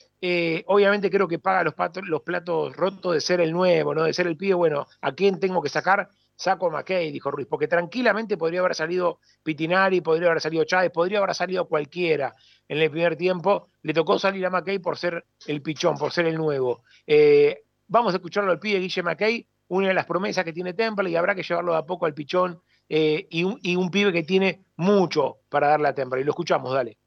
obviamente 0.66 1.10
creo 1.10 1.26
que 1.26 1.40
paga 1.40 1.64
los, 1.64 2.22
platos 2.22 2.76
rotos 2.76 3.14
de 3.14 3.22
ser 3.22 3.40
el 3.40 3.54
nuevo, 3.54 3.96
¿no? 3.96 4.04
de 4.04 4.12
ser 4.12 4.28
el 4.28 4.36
pibe. 4.36 4.56
Bueno, 4.56 4.86
¿a 5.00 5.14
quién 5.14 5.40
tengo 5.40 5.62
que 5.62 5.70
sacar? 5.70 6.10
saco 6.36 6.70
a 6.76 6.84
dijo 6.84 7.32
Ruiz, 7.32 7.48
porque 7.50 7.68
tranquilamente 7.68 8.38
podría 8.38 8.60
haber 8.60 8.76
salido 8.76 9.22
Pitinari, 9.42 10.02
podría 10.02 10.30
haber 10.30 10.42
salido 10.42 10.66
Chávez, 10.66 10.92
podría 10.92 11.18
haber 11.18 11.34
salido 11.34 11.68
cualquiera 11.68 12.36
en 12.68 12.78
el 12.78 12.92
primer 12.92 13.16
tiempo. 13.16 13.70
Le 13.82 13.94
tocó 13.94 14.20
salir 14.20 14.46
a 14.46 14.50
McKay 14.50 14.78
por 14.78 14.98
ser 14.98 15.26
el 15.48 15.62
pichón, 15.64 15.98
por 15.98 16.12
ser 16.12 16.28
el 16.28 16.36
nuevo. 16.36 16.84
Eh, 17.08 17.64
vamos 17.88 18.14
a 18.14 18.18
escucharlo 18.18 18.52
al 18.52 18.60
pibe 18.60 18.80
Guille 18.80 19.04
McKay, 19.04 19.48
una 19.70 19.90
de 19.90 19.94
las 19.94 20.06
promesas 20.06 20.46
que 20.46 20.54
tiene 20.54 20.74
Temple 20.74 21.10
y 21.10 21.16
habrá 21.16 21.36
que 21.36 21.44
llevarlo 21.44 21.74
de 21.74 21.80
a 21.80 21.86
poco 21.86 22.06
al 22.06 22.14
pichón 22.14 22.62
eh, 22.90 23.28
y, 23.30 23.44
un, 23.44 23.60
y, 23.62 23.76
un, 23.76 23.90
pibe 23.90 24.14
que 24.14 24.24
tiene 24.24 24.64
mucho 24.78 25.40
para 25.50 25.68
darle 25.68 25.90
a 25.90 25.96
Temple. 25.96 26.22
Y 26.22 26.24
lo 26.24 26.32
escuchamos, 26.32 26.74
dale. 26.74 26.98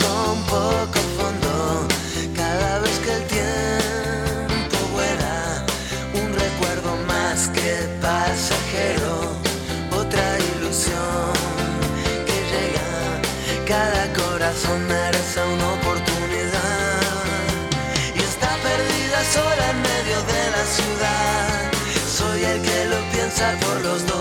piensa 23.40 23.66
por 23.66 23.82
los 23.82 24.06
dos. 24.06 24.16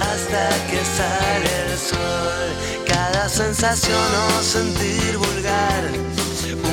Hasta 0.00 0.48
que 0.70 0.78
sale 0.84 1.72
el 1.72 1.78
sol. 1.78 2.86
Cada 2.86 3.28
sensación 3.28 3.96
o 3.96 4.42
sentir 4.42 5.16
vulgar. 5.16 5.84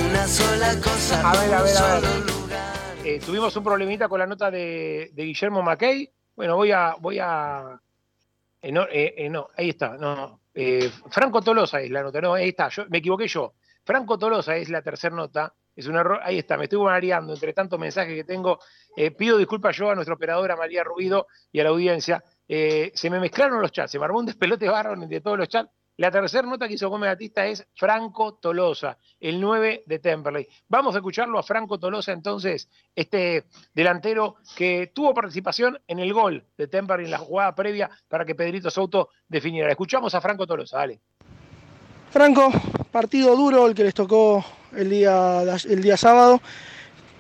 Una 0.10 0.28
sola 0.28 0.76
cosa. 0.82 1.30
A 1.30 1.34
ver, 1.40 1.54
a 1.54 1.62
ver, 1.62 1.78
a 1.78 2.00
ver. 2.00 2.04
Eh, 3.06 3.20
tuvimos 3.20 3.56
un 3.56 3.64
problemita 3.64 4.08
con 4.08 4.20
la 4.20 4.28
nota 4.28 4.50
de, 4.50 5.12
Guillermo 5.16 5.62
Mackey. 5.62 6.10
Bueno, 6.36 6.56
voy 6.56 6.72
a. 6.72 6.96
Voy 7.00 7.20
a 7.20 7.80
eh, 8.62 8.72
no, 8.72 8.88
eh, 8.90 9.28
no, 9.30 9.50
ahí 9.58 9.70
está. 9.70 9.98
No, 9.98 10.40
Franco 11.10 11.42
Tolosa 11.42 11.82
es 11.82 11.92
la 11.92 12.02
nota. 12.02 12.22
No, 12.22 12.34
ahí 12.34 12.50
está. 12.50 12.70
Yo, 12.70 12.86
me 12.90 13.00
equivoqué 13.00 13.28
yo. 13.28 13.54
Franco 13.84 14.18
Tolosa 14.18 14.56
es 14.56 14.70
la 14.70 14.82
tercera 14.82 15.16
nota. 15.16 15.54
Es 15.76 15.88
un 15.88 15.96
error. 15.96 16.20
Ahí 16.24 16.40
está, 16.40 16.58
me 16.58 16.66
estoy 16.66 16.80
mareando 16.80 17.34
entre 17.34 17.54
tantos 17.54 17.80
mensajes 17.80 18.14
que 18.16 18.24
tengo. 18.24 18.60
Eh, 18.96 19.12
pido 19.12 19.38
disculpas 19.38 19.76
yo 19.76 19.90
a 19.90 19.96
nuestra 19.96 20.14
operadora 20.14 20.56
María 20.56 20.84
Ruido 20.84 21.28
y 21.52 21.60
a 21.60 21.64
la 21.64 21.70
audiencia. 21.70 22.24
Eh, 22.48 22.92
se 22.94 23.10
me 23.10 23.20
mezclaron 23.20 23.62
los 23.62 23.72
chats, 23.72 23.92
se 23.92 24.00
me 24.00 24.06
armó 24.06 24.20
un 24.20 24.26
despelote 24.26 24.68
barro 24.68 24.94
entre 24.94 25.22
todos 25.22 25.38
los 25.38 25.48
chats. 25.48 25.70
La 25.98 26.10
tercera 26.10 26.48
nota 26.48 26.68
que 26.68 26.74
hizo 26.74 26.90
Gómez 26.90 27.12
Batista 27.12 27.46
es 27.46 27.68
Franco 27.76 28.34
Tolosa, 28.36 28.98
el 29.20 29.40
9 29.40 29.84
de 29.86 30.00
Temperley. 30.00 30.48
Vamos 30.68 30.96
a 30.96 30.98
escucharlo 30.98 31.38
a 31.38 31.44
Franco 31.44 31.78
Tolosa 31.78 32.12
entonces, 32.12 32.68
este 32.96 33.46
delantero 33.76 34.38
que 34.56 34.92
tuvo 34.94 35.14
participación 35.14 35.80
en 35.86 36.00
el 36.00 36.12
gol 36.12 36.48
de 36.58 36.68
Temperley 36.68 37.06
en 37.06 37.12
la 37.12 37.20
jugada 37.20 37.54
previa 37.54 37.92
para 38.08 38.26
que 38.26 38.34
Pedrito 38.34 38.72
Souto 38.72 39.10
definiera. 39.28 39.70
Escuchamos 39.70 40.16
a 40.16 40.22
Franco 40.22 40.48
Tolosa, 40.48 40.78
dale. 40.78 41.00
Franco, 42.10 42.52
partido 42.92 43.36
duro 43.36 43.68
el 43.68 43.76
que 43.76 43.84
les 43.84 43.94
tocó 43.94 44.44
el 44.76 44.90
día, 44.90 45.44
el 45.70 45.82
día 45.82 45.98
sábado. 45.98 46.42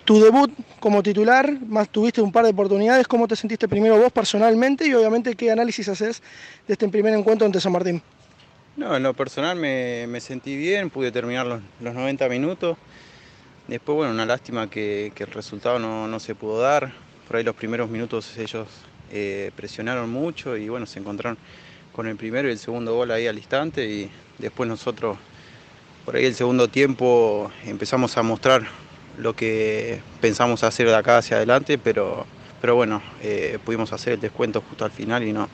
Tu 0.06 0.22
debut 0.22 0.52
como 0.82 1.02
titular, 1.02 1.60
más 1.66 1.88
tuviste 1.88 2.22
un 2.22 2.32
par 2.32 2.44
de 2.44 2.52
oportunidades. 2.52 3.08
¿Cómo 3.08 3.26
te 3.28 3.38
sentiste 3.38 3.70
primero 3.70 3.98
vos 3.98 4.12
personalmente 4.12 4.86
y 4.86 4.94
obviamente 4.94 5.34
qué 5.36 5.50
análisis 5.50 5.88
haces 5.88 6.22
de 6.68 6.74
este 6.74 6.90
primer 6.90 7.14
encuentro 7.14 7.46
ante 7.46 7.62
San 7.62 7.72
Martín? 7.72 8.02
No, 8.76 8.96
en 8.96 9.04
lo 9.04 9.14
personal 9.14 9.56
me, 9.56 10.20
sentí 10.20 10.58
bien, 10.58 10.90
pude 10.90 11.12
terminar 11.12 11.46
los, 11.46 11.62
90 11.80 12.28
minutos. 12.28 12.78
Después, 13.68 13.96
bueno, 13.96 14.12
una 14.12 14.26
lástima 14.26 14.70
que, 14.70 15.14
el 15.16 15.28
resultado 15.28 15.80
no, 15.80 16.20
se 16.20 16.36
pudo 16.36 16.60
dar. 16.60 16.92
Por 17.28 17.38
ahí 17.38 17.44
los 17.44 17.56
primeros 17.56 17.90
minutos 17.90 18.38
ellos 18.38 18.68
eh, 19.10 19.52
presionaron 19.56 20.10
mucho 20.10 20.58
y 20.58 20.68
bueno, 20.68 20.86
se 20.86 21.00
encontraron 21.00 21.38
con 21.94 22.08
el 22.08 22.18
primero 22.18 22.50
y 22.50 22.52
el 22.52 22.60
segundo 22.60 22.94
gol 22.94 23.12
ahí 23.12 23.28
al 23.28 23.38
instante 23.38 23.86
y 23.88 24.10
después 24.40 24.68
nosotros 24.68 25.18
por 26.06 26.16
ahí 26.16 26.26
el 26.26 26.36
segundo 26.36 26.68
tiempo 26.68 27.52
empezamos 27.66 28.18
a 28.18 28.24
mostrar 28.24 28.64
lo 29.18 29.36
que 29.36 30.02
pensamos 30.22 30.64
hacer 30.64 30.88
de 30.88 30.96
acá 30.96 31.18
hacia 31.18 31.38
adelante, 31.38 31.78
pero, 31.78 32.26
pero 32.62 32.76
bueno, 32.76 33.02
eh, 33.22 33.60
pudimos 33.64 33.94
hacer 33.94 34.14
el 34.14 34.20
descuento 34.20 34.64
justo 34.68 34.86
al 34.86 34.92
final 34.92 35.24
y 35.24 35.32
no, 35.32 35.48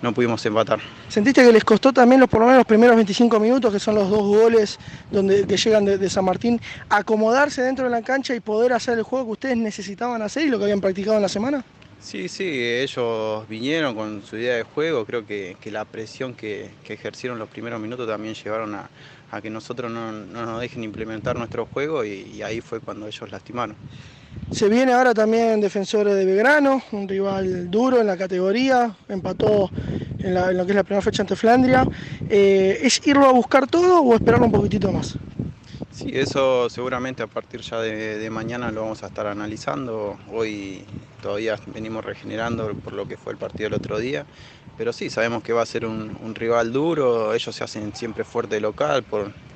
no 0.00 0.12
pudimos 0.14 0.44
empatar. 0.46 0.80
¿Sentiste 1.08 1.44
que 1.44 1.52
les 1.52 1.64
costó 1.64 1.92
también 1.92 2.20
los, 2.20 2.28
por 2.28 2.40
lo 2.40 2.46
menos 2.46 2.60
los 2.60 2.66
primeros 2.66 2.96
25 2.96 3.38
minutos, 3.40 3.72
que 3.72 3.78
son 3.78 3.96
los 3.96 4.08
dos 4.08 4.22
goles 4.22 4.78
donde, 5.10 5.46
que 5.46 5.56
llegan 5.56 5.84
de, 5.84 5.98
de, 5.98 6.08
San 6.10 6.24
Martín, 6.24 6.60
acomodarse 6.88 7.62
dentro 7.62 7.84
de 7.84 7.90
la 7.90 8.02
cancha 8.02 8.34
y 8.34 8.40
poder 8.40 8.72
hacer 8.72 8.98
el 8.98 9.04
juego 9.04 9.26
que 9.26 9.32
ustedes 9.32 9.56
necesitaban 9.56 10.22
hacer 10.22 10.44
y 10.44 10.48
lo 10.48 10.58
que 10.58 10.64
habían 10.64 10.80
practicado 10.80 11.16
en 11.16 11.22
la 11.22 11.28
semana? 11.28 11.64
Sí, 12.02 12.28
sí, 12.28 12.44
ellos 12.44 13.48
vinieron 13.48 13.94
con 13.94 14.24
su 14.24 14.36
idea 14.36 14.56
de 14.56 14.64
juego, 14.64 15.06
creo 15.06 15.24
que, 15.24 15.56
la 15.66 15.84
presión 15.84 16.34
que, 16.34 16.70
ejercieron 16.88 17.38
los 17.38 17.48
primeros 17.48 17.80
minutos 17.80 18.08
también 18.08 18.34
llevaron 18.34 18.74
a, 18.74 18.90
que 19.40 19.50
nosotros 19.50 19.90
no, 19.90 20.12
nos 20.12 20.60
dejen 20.60 20.84
implementar 20.84 21.36
nuestro 21.36 21.66
juego 21.66 22.04
y, 22.04 22.42
ahí 22.42 22.60
fue 22.60 22.80
cuando 22.80 23.06
ellos 23.06 23.30
lastimaron. 23.30 23.76
Se 24.50 24.68
viene 24.68 24.92
ahora 24.92 25.14
también 25.14 25.60
Defensores 25.60 26.14
de 26.14 26.24
Belgrano, 26.24 26.82
un 26.92 27.08
rival 27.08 27.70
duro 27.70 28.00
en 28.00 28.06
la 28.06 28.16
categoría, 28.16 28.94
empató 29.08 29.70
en, 30.18 30.34
lo 30.34 30.64
que 30.64 30.72
es 30.72 30.76
la 30.76 30.84
primera 30.84 31.02
fecha 31.02 31.22
ante 31.22 31.36
Flandria. 31.36 31.86
Eh, 32.28 32.78
¿Es 32.82 33.00
irlo 33.06 33.26
a 33.26 33.32
buscar 33.32 33.66
todo 33.66 34.02
o 34.02 34.14
esperarlo 34.14 34.46
un 34.46 34.52
poquitito 34.52 34.90
más? 34.90 35.16
Sí, 35.92 36.10
eso 36.14 36.70
seguramente 36.70 37.22
a 37.22 37.26
partir 37.26 37.60
ya 37.60 37.78
de, 37.80 38.28
mañana 38.30 38.70
lo 38.70 38.82
vamos 38.82 39.02
a 39.02 39.08
estar 39.08 39.26
analizando. 39.26 40.16
Hoy 40.32 40.84
todavía 41.20 41.56
venimos 41.66 42.04
regenerando 42.04 42.72
por 42.74 42.94
lo 42.94 43.06
que 43.06 43.18
fue 43.18 43.32
el 43.32 43.38
partido 43.38 43.68
el 43.68 43.74
otro 43.74 43.98
día. 43.98 44.24
Pero 44.76 44.92
sí, 44.92 45.10
sabemos 45.10 45.42
que 45.42 45.52
va 45.52 45.62
a 45.62 45.66
ser 45.66 45.84
un, 45.84 46.34
rival 46.34 46.72
duro, 46.72 47.34
ellos 47.34 47.54
se 47.54 47.62
hacen 47.62 47.94
siempre 47.94 48.24
fuerte 48.24 48.58
local, 48.60 49.04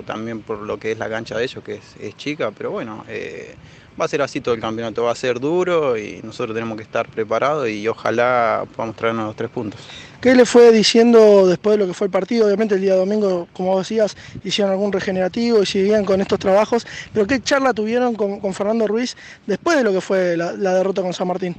también 0.05 0.41
por 0.41 0.59
lo 0.59 0.79
que 0.79 0.91
es 0.91 0.97
la 0.97 1.09
cancha 1.09 1.37
de 1.37 1.43
ellos, 1.43 1.63
que 1.63 1.79
es, 1.99 2.17
chica, 2.17 2.51
pero 2.51 2.71
bueno, 2.71 3.03
eh, 3.07 3.55
va 3.99 4.05
a 4.05 4.07
ser 4.07 4.21
así 4.21 4.41
todo 4.41 4.53
el 4.53 4.61
campeonato, 4.61 5.03
va 5.03 5.11
a 5.11 5.15
ser 5.15 5.39
duro 5.39 5.97
y 5.97 6.21
nosotros 6.23 6.53
tenemos 6.53 6.77
que 6.77 6.83
estar 6.83 7.09
preparados 7.09 7.67
y 7.67 7.87
ojalá 7.87 8.63
podamos 8.75 8.95
traernos 8.95 9.25
los 9.25 9.35
tres 9.35 9.49
puntos. 9.49 9.81
¿Qué 10.21 10.33
le 10.35 10.45
fue 10.45 10.71
diciendo 10.71 11.47
después 11.47 11.77
de 11.77 11.83
lo 11.83 11.87
que 11.87 11.93
fue 11.93 12.05
el 12.05 12.11
partido? 12.11 12.47
Obviamente 12.47 12.75
el 12.75 12.81
día 12.81 12.95
domingo, 12.95 13.47
como 13.53 13.77
decías, 13.77 14.17
hicieron 14.43 14.71
algún 14.71 14.91
regenerativo 14.91 15.61
y 15.61 15.65
seguían 15.65 16.05
con 16.05 16.21
estos 16.21 16.39
trabajos, 16.39 16.87
pero 17.13 17.27
¿qué 17.27 17.41
charla 17.41 17.73
tuvieron 17.73 18.15
con, 18.15 18.53
Fernando 18.53 18.87
Ruiz 18.87 19.15
después 19.45 19.77
de 19.77 19.83
lo 19.83 19.91
que 19.91 20.01
fue 20.01 20.35
la, 20.37 20.53
derrota 20.53 21.01
con 21.01 21.13
San 21.13 21.27
Martín? 21.27 21.55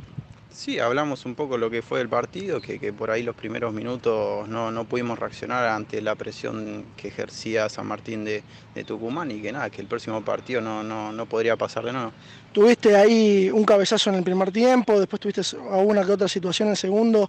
Sí, 0.51 0.79
hablamos 0.79 1.25
un 1.25 1.35
poco 1.35 1.57
lo 1.57 1.70
que 1.70 1.83
fue 1.83 2.01
el 2.01 2.09
partido, 2.09 2.61
que, 2.61 2.79
que 2.81 2.93
por 2.93 3.11
ahí 3.11 3.23
los 3.23 3.37
primeros 3.37 3.73
minutos 3.73 4.49
no, 4.49 4.70
no, 4.73 4.85
pudimos 4.85 5.19
reaccionar 5.19 5.66
ante 5.66 6.01
la 6.01 6.15
presión 6.15 6.85
que 6.97 7.09
ejercía 7.09 7.69
San 7.69 7.87
Martín 7.87 8.25
de, 8.25 8.43
de 8.75 8.85
Tucumán 8.85 9.31
y 9.31 9.41
que 9.41 9.53
nada, 9.53 9.70
que 9.70 9.81
el 9.81 9.87
próximo 9.87 10.25
partido 10.25 10.61
no, 10.61 10.83
no, 10.83 11.12
no 11.12 11.27
podría 11.27 11.57
pasar 11.57 11.85
de 11.85 11.93
nuevo. 11.93 12.12
Tuviste 12.53 12.97
ahí 12.97 13.51
un 13.51 13.65
cabezazo 13.65 14.11
en 14.11 14.16
el 14.16 14.25
primer 14.25 14.51
tiempo, 14.51 14.99
después 14.99 15.20
tuviste 15.20 15.43
alguna 15.70 16.05
que 16.05 16.12
otra 16.12 16.29
situación 16.29 16.69
en 16.69 16.73
el 16.73 16.77
segundo. 16.77 17.29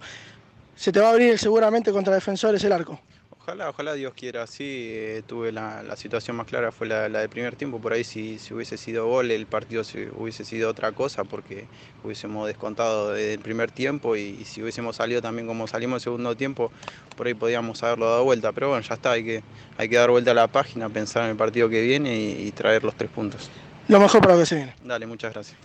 Se 0.74 0.90
te 0.90 0.98
va 0.98 1.08
a 1.08 1.10
abrir 1.10 1.38
seguramente 1.38 1.92
contra 1.92 2.14
defensores 2.14 2.64
el 2.64 2.72
arco. 2.72 3.00
Ojalá, 3.50 3.70
ojalá 3.70 3.94
Dios 3.94 4.14
quiera, 4.14 4.46
sí, 4.46 4.90
eh, 4.92 5.22
tuve 5.26 5.50
la, 5.50 5.82
la, 5.82 5.96
situación 5.96 6.36
más 6.36 6.46
clara, 6.46 6.70
fue 6.70 6.86
la, 6.86 7.08
la 7.08 7.18
del 7.18 7.28
primer 7.28 7.56
tiempo, 7.56 7.80
por 7.80 7.92
ahí 7.92 8.04
si, 8.04 8.38
si, 8.38 8.54
hubiese 8.54 8.76
sido 8.76 9.08
gol 9.08 9.32
el 9.32 9.44
partido 9.46 9.82
si 9.82 10.06
hubiese 10.16 10.44
sido 10.44 10.70
otra 10.70 10.92
cosa 10.92 11.24
porque 11.24 11.66
hubiésemos 12.04 12.46
descontado 12.46 13.10
desde 13.10 13.34
el 13.34 13.40
primer 13.40 13.72
tiempo 13.72 14.14
y, 14.14 14.38
y, 14.40 14.44
si 14.44 14.62
hubiésemos 14.62 14.94
salido 14.94 15.20
también 15.20 15.48
como 15.48 15.66
salimos 15.66 15.96
el 15.96 16.00
segundo 16.02 16.36
tiempo, 16.36 16.70
por 17.16 17.26
ahí 17.26 17.34
podíamos 17.34 17.82
haberlo 17.82 18.08
dado 18.08 18.22
vuelta, 18.22 18.52
pero 18.52 18.68
bueno, 18.68 18.86
ya 18.88 18.94
está, 18.94 19.10
hay 19.10 19.24
que, 19.24 19.42
hay 19.76 19.88
que 19.88 19.96
dar 19.96 20.10
vuelta 20.10 20.30
a 20.30 20.34
la 20.34 20.46
página, 20.46 20.88
pensar 20.88 21.24
en 21.24 21.30
el 21.30 21.36
partido 21.36 21.68
que 21.68 21.82
viene 21.82 22.16
y, 22.16 22.46
y 22.46 22.52
traer 22.52 22.84
los 22.84 22.94
tres 22.94 23.10
puntos. 23.10 23.50
Lo 23.88 23.98
mejor 23.98 24.20
para 24.20 24.34
lo 24.34 24.40
que 24.40 24.46
se 24.46 24.54
viene. 24.54 24.76
Dale, 24.84 25.06
muchas 25.08 25.32
gracias. 25.32 25.58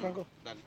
Franco. 0.00 0.26
Dale. 0.42 0.60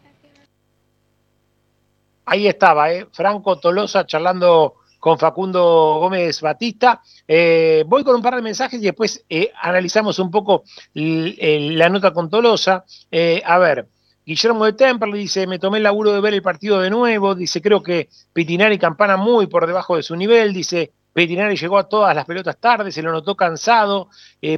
Ahí 2.24 2.48
estaba, 2.48 2.90
¿eh? 2.94 3.06
Franco 3.12 3.60
Tolosa 3.60 4.06
charlando 4.06 4.76
con 5.08 5.18
Facundo 5.18 6.00
Gómez 6.02 6.42
Batista. 6.42 7.02
Eh, 7.26 7.86
voy 7.88 8.04
con 8.04 8.14
un 8.16 8.22
par 8.22 8.36
de 8.36 8.42
mensajes 8.42 8.78
y 8.82 8.84
después 8.84 9.24
eh, 9.30 9.54
analizamos 9.62 10.20
un 10.20 10.30
poco 10.30 10.66
la 10.94 11.88
nota 11.88 12.12
con 12.12 12.30
Tolosa. 12.30 12.84
Eh, 13.10 13.42
a 13.46 13.58
ver, 13.58 13.88
Guillermo 14.26 14.66
de 14.66 14.74
Temperley 14.74 15.22
dice, 15.22 15.48
me 15.48 15.60
tomé 15.60 15.78
el 15.78 15.86
laburo 15.86 16.12
de 16.12 16.20
ver 16.20 16.34
el 16.34 16.42
partido 16.42 16.82
de 16.82 16.90
nuevo, 16.90 17.36
dice, 17.36 17.62
creo 17.62 17.82
que 17.82 18.10
Pitinari 18.34 18.78
Campana 18.78 19.16
muy 19.16 19.48
por 19.48 19.66
debajo 19.66 19.96
de 19.96 20.04
su 20.04 20.14
nivel, 20.14 20.52
dice, 20.52 20.92
Pitinari 21.14 21.56
llegó 21.56 21.78
a 21.78 21.88
todas 21.88 22.14
las 22.14 22.26
pelotas 22.26 22.58
tarde, 22.58 22.92
se 22.92 23.02
lo 23.02 23.14
notó 23.14 23.38
cansado, 23.38 24.10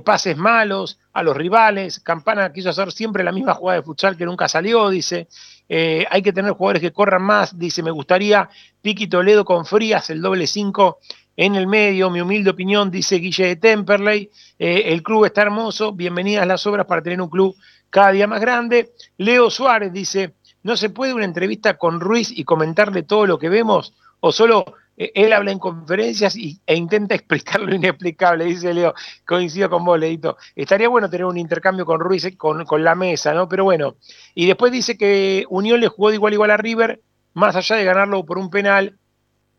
pases 0.03 0.35
malos 0.35 0.97
a 1.13 1.21
los 1.21 1.38
rivales, 1.38 1.99
Campana 1.99 2.51
quiso 2.51 2.71
hacer 2.71 2.91
siempre 2.91 3.23
la 3.23 3.31
misma 3.31 3.53
jugada 3.53 3.81
de 3.81 3.85
futsal 3.85 4.17
que 4.17 4.26
nunca 4.26 4.47
salió, 4.47 4.89
dice, 4.89 5.27
eh, 5.69 6.05
hay 6.09 6.23
que 6.23 6.33
tener 6.33 6.51
jugadores 6.53 6.81
que 6.81 6.91
corran 6.91 7.21
más, 7.21 7.57
dice, 7.57 7.83
me 7.83 7.91
gustaría 7.91 8.49
Piqui 8.81 9.07
Toledo 9.07 9.45
con 9.45 9.65
Frías, 9.65 10.09
el 10.09 10.21
doble 10.21 10.47
5 10.47 10.97
en 11.37 11.55
el 11.55 11.67
medio, 11.67 12.09
mi 12.09 12.19
humilde 12.19 12.49
opinión, 12.49 12.91
dice 12.91 13.17
Guille 13.17 13.45
de 13.45 13.55
Temperley, 13.55 14.29
eh, 14.57 14.83
el 14.87 15.03
club 15.03 15.25
está 15.25 15.43
hermoso, 15.43 15.93
bienvenidas 15.93 16.45
las 16.45 16.65
obras 16.67 16.85
para 16.85 17.01
tener 17.01 17.21
un 17.21 17.29
club 17.29 17.55
cada 17.89 18.11
día 18.11 18.27
más 18.27 18.41
grande. 18.41 18.91
Leo 19.17 19.49
Suárez 19.49 19.93
dice, 19.93 20.33
¿no 20.63 20.75
se 20.75 20.89
puede 20.89 21.13
una 21.13 21.25
entrevista 21.25 21.77
con 21.77 21.99
Ruiz 21.99 22.31
y 22.31 22.43
comentarle 22.43 23.03
todo 23.03 23.25
lo 23.25 23.39
que 23.39 23.47
vemos? 23.47 23.93
¿O 24.19 24.31
solo 24.31 24.65
él 24.99 25.31
habla 25.31 25.51
en 25.51 25.59
conferencias 25.59 26.35
y, 26.35 26.59
e 26.65 26.76
intenta 26.76 27.15
explicar 27.15 27.61
lo 27.61 27.73
inexplicable? 27.73 28.45
Dice 28.45 28.73
Leo, 28.73 28.93
coincido 29.26 29.69
con 29.69 29.85
vos, 29.85 29.97
Leito. 29.97 30.38
Estaría 30.55 30.89
bueno 30.89 31.09
tener 31.09 31.26
un 31.26 31.38
intercambio 31.38 31.85
con 31.85 31.99
Ruiz, 31.99 32.26
eh, 32.26 32.38
con, 32.38 32.65
la 32.84 32.95
mesa, 32.95 33.34
¿no? 33.34 33.47
Pero 33.47 33.63
bueno. 33.63 33.95
Y 34.35 34.45
después 34.45 34.71
dice 34.71 34.97
que 34.97 35.45
Unión 35.49 35.80
le 35.80 35.88
jugó 35.88 36.09
de 36.09 36.15
igual 36.15 36.34
a 36.34 36.35
igual 36.35 36.51
a 36.51 36.57
River, 36.57 37.01
más 37.34 37.55
allá 37.55 37.77
de 37.77 37.85
ganarlo 37.85 38.26
por 38.26 38.38
un 38.38 38.49
penal. 38.49 38.97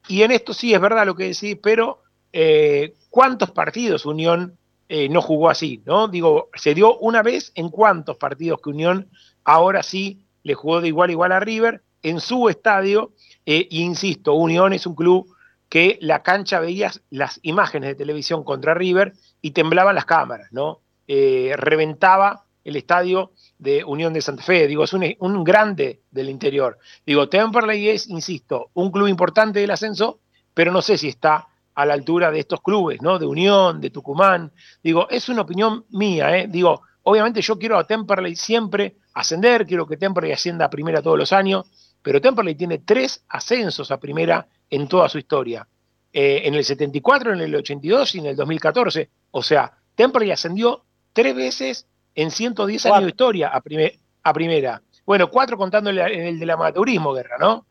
Y 0.08 0.22
en 0.22 0.30
esto 0.30 0.52
sí 0.52 0.74
es 0.74 0.80
verdad 0.80 1.06
lo 1.06 1.16
que 1.16 1.28
decís, 1.28 1.56
pero 1.62 2.02
eh, 2.32 2.94
¿cuántos 3.08 3.50
partidos 3.50 4.04
Unión 4.06 4.58
eh, 4.88 5.08
no 5.08 5.22
jugó 5.22 5.48
así, 5.48 5.82
¿no? 5.86 6.08
Digo, 6.08 6.50
se 6.54 6.74
dio 6.74 6.98
una 6.98 7.22
vez 7.22 7.52
en 7.54 7.70
cuántos 7.70 8.16
partidos 8.16 8.60
que 8.62 8.70
Unión 8.70 9.08
ahora 9.44 9.82
sí 9.82 10.24
le 10.42 10.54
jugó 10.54 10.80
de 10.80 10.88
igual 10.88 11.10
igual 11.10 11.32
a 11.32 11.40
River 11.40 11.82
en 12.02 12.20
su 12.20 12.48
estadio. 12.48 13.12
Eh, 13.46 13.66
insisto, 13.70 14.34
Unión 14.34 14.72
es 14.72 14.86
un 14.86 14.94
club 14.94 15.34
que 15.68 15.98
la 16.00 16.22
cancha 16.22 16.60
veías 16.60 17.02
las 17.10 17.38
imágenes 17.42 17.90
de 17.90 17.94
televisión 17.94 18.44
contra 18.44 18.74
River 18.74 19.14
y 19.40 19.52
temblaban 19.52 19.94
las 19.94 20.04
cámaras, 20.04 20.48
¿no? 20.52 20.80
Eh, 21.06 21.54
reventaba 21.56 22.44
el 22.64 22.76
estadio 22.76 23.32
de 23.58 23.84
Unión 23.84 24.12
de 24.12 24.20
Santa 24.20 24.42
Fe, 24.42 24.66
digo, 24.66 24.84
es 24.84 24.92
un, 24.92 25.04
un 25.18 25.44
grande 25.44 26.02
del 26.10 26.28
interior. 26.28 26.78
Digo, 27.06 27.28
Temperley 27.28 27.88
es, 27.88 28.08
insisto, 28.08 28.70
un 28.74 28.90
club 28.90 29.06
importante 29.06 29.60
del 29.60 29.70
ascenso, 29.70 30.20
pero 30.54 30.72
no 30.72 30.82
sé 30.82 30.98
si 30.98 31.08
está 31.08 31.46
a 31.74 31.86
la 31.86 31.94
altura 31.94 32.30
de 32.30 32.40
estos 32.40 32.60
clubes, 32.60 33.00
¿no? 33.00 33.18
De 33.18 33.26
Unión, 33.26 33.80
de 33.80 33.90
Tucumán. 33.90 34.52
Digo, 34.82 35.08
es 35.08 35.28
una 35.28 35.42
opinión 35.42 35.84
mía, 35.90 36.36
¿eh? 36.36 36.46
Digo, 36.48 36.82
obviamente 37.04 37.40
yo 37.40 37.58
quiero 37.58 37.78
a 37.78 37.86
Temperley 37.86 38.36
siempre 38.36 38.96
ascender, 39.14 39.66
quiero 39.66 39.86
que 39.86 39.96
Temperley 39.96 40.32
ascienda 40.32 40.66
a 40.66 40.70
primera 40.70 41.00
todos 41.00 41.18
los 41.18 41.32
años, 41.32 41.66
pero 42.02 42.20
Temperley 42.20 42.54
tiene 42.54 42.78
tres 42.78 43.24
ascensos 43.28 43.90
a 43.90 44.00
primera 44.00 44.46
en 44.68 44.88
toda 44.88 45.08
su 45.08 45.18
historia. 45.18 45.66
Eh, 46.12 46.42
en 46.44 46.54
el 46.54 46.64
74, 46.64 47.34
en 47.34 47.40
el 47.40 47.54
82 47.54 48.14
y 48.14 48.18
en 48.18 48.26
el 48.26 48.36
2014. 48.36 49.08
O 49.30 49.42
sea, 49.42 49.72
Temperley 49.94 50.30
ascendió 50.30 50.84
tres 51.12 51.34
veces 51.34 51.86
en 52.14 52.30
110 52.30 52.82
cuatro. 52.82 52.94
años 52.96 53.06
de 53.06 53.10
historia 53.10 53.48
a, 53.48 53.60
primer, 53.60 53.94
a 54.22 54.32
primera. 54.32 54.82
Bueno, 55.06 55.28
cuatro 55.28 55.56
contando 55.56 55.90
el, 55.90 55.98
el 55.98 56.38
del 56.38 56.50
amateurismo, 56.50 57.12
Guerra, 57.12 57.36
¿no? 57.38 57.66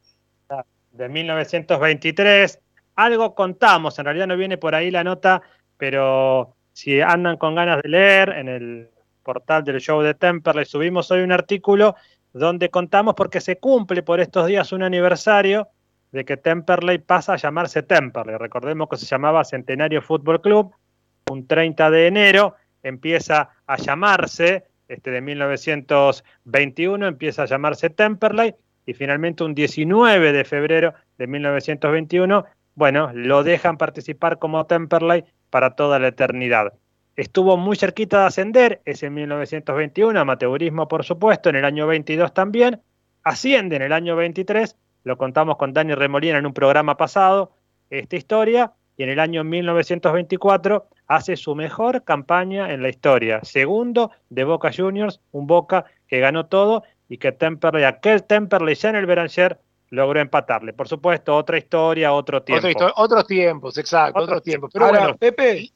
De 0.92 1.08
1923 1.08 2.60
algo 3.00 3.34
contamos, 3.34 3.98
en 3.98 4.06
realidad 4.06 4.28
no 4.28 4.36
viene 4.36 4.58
por 4.58 4.76
ahí 4.76 4.92
la 4.92 5.06
nota, 5.06 5.42
pero 5.78 6.56
si 6.74 7.00
andan 7.00 7.38
con 7.38 7.56
ganas 7.56 7.82
de 7.82 7.90
leer, 7.90 8.30
en 8.30 8.50
el 8.50 8.90
portal 9.24 9.64
del 9.64 9.80
show 9.80 10.02
de 10.02 10.16
Temperley 10.16 10.66
subimos 10.66 11.10
hoy 11.12 11.22
un 11.22 11.32
artículo 11.32 11.96
donde 12.34 12.70
contamos 12.70 13.16
porque 13.16 13.42
se 13.42 13.58
cumple 13.58 14.04
por 14.04 14.20
estos 14.20 14.48
días 14.48 14.72
un 14.72 14.84
aniversario 14.84 15.70
de 16.12 16.26
que 16.26 16.38
Temperley 16.38 17.00
pasa 17.00 17.34
a 17.34 17.38
llamarse 17.38 17.84
Temperley. 17.84 18.38
Recordemos 18.38 18.90
que 18.90 18.98
se 18.98 19.06
llamaba 19.06 19.44
Centenario 19.44 20.02
Fútbol 20.02 20.42
Club, 20.42 20.74
un 21.30 21.48
30 21.48 21.90
de 21.92 22.08
enero 22.08 22.56
empieza 22.82 23.50
a 23.68 23.78
llamarse, 23.78 24.66
este 24.88 25.12
de 25.12 25.22
1921 25.22 27.08
empieza 27.08 27.44
a 27.44 27.46
llamarse 27.46 27.90
Temperley 27.90 28.56
y 28.86 28.94
finalmente 28.94 29.44
un 29.44 29.54
19 29.54 30.32
de 30.32 30.46
febrero 30.46 30.94
de 31.18 31.28
1921 31.28 32.46
bueno, 32.80 33.12
lo 33.14 33.44
dejan 33.44 33.78
participar 33.78 34.40
como 34.40 34.66
Temperley 34.66 35.26
para 35.50 35.72
toda 35.72 36.00
la 36.00 36.08
eternidad. 36.08 36.74
Estuvo 37.20 37.58
muy 37.58 37.76
cerquita 37.76 38.22
de 38.22 38.28
ascender, 38.28 38.82
es 38.86 39.04
en 39.04 39.14
1921, 39.14 40.18
amateurismo 40.18 40.88
por 40.88 41.04
supuesto, 41.04 41.50
en 41.50 41.58
el 41.58 41.66
año 41.66 41.86
22 41.86 42.34
también, 42.34 42.82
asciende 43.26 43.76
en 43.76 43.82
el 43.82 43.91
año 43.91 44.16
23, 44.16 44.78
lo 45.04 45.18
contamos 45.18 45.58
con 45.58 45.74
Dani 45.74 45.96
Remolina 45.96 46.38
en 46.38 46.46
un 46.46 46.54
programa 46.54 46.96
pasado, 46.96 47.52
esta 47.90 48.16
historia, 48.16 48.72
y 48.96 49.04
en 49.04 49.10
el 49.10 49.20
año 49.20 49.44
1924 49.44 50.88
hace 51.08 51.36
su 51.36 51.56
mejor 51.56 52.06
campaña 52.06 52.72
en 52.72 52.82
la 52.82 52.88
historia, 52.88 53.41
segundo 53.44 54.12
de 54.30 54.46
Boca 54.46 54.72
Juniors, 54.74 55.20
un 55.34 55.46
Boca 55.46 55.84
que 56.08 56.22
ganó 56.22 56.46
todo 56.46 56.84
y 57.10 57.18
que 57.18 57.34
Temperley, 57.34 57.84
aquel 57.84 58.24
Temperley 58.24 58.76
ya 58.76 58.91
en 58.91 58.96
el 58.96 59.06
Beranger 59.06 59.60
logró 59.90 60.22
empatarle. 60.22 60.72
Por 60.72 60.88
supuesto, 60.88 61.36
otra 61.36 61.58
historia, 61.58 62.14
otro 62.14 62.44
tiempo. 62.44 62.68
Otros 62.96 63.28
tiempos, 63.28 63.78
exacto, 63.78 64.22
otros 64.22 64.41
tiempos. 64.41 64.70
Pero 64.72 64.86
Ahora, 64.86 65.00
bueno, 65.00 65.18
Pepe, 65.18 65.70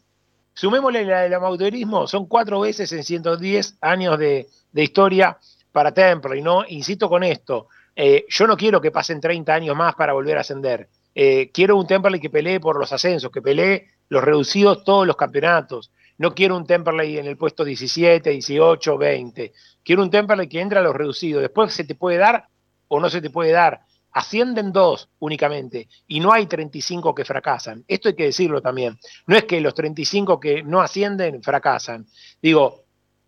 sumémosle 0.53 1.05
la 1.05 1.21
del 1.21 1.33
amateurismo, 1.33 2.07
son 2.07 2.27
cuatro 2.27 2.59
veces 2.61 2.91
en 2.91 3.03
110 3.03 3.77
años 3.81 4.17
de, 4.19 4.47
historia 4.73 5.37
para 5.71 5.93
Temple, 5.93 6.41
no, 6.41 6.63
insisto 6.67 7.09
con 7.09 7.23
esto, 7.23 7.67
eh, 7.95 8.25
yo 8.29 8.47
no 8.47 8.57
quiero 8.57 8.81
que 8.81 8.91
pasen 8.91 9.19
30 9.19 9.53
años 9.53 9.75
más 9.75 9.95
para 9.95 10.13
volver 10.13 10.37
a 10.37 10.41
ascender. 10.41 10.89
Eh, 11.15 11.51
quiero 11.53 11.77
un 11.77 11.85
Temperley 11.85 12.19
que 12.19 12.29
pelee 12.29 12.59
por 12.59 12.79
los 12.79 12.91
ascensos, 12.91 13.31
que 13.31 13.41
pelee 13.41 13.87
los 14.09 14.23
reducidos 14.23 14.83
todos 14.83 15.05
los 15.05 15.15
campeonatos. 15.15 15.91
No 16.17 16.33
quiero 16.33 16.57
un 16.57 16.65
Temperley 16.65 17.17
en 17.17 17.27
el 17.27 17.37
puesto 17.37 17.63
17, 17.63 18.29
18, 18.29 18.97
20. 18.97 19.53
Quiero 19.83 20.01
un 20.01 20.09
Temperley 20.09 20.47
que 20.47 20.59
entre 20.59 20.79
a 20.79 20.81
los 20.81 20.95
reducidos. 20.95 21.41
Después 21.41 21.73
se 21.73 21.83
te 21.83 21.95
puede 21.95 22.17
dar 22.17 22.47
o 22.87 22.99
no 22.99 23.09
se 23.09 23.21
te 23.21 23.29
puede 23.29 23.51
dar 23.51 23.81
ascienden 24.13 24.71
dos 24.71 25.09
únicamente 25.19 25.89
y 26.07 26.19
no 26.19 26.31
hay 26.31 26.45
35 26.45 27.13
que 27.15 27.25
fracasan. 27.25 27.83
Esto 27.87 28.09
hay 28.09 28.15
que 28.15 28.25
decirlo 28.25 28.61
también. 28.61 28.97
No 29.25 29.35
es 29.35 29.45
que 29.45 29.59
los 29.59 29.73
35 29.73 30.39
que 30.39 30.63
no 30.63 30.81
ascienden 30.81 31.41
fracasan. 31.41 32.05
Digo, 32.41 32.83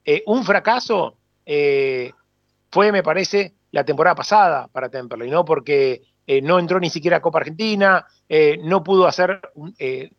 eh, 0.05 0.23
un 0.27 0.43
fracaso 0.43 1.17
eh, 1.45 2.11
fue, 2.71 2.91
me 2.91 3.03
parece, 3.03 3.55
la 3.71 3.83
temporada 3.83 4.15
pasada 4.15 4.67
para 4.67 4.89
Temperley, 4.89 5.29
¿no? 5.29 5.43
Porque 5.43 6.03
eh, 6.27 6.41
no 6.41 6.59
entró 6.59 6.79
ni 6.79 6.89
siquiera 6.89 7.17
a 7.17 7.21
Copa 7.21 7.39
Argentina, 7.39 8.05
no 8.63 8.83
pudo 8.83 9.05
hacer 9.05 9.39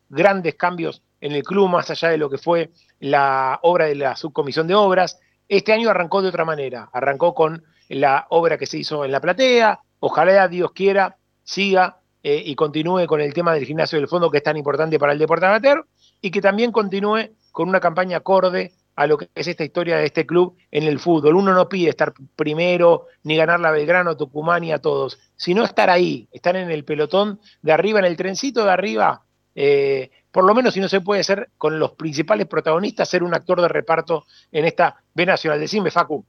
grandes 0.08 0.54
cambios 0.54 1.02
en 1.20 1.32
el 1.32 1.42
club 1.42 1.68
más 1.68 1.90
allá 1.90 2.10
de 2.10 2.18
lo 2.18 2.30
que 2.30 2.38
fue 2.38 2.70
la 3.00 3.58
obra 3.62 3.86
de 3.86 3.96
la 3.96 4.14
subcomisión 4.14 4.68
de 4.68 4.76
obras. 4.76 5.18
Este 5.48 5.72
año 5.72 5.90
arrancó 5.90 6.22
de 6.22 6.28
otra 6.28 6.44
manera, 6.44 6.88
arrancó 6.92 7.34
con 7.34 7.64
la 7.88 8.26
obra 8.30 8.58
que 8.58 8.66
se 8.66 8.78
hizo 8.78 9.04
en 9.04 9.10
la 9.10 9.20
platea, 9.20 9.80
Ojalá 10.06 10.46
Dios 10.46 10.70
quiera 10.70 11.16
siga 11.42 11.98
eh, 12.22 12.40
y 12.46 12.54
continúe 12.54 13.06
con 13.06 13.20
el 13.20 13.34
tema 13.34 13.52
del 13.52 13.64
gimnasio 13.64 13.98
del 13.98 14.06
fondo 14.06 14.30
que 14.30 14.38
es 14.38 14.42
tan 14.44 14.56
importante 14.56 15.00
para 15.00 15.12
el 15.12 15.18
deporte 15.18 15.46
amateur 15.46 15.84
y 16.20 16.30
que 16.30 16.40
también 16.40 16.70
continúe 16.70 17.30
con 17.50 17.68
una 17.68 17.80
campaña 17.80 18.18
acorde 18.18 18.72
a 18.94 19.08
lo 19.08 19.18
que 19.18 19.28
es 19.34 19.48
esta 19.48 19.64
historia 19.64 19.96
de 19.96 20.06
este 20.06 20.24
club 20.24 20.56
en 20.70 20.84
el 20.84 21.00
fútbol. 21.00 21.34
Uno 21.34 21.52
no 21.52 21.68
pide 21.68 21.90
estar 21.90 22.14
primero 22.36 23.06
ni 23.24 23.34
ganar 23.36 23.58
la 23.58 23.72
Belgrano, 23.72 24.16
Tucumán 24.16 24.62
y 24.62 24.70
a 24.70 24.78
todos, 24.78 25.18
sino 25.34 25.64
estar 25.64 25.90
ahí, 25.90 26.28
estar 26.30 26.54
en 26.54 26.70
el 26.70 26.84
pelotón 26.84 27.40
de 27.62 27.72
arriba, 27.72 27.98
en 27.98 28.04
el 28.04 28.16
trencito 28.16 28.64
de 28.64 28.70
arriba. 28.70 29.22
eh, 29.56 30.10
por 30.30 30.44
lo 30.44 30.54
menos 30.54 30.74
si 30.74 30.80
no 30.80 30.88
se 30.88 31.00
puede 31.00 31.24
ser 31.24 31.48
con 31.58 31.80
los 31.80 31.92
principales 31.92 32.46
protagonistas, 32.46 33.08
ser 33.08 33.24
un 33.24 33.34
actor 33.34 33.60
de 33.60 33.68
reparto 33.68 34.26
en 34.52 34.66
esta 34.66 35.02
B 35.14 35.26
Nacional. 35.26 35.58
Decime, 35.58 35.90
Facu. 35.90 36.24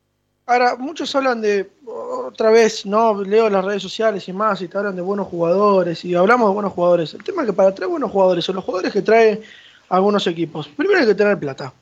Ahora, 0.49 0.77
muchos 0.77 1.13
hablan 1.13 1.41
de, 1.41 1.69
otra 1.85 2.49
vez, 2.51 2.85
¿no? 2.85 3.21
Leo 3.21 3.49
las 3.49 3.65
redes 3.65 3.83
sociales 3.83 4.27
y 4.29 4.33
más, 4.33 4.61
y 4.61 4.69
te 4.69 4.77
hablan 4.77 4.95
de 4.95 5.01
buenos 5.01 5.27
jugadores, 5.27 6.05
y 6.05 6.15
hablamos 6.15 6.47
de 6.49 6.53
buenos 6.53 6.71
jugadores. 6.71 7.13
El 7.13 7.23
tema 7.23 7.41
es 7.41 7.47
que 7.47 7.53
para 7.53 7.75
traer 7.75 7.89
buenos 7.91 8.09
jugadores, 8.09 8.45
son 8.45 8.55
los 8.55 8.63
jugadores 8.63 8.93
que 8.93 9.01
traen 9.01 9.41
algunos 9.89 10.25
equipos. 10.25 10.69
Primero 10.69 11.01
hay 11.01 11.05
que 11.05 11.15
tener 11.15 11.37
plata. 11.37 11.73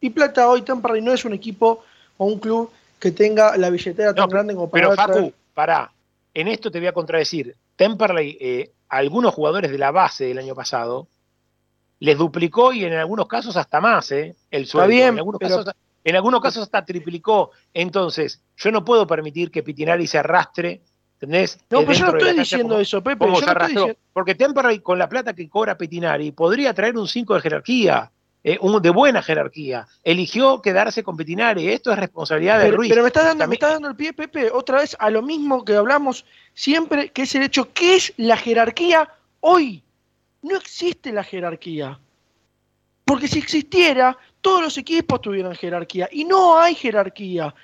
Y 0.00 0.10
plata 0.10 0.48
hoy, 0.48 0.62
Temperley 0.62 1.02
no 1.02 1.12
es 1.12 1.24
un 1.24 1.32
equipo 1.32 1.82
o 2.16 2.26
un 2.26 2.38
club 2.38 2.70
que 3.00 3.10
tenga 3.10 3.56
la 3.56 3.70
billetera 3.70 4.14
tan 4.14 4.28
grande 4.28 4.54
como 4.54 4.70
para 4.70 4.82
Pero 4.90 4.94
traer- 4.96 5.14
Facu, 5.24 5.32
pará, 5.52 5.90
en 6.32 6.46
esto 6.48 6.70
te 6.70 6.78
voy 6.78 6.86
a 6.88 6.92
contradecir. 6.92 7.56
Temperley, 7.74 8.38
eh, 8.40 8.70
algunos 8.88 9.34
jugadores 9.34 9.70
de 9.70 9.78
la 9.78 9.90
base 9.90 10.26
del 10.26 10.38
año 10.38 10.54
pasado, 10.54 11.08
les 11.98 12.16
duplicó 12.16 12.72
y 12.72 12.84
en 12.84 12.92
algunos 12.94 13.26
casos 13.26 13.56
hasta 13.56 13.80
más, 13.80 14.12
¿eh? 14.12 14.36
El 14.50 14.66
sueldo. 14.66 14.88
bien, 14.90 15.08
en, 15.08 15.18
algunos 15.18 15.40
pero- 15.40 15.56
casos, 15.56 15.74
en 16.04 16.16
algunos 16.16 16.40
casos 16.40 16.62
hasta 16.62 16.84
triplicó. 16.84 17.50
Entonces, 17.74 18.42
yo 18.56 18.70
no 18.70 18.84
puedo 18.84 19.06
permitir 19.06 19.50
que 19.50 19.62
Pitinari 19.62 20.06
se 20.06 20.18
arrastre, 20.18 20.80
¿entendés? 21.14 21.58
No, 21.70 21.80
pero 21.80 21.92
yo 21.92 22.06
no 22.06 22.18
estoy 22.18 22.38
diciendo 22.38 22.68
como- 22.68 22.80
eso, 22.80 23.02
Pepe. 23.02 23.24
Yo 23.26 23.30
no 23.30 23.66
estoy. 23.66 23.96
Porque 24.12 24.34
Temperley, 24.34 24.80
con 24.80 24.98
la 24.98 25.08
plata 25.08 25.34
que 25.34 25.48
cobra 25.48 25.76
Petinari, 25.76 26.32
podría 26.32 26.72
traer 26.74 26.96
un 26.96 27.06
5 27.06 27.34
de 27.34 27.40
jerarquía, 27.40 28.10
eh, 28.42 28.56
un, 28.62 28.80
de 28.80 28.88
buena 28.90 29.22
jerarquía. 29.22 29.86
Eligió 30.02 30.62
quedarse 30.62 31.02
con 31.02 31.16
Petinari. 31.16 31.68
Esto 31.68 31.92
es 31.92 31.98
responsabilidad 31.98 32.58
de 32.60 32.70
Ruiz. 32.70 32.88
pero 32.88 33.02
me 33.02 33.08
estás 33.08 33.24
dando, 33.26 33.46
me 33.46 33.54
estás 33.54 33.72
dando 33.72 33.88
el 33.88 33.96
pie, 33.96 34.14
Pepe, 34.14 34.50
otra 34.50 34.78
vez 34.78 34.96
a 34.98 35.10
lo 35.10 35.20
mismo 35.20 35.64
que 35.64 35.74
hablamos 35.76 36.24
siempre, 36.54 37.10
que 37.10 37.22
es 37.22 37.34
el 37.34 37.42
hecho, 37.42 37.70
¿qué 37.74 37.96
es 37.96 38.14
la 38.16 38.36
jerarquía 38.38 39.08
hoy? 39.40 39.82
No 40.42 40.56
existe 40.56 41.12
la 41.12 41.22
jerarquía. 41.22 42.00
Porque 43.04 43.28
si 43.28 43.38
existiera, 43.38 44.16
todos 44.40 44.62
los 44.62 44.78
equipos 44.78 45.20
tuvieran 45.20 45.54
jerarquía. 45.54 46.08
Y 46.12 46.24
no 46.24 46.58
hay 46.58 46.74
jerarquía. 46.74 47.54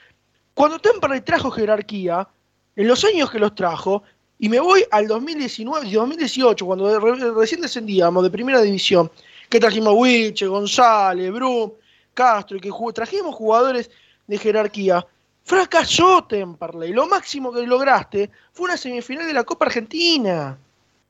Cuando 0.55 0.78
Temperley 0.78 1.20
trajo 1.20 1.51
jerarquía, 1.51 2.28
en 2.74 2.89
los 2.89 3.05
años 3.05 3.31
que 3.31 3.39
los 3.39 3.55
trajo, 3.55 4.03
y 4.39 4.48
me 4.48 4.61
voy 4.61 4.85
al 4.90 5.07
2019 5.07 5.89
y 5.89 5.93
2018, 5.93 6.66
cuando 6.66 6.98
recién 7.35 7.61
descendíamos 7.61 8.23
de 8.23 8.31
primera 8.31 8.61
división, 8.61 9.11
que 9.48 9.61
trajimos 9.61 9.94
Wiche, 9.97 10.47
González, 10.47 11.32
Brum, 11.32 11.73
Castro, 12.12 12.57
y 12.57 12.61
que 12.61 12.70
trajimos 12.94 13.35
jugadores 13.35 13.90
de 14.27 14.39
jerarquía, 14.39 15.07
fracasó 15.44 16.24
Temperley. 16.24 16.93
Lo 16.93 17.07
máximo 17.07 17.53
que 17.53 17.66
lograste 17.66 18.31
fue 18.53 18.66
una 18.66 18.77
semifinal 18.77 19.27
de 19.27 19.32
la 19.32 19.44
Copa 19.44 19.66
Argentina. 19.66 20.59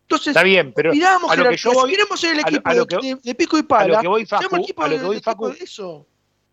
Entonces, 0.09 0.29
Está 0.29 0.45
bien, 0.45 0.73
pero 0.75 0.93
miramos 0.93 1.31
a 1.33 1.35
lo 1.37 1.49
que 1.51 1.57
yo 1.57 1.73
voy- 1.73 1.93
el 1.95 2.01
a 2.01 2.05
lo- 2.05 2.49
equipo 2.49 2.69
a 2.71 2.75
lo 2.75 2.85
de, 2.85 2.97
que- 2.97 3.07
de- 3.17 3.21
de 3.23 3.35
pico 3.35 3.57
y 3.57 3.61
a 3.61 3.63
pala, 3.65 3.95
lo 3.97 4.01
que 4.01 4.07
voy, 4.09 4.25
Facu, 4.27 4.45
a 4.45 4.59
lo 4.59 4.65
que 4.99 5.03
voy, 5.05 5.17
equipo 5.17 5.31
Facu, 5.33 5.49
eso. 5.61 6.07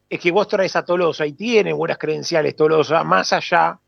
es 0.09 0.19
que 0.19 0.31
vos 0.31 0.47
traes 0.47 0.75
a 0.75 0.83
Tolosa 0.83 1.25
y 1.27 1.33
tiene 1.33 1.71
buenas 1.71 1.99
credenciales 1.99 2.55
Tolosa, 2.55 3.03
más 3.03 3.31
allá 3.31 3.79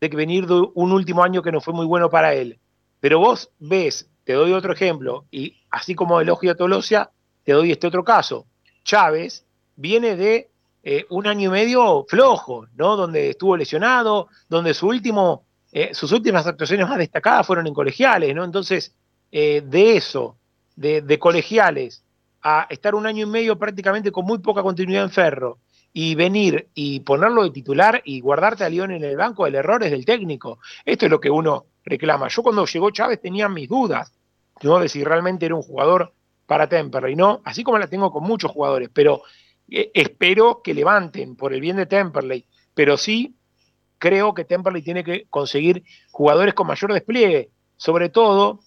de 0.00 0.10
que 0.10 0.16
venir 0.16 0.46
de 0.48 0.54
un 0.74 0.90
último 0.92 1.22
año 1.22 1.42
que 1.42 1.52
no 1.52 1.60
fue 1.60 1.72
muy 1.72 1.86
bueno 1.86 2.10
para 2.10 2.34
él. 2.34 2.58
Pero 2.98 3.20
vos 3.20 3.50
ves, 3.60 4.08
te 4.24 4.32
doy 4.32 4.52
otro 4.52 4.72
ejemplo, 4.72 5.26
y 5.30 5.58
así 5.70 5.94
como 5.94 6.20
elogio 6.20 6.50
a 6.50 6.54
Tolosa, 6.56 7.10
te 7.44 7.52
doy 7.52 7.70
este 7.70 7.86
otro 7.86 8.02
caso. 8.02 8.46
Chávez 8.82 9.44
viene 9.76 10.16
de 10.16 10.50
eh, 10.82 11.06
un 11.08 11.26
año 11.26 11.48
y 11.48 11.52
medio 11.52 12.04
flojo, 12.08 12.66
¿no? 12.74 12.96
Donde 12.96 13.30
estuvo 13.30 13.56
lesionado, 13.56 14.28
donde 14.50 14.74
su 14.74 14.86
último, 14.88 15.44
eh, 15.72 15.94
sus 15.94 16.12
últimas 16.12 16.46
actuaciones 16.46 16.86
más 16.86 16.98
destacadas 16.98 17.46
fueron 17.46 17.66
en 17.66 17.72
colegiales, 17.72 18.34
¿no? 18.34 18.44
Entonces, 18.44 18.94
eh, 19.36 19.62
de 19.66 19.96
eso, 19.96 20.38
de, 20.76 21.18
colegiales, 21.18 22.04
a 22.40 22.68
estar 22.70 22.94
un 22.94 23.04
año 23.04 23.26
y 23.26 23.28
medio 23.28 23.58
prácticamente 23.58 24.12
con 24.12 24.24
muy 24.24 24.38
poca 24.38 24.62
continuidad 24.62 25.02
en 25.02 25.10
Ferro 25.10 25.58
y 25.92 26.14
venir 26.14 26.68
y 26.72 27.00
ponerlo 27.00 27.42
de 27.42 27.50
titular 27.50 28.00
y 28.04 28.20
guardarte 28.20 28.62
a 28.62 28.68
León 28.68 28.92
en 28.92 29.02
el 29.02 29.16
banco, 29.16 29.44
el 29.44 29.56
error 29.56 29.82
es 29.82 29.90
del 29.90 30.04
técnico. 30.04 30.60
Esto 30.84 31.06
es 31.06 31.10
lo 31.10 31.18
que 31.18 31.30
uno 31.30 31.66
reclama. 31.84 32.28
Yo 32.28 32.44
cuando 32.44 32.64
llegó 32.64 32.92
Chávez 32.92 33.20
tenía 33.20 33.48
mis 33.48 33.68
dudas, 33.68 34.12
¿no? 34.62 34.78
De 34.78 34.88
si 34.88 35.02
realmente 35.02 35.46
era 35.46 35.56
un 35.56 35.62
jugador 35.62 36.12
para 36.46 36.68
Temperley, 36.68 37.16
¿no? 37.16 37.42
Así 37.44 37.64
como 37.64 37.78
la 37.78 37.88
tengo 37.88 38.12
con 38.12 38.22
muchos 38.22 38.52
jugadores, 38.52 38.88
pero 38.92 39.22
eh, 39.68 39.90
espero 39.94 40.62
que 40.62 40.74
levanten 40.74 41.34
por 41.34 41.52
el 41.52 41.60
bien 41.60 41.74
de 41.74 41.86
Temperley, 41.86 42.46
pero 42.72 42.96
sí 42.96 43.34
creo 43.98 44.32
que 44.32 44.44
Temperley 44.44 44.82
tiene 44.82 45.02
que 45.02 45.26
conseguir 45.28 45.82
jugadores 46.12 46.54
con 46.54 46.68
mayor 46.68 46.92
despliegue, 46.92 47.50
sobre 47.76 48.10
todo 48.10 48.60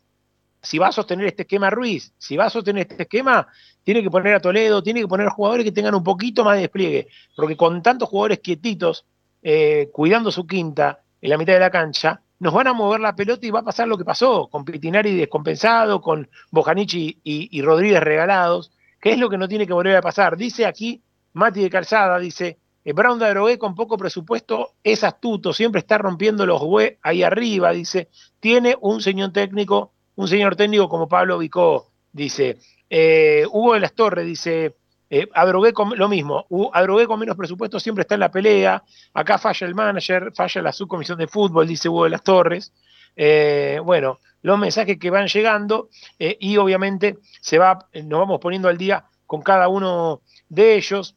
si 0.68 0.77
va 0.80 0.88
a 0.89 0.91
sostener 0.91 1.27
este 1.27 1.44
esquema 1.44 1.69
Ruiz, 1.69 2.14
si 2.18 2.35
va 2.35 2.48
a 2.48 2.49
sostener 2.49 2.88
este 2.89 3.03
esquema, 3.03 3.48
tiene 3.85 4.03
que 4.03 4.11
poner 4.11 4.34
a 4.34 4.41
Toledo, 4.41 4.84
tiene 4.84 4.99
que 4.99 5.07
poner 5.07 5.30
jugadores 5.30 5.64
que 5.64 5.72
tengan 5.72 5.95
un 5.95 6.03
poquito 6.03 6.44
más 6.44 6.56
de 6.56 6.64
despliegue, 6.64 7.07
porque 7.38 7.56
con 7.56 7.81
tantos 7.81 8.10
jugadores 8.10 8.39
quietitos, 8.39 9.06
eh, 9.41 9.89
cuidando 9.94 10.30
su 10.30 10.45
quinta 10.45 10.99
en 11.22 11.30
la 11.30 11.38
mitad 11.38 11.53
de 11.53 11.61
la 11.61 11.72
cancha, 11.72 12.22
nos 12.39 12.53
van 12.53 12.68
a 12.68 12.73
mover 12.73 12.99
la 12.99 13.15
pelota 13.15 13.48
y 13.48 13.49
va 13.49 13.61
a 13.61 13.64
pasar 13.64 13.88
lo 13.88 13.98
que 13.98 14.03
pasó, 14.03 14.49
con 14.49 14.65
Pitinari 14.65 15.15
descompensado, 15.15 16.02
con 16.02 16.30
Bojanichi 16.52 17.22
y, 17.23 17.61
Rodríguez 17.61 18.03
regalados, 18.03 18.73
que 18.99 19.11
es 19.11 19.19
lo 19.19 19.30
que 19.30 19.38
no 19.38 19.48
tiene 19.48 19.65
que 19.65 19.72
volver 19.72 19.95
a 19.95 20.02
pasar. 20.02 20.35
Dice 20.35 20.65
aquí 20.65 21.02
Mati 21.31 21.61
de 21.61 21.69
Calzada, 21.69 22.19
dice, 22.19 22.60
eh, 22.84 22.91
Brown 22.91 23.19
de 23.19 23.27
Adrogué 23.27 23.57
con 23.57 23.73
poco 23.73 23.98
presupuesto 23.98 24.73
es 24.84 25.06
astuto, 25.06 25.53
siempre 25.53 25.80
está 25.80 25.98
rompiendo 25.98 26.45
los 26.45 26.61
hue 26.61 26.99
ahí 27.03 27.23
arriba, 27.23 27.72
dice, 27.72 28.10
tiene 28.41 28.76
un 28.81 28.99
señor 28.99 29.31
técnico, 29.31 29.94
un 30.18 30.27
señor 30.27 30.56
técnico 30.56 30.89
como 30.89 31.07
Pablo 31.07 31.38
Vicó, 31.38 31.94
dice, 32.11 32.57
eh, 32.89 33.45
Hugo 33.49 33.73
de 33.76 33.80
las 33.80 33.94
Torres, 33.94 34.26
dice, 34.26 34.76
eh, 35.10 35.27
con, 35.73 35.98
lo 35.98 36.10
mismo, 36.10 36.45
con 36.49 37.19
menos 37.19 37.38
presupuesto 37.38 37.80
siempre 37.80 38.02
está 38.02 38.15
en 38.15 38.19
la 38.22 38.31
pelea, 38.31 38.84
acá 39.14 39.38
falla 39.38 39.65
el 39.65 39.76
manager, 39.76 40.31
falla 40.35 40.61
la 40.61 40.73
subcomisión 40.73 41.18
de 41.18 41.27
fútbol, 41.27 41.68
dice 41.68 41.88
Hugo 41.88 42.03
de 42.03 42.10
las 42.10 42.23
Torres, 42.23 42.73
Eh, 43.19 43.80
bueno, 43.84 44.19
los 44.44 44.60
mensajes 44.60 44.99
que 44.99 45.10
van 45.10 45.27
llegando 45.27 45.89
eh, 46.19 46.38
y 46.39 46.57
obviamente 46.57 47.18
se 47.41 47.57
va, 47.57 47.89
nos 47.94 48.19
vamos 48.19 48.39
poniendo 48.39 48.69
al 48.69 48.77
día 48.77 49.06
con 49.26 49.41
cada 49.41 49.68
uno 49.68 50.22
de 50.49 50.76
ellos. 50.76 51.15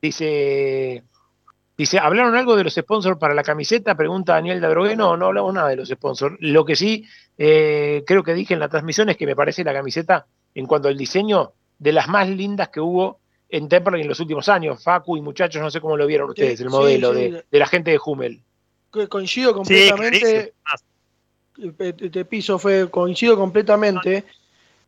Dice, 0.00 1.04
dice, 1.80 1.98
¿hablaron 1.98 2.34
algo 2.34 2.56
de 2.56 2.64
los 2.64 2.74
sponsors 2.74 3.18
para 3.18 3.34
la 3.34 3.42
camiseta? 3.42 3.94
Pregunta 3.96 4.34
Daniel 4.34 4.60
Dadrogué. 4.60 4.96
No, 4.96 5.16
no 5.16 5.26
hablamos 5.26 5.54
nada 5.54 5.68
de 5.68 5.76
los 5.76 5.88
sponsors. 5.88 6.36
Lo 6.40 6.64
que 6.64 6.76
sí 6.76 7.06
eh, 7.38 8.02
creo 8.06 8.22
que 8.22 8.34
dije 8.34 8.54
en 8.54 8.60
la 8.60 8.68
transmisión 8.68 9.08
es 9.08 9.16
que 9.16 9.26
me 9.26 9.36
parece 9.36 9.64
la 9.64 9.72
camiseta, 9.72 10.26
en 10.54 10.66
cuanto 10.66 10.88
al 10.88 10.96
diseño, 10.96 11.52
de 11.78 11.92
las 11.92 12.08
más 12.08 12.28
lindas 12.28 12.68
que 12.68 12.80
hubo 12.80 13.20
en 13.48 13.68
Temperley 13.68 14.02
en 14.02 14.08
los 14.08 14.20
últimos 14.20 14.48
años. 14.48 14.82
Facu 14.82 15.16
y 15.16 15.20
muchachos, 15.20 15.60
no 15.62 15.70
sé 15.70 15.80
cómo 15.80 15.96
lo 15.96 16.06
vieron 16.06 16.30
ustedes, 16.30 16.58
Sí, 16.58 16.64
el 16.64 16.70
modelo 16.70 17.14
sí. 17.14 17.20
de, 17.20 17.44
de 17.50 17.58
la 17.58 17.66
gente 17.66 17.90
de 17.90 18.00
Hummel. 18.04 18.40
Coincido 19.08 19.54
completamente. 19.54 20.52
clarísimo. 21.56 21.72
te, 21.76 21.92
te 22.10 22.24
piso, 22.24 22.58
fue, 22.58 22.90
coincido 22.90 23.36
completamente 23.36 24.24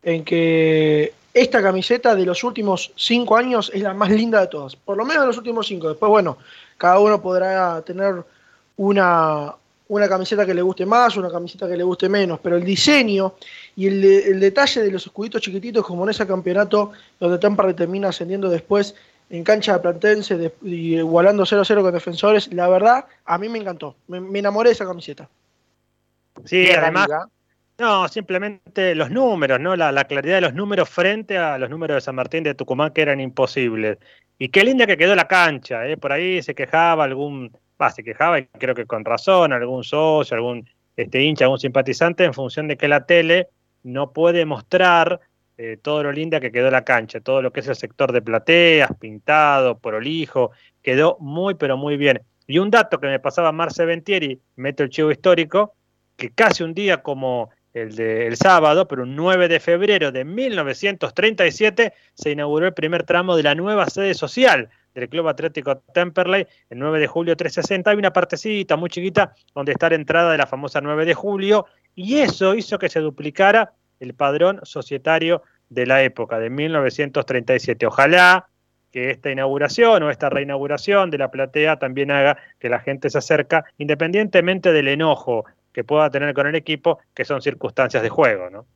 en 0.02 0.24
que 0.24 1.12
esta 1.34 1.62
camiseta 1.62 2.14
de 2.14 2.26
los 2.26 2.44
últimos 2.44 2.92
cinco 2.96 3.36
años 3.36 3.70
es 3.74 3.82
la 3.82 3.94
más 3.94 4.10
linda 4.10 4.40
de 4.40 4.46
todas, 4.48 4.76
por 4.76 4.96
lo 4.96 5.04
menos 5.04 5.22
de 5.22 5.26
los 5.28 5.38
últimos 5.38 5.66
cinco. 5.66 5.88
Después, 5.88 6.10
bueno, 6.10 6.36
cada 6.76 6.98
uno 6.98 7.22
podrá 7.22 7.80
tener 7.82 8.22
una, 8.76 9.54
una 9.88 10.08
camiseta 10.08 10.44
que 10.44 10.54
le 10.54 10.62
guste 10.62 10.84
más, 10.86 11.16
una 11.16 11.30
camiseta 11.30 11.68
que 11.68 11.76
le 11.76 11.84
guste 11.84 12.08
menos, 12.08 12.38
pero 12.40 12.56
el 12.56 12.64
diseño 12.64 13.34
y 13.76 13.86
el, 13.86 14.02
de- 14.02 14.30
el 14.30 14.40
detalle 14.40 14.82
de 14.82 14.90
los 14.90 15.06
escuditos 15.06 15.40
chiquititos, 15.40 15.84
como 15.86 16.04
en 16.04 16.10
ese 16.10 16.26
campeonato 16.26 16.92
donde 17.18 17.38
Tampa 17.38 17.72
termina 17.74 18.08
ascendiendo 18.08 18.48
después 18.50 18.94
en 19.30 19.44
cancha 19.44 19.74
de 19.74 19.78
Platense 19.80 20.36
de- 20.36 20.52
y 20.62 20.96
igualando 20.96 21.44
0-0 21.44 21.80
con 21.82 21.92
defensores, 21.94 22.52
la 22.52 22.68
verdad, 22.68 23.06
a 23.24 23.38
mí 23.38 23.48
me 23.48 23.58
encantó, 23.58 23.94
me, 24.08 24.20
me 24.20 24.38
enamoré 24.40 24.68
de 24.70 24.74
esa 24.74 24.84
camiseta. 24.86 25.28
Sí, 26.44 26.66
además. 26.82 27.08
No, 27.82 28.06
simplemente 28.06 28.94
los 28.94 29.10
números, 29.10 29.58
¿no? 29.58 29.74
La, 29.74 29.90
la 29.90 30.04
claridad 30.04 30.36
de 30.36 30.40
los 30.42 30.54
números 30.54 30.88
frente 30.88 31.36
a 31.36 31.58
los 31.58 31.68
números 31.68 31.96
de 31.96 32.00
San 32.00 32.14
Martín 32.14 32.44
de 32.44 32.54
Tucumán 32.54 32.92
que 32.92 33.02
eran 33.02 33.20
imposibles. 33.20 33.98
Y 34.38 34.50
qué 34.50 34.62
linda 34.62 34.86
que 34.86 34.96
quedó 34.96 35.16
la 35.16 35.26
cancha, 35.26 35.88
¿eh? 35.88 35.96
Por 35.96 36.12
ahí 36.12 36.40
se 36.42 36.54
quejaba 36.54 37.02
algún, 37.02 37.50
va, 37.80 37.90
se 37.90 38.04
quejaba 38.04 38.38
y 38.38 38.46
creo 38.46 38.76
que 38.76 38.86
con 38.86 39.04
razón, 39.04 39.52
algún 39.52 39.82
socio, 39.82 40.36
algún 40.36 40.64
este, 40.96 41.22
hincha, 41.22 41.46
algún 41.46 41.58
simpatizante, 41.58 42.22
en 42.22 42.32
función 42.34 42.68
de 42.68 42.76
que 42.76 42.86
la 42.86 43.04
tele 43.04 43.48
no 43.82 44.12
puede 44.12 44.44
mostrar 44.46 45.18
eh, 45.58 45.76
todo 45.82 46.04
lo 46.04 46.12
linda 46.12 46.38
que 46.38 46.52
quedó 46.52 46.70
la 46.70 46.84
cancha, 46.84 47.20
todo 47.20 47.42
lo 47.42 47.52
que 47.52 47.60
es 47.60 47.68
el 47.68 47.74
sector 47.74 48.12
de 48.12 48.22
plateas, 48.22 48.92
pintado, 49.00 49.78
prolijo, 49.80 50.52
quedó 50.82 51.16
muy, 51.18 51.54
pero 51.54 51.76
muy 51.76 51.96
bien. 51.96 52.22
Y 52.46 52.60
un 52.60 52.70
dato 52.70 53.00
que 53.00 53.08
me 53.08 53.18
pasaba 53.18 53.50
Marce 53.50 53.84
Ventieri, 53.84 54.40
meto 54.54 54.84
el 54.84 54.90
chivo 54.90 55.10
histórico, 55.10 55.74
que 56.16 56.30
casi 56.30 56.62
un 56.62 56.74
día 56.74 57.02
como 57.02 57.50
el 57.74 57.94
del 57.94 58.36
sábado, 58.36 58.86
pero 58.86 59.02
un 59.02 59.16
9 59.16 59.48
de 59.48 59.60
febrero 59.60 60.12
de 60.12 60.24
1937, 60.24 61.92
se 62.14 62.30
inauguró 62.30 62.66
el 62.66 62.74
primer 62.74 63.04
tramo 63.04 63.36
de 63.36 63.42
la 63.42 63.54
nueva 63.54 63.86
sede 63.86 64.14
social 64.14 64.68
del 64.94 65.08
Club 65.08 65.28
Atlético 65.28 65.78
Temperley, 65.94 66.46
el 66.68 66.78
9 66.78 67.00
de 67.00 67.06
julio 67.06 67.36
360. 67.36 67.90
Hay 67.90 67.96
una 67.96 68.12
partecita 68.12 68.76
muy 68.76 68.90
chiquita 68.90 69.34
donde 69.54 69.72
está 69.72 69.88
la 69.88 69.94
entrada 69.94 70.32
de 70.32 70.38
la 70.38 70.46
famosa 70.46 70.80
9 70.80 71.06
de 71.06 71.14
julio 71.14 71.66
y 71.94 72.18
eso 72.18 72.54
hizo 72.54 72.78
que 72.78 72.90
se 72.90 73.00
duplicara 73.00 73.72
el 74.00 74.14
padrón 74.14 74.60
societario 74.64 75.42
de 75.70 75.86
la 75.86 76.02
época, 76.02 76.38
de 76.38 76.50
1937. 76.50 77.86
Ojalá 77.86 78.48
que 78.90 79.10
esta 79.10 79.30
inauguración 79.30 80.02
o 80.02 80.10
esta 80.10 80.28
reinauguración 80.28 81.10
de 81.10 81.18
la 81.18 81.30
platea 81.30 81.78
también 81.78 82.10
haga 82.10 82.36
que 82.58 82.68
la 82.68 82.80
gente 82.80 83.08
se 83.08 83.16
acerca, 83.16 83.64
independientemente 83.78 84.72
del 84.72 84.88
enojo 84.88 85.46
que 85.72 85.84
pueda 85.84 86.10
tener 86.10 86.34
con 86.34 86.46
el 86.46 86.54
equipo, 86.54 86.98
que 87.14 87.24
son 87.24 87.42
circunstancias 87.42 88.02
de 88.02 88.08
juego, 88.08 88.50
¿no? 88.50 88.66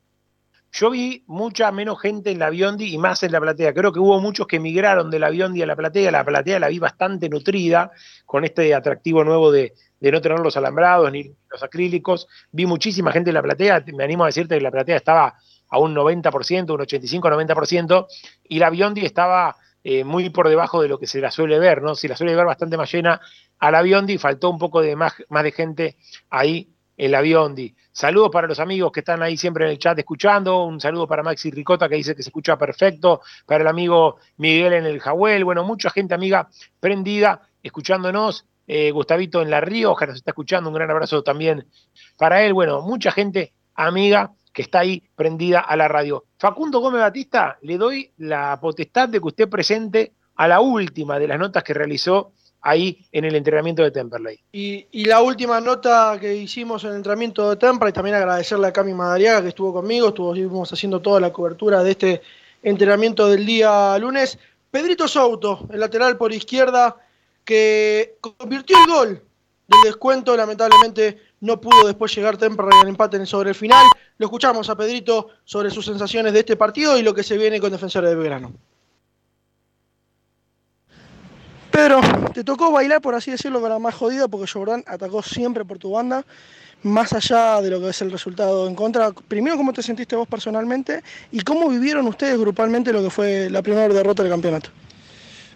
Yo 0.72 0.90
vi 0.90 1.24
mucha 1.26 1.72
menos 1.72 1.98
gente 2.00 2.30
en 2.30 2.38
la 2.38 2.50
Biondi 2.50 2.92
y 2.92 2.98
más 2.98 3.22
en 3.22 3.32
la 3.32 3.40
platea. 3.40 3.72
Creo 3.72 3.92
que 3.92 3.98
hubo 3.98 4.20
muchos 4.20 4.46
que 4.46 4.60
migraron 4.60 5.10
de 5.10 5.18
la 5.18 5.30
Biondi 5.30 5.62
a 5.62 5.66
la 5.66 5.74
platea. 5.74 6.10
La 6.10 6.22
platea 6.22 6.58
la 6.60 6.68
vi 6.68 6.78
bastante 6.78 7.30
nutrida 7.30 7.90
con 8.26 8.44
este 8.44 8.74
atractivo 8.74 9.24
nuevo 9.24 9.50
de, 9.50 9.72
no 10.00 10.20
tener 10.20 10.38
los 10.40 10.56
alambrados 10.56 11.10
ni 11.10 11.34
los 11.50 11.62
acrílicos. 11.62 12.28
Vi 12.52 12.66
muchísima 12.66 13.10
gente 13.10 13.30
en 13.30 13.34
la 13.34 13.42
platea. 13.42 13.84
Me 13.94 14.04
animo 14.04 14.24
a 14.24 14.26
decirte 14.26 14.56
que 14.56 14.60
la 14.60 14.70
platea 14.70 14.96
estaba 14.96 15.36
a 15.68 15.78
un 15.78 15.94
90%, 15.94 16.70
un 16.70 16.80
85-90%, 16.80 18.06
y 18.44 18.58
la 18.58 18.68
Biondi 18.68 19.06
estaba 19.06 19.56
eh, 19.82 20.04
muy 20.04 20.28
por 20.28 20.48
debajo 20.48 20.82
de 20.82 20.88
lo 20.88 20.98
que 20.98 21.06
se 21.06 21.20
la 21.20 21.30
suele 21.30 21.58
ver, 21.58 21.80
¿no? 21.80 21.94
Si 21.94 22.06
la 22.06 22.16
suele 22.16 22.36
ver 22.36 22.44
bastante 22.44 22.76
más 22.76 22.92
llena 22.92 23.20
a 23.58 23.70
la 23.70 23.80
Biondi, 23.80 24.18
faltó 24.18 24.50
un 24.50 24.58
poco 24.58 24.82
de 24.82 24.94
más, 24.94 25.14
más 25.30 25.42
de 25.42 25.52
gente 25.52 25.96
ahí 26.28 26.75
en 26.96 27.10
la 27.10 27.20
Biondi. 27.20 27.74
Saludos 27.92 28.30
para 28.30 28.46
los 28.46 28.60
amigos 28.60 28.92
que 28.92 29.00
están 29.00 29.22
ahí 29.22 29.36
siempre 29.36 29.64
en 29.64 29.72
el 29.72 29.78
chat 29.78 29.98
escuchando. 29.98 30.64
Un 30.64 30.80
saludo 30.80 31.06
para 31.06 31.22
Maxi 31.22 31.50
Ricota 31.50 31.88
que 31.88 31.96
dice 31.96 32.14
que 32.14 32.22
se 32.22 32.30
escucha 32.30 32.56
perfecto. 32.56 33.20
Para 33.44 33.62
el 33.62 33.68
amigo 33.68 34.16
Miguel 34.38 34.74
en 34.74 34.86
el 34.86 35.00
Jahuel. 35.00 35.44
Bueno, 35.44 35.64
mucha 35.64 35.90
gente 35.90 36.14
amiga 36.14 36.48
prendida 36.80 37.40
escuchándonos. 37.62 38.46
Eh, 38.66 38.90
Gustavito 38.90 39.42
en 39.42 39.50
La 39.50 39.60
Rioja 39.60 40.06
nos 40.06 40.16
está 40.16 40.30
escuchando. 40.30 40.70
Un 40.70 40.74
gran 40.74 40.90
abrazo 40.90 41.22
también 41.22 41.66
para 42.16 42.42
él. 42.42 42.52
Bueno, 42.52 42.82
mucha 42.82 43.10
gente 43.12 43.52
amiga 43.74 44.32
que 44.52 44.62
está 44.62 44.80
ahí 44.80 45.02
prendida 45.14 45.60
a 45.60 45.76
la 45.76 45.86
radio. 45.86 46.24
Facundo 46.38 46.80
Gómez 46.80 47.02
Batista, 47.02 47.58
le 47.60 47.76
doy 47.76 48.10
la 48.16 48.58
potestad 48.58 49.08
de 49.08 49.20
que 49.20 49.26
usted 49.26 49.48
presente 49.50 50.14
a 50.34 50.48
la 50.48 50.60
última 50.60 51.18
de 51.18 51.28
las 51.28 51.38
notas 51.38 51.62
que 51.62 51.74
realizó 51.74 52.32
ahí 52.66 53.06
en 53.12 53.24
el 53.24 53.36
entrenamiento 53.36 53.82
de 53.82 53.92
Temperley. 53.92 54.40
Y, 54.52 55.04
la 55.04 55.22
última 55.22 55.60
nota 55.60 56.18
que 56.20 56.34
hicimos 56.34 56.82
en 56.84 56.90
el 56.90 56.96
entrenamiento 56.96 57.48
de 57.48 57.56
Temperley, 57.56 57.92
también 57.92 58.16
agradecerle 58.16 58.66
a 58.66 58.72
Cami 58.72 58.92
Madariaga 58.92 59.42
que 59.42 59.48
estuvo 59.48 59.72
conmigo, 59.72 60.08
estuvimos 60.08 60.72
haciendo 60.72 61.00
toda 61.00 61.20
la 61.20 61.32
cobertura 61.32 61.84
de 61.84 61.92
este 61.92 62.22
entrenamiento 62.62 63.28
del 63.28 63.46
día 63.46 63.96
lunes. 63.98 64.38
Pedrito 64.70 65.06
Souto, 65.06 65.68
el 65.70 65.78
lateral 65.78 66.16
por 66.16 66.32
izquierda, 66.32 66.96
que 67.44 68.16
convirtió 68.20 68.76
el 68.78 68.90
gol 68.90 69.22
del 69.68 69.80
descuento, 69.84 70.36
lamentablemente 70.36 71.20
no 71.40 71.60
pudo 71.60 71.86
después 71.86 72.14
llegar 72.14 72.36
Temperley 72.36 72.80
al 72.80 72.88
empate 72.88 73.24
sobre 73.26 73.50
el 73.50 73.54
final. 73.54 73.86
Lo 74.18 74.26
escuchamos 74.26 74.68
a 74.68 74.76
Pedrito 74.76 75.28
sobre 75.44 75.70
sus 75.70 75.84
sensaciones 75.86 76.32
de 76.32 76.40
este 76.40 76.56
partido 76.56 76.98
y 76.98 77.02
lo 77.02 77.14
que 77.14 77.22
se 77.22 77.38
viene 77.38 77.60
con 77.60 77.70
Defensores 77.70 78.10
de 78.10 78.16
Belgrano. 78.16 78.52
Pedro, 81.76 82.00
te 82.32 82.42
tocó 82.42 82.72
bailar, 82.72 83.02
por 83.02 83.14
así 83.14 83.30
decirlo, 83.30 83.60
con 83.60 83.68
la 83.68 83.78
más 83.78 83.94
jodida, 83.94 84.28
porque 84.28 84.50
Jordan 84.50 84.82
atacó 84.86 85.22
siempre 85.22 85.62
por 85.62 85.76
tu 85.76 85.90
banda, 85.90 86.24
más 86.82 87.12
allá 87.12 87.60
de 87.60 87.68
lo 87.68 87.78
que 87.82 87.90
es 87.90 88.00
el 88.00 88.10
resultado 88.10 88.66
en 88.66 88.74
contra. 88.74 89.12
Primero, 89.12 89.58
¿cómo 89.58 89.74
te 89.74 89.82
sentiste 89.82 90.16
vos 90.16 90.26
personalmente? 90.26 91.02
¿Y 91.30 91.40
cómo 91.40 91.68
vivieron 91.68 92.06
ustedes 92.06 92.38
grupalmente 92.38 92.94
lo 92.94 93.02
que 93.02 93.10
fue 93.10 93.50
la 93.50 93.60
primera 93.60 93.92
derrota 93.92 94.22
del 94.22 94.32
campeonato? 94.32 94.70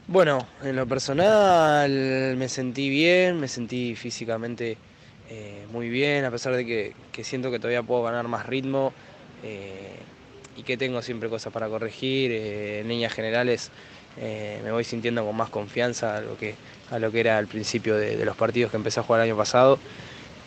Bueno, 0.08 0.46
en 0.62 0.76
lo 0.76 0.86
personal 0.86 2.36
me 2.36 2.50
sentí 2.50 2.90
bien, 2.90 3.40
me 3.40 3.48
sentí 3.48 3.96
físicamente 3.96 4.76
eh, 5.30 5.64
muy 5.72 5.88
bien, 5.88 6.26
a 6.26 6.30
pesar 6.30 6.54
de 6.54 6.66
que, 6.66 7.24
siento 7.24 7.50
que 7.50 7.58
todavía 7.58 7.82
puedo 7.82 8.02
ganar 8.02 8.28
más 8.28 8.44
ritmo 8.44 8.92
eh, 9.42 9.96
y 10.54 10.64
que 10.64 10.76
tengo 10.76 11.00
siempre 11.00 11.30
cosas 11.30 11.50
para 11.50 11.70
corregir. 11.70 12.30
Eh, 12.30 12.80
en 12.80 12.88
líneas 12.88 13.14
generales 13.14 13.70
eh, 14.22 14.60
me 14.62 14.70
voy 14.70 14.84
sintiendo 14.84 15.24
con 15.24 15.34
más 15.34 15.48
confianza 15.48 16.18
a 16.18 16.20
lo 16.20 16.36
que, 16.36 16.54
a 16.90 16.98
lo 16.98 17.10
que 17.10 17.20
era 17.20 17.38
al 17.38 17.46
principio 17.46 17.96
de, 17.96 18.22
los 18.22 18.36
partidos 18.36 18.70
que 18.70 18.76
empecé 18.76 19.00
a 19.00 19.02
jugar 19.02 19.22
el 19.22 19.30
año 19.30 19.36
pasado. 19.36 19.78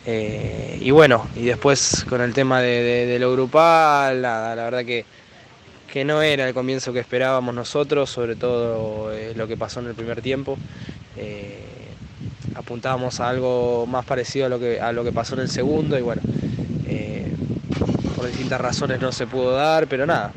Eh, 0.06 0.78
y 0.80 0.90
bueno, 0.92 1.26
y 1.34 1.44
después 1.44 2.04
con 2.08 2.20
el 2.20 2.32
tema 2.34 2.60
de, 2.60 3.16
lo 3.18 3.32
grupal, 3.32 4.22
la, 4.22 4.54
la, 4.54 4.64
verdad 4.64 4.84
que, 4.84 5.04
que 5.92 6.04
no 6.04 6.22
era 6.22 6.46
el 6.46 6.54
comienzo 6.54 6.92
que 6.92 7.00
esperábamos 7.00 7.52
nosotros, 7.52 8.10
sobre 8.10 8.36
todo 8.36 9.12
eh, 9.12 9.32
lo 9.34 9.48
que 9.48 9.56
pasó 9.56 9.80
en 9.80 9.88
el 9.88 9.94
primer 9.94 10.22
tiempo. 10.22 10.56
Apuntábamos 12.54 13.18
a 13.18 13.28
algo 13.28 13.86
más 13.86 14.04
parecido 14.04 14.46
a 14.46 14.48
lo 14.48 14.60
que, 14.60 14.80
a 14.80 14.92
lo 14.92 15.02
que 15.02 15.10
pasó 15.10 15.34
en 15.34 15.40
el 15.40 15.48
segundo 15.48 15.98
y 15.98 16.02
bueno, 16.02 16.22
por 18.14 18.28
distintas 18.28 18.60
razones 18.60 19.00
no 19.00 19.10
se 19.10 19.26
pudo 19.26 19.52
dar, 19.52 19.88
pero 19.88 20.06
nada, 20.06 20.32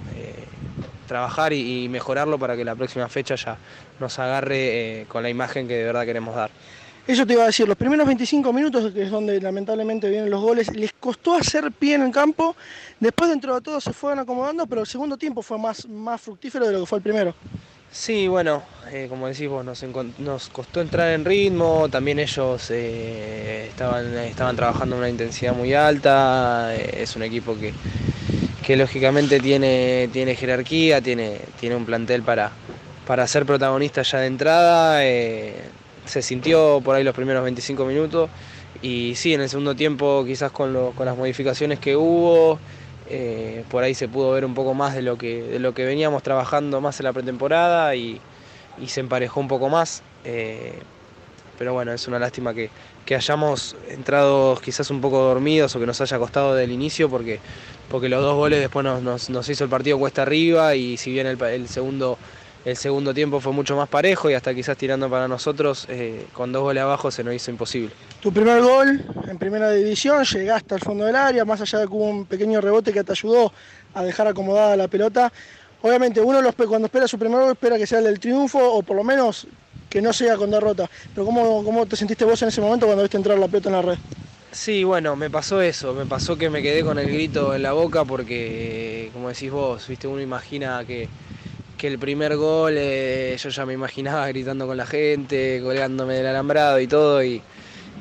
trabajar 1.08 1.54
y, 1.54 1.86
y, 1.86 1.90
mejorarlo 1.90 2.38
para 2.38 2.56
que 2.56 2.64
la 2.64 2.76
próxima 2.76 3.08
fecha 3.10 3.36
ya 3.36 3.58
nos 4.00 4.20
agarre 4.20 5.02
eh, 5.02 5.06
con 5.08 5.24
la 5.24 5.30
imagen 5.30 5.68
que 5.68 5.76
de 5.76 5.84
verdad 5.86 6.06
queremos 6.06 6.36
dar. 6.36 6.52
Eso 7.08 7.26
te 7.26 7.34
iba 7.34 7.44
a 7.44 7.46
decir, 7.46 7.66
los 7.66 7.78
primeros 7.78 8.06
25 8.06 8.52
minutos, 8.52 8.92
que 8.92 9.04
es 9.04 9.10
donde 9.10 9.40
lamentablemente 9.40 10.10
vienen 10.10 10.30
los 10.30 10.42
goles, 10.42 10.70
les 10.76 10.92
costó 10.92 11.36
hacer 11.36 11.72
pie 11.72 11.96
en 11.96 12.02
el 12.02 12.12
campo, 12.12 12.54
después 13.00 13.30
dentro 13.30 13.56
de 13.56 13.62
todo 13.62 13.80
se 13.80 13.94
fueron 13.94 14.20
acomodando, 14.20 14.68
pero 14.68 14.82
el 14.82 14.88
segundo 14.88 15.16
tiempo 15.16 15.42
fue 15.42 15.58
más, 15.58 15.88
más 15.88 16.20
fructífero 16.20 16.68
de 16.68 16.74
lo 16.74 16.82
que 16.82 16.86
fue 16.86 16.98
el 16.98 17.04
primero. 17.04 17.34
Sí, 17.90 18.28
bueno, 18.28 18.62
eh, 18.92 19.08
como 19.08 19.28
decís 19.28 19.48
vos, 19.48 19.64
nos, 19.64 19.82
nos, 20.20 20.50
costó 20.50 20.82
entrar 20.82 21.14
en 21.14 21.24
ritmo, 21.24 21.88
también 21.90 22.20
ellos 22.20 22.70
eh, 22.72 23.68
estaban, 23.70 24.14
estaban 24.18 24.58
trabajando 24.58 24.98
a 24.98 25.00
una 25.00 25.10
intensidad 25.10 25.56
muy 25.56 25.74
alta, 25.74 26.76
es 26.76 27.16
un 27.16 27.24
equipo 27.24 27.58
que, 27.58 27.74
que 28.68 28.76
lógicamente 28.76 29.40
tiene, 29.40 30.10
tiene 30.12 30.36
jerarquía, 30.36 31.00
tiene, 31.00 31.40
tiene 31.58 31.78
un 31.78 31.86
plantel 31.86 32.22
para, 32.22 32.52
para 33.06 33.26
ser 33.26 33.46
protagonista 33.46 34.02
ya 34.02 34.20
de 34.20 34.28
entrada. 34.28 35.06
Eh, 35.06 35.56
se 36.04 36.22
sintió 36.22 36.82
por 36.84 36.98
ahí 36.98 37.06
los 37.06 37.16
primeros 37.16 37.46
25 37.46 37.86
minutos 37.86 38.30
y 38.82 39.14
sí, 39.16 39.34
en 39.34 39.40
el 39.40 39.48
segundo 39.48 39.74
tiempo 39.74 40.26
quizás 40.26 40.52
con, 40.52 40.74
lo, 40.74 40.92
con 40.92 41.06
las 41.06 41.16
modificaciones 41.16 41.80
que 41.80 41.96
hubo, 41.96 42.60
eh, 43.10 43.64
por 43.70 43.86
ahí 43.86 43.94
se 43.94 44.10
pudo 44.10 44.32
ver 44.32 44.44
un 44.44 44.54
poco 44.54 44.74
más 44.74 44.94
de 44.94 45.02
lo 45.02 45.18
que, 45.18 45.44
de 45.44 45.60
lo 45.60 45.74
que 45.74 45.86
veníamos 45.86 46.22
trabajando 46.22 46.82
más 46.82 47.00
en 47.00 47.06
la 47.06 47.14
pretemporada 47.14 47.96
y, 47.96 48.20
y 48.82 48.90
se 48.90 49.00
emparejó 49.00 49.40
un 49.40 49.48
poco 49.48 49.70
más. 49.70 50.04
Eh, 50.26 50.74
pero 51.58 51.74
bueno, 51.74 51.92
es 51.92 52.08
una 52.08 52.20
lástima 52.20 52.54
que, 52.54 52.70
que, 53.06 53.16
hayamos 53.16 53.76
entrado 53.90 54.60
quizás 54.64 54.90
un 54.90 55.02
poco 55.02 55.20
dormidos 55.20 55.76
o 55.76 55.80
que 55.80 55.86
nos 55.86 56.00
haya 56.02 56.18
costado 56.20 56.56
del 56.56 56.72
inicio 56.72 57.10
porque, 57.10 57.40
porque 57.90 58.10
los 58.10 58.22
dos 58.22 58.36
goles 58.36 58.60
después 58.60 58.84
nos, 58.84 59.30
nos, 59.30 59.50
hizo 59.50 59.64
el 59.64 59.70
partido 59.70 59.98
cuesta 59.98 60.22
arriba 60.22 60.76
y 60.76 60.98
si 60.98 61.12
bien 61.12 61.28
el, 61.28 61.42
el 61.42 61.68
segundo 61.68 62.18
el 62.68 62.76
segundo 62.76 63.14
tiempo 63.14 63.40
fue 63.40 63.54
mucho 63.54 63.78
más 63.78 63.88
parejo 63.88 64.30
y 64.30 64.34
hasta 64.34 64.54
quizás 64.54 64.76
tirando 64.76 65.10
para 65.10 65.30
nosotros, 65.30 65.86
eh, 65.88 66.28
con 66.34 66.52
dos 66.52 66.64
goles 66.64 66.84
abajo 66.84 67.12
se 67.12 67.24
nos 67.24 67.34
hizo 67.34 67.50
imposible. 67.50 67.92
Tu 68.20 68.34
primer 68.34 68.62
gol 68.62 69.06
en 69.26 69.38
primera 69.38 69.72
división, 69.72 70.26
llegaste 70.26 70.76
al 70.76 70.82
fondo 70.82 71.06
del 71.06 71.16
área, 71.16 71.46
más 71.46 71.62
allá 71.62 71.80
de 71.80 71.88
que 71.88 71.94
hubo 71.94 72.04
un 72.04 72.26
pequeño 72.26 72.60
rebote 72.60 72.92
que 72.92 73.06
te 73.06 73.14
ayudó 73.14 73.54
a 73.94 74.04
dejar 74.04 74.28
acomodada 74.28 74.76
la 74.76 74.90
pelota. 74.90 75.32
Obviamente 75.88 76.22
uno 76.22 76.42
los, 76.42 76.56
cuando 76.56 76.88
espera 76.88 77.08
su 77.08 77.18
primer 77.20 77.40
gol 77.42 77.52
espera 77.52 77.78
que 77.78 77.88
sea 77.88 78.00
el 78.00 78.06
del 78.06 78.20
triunfo 78.20 78.60
o 78.60 78.84
por 78.84 78.96
lo 78.98 79.04
menos 79.04 79.48
que 79.90 80.02
no 80.02 80.12
sea 80.14 80.38
con 80.38 80.52
derrota. 80.52 80.90
Pero 81.14 81.26
¿cómo, 81.26 81.64
cómo 81.64 81.86
te 81.88 81.96
sentiste 81.96 82.26
vos 82.26 82.42
en 82.42 82.50
ese 82.50 82.62
momento 82.62 82.86
cuando 82.86 83.04
viste 83.04 83.18
entrar 83.18 83.38
la 83.40 83.48
pelota 83.48 83.70
en 83.70 83.76
la 83.76 83.82
red? 83.82 84.00
Sí, 84.52 84.84
bueno, 84.84 85.16
me 85.16 85.30
pasó 85.30 85.62
eso, 85.62 85.94
me 85.94 86.06
pasó 86.08 86.38
que 86.38 86.50
me 86.50 86.62
quedé 86.62 86.84
con 86.84 86.98
el 86.98 87.12
grito 87.12 87.54
en 87.54 87.62
la 87.64 87.74
boca 87.74 88.06
porque, 88.06 89.10
como 89.14 89.28
decís 89.30 89.52
vos, 89.52 89.88
viste, 89.88 90.08
uno 90.08 90.22
imagina 90.22 90.86
que, 90.86 91.12
que 91.78 91.88
el 91.88 92.00
primer 92.00 92.38
gol 92.38 92.76
eh, 92.78 93.38
yo 93.40 93.50
ya 93.50 93.66
me 93.66 93.74
imaginaba 93.74 94.28
gritando 94.30 94.68
con 94.68 94.78
la 94.78 94.86
gente, 94.88 95.62
colgándome 95.64 96.16
del 96.16 96.28
alambrado 96.28 96.80
y 96.80 96.88
todo. 96.88 97.24
Y, 97.24 97.46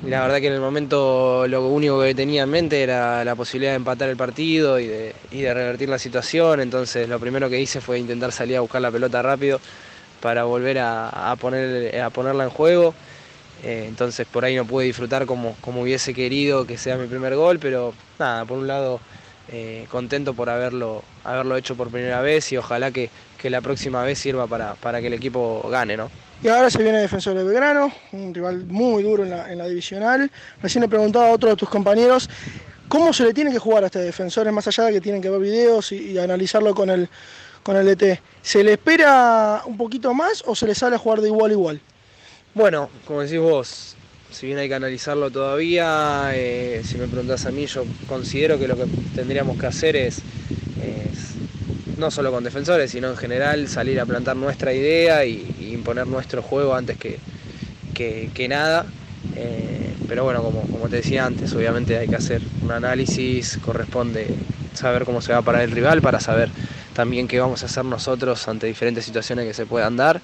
la 0.05 0.23
verdad 0.23 0.41
que 0.41 0.47
en 0.49 0.53
el 0.53 0.61
momento 0.61 1.47
lo 1.49 1.67
único 1.69 2.01
que 2.01 2.15
tenía 2.15 2.43
en 2.43 2.51
mente 2.51 2.83
era 2.83 3.25
la 3.25 3.35
posibilidad 3.35 3.73
de 3.73 3.77
empatar 3.77 4.09
el 4.09 4.17
partido 4.17 4.79
y 4.79 4.87
de, 4.87 5.15
revertir 5.33 5.89
la 5.89 5.99
situación. 5.99 6.61
Entonces 6.61 7.09
lo 7.09 7.19
primero 7.19 7.49
que 7.49 7.61
hice 7.61 7.81
fue 7.81 7.99
intentar 7.99 8.33
salir 8.33 8.57
a 8.57 8.61
buscar 8.61 8.83
la 8.83 8.91
pelota 8.91 9.23
rápido 9.23 9.61
para 10.21 10.45
volver 10.45 10.79
a, 10.79 11.31
a, 11.31 11.37
poner, 11.37 12.01
a 12.01 12.11
ponerla 12.11 12.45
en 12.45 12.51
juego. 12.51 12.95
Eh, 13.65 13.87
entonces 13.89 14.27
por 14.27 14.45
ahí 14.45 14.55
no 14.55 14.67
pude 14.67 14.85
disfrutar 14.85 15.27
como, 15.27 15.57
como 15.61 15.83
hubiese 15.83 16.13
querido 16.13 16.67
que 16.67 16.77
sea 16.77 16.97
mi 16.97 17.07
primer 17.07 17.35
gol, 17.37 17.59
pero 17.59 17.95
nada, 18.19 18.45
por 18.45 18.59
un 18.59 18.67
lado 18.67 19.01
eh, 19.49 19.87
contento 19.91 20.35
por 20.35 20.51
haberlo, 20.51 21.03
haberlo 21.25 21.57
hecho 21.57 21.77
por 21.77 21.91
primera 21.91 22.21
vez 22.21 22.53
y 22.53 22.57
ojalá 22.57 22.91
que, 22.91 23.11
que 23.39 23.49
la 23.49 23.61
próxima 23.61 24.03
vez 24.03 24.19
sirva 24.19 24.47
para, 24.47 24.75
para, 24.75 25.01
que 25.01 25.07
el 25.07 25.15
equipo 25.15 25.67
gane, 25.71 25.97
¿no? 25.97 26.11
Y 26.43 26.49
ahora 26.49 26.71
se 26.71 26.83
viene 26.83 26.99
Defensor 26.99 27.35
de 27.35 27.45
Belgrano, 27.45 27.91
un 28.13 28.35
rival 28.35 28.67
muy 28.67 29.03
duro 29.03 29.25
en 29.25 29.59
la, 29.59 29.67
divisional. 29.67 30.31
Recién 30.63 30.83
le 30.83 30.89
preguntaba 30.89 31.29
a 31.29 31.33
otro 31.33 31.49
de 31.49 31.57
tus 31.57 31.69
compañeros 31.69 32.29
cómo 32.89 33.13
se 33.13 33.25
le 33.25 33.33
tiene 33.33 33.51
que 33.51 33.59
jugar 33.59 33.85
a 33.85 33.87
este 33.87 34.01
defensor, 34.01 34.51
más 34.53 34.67
allá 34.69 34.85
de 34.85 34.93
que 34.93 35.01
tienen 35.01 35.23
que 35.23 35.31
ver 35.31 35.41
videos 35.41 35.93
y, 35.93 36.19
analizarlo 36.19 36.75
con 36.75 36.91
el, 36.91 37.09
con 37.63 37.77
el 37.77 37.87
DT. 37.87 38.21
¿Se 38.43 38.63
le 38.63 38.75
espera 38.75 39.63
un 39.65 39.79
poquito 39.79 40.13
más 40.13 40.45
o 40.47 40.55
se 40.55 40.67
le 40.67 40.75
sale 40.75 40.97
a 40.97 40.99
jugar 40.99 41.21
de 41.23 41.29
igual 41.29 41.51
a 41.51 41.55
igual? 41.55 41.81
Bueno, 42.55 42.91
como 43.07 43.23
decís 43.23 43.41
vos, 43.41 43.97
si 44.31 44.47
bien 44.47 44.59
hay 44.59 44.69
que 44.69 44.75
analizarlo 44.75 45.31
todavía, 45.31 46.31
eh, 46.35 46.83
si 46.85 46.97
me 46.97 47.07
preguntás 47.07 47.47
a 47.47 47.51
mí, 47.51 47.67
yo 47.67 47.85
considero 48.07 48.59
que 48.59 48.69
lo 48.69 48.77
que 48.77 48.85
tendríamos 49.15 49.59
que 49.59 49.67
hacer 49.67 49.97
es 49.97 50.23
no 51.97 52.11
solo 52.11 52.31
con 52.31 52.45
defensores, 52.45 52.91
sino 52.91 53.09
en 53.09 53.17
general 53.17 53.69
salir 53.69 54.01
a 54.01 54.07
plantar 54.07 54.37
nuestra 54.37 54.73
idea 54.73 55.25
y, 55.25 55.71
imponer 55.73 56.07
nuestro 56.07 56.43
juego 56.43 56.75
antes 56.75 56.97
que, 56.99 57.19
que, 57.95 58.49
nada. 58.49 58.87
Eh, 59.35 59.95
pero 60.09 60.25
bueno, 60.25 60.43
como, 60.43 60.63
como 60.63 60.89
te 60.89 60.97
decía 60.97 61.27
antes, 61.27 61.53
obviamente 61.55 61.97
hay 61.97 62.09
que 62.09 62.17
hacer 62.17 62.43
un 62.63 62.71
análisis, 62.71 63.59
corresponde 63.65 64.29
saber 64.75 65.05
cómo 65.05 65.21
se 65.21 65.33
va 65.33 65.39
a 65.39 65.43
parar 65.43 65.63
el 65.63 65.71
rival 65.71 66.03
para 66.03 66.21
saber 66.21 66.51
también 66.95 67.29
qué 67.29 67.41
vamos 67.41 67.63
a 67.63 67.67
hacer 67.67 67.85
nosotros 67.85 68.47
ante 68.49 68.67
diferentes 68.67 69.05
situaciones 69.05 69.47
que 69.47 69.55
se 69.55 69.67
puedan 69.67 69.97
dar. 69.97 70.21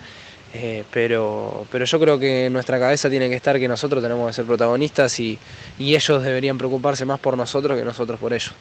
Eh, 0.55 0.85
pero, 0.93 1.67
pero 1.73 1.87
yo 1.87 1.99
creo 1.99 2.19
que 2.19 2.51
nuestra 2.51 2.79
cabeza 2.79 3.09
tiene 3.09 3.31
que 3.31 3.37
estar 3.37 3.59
que 3.59 3.69
nosotros 3.69 4.03
tenemos 4.03 4.27
que 4.27 4.35
ser 4.35 4.45
protagonistas 4.45 5.19
y, 5.19 5.39
y 5.79 5.95
ellos 5.95 6.23
deberían 6.23 6.59
preocuparse 6.59 7.07
más 7.07 7.19
por 7.21 7.39
nosotros 7.39 7.79
que 7.79 7.85
nosotros 7.85 8.21
por 8.21 8.35
ellos. 8.35 8.53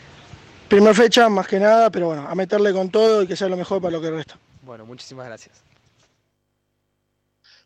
Primer 0.71 0.95
fecha, 0.95 1.27
más 1.27 1.49
que 1.49 1.59
nada, 1.59 1.89
pero 1.89 2.05
bueno, 2.05 2.25
a 2.25 2.33
meterle 2.33 2.71
con 2.71 2.89
todo 2.89 3.23
y 3.23 3.27
que 3.27 3.35
sea 3.35 3.49
lo 3.49 3.57
mejor 3.57 3.81
para 3.81 3.91
lo 3.91 3.99
que 3.99 4.09
resta. 4.09 4.39
Bueno, 4.61 4.85
muchísimas 4.85 5.25
gracias. 5.25 5.61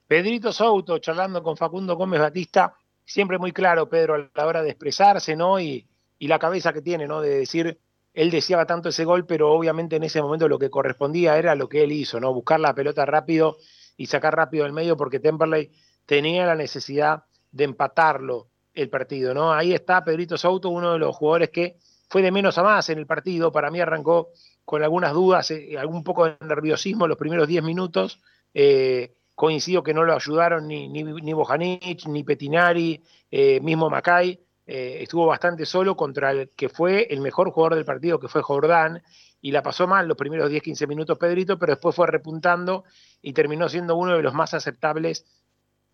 Pedrito 0.07 0.51
Souto 0.51 0.97
charlando 0.97 1.43
con 1.43 1.55
Facundo 1.55 1.95
Gómez 1.95 2.19
Batista, 2.19 2.73
siempre 3.05 3.37
muy 3.37 3.51
claro, 3.51 3.87
Pedro, 3.87 4.15
a 4.15 4.29
la 4.33 4.47
hora 4.47 4.63
de 4.63 4.71
expresarse, 4.71 5.35
¿no? 5.35 5.59
Y, 5.59 5.85
y 6.17 6.27
la 6.27 6.39
cabeza 6.39 6.73
que 6.73 6.81
tiene, 6.81 7.05
¿no? 7.05 7.21
De 7.21 7.29
decir, 7.37 7.79
él 8.11 8.31
deseaba 8.31 8.65
tanto 8.65 8.89
ese 8.89 9.05
gol, 9.05 9.27
pero 9.27 9.51
obviamente 9.51 9.97
en 9.97 10.03
ese 10.03 10.19
momento 10.19 10.47
lo 10.47 10.57
que 10.57 10.71
correspondía 10.71 11.37
era 11.37 11.53
lo 11.53 11.69
que 11.69 11.83
él 11.83 11.91
hizo, 11.91 12.19
¿no? 12.19 12.33
Buscar 12.33 12.59
la 12.59 12.73
pelota 12.73 13.05
rápido 13.05 13.57
y 13.97 14.07
sacar 14.07 14.35
rápido 14.35 14.63
del 14.63 14.73
medio 14.73 14.97
porque 14.97 15.19
Temperley 15.19 15.71
tenía 16.07 16.47
la 16.47 16.55
necesidad 16.55 17.25
de 17.51 17.65
empatarlo 17.65 18.47
el 18.73 18.89
partido, 18.89 19.35
¿no? 19.35 19.53
Ahí 19.53 19.75
está 19.75 20.03
Pedrito 20.03 20.39
Souto, 20.39 20.69
uno 20.69 20.93
de 20.93 20.97
los 20.97 21.15
jugadores 21.15 21.51
que 21.51 21.77
fue 22.07 22.21
de 22.21 22.31
menos 22.31 22.57
a 22.57 22.63
más 22.63 22.89
en 22.89 22.99
el 22.99 23.05
partido, 23.05 23.51
para 23.51 23.71
mí 23.71 23.79
arrancó 23.79 24.29
con 24.63 24.83
algunas 24.83 25.13
dudas, 25.13 25.51
eh, 25.51 25.77
algún 25.77 26.03
poco 26.03 26.25
de 26.25 26.37
nerviosismo 26.41 27.07
los 27.07 27.17
primeros 27.17 27.47
10 27.47 27.63
minutos, 27.63 28.21
eh, 28.53 29.13
coincido 29.35 29.83
que 29.83 29.93
no 29.93 30.03
lo 30.03 30.13
ayudaron 30.13 30.67
ni, 30.67 30.87
ni, 30.87 31.03
ni 31.03 31.33
Bojanic, 31.33 32.07
ni 32.07 32.23
Petinari, 32.23 33.03
eh, 33.29 33.59
mismo 33.59 33.89
Macay, 33.89 34.39
eh, 34.67 34.99
estuvo 35.01 35.27
bastante 35.27 35.65
solo 35.65 35.95
contra 35.95 36.31
el 36.31 36.49
que 36.55 36.69
fue 36.69 37.05
el 37.11 37.21
mejor 37.21 37.51
jugador 37.51 37.75
del 37.75 37.85
partido, 37.85 38.19
que 38.19 38.27
fue 38.27 38.41
Jordán, 38.41 39.03
y 39.41 39.51
la 39.51 39.61
pasó 39.61 39.85
mal 39.85 40.07
los 40.07 40.17
primeros 40.17 40.49
10-15 40.49 40.87
minutos 40.87 41.19
Pedrito, 41.19 41.59
pero 41.59 41.73
después 41.73 41.95
fue 41.95 42.07
repuntando 42.07 42.83
y 43.21 43.33
terminó 43.33 43.69
siendo 43.69 43.95
uno 43.95 44.15
de 44.15 44.23
los 44.23 44.33
más 44.33 44.55
aceptables 44.55 45.25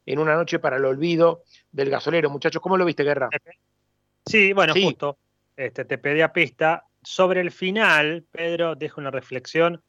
en 0.05 0.19
una 0.19 0.35
noche 0.35 0.59
para 0.59 0.77
el 0.77 0.85
olvido 0.85 1.43
del 1.71 1.89
gasolero. 1.89 2.29
Muchachos, 2.29 2.61
¿cómo 2.61 2.77
lo 2.77 2.85
viste, 2.85 3.03
Guerra? 3.03 3.29
Sí, 4.25 4.53
bueno, 4.53 4.73
sí. 4.73 4.83
justo. 4.83 5.17
Este, 5.55 5.85
te 5.85 5.97
pedí 5.97 6.21
a 6.21 6.33
pista. 6.33 6.85
Sobre 7.03 7.41
el 7.41 7.51
final, 7.51 8.25
Pedro 8.31 8.75
deja 8.75 9.01
una 9.01 9.11
reflexión 9.11 9.81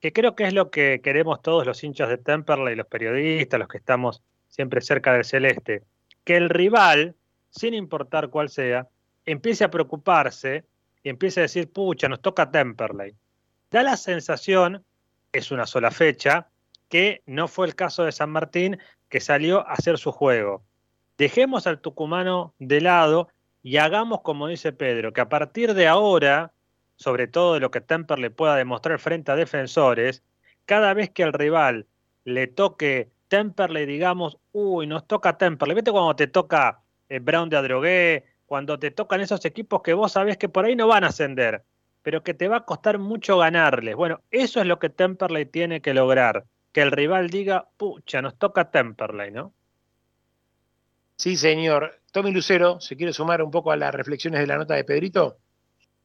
que 0.00 0.12
creo 0.12 0.36
que 0.36 0.44
es 0.44 0.54
lo 0.54 0.70
que 0.70 1.00
queremos 1.02 1.42
todos 1.42 1.66
los 1.66 1.82
hinchas 1.82 2.08
de 2.08 2.18
Temperley, 2.18 2.76
los 2.76 2.86
periodistas, 2.86 3.58
los 3.58 3.68
que 3.68 3.78
estamos 3.78 4.22
siempre 4.48 4.80
cerca 4.80 5.12
del 5.12 5.24
celeste, 5.24 5.82
que 6.24 6.36
el 6.36 6.48
rival, 6.48 7.16
sin 7.50 7.74
importar 7.74 8.28
cuál 8.28 8.48
sea, 8.48 8.88
empiece 9.24 9.64
a 9.64 9.70
preocuparse 9.70 10.64
y 11.02 11.08
empiece 11.08 11.40
a 11.40 11.42
decir, 11.42 11.70
pucha, 11.70 12.08
nos 12.08 12.20
toca 12.20 12.50
Temperley. 12.50 13.14
Da 13.70 13.82
la 13.82 13.96
sensación, 13.96 14.84
es 15.32 15.50
una 15.50 15.66
sola 15.66 15.90
fecha, 15.90 16.48
que 16.88 17.22
no 17.26 17.48
fue 17.48 17.66
el 17.66 17.74
caso 17.74 18.04
de 18.04 18.12
San 18.12 18.30
Martín, 18.30 18.78
que 19.08 19.20
salió 19.20 19.66
a 19.66 19.72
hacer 19.72 19.98
su 19.98 20.12
juego. 20.12 20.64
Dejemos 21.18 21.66
al 21.66 21.80
tucumano 21.80 22.54
de 22.58 22.80
lado 22.80 23.28
y 23.68 23.76
hagamos 23.76 24.22
como 24.22 24.48
dice 24.48 24.72
Pedro, 24.72 25.12
que 25.12 25.20
a 25.20 25.28
partir 25.28 25.74
de 25.74 25.88
ahora, 25.88 26.52
sobre 26.96 27.26
todo 27.26 27.52
de 27.52 27.60
lo 27.60 27.70
que 27.70 27.82
Temper 27.82 28.18
le 28.18 28.30
pueda 28.30 28.56
demostrar 28.56 28.98
frente 28.98 29.30
a 29.30 29.36
defensores, 29.36 30.22
cada 30.64 30.94
vez 30.94 31.10
que 31.10 31.22
al 31.22 31.34
rival 31.34 31.86
le 32.24 32.46
toque 32.46 33.10
Temperley, 33.28 33.84
digamos, 33.84 34.38
uy, 34.52 34.86
nos 34.86 35.06
toca 35.06 35.36
Temperley. 35.36 35.74
Vete 35.74 35.90
cuando 35.90 36.16
te 36.16 36.28
toca 36.28 36.80
eh, 37.10 37.18
Brown 37.18 37.50
de 37.50 37.58
Adrogué, 37.58 38.24
cuando 38.46 38.78
te 38.78 38.90
tocan 38.90 39.20
esos 39.20 39.44
equipos 39.44 39.82
que 39.82 39.92
vos 39.92 40.12
sabés 40.12 40.38
que 40.38 40.48
por 40.48 40.64
ahí 40.64 40.74
no 40.74 40.86
van 40.86 41.04
a 41.04 41.08
ascender, 41.08 41.62
pero 42.00 42.22
que 42.22 42.32
te 42.32 42.48
va 42.48 42.56
a 42.56 42.64
costar 42.64 42.98
mucho 42.98 43.36
ganarles. 43.36 43.96
Bueno, 43.96 44.22
eso 44.30 44.60
es 44.62 44.66
lo 44.66 44.78
que 44.78 44.88
Temperley 44.88 45.44
tiene 45.44 45.82
que 45.82 45.92
lograr, 45.92 46.46
que 46.72 46.80
el 46.80 46.90
rival 46.90 47.28
diga, 47.28 47.68
pucha, 47.76 48.22
nos 48.22 48.38
toca 48.38 48.70
Temperley, 48.70 49.30
¿no? 49.30 49.52
Sí, 51.18 51.36
señor. 51.36 52.00
Tommy 52.12 52.30
Lucero, 52.30 52.80
¿se 52.80 52.96
quiere 52.96 53.12
sumar 53.12 53.42
un 53.42 53.50
poco 53.50 53.72
a 53.72 53.76
las 53.76 53.92
reflexiones 53.92 54.40
de 54.40 54.46
la 54.46 54.56
nota 54.56 54.74
de 54.74 54.84
Pedrito? 54.84 55.38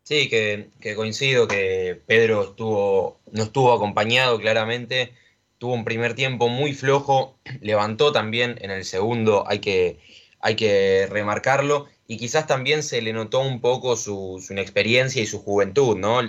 Sí, 0.04 0.28
que, 0.28 0.72
coincido 0.96 1.48
que 1.48 2.02
Pedro 2.06 2.44
estuvo, 2.44 3.22
no 3.32 3.44
estuvo 3.44 3.72
acompañado 3.72 4.40
claramente, 4.40 5.14
tuvo 5.60 5.74
un 5.74 5.86
primer 5.86 6.14
tiempo 6.14 6.50
muy 6.50 6.74
flojo, 6.74 7.40
levantó 7.62 8.12
también 8.12 8.58
en 8.62 8.72
el 8.72 8.84
segundo, 8.84 9.46
hay 9.48 9.60
que, 9.60 10.00
hay 10.40 10.56
que 10.56 11.08
remarcarlo, 11.10 11.88
y 12.06 12.18
quizás 12.18 12.48
también 12.48 12.84
se 12.84 13.02
le 13.02 13.14
notó 13.14 13.40
un 13.40 13.62
poco 13.62 13.96
su, 13.96 14.44
su 14.46 14.52
inexperiencia 14.52 15.22
y 15.22 15.26
su 15.28 15.40
juventud, 15.42 15.96
¿no? 15.96 16.20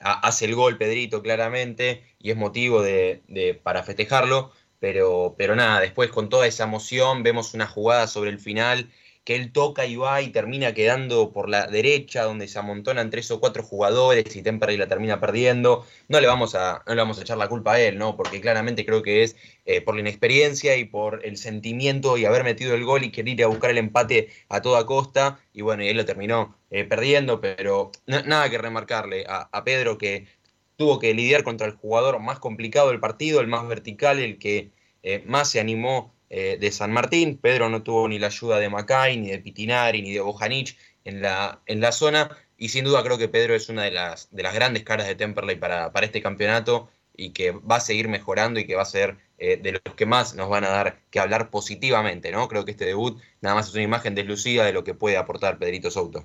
Hace 0.00 0.46
el 0.46 0.54
gol 0.54 0.76
Pedrito 0.76 1.22
claramente 1.22 2.02
y 2.18 2.30
es 2.30 2.36
motivo 2.36 2.82
de, 2.82 3.22
de, 3.28 3.54
para 3.54 3.84
festejarlo, 3.84 4.50
pero, 4.84 5.34
pero 5.38 5.56
nada, 5.56 5.80
después 5.80 6.10
con 6.10 6.28
toda 6.28 6.46
esa 6.46 6.64
emoción 6.64 7.22
vemos 7.22 7.54
una 7.54 7.66
jugada 7.66 8.06
sobre 8.06 8.28
el 8.28 8.38
final 8.38 8.90
que 9.24 9.34
él 9.34 9.50
toca 9.50 9.86
y 9.86 9.96
va 9.96 10.20
y 10.20 10.28
termina 10.28 10.74
quedando 10.74 11.32
por 11.32 11.48
la 11.48 11.66
derecha, 11.66 12.24
donde 12.24 12.48
se 12.48 12.58
amontonan 12.58 13.08
tres 13.08 13.30
o 13.30 13.40
cuatro 13.40 13.62
jugadores 13.62 14.36
y 14.36 14.42
Temperley 14.42 14.76
la 14.76 14.86
termina 14.86 15.18
perdiendo. 15.20 15.86
No 16.08 16.20
le 16.20 16.26
vamos 16.26 16.54
a, 16.54 16.82
no 16.86 16.94
le 16.94 17.00
vamos 17.00 17.18
a 17.18 17.22
echar 17.22 17.38
la 17.38 17.48
culpa 17.48 17.72
a 17.72 17.80
él, 17.80 17.96
¿no? 17.96 18.14
Porque 18.14 18.42
claramente 18.42 18.84
creo 18.84 19.02
que 19.02 19.22
es 19.22 19.36
eh, 19.64 19.80
por 19.80 19.94
la 19.94 20.02
inexperiencia 20.02 20.76
y 20.76 20.84
por 20.84 21.24
el 21.24 21.38
sentimiento 21.38 22.18
y 22.18 22.26
haber 22.26 22.44
metido 22.44 22.74
el 22.74 22.84
gol 22.84 23.04
y 23.04 23.10
querer 23.10 23.32
ir 23.40 23.44
a 23.44 23.46
buscar 23.46 23.70
el 23.70 23.78
empate 23.78 24.28
a 24.50 24.60
toda 24.60 24.84
costa. 24.84 25.40
Y 25.54 25.62
bueno, 25.62 25.82
y 25.82 25.88
él 25.88 25.96
lo 25.96 26.04
terminó 26.04 26.58
eh, 26.68 26.84
perdiendo, 26.84 27.40
pero 27.40 27.90
nada 28.06 28.50
que 28.50 28.58
remarcarle 28.58 29.24
a 29.26 29.64
Pedro 29.64 29.96
que 29.96 30.26
tuvo 30.76 30.98
que 30.98 31.14
lidiar 31.14 31.44
contra 31.44 31.66
el 31.66 31.74
jugador 31.74 32.20
más 32.20 32.38
complicado 32.38 32.90
del 32.90 33.00
partido, 33.00 33.40
el 33.40 33.46
más 33.46 33.66
vertical, 33.66 34.18
el 34.18 34.38
que 34.38 34.70
eh, 35.02 35.22
más 35.26 35.50
se 35.50 35.60
animó 35.60 36.14
eh, 36.30 36.56
de 36.60 36.70
San 36.72 36.92
Martín. 36.92 37.38
Pedro 37.38 37.68
no 37.68 37.82
tuvo 37.82 38.08
ni 38.08 38.18
la 38.18 38.28
ayuda 38.28 38.58
de 38.58 38.68
Macay, 38.68 39.16
ni 39.16 39.30
de 39.30 39.38
Pitinari, 39.38 40.02
ni 40.02 40.12
de 40.12 40.20
Bojanic 40.20 40.76
en 41.04 41.22
la, 41.22 41.60
en 41.66 41.80
la 41.80 41.92
zona. 41.92 42.36
Y 42.56 42.68
sin 42.70 42.84
duda 42.84 43.02
creo 43.02 43.18
que 43.18 43.28
Pedro 43.28 43.54
es 43.54 43.68
una 43.68 43.82
de 43.82 43.90
las, 43.90 44.28
de 44.30 44.42
las 44.42 44.54
grandes 44.54 44.84
caras 44.84 45.06
de 45.06 45.14
Temperley 45.14 45.56
para, 45.56 45.92
para 45.92 46.06
este 46.06 46.22
campeonato 46.22 46.88
y 47.16 47.30
que 47.30 47.52
va 47.52 47.76
a 47.76 47.80
seguir 47.80 48.08
mejorando 48.08 48.58
y 48.58 48.66
que 48.66 48.74
va 48.74 48.82
a 48.82 48.86
ser 48.86 49.16
eh, 49.38 49.56
de 49.56 49.72
los 49.72 49.94
que 49.96 50.06
más 50.06 50.34
nos 50.34 50.48
van 50.48 50.64
a 50.64 50.68
dar 50.68 51.00
que 51.10 51.20
hablar 51.20 51.50
positivamente, 51.50 52.32
¿no? 52.32 52.48
Creo 52.48 52.64
que 52.64 52.70
este 52.70 52.84
debut 52.84 53.20
nada 53.40 53.54
más 53.54 53.68
es 53.68 53.74
una 53.74 53.82
imagen 53.82 54.14
deslucida 54.14 54.64
de 54.64 54.72
lo 54.72 54.84
que 54.84 54.94
puede 54.94 55.16
aportar 55.16 55.58
Pedrito 55.58 55.90
Souto. 55.90 56.24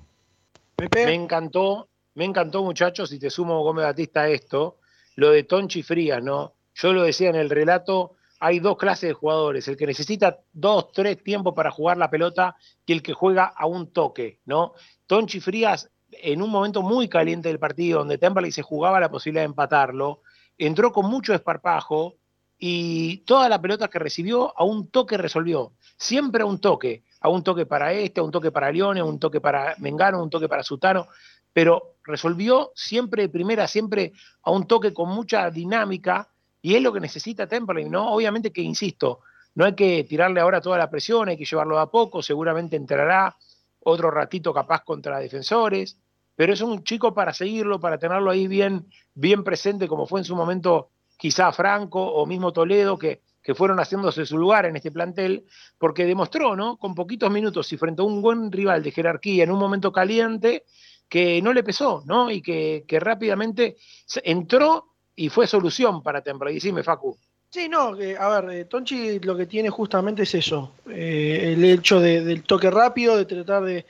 Me 0.78 1.14
encantó, 1.14 1.89
me 2.14 2.24
encantó 2.24 2.62
muchachos, 2.62 3.12
y 3.12 3.18
te 3.18 3.30
sumo 3.30 3.62
Gómez 3.62 3.84
Batista 3.84 4.22
a 4.22 4.28
esto, 4.28 4.78
lo 5.16 5.30
de 5.30 5.44
Tonchi 5.44 5.82
Frías, 5.82 6.22
¿no? 6.22 6.54
Yo 6.74 6.92
lo 6.92 7.02
decía 7.02 7.30
en 7.30 7.36
el 7.36 7.50
relato, 7.50 8.16
hay 8.38 8.58
dos 8.58 8.76
clases 8.78 9.08
de 9.10 9.14
jugadores, 9.14 9.68
el 9.68 9.76
que 9.76 9.86
necesita 9.86 10.40
dos, 10.52 10.92
tres 10.92 11.22
tiempos 11.22 11.54
para 11.54 11.70
jugar 11.70 11.98
la 11.98 12.10
pelota 12.10 12.56
y 12.86 12.92
el 12.92 13.02
que 13.02 13.12
juega 13.12 13.44
a 13.44 13.66
un 13.66 13.92
toque, 13.92 14.40
¿no? 14.46 14.72
Tonchi 15.06 15.40
Frías, 15.40 15.90
en 16.10 16.42
un 16.42 16.50
momento 16.50 16.82
muy 16.82 17.08
caliente 17.08 17.48
del 17.48 17.58
partido, 17.58 18.00
donde 18.00 18.18
Temperley 18.18 18.50
se 18.50 18.62
jugaba 18.62 18.98
la 18.98 19.10
posibilidad 19.10 19.42
de 19.42 19.50
empatarlo, 19.50 20.22
entró 20.56 20.92
con 20.92 21.06
mucho 21.06 21.34
esparpajo 21.34 22.16
y 22.58 23.18
toda 23.18 23.48
la 23.48 23.60
pelota 23.60 23.88
que 23.88 23.98
recibió 23.98 24.58
a 24.58 24.64
un 24.64 24.90
toque 24.90 25.16
resolvió, 25.16 25.72
siempre 25.96 26.42
a 26.42 26.46
un 26.46 26.60
toque, 26.60 27.04
a 27.20 27.28
un 27.28 27.42
toque 27.42 27.66
para 27.66 27.92
este, 27.92 28.20
a 28.20 28.22
un 28.22 28.30
toque 28.30 28.50
para 28.50 28.72
Leone, 28.72 29.00
a 29.00 29.04
un 29.04 29.18
toque 29.18 29.40
para 29.40 29.74
Mengano, 29.78 30.18
a 30.18 30.22
un 30.22 30.30
toque 30.30 30.48
para 30.48 30.62
Sutano, 30.62 31.08
pero 31.52 31.96
resolvió 32.10 32.72
siempre 32.74 33.22
de 33.22 33.28
primera, 33.28 33.66
siempre 33.66 34.12
a 34.42 34.50
un 34.50 34.66
toque 34.66 34.92
con 34.92 35.08
mucha 35.08 35.50
dinámica, 35.50 36.28
y 36.62 36.74
es 36.74 36.82
lo 36.82 36.92
que 36.92 37.00
necesita 37.00 37.46
Temperley, 37.46 37.88
¿no? 37.88 38.12
Obviamente 38.12 38.52
que, 38.52 38.60
insisto, 38.60 39.20
no 39.54 39.64
hay 39.64 39.74
que 39.74 40.04
tirarle 40.04 40.40
ahora 40.40 40.60
toda 40.60 40.78
la 40.78 40.90
presión, 40.90 41.28
hay 41.28 41.36
que 41.36 41.44
llevarlo 41.44 41.78
a 41.78 41.90
poco, 41.90 42.22
seguramente 42.22 42.76
entrará 42.76 43.36
otro 43.80 44.10
ratito 44.10 44.52
capaz 44.52 44.82
contra 44.84 45.18
defensores, 45.18 45.98
pero 46.36 46.52
es 46.52 46.60
un 46.60 46.84
chico 46.84 47.14
para 47.14 47.32
seguirlo, 47.32 47.80
para 47.80 47.98
tenerlo 47.98 48.30
ahí 48.30 48.46
bien, 48.46 48.86
bien 49.14 49.42
presente, 49.44 49.88
como 49.88 50.06
fue 50.06 50.20
en 50.20 50.24
su 50.24 50.36
momento 50.36 50.90
quizá 51.16 51.52
Franco 51.52 52.02
o 52.02 52.26
mismo 52.26 52.52
Toledo, 52.52 52.98
que, 52.98 53.22
que 53.42 53.54
fueron 53.54 53.78
haciéndose 53.78 54.24
su 54.26 54.38
lugar 54.38 54.66
en 54.66 54.76
este 54.76 54.90
plantel, 54.90 55.44
porque 55.78 56.04
demostró, 56.04 56.56
¿no? 56.56 56.76
Con 56.76 56.94
poquitos 56.94 57.30
minutos 57.30 57.72
y 57.72 57.76
frente 57.76 58.02
a 58.02 58.04
un 58.04 58.22
buen 58.22 58.52
rival 58.52 58.82
de 58.82 58.90
jerarquía 58.90 59.44
en 59.44 59.50
un 59.50 59.58
momento 59.58 59.92
caliente, 59.92 60.64
que 61.10 61.42
no 61.42 61.52
le 61.52 61.62
pesó, 61.62 62.02
¿no? 62.06 62.30
Y 62.30 62.40
que, 62.40 62.84
que 62.86 62.98
rápidamente 63.00 63.76
entró 64.24 64.86
y 65.16 65.28
fue 65.28 65.46
solución 65.46 66.02
para 66.02 66.22
Temperley. 66.22 66.54
Decime, 66.54 66.82
Facu. 66.82 67.18
Sí, 67.50 67.68
no, 67.68 67.96
que, 67.96 68.16
a 68.16 68.40
ver, 68.40 68.50
eh, 68.58 68.64
Tonchi 68.66 69.18
lo 69.18 69.36
que 69.36 69.46
tiene 69.46 69.68
justamente 69.70 70.22
es 70.22 70.34
eso, 70.36 70.72
eh, 70.88 71.52
el 71.52 71.64
hecho 71.64 71.98
de- 72.00 72.22
del 72.24 72.44
toque 72.44 72.70
rápido, 72.70 73.16
de 73.16 73.24
tratar 73.24 73.64
de, 73.64 73.84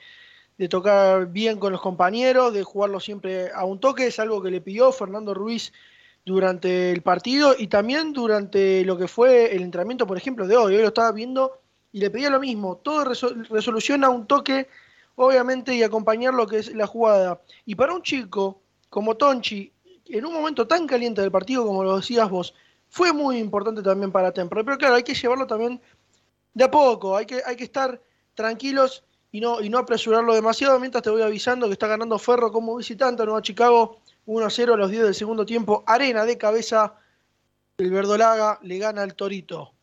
de 0.57 0.67
tocar 0.67 1.27
bien 1.27 1.59
con 1.59 1.71
los 1.71 1.79
compañeros, 1.79 2.51
de 2.53 2.63
jugarlo 2.63 2.99
siempre 2.99 3.51
a 3.53 3.63
un 3.65 3.79
toque, 3.79 4.07
es 4.07 4.17
algo 4.19 4.41
que 4.41 4.49
le 4.49 4.61
pidió 4.61 4.91
Fernando 4.91 5.35
Ruiz 5.35 5.71
durante 6.25 6.91
el 6.91 7.01
partido 7.03 7.53
y 7.57 7.67
también 7.67 8.13
durante 8.13 8.83
lo 8.83 8.97
que 8.97 9.07
fue 9.07 9.55
el 9.55 9.61
entrenamiento, 9.61 10.07
por 10.07 10.17
ejemplo, 10.17 10.47
de 10.47 10.57
hoy. 10.57 10.75
Hoy 10.75 10.81
lo 10.81 10.87
estaba 10.87 11.11
viendo 11.11 11.59
y 11.91 11.99
le 11.99 12.09
pedía 12.09 12.31
lo 12.31 12.39
mismo, 12.39 12.77
todo 12.77 13.05
resol- 13.05 13.47
resolución 13.47 14.03
a 14.03 14.09
un 14.09 14.25
toque, 14.25 14.67
obviamente, 15.15 15.75
y 15.75 15.83
acompañar 15.83 16.33
lo 16.33 16.47
que 16.47 16.59
es 16.59 16.73
la 16.73 16.87
jugada. 16.87 17.41
Y 17.65 17.75
para 17.75 17.93
un 17.93 18.01
chico 18.01 18.61
como 18.89 19.15
Tonchi, 19.15 19.71
en 20.05 20.25
un 20.25 20.33
momento 20.33 20.67
tan 20.67 20.85
caliente 20.87 21.21
del 21.21 21.31
partido 21.31 21.65
como 21.65 21.83
lo 21.83 21.97
decías 21.97 22.29
vos, 22.29 22.53
fue 22.89 23.13
muy 23.13 23.37
importante 23.37 23.81
también 23.81 24.11
para 24.11 24.33
Temple. 24.33 24.63
Pero 24.63 24.77
claro, 24.77 24.95
hay 24.95 25.03
que 25.03 25.13
llevarlo 25.13 25.47
también 25.47 25.81
de 26.53 26.63
a 26.63 26.71
poco, 26.71 27.15
hay 27.15 27.25
que, 27.25 27.41
hay 27.45 27.55
que 27.55 27.63
estar 27.63 28.01
tranquilos 28.33 29.05
y 29.31 29.39
no, 29.39 29.61
y 29.61 29.69
no 29.69 29.77
apresurarlo 29.77 30.33
demasiado. 30.33 30.79
Mientras 30.79 31.01
te 31.01 31.09
voy 31.09 31.21
avisando 31.21 31.67
que 31.67 31.73
está 31.73 31.87
ganando 31.87 32.19
Ferro 32.19 32.51
como 32.51 32.75
visitante 32.75 33.23
a 33.23 33.25
Nueva 33.25 33.41
Chicago 33.41 34.01
1-0 34.27 34.73
a 34.73 34.77
los 34.77 34.91
10 34.91 35.03
del 35.03 35.15
segundo 35.15 35.45
tiempo. 35.45 35.83
Arena 35.87 36.25
de 36.25 36.37
cabeza, 36.37 36.95
el 37.77 37.91
Verdolaga 37.91 38.59
le 38.61 38.77
gana 38.77 39.03
al 39.03 39.15
Torito. 39.15 39.73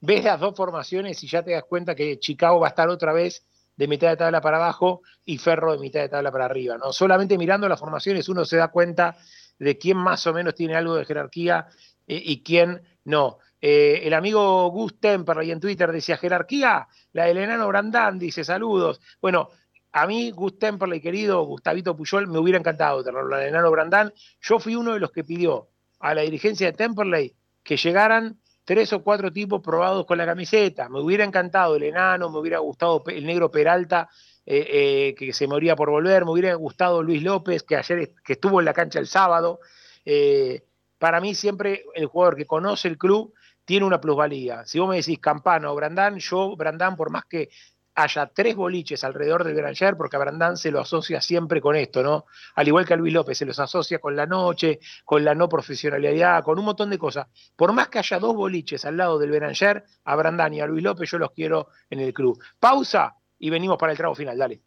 ves 0.00 0.24
las 0.24 0.38
dos 0.38 0.54
formaciones 0.54 1.22
y 1.22 1.28
ya 1.28 1.42
te 1.42 1.52
das 1.52 1.64
cuenta 1.64 1.94
que 1.94 2.18
Chicago 2.18 2.60
va 2.60 2.66
a 2.66 2.70
estar 2.70 2.90
otra 2.90 3.14
vez 3.14 3.42
de 3.82 3.88
mitad 3.88 4.10
de 4.10 4.16
tabla 4.16 4.40
para 4.40 4.58
abajo 4.58 5.02
y 5.24 5.38
Ferro 5.38 5.72
de 5.72 5.78
mitad 5.78 5.98
de 5.98 6.08
tabla 6.08 6.30
para 6.30 6.44
arriba. 6.44 6.78
¿no? 6.78 6.92
Solamente 6.92 7.36
mirando 7.36 7.68
las 7.68 7.80
formaciones 7.80 8.28
uno 8.28 8.44
se 8.44 8.56
da 8.56 8.68
cuenta 8.68 9.16
de 9.58 9.76
quién 9.76 9.96
más 9.96 10.24
o 10.28 10.32
menos 10.32 10.54
tiene 10.54 10.76
algo 10.76 10.94
de 10.94 11.04
jerarquía 11.04 11.66
eh, 12.06 12.22
y 12.24 12.44
quién 12.44 12.80
no. 13.06 13.38
Eh, 13.60 14.02
el 14.04 14.14
amigo 14.14 14.70
Gus 14.70 15.00
Temperley 15.00 15.50
en 15.50 15.58
Twitter 15.58 15.90
decía, 15.90 16.16
jerarquía, 16.16 16.86
la 17.12 17.24
del 17.24 17.38
enano 17.38 17.66
Brandán, 17.66 18.20
dice, 18.20 18.44
saludos. 18.44 19.00
Bueno, 19.20 19.48
a 19.90 20.06
mí, 20.06 20.30
Gus 20.30 20.60
Temperley, 20.60 21.00
querido 21.00 21.42
Gustavito 21.42 21.96
Puyol, 21.96 22.28
me 22.28 22.38
hubiera 22.38 22.60
encantado 22.60 23.02
tenerlo, 23.02 23.30
la 23.30 23.38
del 23.38 23.48
enano 23.48 23.68
Brandán. 23.72 24.14
Yo 24.40 24.60
fui 24.60 24.76
uno 24.76 24.94
de 24.94 25.00
los 25.00 25.10
que 25.10 25.24
pidió 25.24 25.70
a 25.98 26.14
la 26.14 26.22
dirigencia 26.22 26.68
de 26.68 26.76
Temperley 26.76 27.34
que 27.64 27.76
llegaran 27.76 28.40
tres 28.64 28.92
o 28.92 29.02
cuatro 29.02 29.32
tipos 29.32 29.60
probados 29.60 30.06
con 30.06 30.18
la 30.18 30.26
camiseta. 30.26 30.88
Me 30.88 31.00
hubiera 31.00 31.24
encantado 31.24 31.76
el 31.76 31.82
enano, 31.84 32.30
me 32.30 32.38
hubiera 32.38 32.58
gustado 32.58 33.02
el 33.06 33.26
negro 33.26 33.50
Peralta, 33.50 34.08
eh, 34.44 34.66
eh, 34.68 35.14
que 35.16 35.32
se 35.32 35.46
moría 35.46 35.76
por 35.76 35.90
volver, 35.90 36.24
me 36.24 36.32
hubiera 36.32 36.54
gustado 36.54 37.02
Luis 37.02 37.22
López, 37.22 37.62
que 37.62 37.76
ayer 37.76 38.12
que 38.24 38.34
estuvo 38.34 38.60
en 38.60 38.64
la 38.64 38.72
cancha 38.72 38.98
el 38.98 39.06
sábado. 39.06 39.60
Eh, 40.04 40.64
para 40.98 41.20
mí 41.20 41.34
siempre 41.34 41.84
el 41.94 42.06
jugador 42.06 42.36
que 42.36 42.46
conoce 42.46 42.88
el 42.88 42.98
club 42.98 43.34
tiene 43.64 43.86
una 43.86 44.00
plusvalía. 44.00 44.64
Si 44.64 44.78
vos 44.78 44.88
me 44.88 44.96
decís 44.96 45.18
Campana 45.18 45.70
o 45.70 45.74
Brandán, 45.74 46.18
yo 46.18 46.56
Brandán, 46.56 46.96
por 46.96 47.10
más 47.10 47.24
que 47.24 47.50
haya 47.94 48.26
tres 48.26 48.56
boliches 48.56 49.04
alrededor 49.04 49.44
del 49.44 49.54
Granger, 49.54 49.96
porque 49.96 50.16
a 50.16 50.18
Brandán 50.18 50.56
se 50.56 50.70
lo 50.70 50.80
asocia 50.80 51.20
siempre 51.20 51.60
con 51.60 51.76
esto, 51.76 52.02
¿no? 52.02 52.26
Al 52.54 52.68
igual 52.68 52.86
que 52.86 52.94
a 52.94 52.96
Luis 52.96 53.12
López, 53.12 53.36
se 53.36 53.44
los 53.44 53.58
asocia 53.58 53.98
con 53.98 54.16
la 54.16 54.26
noche, 54.26 54.80
con 55.04 55.24
la 55.24 55.34
no 55.34 55.48
profesionalidad, 55.48 56.42
con 56.42 56.58
un 56.58 56.64
montón 56.64 56.90
de 56.90 56.98
cosas. 56.98 57.26
Por 57.56 57.72
más 57.72 57.88
que 57.88 57.98
haya 57.98 58.18
dos 58.18 58.34
boliches 58.34 58.84
al 58.84 58.96
lado 58.96 59.18
del 59.18 59.30
Beranger, 59.30 59.84
a 60.04 60.16
Brandán 60.16 60.54
y 60.54 60.60
a 60.60 60.66
Luis 60.66 60.82
López 60.82 61.10
yo 61.10 61.18
los 61.18 61.32
quiero 61.32 61.68
en 61.90 62.00
el 62.00 62.12
club. 62.12 62.42
Pausa 62.58 63.14
y 63.38 63.50
venimos 63.50 63.76
para 63.76 63.92
el 63.92 63.98
trago 63.98 64.14
final, 64.14 64.38
dale. 64.38 64.60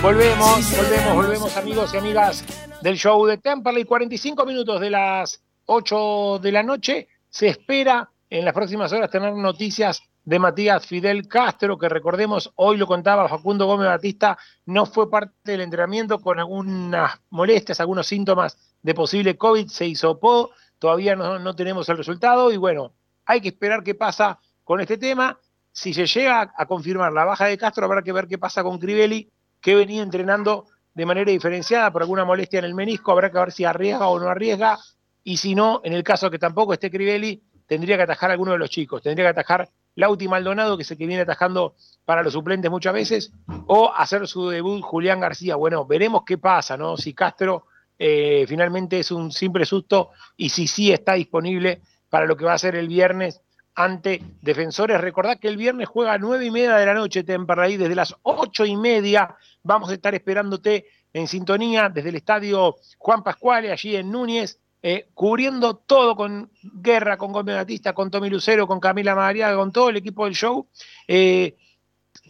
Volvemos, 0.03 0.75
volvemos, 0.75 1.15
volvemos 1.15 1.55
amigos 1.55 1.93
y 1.93 1.97
amigas 1.97 2.43
del 2.81 2.97
show 2.97 3.25
de 3.25 3.37
Temperley. 3.37 3.85
45 3.85 4.45
minutos 4.45 4.81
de 4.81 4.89
las 4.89 5.41
8 5.65 6.39
de 6.39 6.51
la 6.51 6.61
noche. 6.61 7.07
Se 7.29 7.47
espera 7.47 8.11
en 8.29 8.43
las 8.43 8.53
próximas 8.53 8.91
horas 8.91 9.09
tener 9.09 9.33
noticias 9.33 10.03
de 10.25 10.39
Matías 10.39 10.85
Fidel 10.85 11.29
Castro, 11.29 11.77
que 11.77 11.87
recordemos, 11.87 12.51
hoy 12.55 12.75
lo 12.75 12.85
contaba 12.85 13.29
Facundo 13.29 13.65
Gómez 13.65 13.87
Batista, 13.87 14.37
no 14.65 14.85
fue 14.85 15.09
parte 15.09 15.33
del 15.45 15.61
entrenamiento 15.61 16.19
con 16.19 16.37
algunas 16.37 17.21
molestias, 17.29 17.79
algunos 17.79 18.05
síntomas 18.05 18.57
de 18.81 18.93
posible 18.93 19.37
COVID, 19.37 19.69
se 19.69 19.85
hisopó, 19.85 20.51
todavía 20.79 21.15
no, 21.15 21.39
no 21.39 21.55
tenemos 21.55 21.87
el 21.87 21.95
resultado 21.95 22.51
y 22.51 22.57
bueno, 22.57 22.91
hay 23.25 23.39
que 23.39 23.47
esperar 23.47 23.83
qué 23.83 23.95
pasa 23.95 24.37
con 24.65 24.81
este 24.81 24.97
tema. 24.97 25.39
Si 25.71 25.93
se 25.93 26.05
llega 26.07 26.53
a 26.57 26.65
confirmar 26.65 27.13
la 27.13 27.23
baja 27.23 27.45
de 27.45 27.57
Castro, 27.57 27.85
habrá 27.85 28.01
que 28.01 28.11
ver 28.11 28.27
qué 28.27 28.37
pasa 28.37 28.63
con 28.63 28.79
Crivelli, 28.79 29.31
que 29.63 29.73
venía 29.73 30.03
entrenando 30.03 30.67
de 30.93 31.05
manera 31.05 31.31
diferenciada 31.31 31.89
por 31.91 32.03
alguna 32.03 32.25
molestia 32.25 32.59
en 32.59 32.65
el 32.65 32.75
menisco, 32.75 33.11
habrá 33.11 33.31
que 33.31 33.39
ver 33.39 33.51
si 33.51 33.65
arriesga 33.65 34.07
o 34.09 34.19
no 34.19 34.27
arriesga, 34.27 34.77
y 35.23 35.37
si 35.37 35.55
no, 35.55 35.81
en 35.83 35.93
el 35.93 36.03
caso 36.03 36.29
que 36.29 36.37
tampoco 36.37 36.73
esté 36.73 36.91
Crivelli, 36.91 37.41
tendría 37.65 37.95
que 37.95 38.03
atajar 38.03 38.29
a 38.29 38.33
alguno 38.33 38.51
de 38.51 38.57
los 38.57 38.69
chicos, 38.69 39.01
tendría 39.01 39.25
que 39.25 39.39
atajar 39.39 39.69
Lauti 39.95 40.27
Maldonado, 40.27 40.75
que 40.75 40.83
es 40.83 40.91
el 40.91 40.97
que 40.97 41.07
viene 41.07 41.21
atajando 41.21 41.75
para 42.03 42.21
los 42.23 42.33
suplentes 42.33 42.69
muchas 42.69 42.93
veces, 42.93 43.31
o 43.67 43.91
hacer 43.95 44.27
su 44.27 44.49
debut 44.49 44.81
Julián 44.81 45.21
García. 45.21 45.55
Bueno, 45.55 45.85
veremos 45.85 46.23
qué 46.25 46.37
pasa, 46.37 46.75
¿no? 46.75 46.97
Si 46.97 47.13
Castro 47.13 47.67
eh, 47.97 48.43
finalmente 48.47 48.99
es 48.99 49.11
un 49.11 49.31
simple 49.31 49.65
susto 49.65 50.09
y 50.35 50.49
si 50.49 50.67
sí 50.67 50.91
está 50.91 51.13
disponible 51.13 51.81
para 52.09 52.25
lo 52.25 52.35
que 52.35 52.43
va 52.43 52.53
a 52.53 52.57
ser 52.57 52.75
el 52.75 52.89
viernes 52.89 53.41
ante 53.75 54.21
Defensores. 54.41 54.99
Recordad 55.01 55.39
que 55.39 55.47
el 55.47 55.57
viernes 55.57 55.87
juega 55.87 56.13
a 56.13 56.17
nueve 56.17 56.45
y 56.45 56.51
media 56.51 56.75
de 56.75 56.85
la 56.85 56.93
noche, 56.93 57.23
Temperley, 57.23 57.77
desde 57.77 57.95
las 57.95 58.15
ocho 58.23 58.65
y 58.65 58.75
media. 58.75 59.35
Vamos 59.63 59.89
a 59.89 59.93
estar 59.93 60.13
esperándote 60.13 60.85
en 61.13 61.27
sintonía 61.27 61.89
desde 61.89 62.09
el 62.09 62.15
estadio 62.15 62.75
Juan 62.97 63.23
Pascuale, 63.23 63.71
allí 63.71 63.95
en 63.95 64.11
Núñez, 64.11 64.59
eh, 64.81 65.07
cubriendo 65.13 65.75
todo 65.75 66.15
con 66.15 66.51
Guerra, 66.61 67.17
con 67.17 67.31
Gómez 67.31 67.55
Batista, 67.55 67.93
con 67.93 68.11
Tommy 68.11 68.29
Lucero, 68.29 68.67
con 68.67 68.79
Camila 68.79 69.15
María, 69.15 69.55
con 69.55 69.71
todo 69.71 69.89
el 69.89 69.97
equipo 69.97 70.25
del 70.25 70.33
show. 70.33 70.67
Eh, 71.07 71.55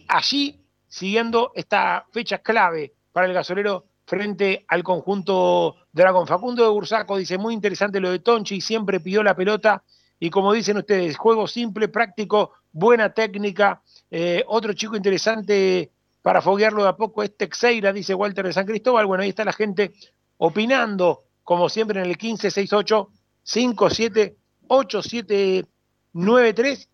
allí, 0.08 0.60
siguiendo 0.86 1.52
esta 1.54 2.06
fecha 2.12 2.38
clave 2.38 2.92
para 3.12 3.26
el 3.26 3.32
gasolero 3.32 3.86
frente 4.06 4.64
al 4.68 4.82
conjunto 4.82 5.76
Dragon. 5.92 6.26
Facundo 6.26 6.62
de 6.62 6.70
Bursaco 6.70 7.16
dice, 7.16 7.38
muy 7.38 7.54
interesante 7.54 8.00
lo 8.00 8.10
de 8.10 8.18
Tonchi, 8.18 8.60
siempre 8.60 9.00
pidió 9.00 9.22
la 9.22 9.34
pelota 9.34 9.82
y 10.24 10.30
como 10.30 10.54
dicen 10.54 10.78
ustedes, 10.78 11.18
juego 11.18 11.46
simple, 11.46 11.88
práctico, 11.88 12.52
buena 12.72 13.12
técnica. 13.12 13.82
Eh, 14.10 14.42
otro 14.46 14.72
chico 14.72 14.96
interesante 14.96 15.92
para 16.22 16.40
foguearlo 16.40 16.82
de 16.82 16.88
a 16.88 16.96
poco 16.96 17.22
es 17.22 17.36
Texeira, 17.36 17.92
dice 17.92 18.14
Walter 18.14 18.46
de 18.46 18.54
San 18.54 18.64
Cristóbal. 18.64 19.04
Bueno, 19.04 19.22
ahí 19.22 19.28
está 19.28 19.44
la 19.44 19.52
gente 19.52 19.92
opinando, 20.38 21.24
como 21.42 21.68
siempre, 21.68 22.00
en 22.00 22.06
el 22.06 22.12
1568 22.12 23.10
57 23.42 24.38
8793. 24.66 26.88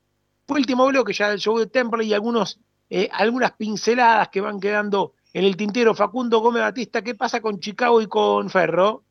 Último 0.48 0.88
bloque 0.88 1.12
ya 1.12 1.30
del 1.30 1.38
show 1.38 1.56
de 1.56 1.68
Temple 1.68 2.04
y 2.04 2.12
algunos, 2.12 2.58
eh, 2.88 3.08
algunas 3.12 3.52
pinceladas 3.52 4.30
que 4.30 4.40
van 4.40 4.58
quedando 4.58 5.14
en 5.32 5.44
el 5.44 5.56
tintero. 5.56 5.94
Facundo 5.94 6.40
Gómez 6.40 6.62
Batista, 6.62 7.02
¿qué 7.02 7.14
pasa 7.14 7.40
con 7.40 7.60
Chicago 7.60 8.02
y 8.02 8.08
con 8.08 8.50
Ferro? 8.50 9.04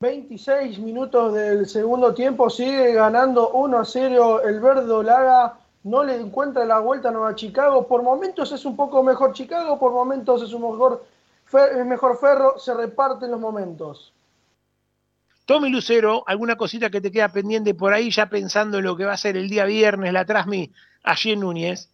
26 0.00 0.78
minutos 0.78 1.34
del 1.34 1.66
segundo 1.66 2.14
tiempo, 2.14 2.48
sigue 2.48 2.92
ganando 2.92 3.50
1 3.50 3.78
a 3.78 3.84
0 3.84 4.42
el 4.46 4.60
Verdo 4.60 5.02
Laga. 5.02 5.58
No 5.82 6.04
le 6.04 6.14
encuentra 6.14 6.64
la 6.64 6.78
vuelta 6.78 7.08
a 7.08 7.12
Nueva 7.12 7.34
Chicago. 7.34 7.88
Por 7.88 8.04
momentos 8.04 8.52
es 8.52 8.64
un 8.64 8.76
poco 8.76 9.02
mejor 9.02 9.32
Chicago, 9.32 9.76
por 9.76 9.90
momentos 9.90 10.42
es 10.42 10.52
un 10.52 10.62
mejor, 10.62 11.04
fer, 11.46 11.84
mejor 11.84 12.16
Ferro. 12.20 12.60
Se 12.60 12.74
reparten 12.74 13.32
los 13.32 13.40
momentos. 13.40 14.12
Tommy 15.46 15.68
Lucero, 15.68 16.22
¿alguna 16.28 16.54
cosita 16.54 16.90
que 16.90 17.00
te 17.00 17.10
queda 17.10 17.32
pendiente 17.32 17.74
por 17.74 17.92
ahí, 17.92 18.12
ya 18.12 18.28
pensando 18.28 18.78
en 18.78 18.84
lo 18.84 18.96
que 18.96 19.04
va 19.04 19.14
a 19.14 19.16
ser 19.16 19.36
el 19.36 19.48
día 19.48 19.64
viernes, 19.64 20.12
la 20.12 20.24
Trasmi, 20.24 20.70
allí 21.02 21.32
en 21.32 21.40
Núñez? 21.40 21.88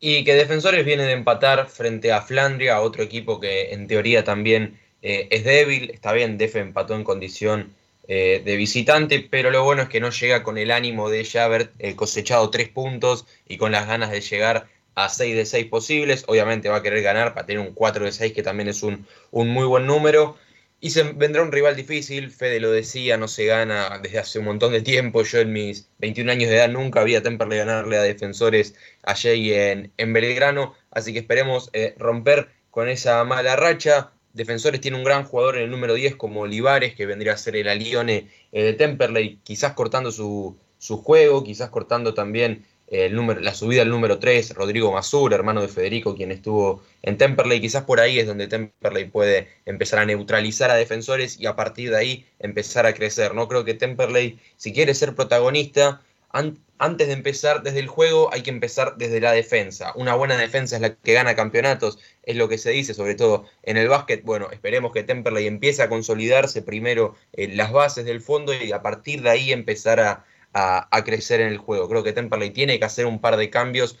Y 0.00 0.24
que 0.24 0.34
Defensores 0.34 0.86
viene 0.86 1.02
de 1.02 1.12
empatar 1.12 1.66
frente 1.66 2.12
a 2.12 2.22
Flandria, 2.22 2.80
otro 2.80 3.02
equipo 3.02 3.40
que 3.40 3.74
en 3.74 3.88
teoría 3.88 4.24
también 4.24 4.78
eh, 5.04 5.28
es 5.30 5.44
débil. 5.44 5.90
Está 5.90 6.12
bien, 6.12 6.38
Def 6.38 6.56
empató 6.56 6.96
en 6.96 7.04
condición 7.04 7.74
eh, 8.08 8.40
de 8.44 8.56
visitante, 8.56 9.20
pero 9.20 9.50
lo 9.50 9.62
bueno 9.62 9.82
es 9.82 9.88
que 9.90 10.00
no 10.00 10.10
llega 10.10 10.42
con 10.42 10.56
el 10.56 10.70
ánimo 10.70 11.10
de 11.10 11.22
ya 11.24 11.44
haber 11.44 11.72
eh, 11.78 11.94
cosechado 11.94 12.48
tres 12.50 12.70
puntos 12.70 13.26
y 13.46 13.58
con 13.58 13.70
las 13.70 13.86
ganas 13.86 14.10
de 14.10 14.22
llegar 14.22 14.66
a 14.94 15.10
6 15.10 15.36
de 15.36 15.44
6 15.44 15.66
posibles. 15.66 16.24
Obviamente 16.26 16.70
va 16.70 16.76
a 16.76 16.82
querer 16.82 17.02
ganar 17.02 17.34
para 17.34 17.44
tener 17.46 17.60
un 17.60 17.74
4 17.74 18.06
de 18.06 18.12
6, 18.12 18.32
que 18.32 18.42
también 18.42 18.68
es 18.68 18.82
un, 18.82 19.06
un 19.30 19.50
muy 19.50 19.66
buen 19.66 19.86
número. 19.86 20.38
Y 20.80 20.90
se 20.90 21.02
vendrá 21.02 21.42
un 21.42 21.52
rival 21.52 21.76
difícil, 21.76 22.30
Fede 22.30 22.60
lo 22.60 22.70
decía, 22.70 23.18
no 23.18 23.28
se 23.28 23.44
gana 23.44 23.98
desde 24.02 24.18
hace 24.18 24.38
un 24.38 24.46
montón 24.46 24.72
de 24.72 24.80
tiempo. 24.80 25.22
Yo 25.22 25.40
en 25.40 25.52
mis 25.52 25.88
21 25.98 26.32
años 26.32 26.48
de 26.50 26.56
edad 26.56 26.68
nunca 26.70 27.02
había 27.02 27.22
Temperley 27.22 27.58
ganarle 27.58 27.98
a 27.98 28.02
defensores 28.02 28.74
allí 29.02 29.52
en, 29.52 29.92
en 29.98 30.12
Belgrano. 30.14 30.74
Así 30.90 31.12
que 31.12 31.18
esperemos 31.18 31.70
romper 31.98 32.48
con 32.70 32.88
esa 32.88 33.22
mala 33.24 33.56
racha. 33.56 34.13
Defensores 34.34 34.80
tiene 34.80 34.98
un 34.98 35.04
gran 35.04 35.24
jugador 35.24 35.56
en 35.56 35.62
el 35.62 35.70
número 35.70 35.94
10 35.94 36.16
como 36.16 36.42
Olivares, 36.42 36.94
que 36.94 37.06
vendría 37.06 37.32
a 37.32 37.36
ser 37.38 37.56
el 37.56 37.68
alione 37.68 38.28
eh, 38.52 38.64
de 38.64 38.72
Temperley, 38.74 39.38
quizás 39.42 39.72
cortando 39.72 40.12
su, 40.12 40.56
su 40.78 40.98
juego, 40.98 41.42
quizás 41.44 41.70
cortando 41.70 42.12
también 42.12 42.66
el 42.88 43.14
número, 43.14 43.40
la 43.40 43.54
subida 43.54 43.82
al 43.82 43.88
número 43.88 44.18
3, 44.18 44.54
Rodrigo 44.54 44.92
Masur, 44.92 45.32
hermano 45.32 45.62
de 45.62 45.68
Federico, 45.68 46.14
quien 46.14 46.30
estuvo 46.30 46.82
en 47.02 47.16
Temperley. 47.16 47.60
Quizás 47.60 47.84
por 47.84 48.00
ahí 48.00 48.18
es 48.18 48.26
donde 48.26 48.46
Temperley 48.46 49.06
puede 49.06 49.48
empezar 49.64 50.00
a 50.00 50.04
neutralizar 50.04 50.70
a 50.70 50.74
defensores 50.74 51.40
y 51.40 51.46
a 51.46 51.56
partir 51.56 51.90
de 51.90 51.96
ahí 51.96 52.26
empezar 52.38 52.86
a 52.86 52.94
crecer. 52.94 53.34
No 53.34 53.48
creo 53.48 53.64
que 53.64 53.74
Temperley, 53.74 54.38
si 54.56 54.72
quiere 54.72 54.94
ser 54.94 55.14
protagonista, 55.14 56.02
an 56.34 56.58
antes 56.78 57.06
de 57.06 57.12
empezar 57.14 57.62
desde 57.62 57.78
el 57.78 57.86
juego 57.86 58.32
hay 58.32 58.42
que 58.42 58.50
empezar 58.50 58.96
desde 58.96 59.20
la 59.20 59.32
defensa. 59.32 59.92
Una 59.94 60.14
buena 60.14 60.36
defensa 60.36 60.76
es 60.76 60.82
la 60.82 60.94
que 60.96 61.12
gana 61.12 61.36
campeonatos, 61.36 61.98
es 62.24 62.36
lo 62.36 62.48
que 62.48 62.58
se 62.58 62.70
dice, 62.70 62.94
sobre 62.94 63.14
todo 63.14 63.46
en 63.62 63.76
el 63.76 63.88
básquet. 63.88 64.24
Bueno, 64.24 64.50
esperemos 64.50 64.92
que 64.92 65.04
Temperley 65.04 65.46
empiece 65.46 65.82
a 65.82 65.88
consolidarse 65.88 66.62
primero 66.62 67.14
en 67.32 67.56
las 67.56 67.72
bases 67.72 68.04
del 68.04 68.20
fondo 68.20 68.52
y 68.52 68.72
a 68.72 68.82
partir 68.82 69.22
de 69.22 69.30
ahí 69.30 69.52
empezar 69.52 70.00
a, 70.00 70.24
a, 70.52 70.88
a, 70.94 71.04
crecer 71.04 71.40
en 71.40 71.48
el 71.48 71.58
juego. 71.58 71.88
Creo 71.88 72.02
que 72.02 72.12
Temperley 72.12 72.50
tiene 72.50 72.78
que 72.78 72.84
hacer 72.84 73.06
un 73.06 73.20
par 73.20 73.36
de 73.36 73.50
cambios. 73.50 73.98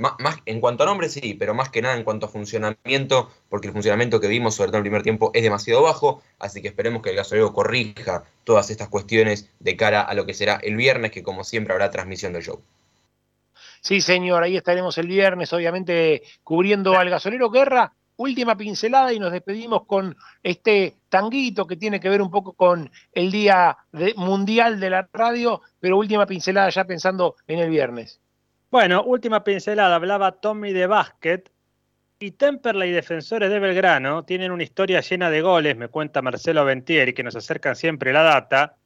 Más, 0.00 0.38
en 0.46 0.60
cuanto 0.60 0.82
a 0.82 0.86
nombre 0.86 1.08
sí, 1.08 1.34
pero 1.34 1.54
más 1.54 1.68
que 1.68 1.82
nada 1.82 1.96
en 1.96 2.04
cuanto 2.04 2.26
a 2.26 2.28
funcionamiento, 2.28 3.30
porque 3.48 3.68
el 3.68 3.72
funcionamiento 3.72 4.20
que 4.20 4.28
vimos 4.28 4.54
sobre 4.54 4.68
todo 4.68 4.78
en 4.78 4.80
el 4.80 4.90
primer 4.90 5.02
tiempo 5.02 5.30
es 5.34 5.42
demasiado 5.42 5.82
bajo, 5.82 6.22
así 6.38 6.62
que 6.62 6.68
esperemos 6.68 7.02
que 7.02 7.10
el 7.10 7.16
gasolero 7.16 7.52
corrija 7.52 8.24
todas 8.44 8.70
estas 8.70 8.88
cuestiones 8.88 9.50
de 9.60 9.76
cara 9.76 10.02
a 10.02 10.14
lo 10.14 10.26
que 10.26 10.34
será 10.34 10.56
el 10.62 10.76
viernes, 10.76 11.10
que 11.10 11.22
como 11.22 11.44
siempre 11.44 11.72
habrá 11.72 11.90
transmisión 11.90 12.32
del 12.32 12.42
show. 12.42 12.60
Sí, 13.80 14.00
señor, 14.00 14.42
ahí 14.42 14.56
estaremos 14.56 14.98
el 14.98 15.06
viernes, 15.06 15.52
obviamente 15.52 16.22
cubriendo 16.42 16.96
al 16.98 17.10
gasolero 17.10 17.50
Guerra. 17.50 17.94
Última 18.16 18.54
pincelada 18.54 19.14
y 19.14 19.18
nos 19.18 19.32
despedimos 19.32 19.86
con 19.86 20.14
este 20.42 20.96
tanguito 21.08 21.66
que 21.66 21.76
tiene 21.76 22.00
que 22.00 22.10
ver 22.10 22.20
un 22.20 22.30
poco 22.30 22.52
con 22.52 22.90
el 23.12 23.30
Día 23.32 23.78
Mundial 24.16 24.78
de 24.78 24.90
la 24.90 25.08
Radio, 25.10 25.62
pero 25.78 25.96
última 25.96 26.26
pincelada 26.26 26.68
ya 26.68 26.84
pensando 26.84 27.36
en 27.46 27.60
el 27.60 27.70
viernes. 27.70 28.20
Bueno, 28.70 29.02
última 29.02 29.42
pincelada, 29.42 29.96
hablaba 29.96 30.30
Tommy 30.30 30.72
de 30.72 30.86
básquet 30.86 31.50
y 32.20 32.30
Temperley 32.30 32.90
y 32.90 32.92
Defensores 32.92 33.50
de 33.50 33.58
Belgrano 33.58 34.24
tienen 34.24 34.52
una 34.52 34.62
historia 34.62 35.00
llena 35.00 35.28
de 35.28 35.40
goles, 35.40 35.76
me 35.76 35.88
cuenta 35.88 36.22
Marcelo 36.22 36.64
Ventieri, 36.64 37.12
que 37.12 37.24
nos 37.24 37.34
acercan 37.34 37.74
siempre 37.74 38.12
la 38.12 38.22
data, 38.22 38.76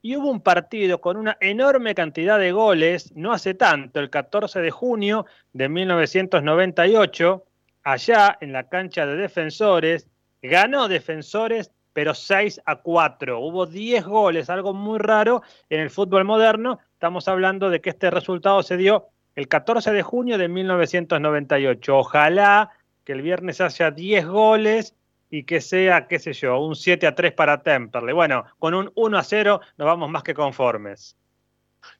y 0.00 0.16
hubo 0.16 0.30
un 0.30 0.40
partido 0.40 1.02
con 1.02 1.18
una 1.18 1.36
enorme 1.40 1.94
cantidad 1.94 2.38
de 2.38 2.50
goles, 2.50 3.12
no 3.14 3.32
hace 3.32 3.52
tanto, 3.52 4.00
el 4.00 4.08
14 4.08 4.62
de 4.62 4.70
junio 4.70 5.26
de 5.52 5.68
1998, 5.68 7.44
allá 7.82 8.38
en 8.40 8.52
la 8.54 8.70
cancha 8.70 9.04
de 9.04 9.16
defensores, 9.16 10.08
ganó 10.40 10.88
defensores, 10.88 11.72
pero 11.92 12.14
6 12.14 12.62
a 12.64 12.76
4. 12.76 13.38
Hubo 13.38 13.66
10 13.66 14.06
goles, 14.06 14.48
algo 14.48 14.72
muy 14.72 14.98
raro 14.98 15.42
en 15.68 15.80
el 15.80 15.90
fútbol 15.90 16.24
moderno. 16.24 16.78
Estamos 16.98 17.28
hablando 17.28 17.70
de 17.70 17.80
que 17.80 17.90
este 17.90 18.10
resultado 18.10 18.60
se 18.64 18.76
dio 18.76 19.06
el 19.36 19.46
14 19.46 19.92
de 19.92 20.02
junio 20.02 20.36
de 20.36 20.48
1998. 20.48 21.96
Ojalá 21.96 22.72
que 23.04 23.12
el 23.12 23.22
viernes 23.22 23.60
haya 23.60 23.92
10 23.92 24.26
goles 24.26 24.96
y 25.30 25.44
que 25.44 25.60
sea, 25.60 26.08
qué 26.08 26.18
sé 26.18 26.32
yo, 26.32 26.58
un 26.58 26.74
7 26.74 27.06
a 27.06 27.14
3 27.14 27.34
para 27.34 27.62
Temperley. 27.62 28.12
Bueno, 28.12 28.46
con 28.58 28.74
un 28.74 28.90
1 28.96 29.16
a 29.16 29.22
0 29.22 29.60
nos 29.76 29.86
vamos 29.86 30.10
más 30.10 30.24
que 30.24 30.34
conformes. 30.34 31.16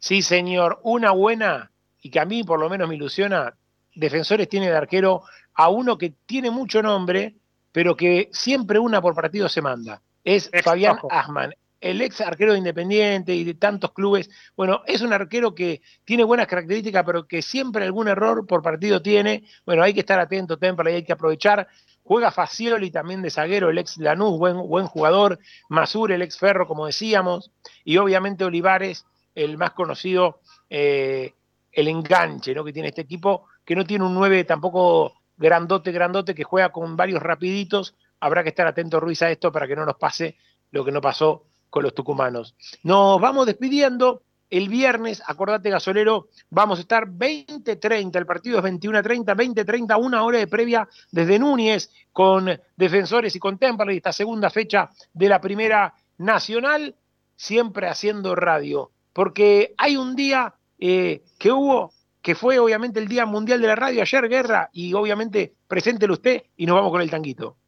Sí, 0.01 0.21
señor, 0.21 0.81
una 0.83 1.13
buena 1.13 1.71
y 2.03 2.11
que 2.11 2.19
a 2.19 2.25
mí 2.25 2.43
por 2.43 2.59
lo 2.59 2.69
menos 2.69 2.89
me 2.89 2.97
ilusiona. 2.97 3.55
Defensores 3.95 4.49
tiene 4.49 4.69
de 4.69 4.77
arquero 4.77 5.23
a 5.55 5.69
uno 5.69 5.97
que 5.97 6.15
tiene 6.27 6.51
mucho 6.51 6.83
nombre, 6.83 7.37
pero 7.71 7.97
que 7.97 8.31
siempre 8.33 8.81
una 8.81 9.01
por 9.01 9.15
partido 9.15 9.49
se 9.49 9.63
manda. 9.63 10.03
Es 10.25 10.51
Fabián 10.65 10.99
Asman, 11.09 11.55
el 11.81 12.01
ex 12.01 12.21
arquero 12.21 12.53
de 12.53 12.59
Independiente 12.59 13.35
y 13.35 13.45
de 13.45 13.55
tantos 13.55 13.93
clubes. 13.93 14.29
Bueno, 14.57 14.83
es 14.87 15.01
un 15.03 15.13
arquero 15.13 15.55
que 15.55 15.83
tiene 16.05 16.25
buenas 16.25 16.47
características, 16.47 17.05
pero 17.05 17.27
que 17.27 17.43
siempre 17.43 17.85
algún 17.85 18.09
error 18.09 18.47
por 18.47 18.63
partido 18.63 19.01
tiene. 19.01 19.45
Bueno, 19.65 19.83
hay 19.83 19.95
que 19.95 20.01
estar 20.01 20.19
atento, 20.19 20.59
Temperley, 20.59 20.97
hay 20.97 21.05
que 21.05 21.13
aprovechar. 21.13 21.69
Juega 22.03 22.31
Facioli 22.31 22.91
también 22.91 23.23
de 23.23 23.31
zaguero, 23.31 23.71
el 23.71 23.79
ex 23.79 23.99
Lanús, 23.99 24.39
buen, 24.39 24.57
buen 24.57 24.87
jugador. 24.87 25.39
Masur, 25.69 26.11
el 26.11 26.23
ex 26.23 26.39
Ferro, 26.39 26.67
como 26.67 26.87
decíamos. 26.87 27.53
Y 27.85 27.99
obviamente 27.99 28.45
Olivares, 28.45 29.07
el 29.35 29.57
más 29.59 29.73
conocido, 29.73 30.41
eh, 30.71 31.35
el 31.71 31.89
enganche 31.89 32.55
¿no? 32.55 32.65
que 32.65 32.73
tiene 32.73 32.89
este 32.89 33.03
equipo, 33.03 33.47
que 33.65 33.77
no 33.77 33.85
tiene 33.85 34.05
un 34.05 34.15
9 34.15 34.45
tampoco 34.45 35.15
grandote, 35.37 35.93
grandote, 35.93 36.35
que 36.35 36.45
juega 36.45 36.71
con 36.71 36.97
varios 36.97 37.23
rapiditos. 37.23 37.95
Habrá 38.21 38.43
que 38.43 38.49
estar 38.49 38.67
atento, 38.67 38.99
Ruiz, 38.99 39.23
a 39.23 39.31
esto 39.31 39.53
para 39.53 39.69
que 39.69 39.77
no 39.77 39.85
nos 39.85 39.97
pase 39.97 40.37
lo 40.71 40.85
que 40.85 40.91
no 40.91 41.01
pasó 41.01 41.48
con 41.71 41.83
los 41.83 41.95
tucumanos. 41.95 42.55
Nos 42.83 43.21
vamos 43.21 43.47
despidiendo. 43.47 44.23
El 44.51 44.71
viernes, 44.71 45.23
acordate 45.27 45.69
gasolero, 45.69 46.29
vamos 46.49 46.79
a 46.79 46.81
estar 46.81 47.07
20-30, 47.07 48.17
el 48.17 48.25
partido 48.25 48.59
es 48.59 48.65
21-30, 48.65 49.37
20-30, 49.37 50.03
una 50.03 50.25
hora 50.25 50.39
de 50.39 50.47
previa 50.47 50.89
desde 51.11 51.39
Núñez 51.39 51.91
con 52.13 52.59
Defensores 52.75 53.37
y 53.37 53.39
con 53.41 53.59
Temperley, 53.59 53.99
esta 53.99 54.15
segunda 54.15 54.49
fecha 54.49 54.89
de 55.13 55.29
la 55.29 55.43
Primera 55.43 55.93
Nacional, 56.17 56.95
siempre 57.37 57.89
haciendo 57.89 58.35
radio, 58.35 58.91
porque 59.13 59.75
hay 59.77 59.99
un 59.99 60.17
día 60.17 60.55
eh, 60.79 61.25
que 61.39 61.53
hubo, 61.53 61.93
que 62.23 62.35
fue 62.35 62.59
obviamente 62.59 63.01
el 63.01 63.09
Día 63.09 63.27
Mundial 63.27 63.61
de 63.61 63.67
la 63.67 63.77
Radio, 63.77 64.01
ayer 64.01 64.29
guerra, 64.31 64.71
y 64.73 64.95
obviamente 64.95 65.53
preséntelo 65.67 66.15
usted 66.15 66.45
y 66.57 66.65
nos 66.65 66.77
vamos 66.77 66.91
con 66.91 67.03
el 67.03 67.11
tanguito. 67.11 67.59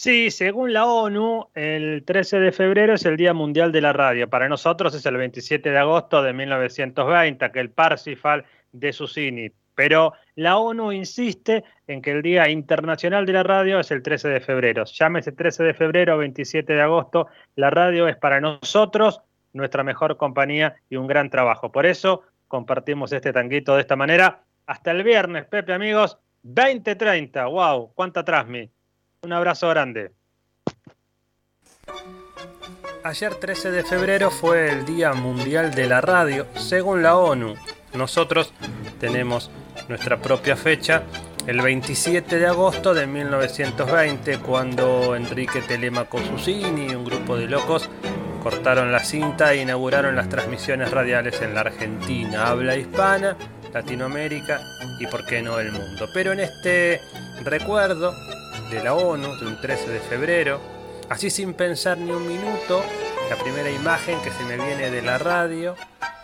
Sí, 0.00 0.30
según 0.30 0.72
la 0.72 0.86
ONU, 0.86 1.48
el 1.56 2.04
13 2.04 2.38
de 2.38 2.52
febrero 2.52 2.94
es 2.94 3.04
el 3.04 3.16
Día 3.16 3.34
Mundial 3.34 3.72
de 3.72 3.80
la 3.80 3.92
Radio. 3.92 4.30
Para 4.30 4.48
nosotros 4.48 4.94
es 4.94 5.04
el 5.06 5.16
27 5.16 5.70
de 5.70 5.76
agosto 5.76 6.22
de 6.22 6.32
1920, 6.32 7.44
aquel 7.44 7.70
Parsifal 7.70 8.44
de 8.70 8.92
Susini. 8.92 9.50
Pero 9.74 10.12
la 10.36 10.56
ONU 10.56 10.92
insiste 10.92 11.64
en 11.88 12.00
que 12.00 12.12
el 12.12 12.22
Día 12.22 12.48
Internacional 12.48 13.26
de 13.26 13.32
la 13.32 13.42
Radio 13.42 13.80
es 13.80 13.90
el 13.90 14.04
13 14.04 14.28
de 14.28 14.40
febrero. 14.40 14.84
Llámese 14.84 15.32
13 15.32 15.64
de 15.64 15.74
febrero 15.74 16.14
o 16.14 16.18
27 16.18 16.74
de 16.74 16.80
agosto, 16.80 17.26
la 17.56 17.70
radio 17.70 18.06
es 18.06 18.16
para 18.16 18.40
nosotros 18.40 19.20
nuestra 19.52 19.82
mejor 19.82 20.16
compañía 20.16 20.76
y 20.88 20.94
un 20.94 21.08
gran 21.08 21.28
trabajo. 21.28 21.72
Por 21.72 21.86
eso 21.86 22.22
compartimos 22.46 23.10
este 23.10 23.32
tanguito 23.32 23.74
de 23.74 23.80
esta 23.80 23.96
manera. 23.96 24.44
Hasta 24.66 24.92
el 24.92 25.02
viernes, 25.02 25.46
Pepe, 25.46 25.72
amigos. 25.72 26.20
2030, 26.44 27.46
wow, 27.46 27.92
cuánta 27.96 28.24
trasmi. 28.24 28.70
Un 29.22 29.32
abrazo 29.32 29.68
grande. 29.68 30.12
Ayer 33.02 33.34
13 33.34 33.72
de 33.72 33.82
febrero 33.82 34.30
fue 34.30 34.70
el 34.70 34.84
Día 34.84 35.12
Mundial 35.12 35.74
de 35.74 35.88
la 35.88 36.00
Radio, 36.00 36.46
según 36.54 37.02
la 37.02 37.16
ONU. 37.16 37.54
Nosotros 37.94 38.52
tenemos 39.00 39.50
nuestra 39.88 40.18
propia 40.18 40.54
fecha, 40.56 41.02
el 41.48 41.60
27 41.60 42.38
de 42.38 42.46
agosto 42.46 42.94
de 42.94 43.08
1920, 43.08 44.38
cuando 44.38 45.16
Enrique 45.16 45.62
Telemaco 45.62 46.18
Susini 46.18 46.86
y 46.86 46.94
un 46.94 47.04
grupo 47.04 47.36
de 47.36 47.48
locos 47.48 47.90
cortaron 48.40 48.92
la 48.92 49.00
cinta 49.00 49.52
e 49.52 49.62
inauguraron 49.62 50.14
las 50.14 50.28
transmisiones 50.28 50.92
radiales 50.92 51.42
en 51.42 51.54
la 51.54 51.62
Argentina, 51.62 52.46
habla 52.46 52.76
hispana, 52.76 53.36
Latinoamérica 53.72 54.60
y 55.00 55.08
por 55.08 55.26
qué 55.26 55.42
no 55.42 55.58
el 55.58 55.72
mundo. 55.72 56.06
Pero 56.14 56.32
en 56.32 56.40
este 56.40 57.00
recuerdo 57.42 58.14
de 58.70 58.82
la 58.82 58.94
ONU 58.94 59.36
de 59.36 59.46
un 59.46 59.60
13 59.60 59.90
de 59.90 60.00
febrero, 60.00 60.60
así 61.08 61.30
sin 61.30 61.54
pensar 61.54 61.98
ni 61.98 62.10
un 62.10 62.26
minuto, 62.26 62.82
la 63.30 63.36
primera 63.36 63.70
imagen 63.70 64.20
que 64.22 64.30
se 64.30 64.44
me 64.44 64.56
viene 64.56 64.90
de 64.90 65.02
la 65.02 65.18
radio 65.18 65.74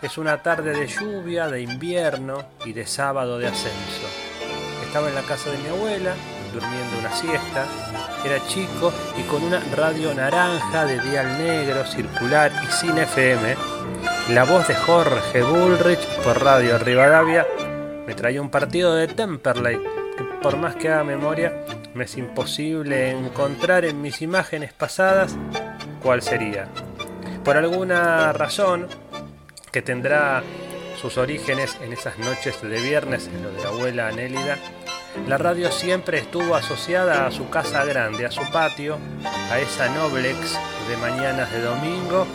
es 0.01 0.17
una 0.17 0.41
tarde 0.43 0.71
de 0.71 0.87
lluvia, 0.87 1.47
de 1.47 1.61
invierno 1.61 2.43
y 2.65 2.73
de 2.73 2.85
sábado 2.85 3.39
de 3.39 3.47
ascenso. 3.47 4.07
Estaba 4.85 5.09
en 5.09 5.15
la 5.15 5.21
casa 5.23 5.49
de 5.49 5.57
mi 5.57 5.69
abuela, 5.69 6.13
durmiendo 6.53 6.99
una 6.99 7.13
siesta, 7.15 7.65
era 8.23 8.45
chico 8.47 8.93
y 9.17 9.23
con 9.23 9.43
una 9.43 9.59
radio 9.75 10.13
naranja 10.13 10.85
de 10.85 10.99
dial 10.99 11.37
negro, 11.37 11.85
circular 11.85 12.51
y 12.63 12.71
sin 12.71 12.97
FM, 12.97 13.55
la 14.29 14.43
voz 14.43 14.67
de 14.67 14.75
Jorge 14.75 15.43
Bullrich 15.43 16.05
por 16.23 16.43
Radio 16.43 16.77
Rivadavia 16.77 17.45
me 18.07 18.13
traía 18.13 18.41
un 18.41 18.49
partido 18.49 18.95
de 18.95 19.07
Temperley 19.07 19.77
que 20.17 20.23
por 20.41 20.57
más 20.57 20.75
que 20.75 20.89
haga 20.89 21.03
memoria 21.03 21.53
me 21.95 22.03
es 22.03 22.17
imposible 22.17 23.11
encontrar 23.11 23.85
en 23.85 24.01
mis 24.01 24.21
imágenes 24.21 24.73
pasadas 24.73 25.37
cuál 26.03 26.21
sería. 26.21 26.67
Por 27.43 27.55
alguna 27.55 28.33
razón 28.33 28.87
que 29.71 29.81
tendrá 29.81 30.43
sus 31.01 31.17
orígenes 31.17 31.77
en 31.81 31.93
esas 31.93 32.19
noches 32.19 32.61
de 32.61 32.81
viernes 32.81 33.27
en 33.27 33.43
lo 33.43 33.51
de 33.51 33.63
la 33.63 33.69
abuela 33.69 34.07
Anélida, 34.09 34.57
la 35.27 35.37
radio 35.37 35.71
siempre 35.71 36.17
estuvo 36.17 36.55
asociada 36.55 37.25
a 37.25 37.31
su 37.31 37.49
casa 37.49 37.85
grande, 37.85 38.25
a 38.25 38.31
su 38.31 38.41
patio, 38.51 38.97
a 39.49 39.59
esa 39.59 39.87
Noblex 39.89 40.59
de 40.89 40.97
mañanas 40.97 41.49
de 41.53 41.61
domingo, 41.61 42.27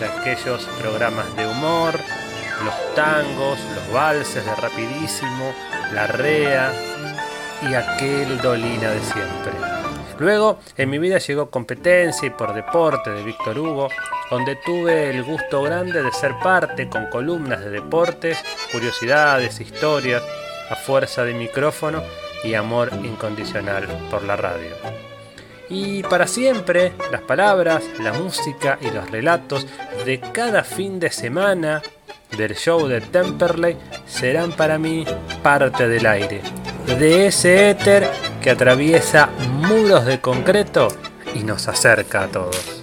de 0.00 0.06
aquellos 0.06 0.64
programas 0.80 1.34
de 1.34 1.46
humor, 1.46 1.98
los 2.62 2.94
tangos, 2.94 3.58
los 3.74 3.92
valses 3.92 4.44
de 4.44 4.54
rapidísimo, 4.54 5.54
la 5.94 6.06
rea, 6.06 6.72
y 7.62 7.74
aquel 7.74 8.40
Dolina 8.40 8.90
de 8.90 9.00
siempre. 9.00 9.52
Luego 10.18 10.58
en 10.76 10.90
mi 10.90 10.98
vida 10.98 11.18
llegó 11.18 11.50
Competencia 11.50 12.26
y 12.26 12.30
por 12.30 12.52
Deporte 12.52 13.10
de 13.10 13.22
Víctor 13.22 13.58
Hugo, 13.58 13.88
donde 14.30 14.56
tuve 14.56 15.10
el 15.10 15.22
gusto 15.22 15.62
grande 15.62 16.02
de 16.02 16.12
ser 16.12 16.34
parte 16.42 16.88
con 16.88 17.06
columnas 17.06 17.60
de 17.60 17.70
deportes, 17.70 18.38
curiosidades, 18.72 19.60
historias, 19.60 20.22
a 20.70 20.74
fuerza 20.76 21.24
de 21.24 21.34
micrófono 21.34 22.02
y 22.42 22.54
amor 22.54 22.90
incondicional 23.04 23.86
por 24.10 24.24
la 24.24 24.36
radio. 24.36 24.74
Y 25.70 26.02
para 26.02 26.26
siempre, 26.26 26.92
las 27.12 27.20
palabras, 27.20 27.84
la 28.00 28.12
música 28.12 28.78
y 28.80 28.90
los 28.90 29.10
relatos 29.10 29.66
de 30.04 30.18
cada 30.18 30.64
fin 30.64 30.98
de 30.98 31.10
semana 31.10 31.82
del 32.36 32.54
show 32.54 32.86
de 32.86 33.00
Temperley 33.00 33.76
serán 34.06 34.52
para 34.52 34.78
mí 34.78 35.04
parte 35.42 35.88
del 35.88 36.06
aire, 36.06 36.42
de 36.98 37.26
ese 37.26 37.70
éter 37.70 38.08
que 38.42 38.50
atraviesa 38.50 39.30
muros 39.68 40.04
de 40.04 40.20
concreto 40.20 40.88
y 41.34 41.44
nos 41.44 41.68
acerca 41.68 42.24
a 42.24 42.28
todos. 42.28 42.77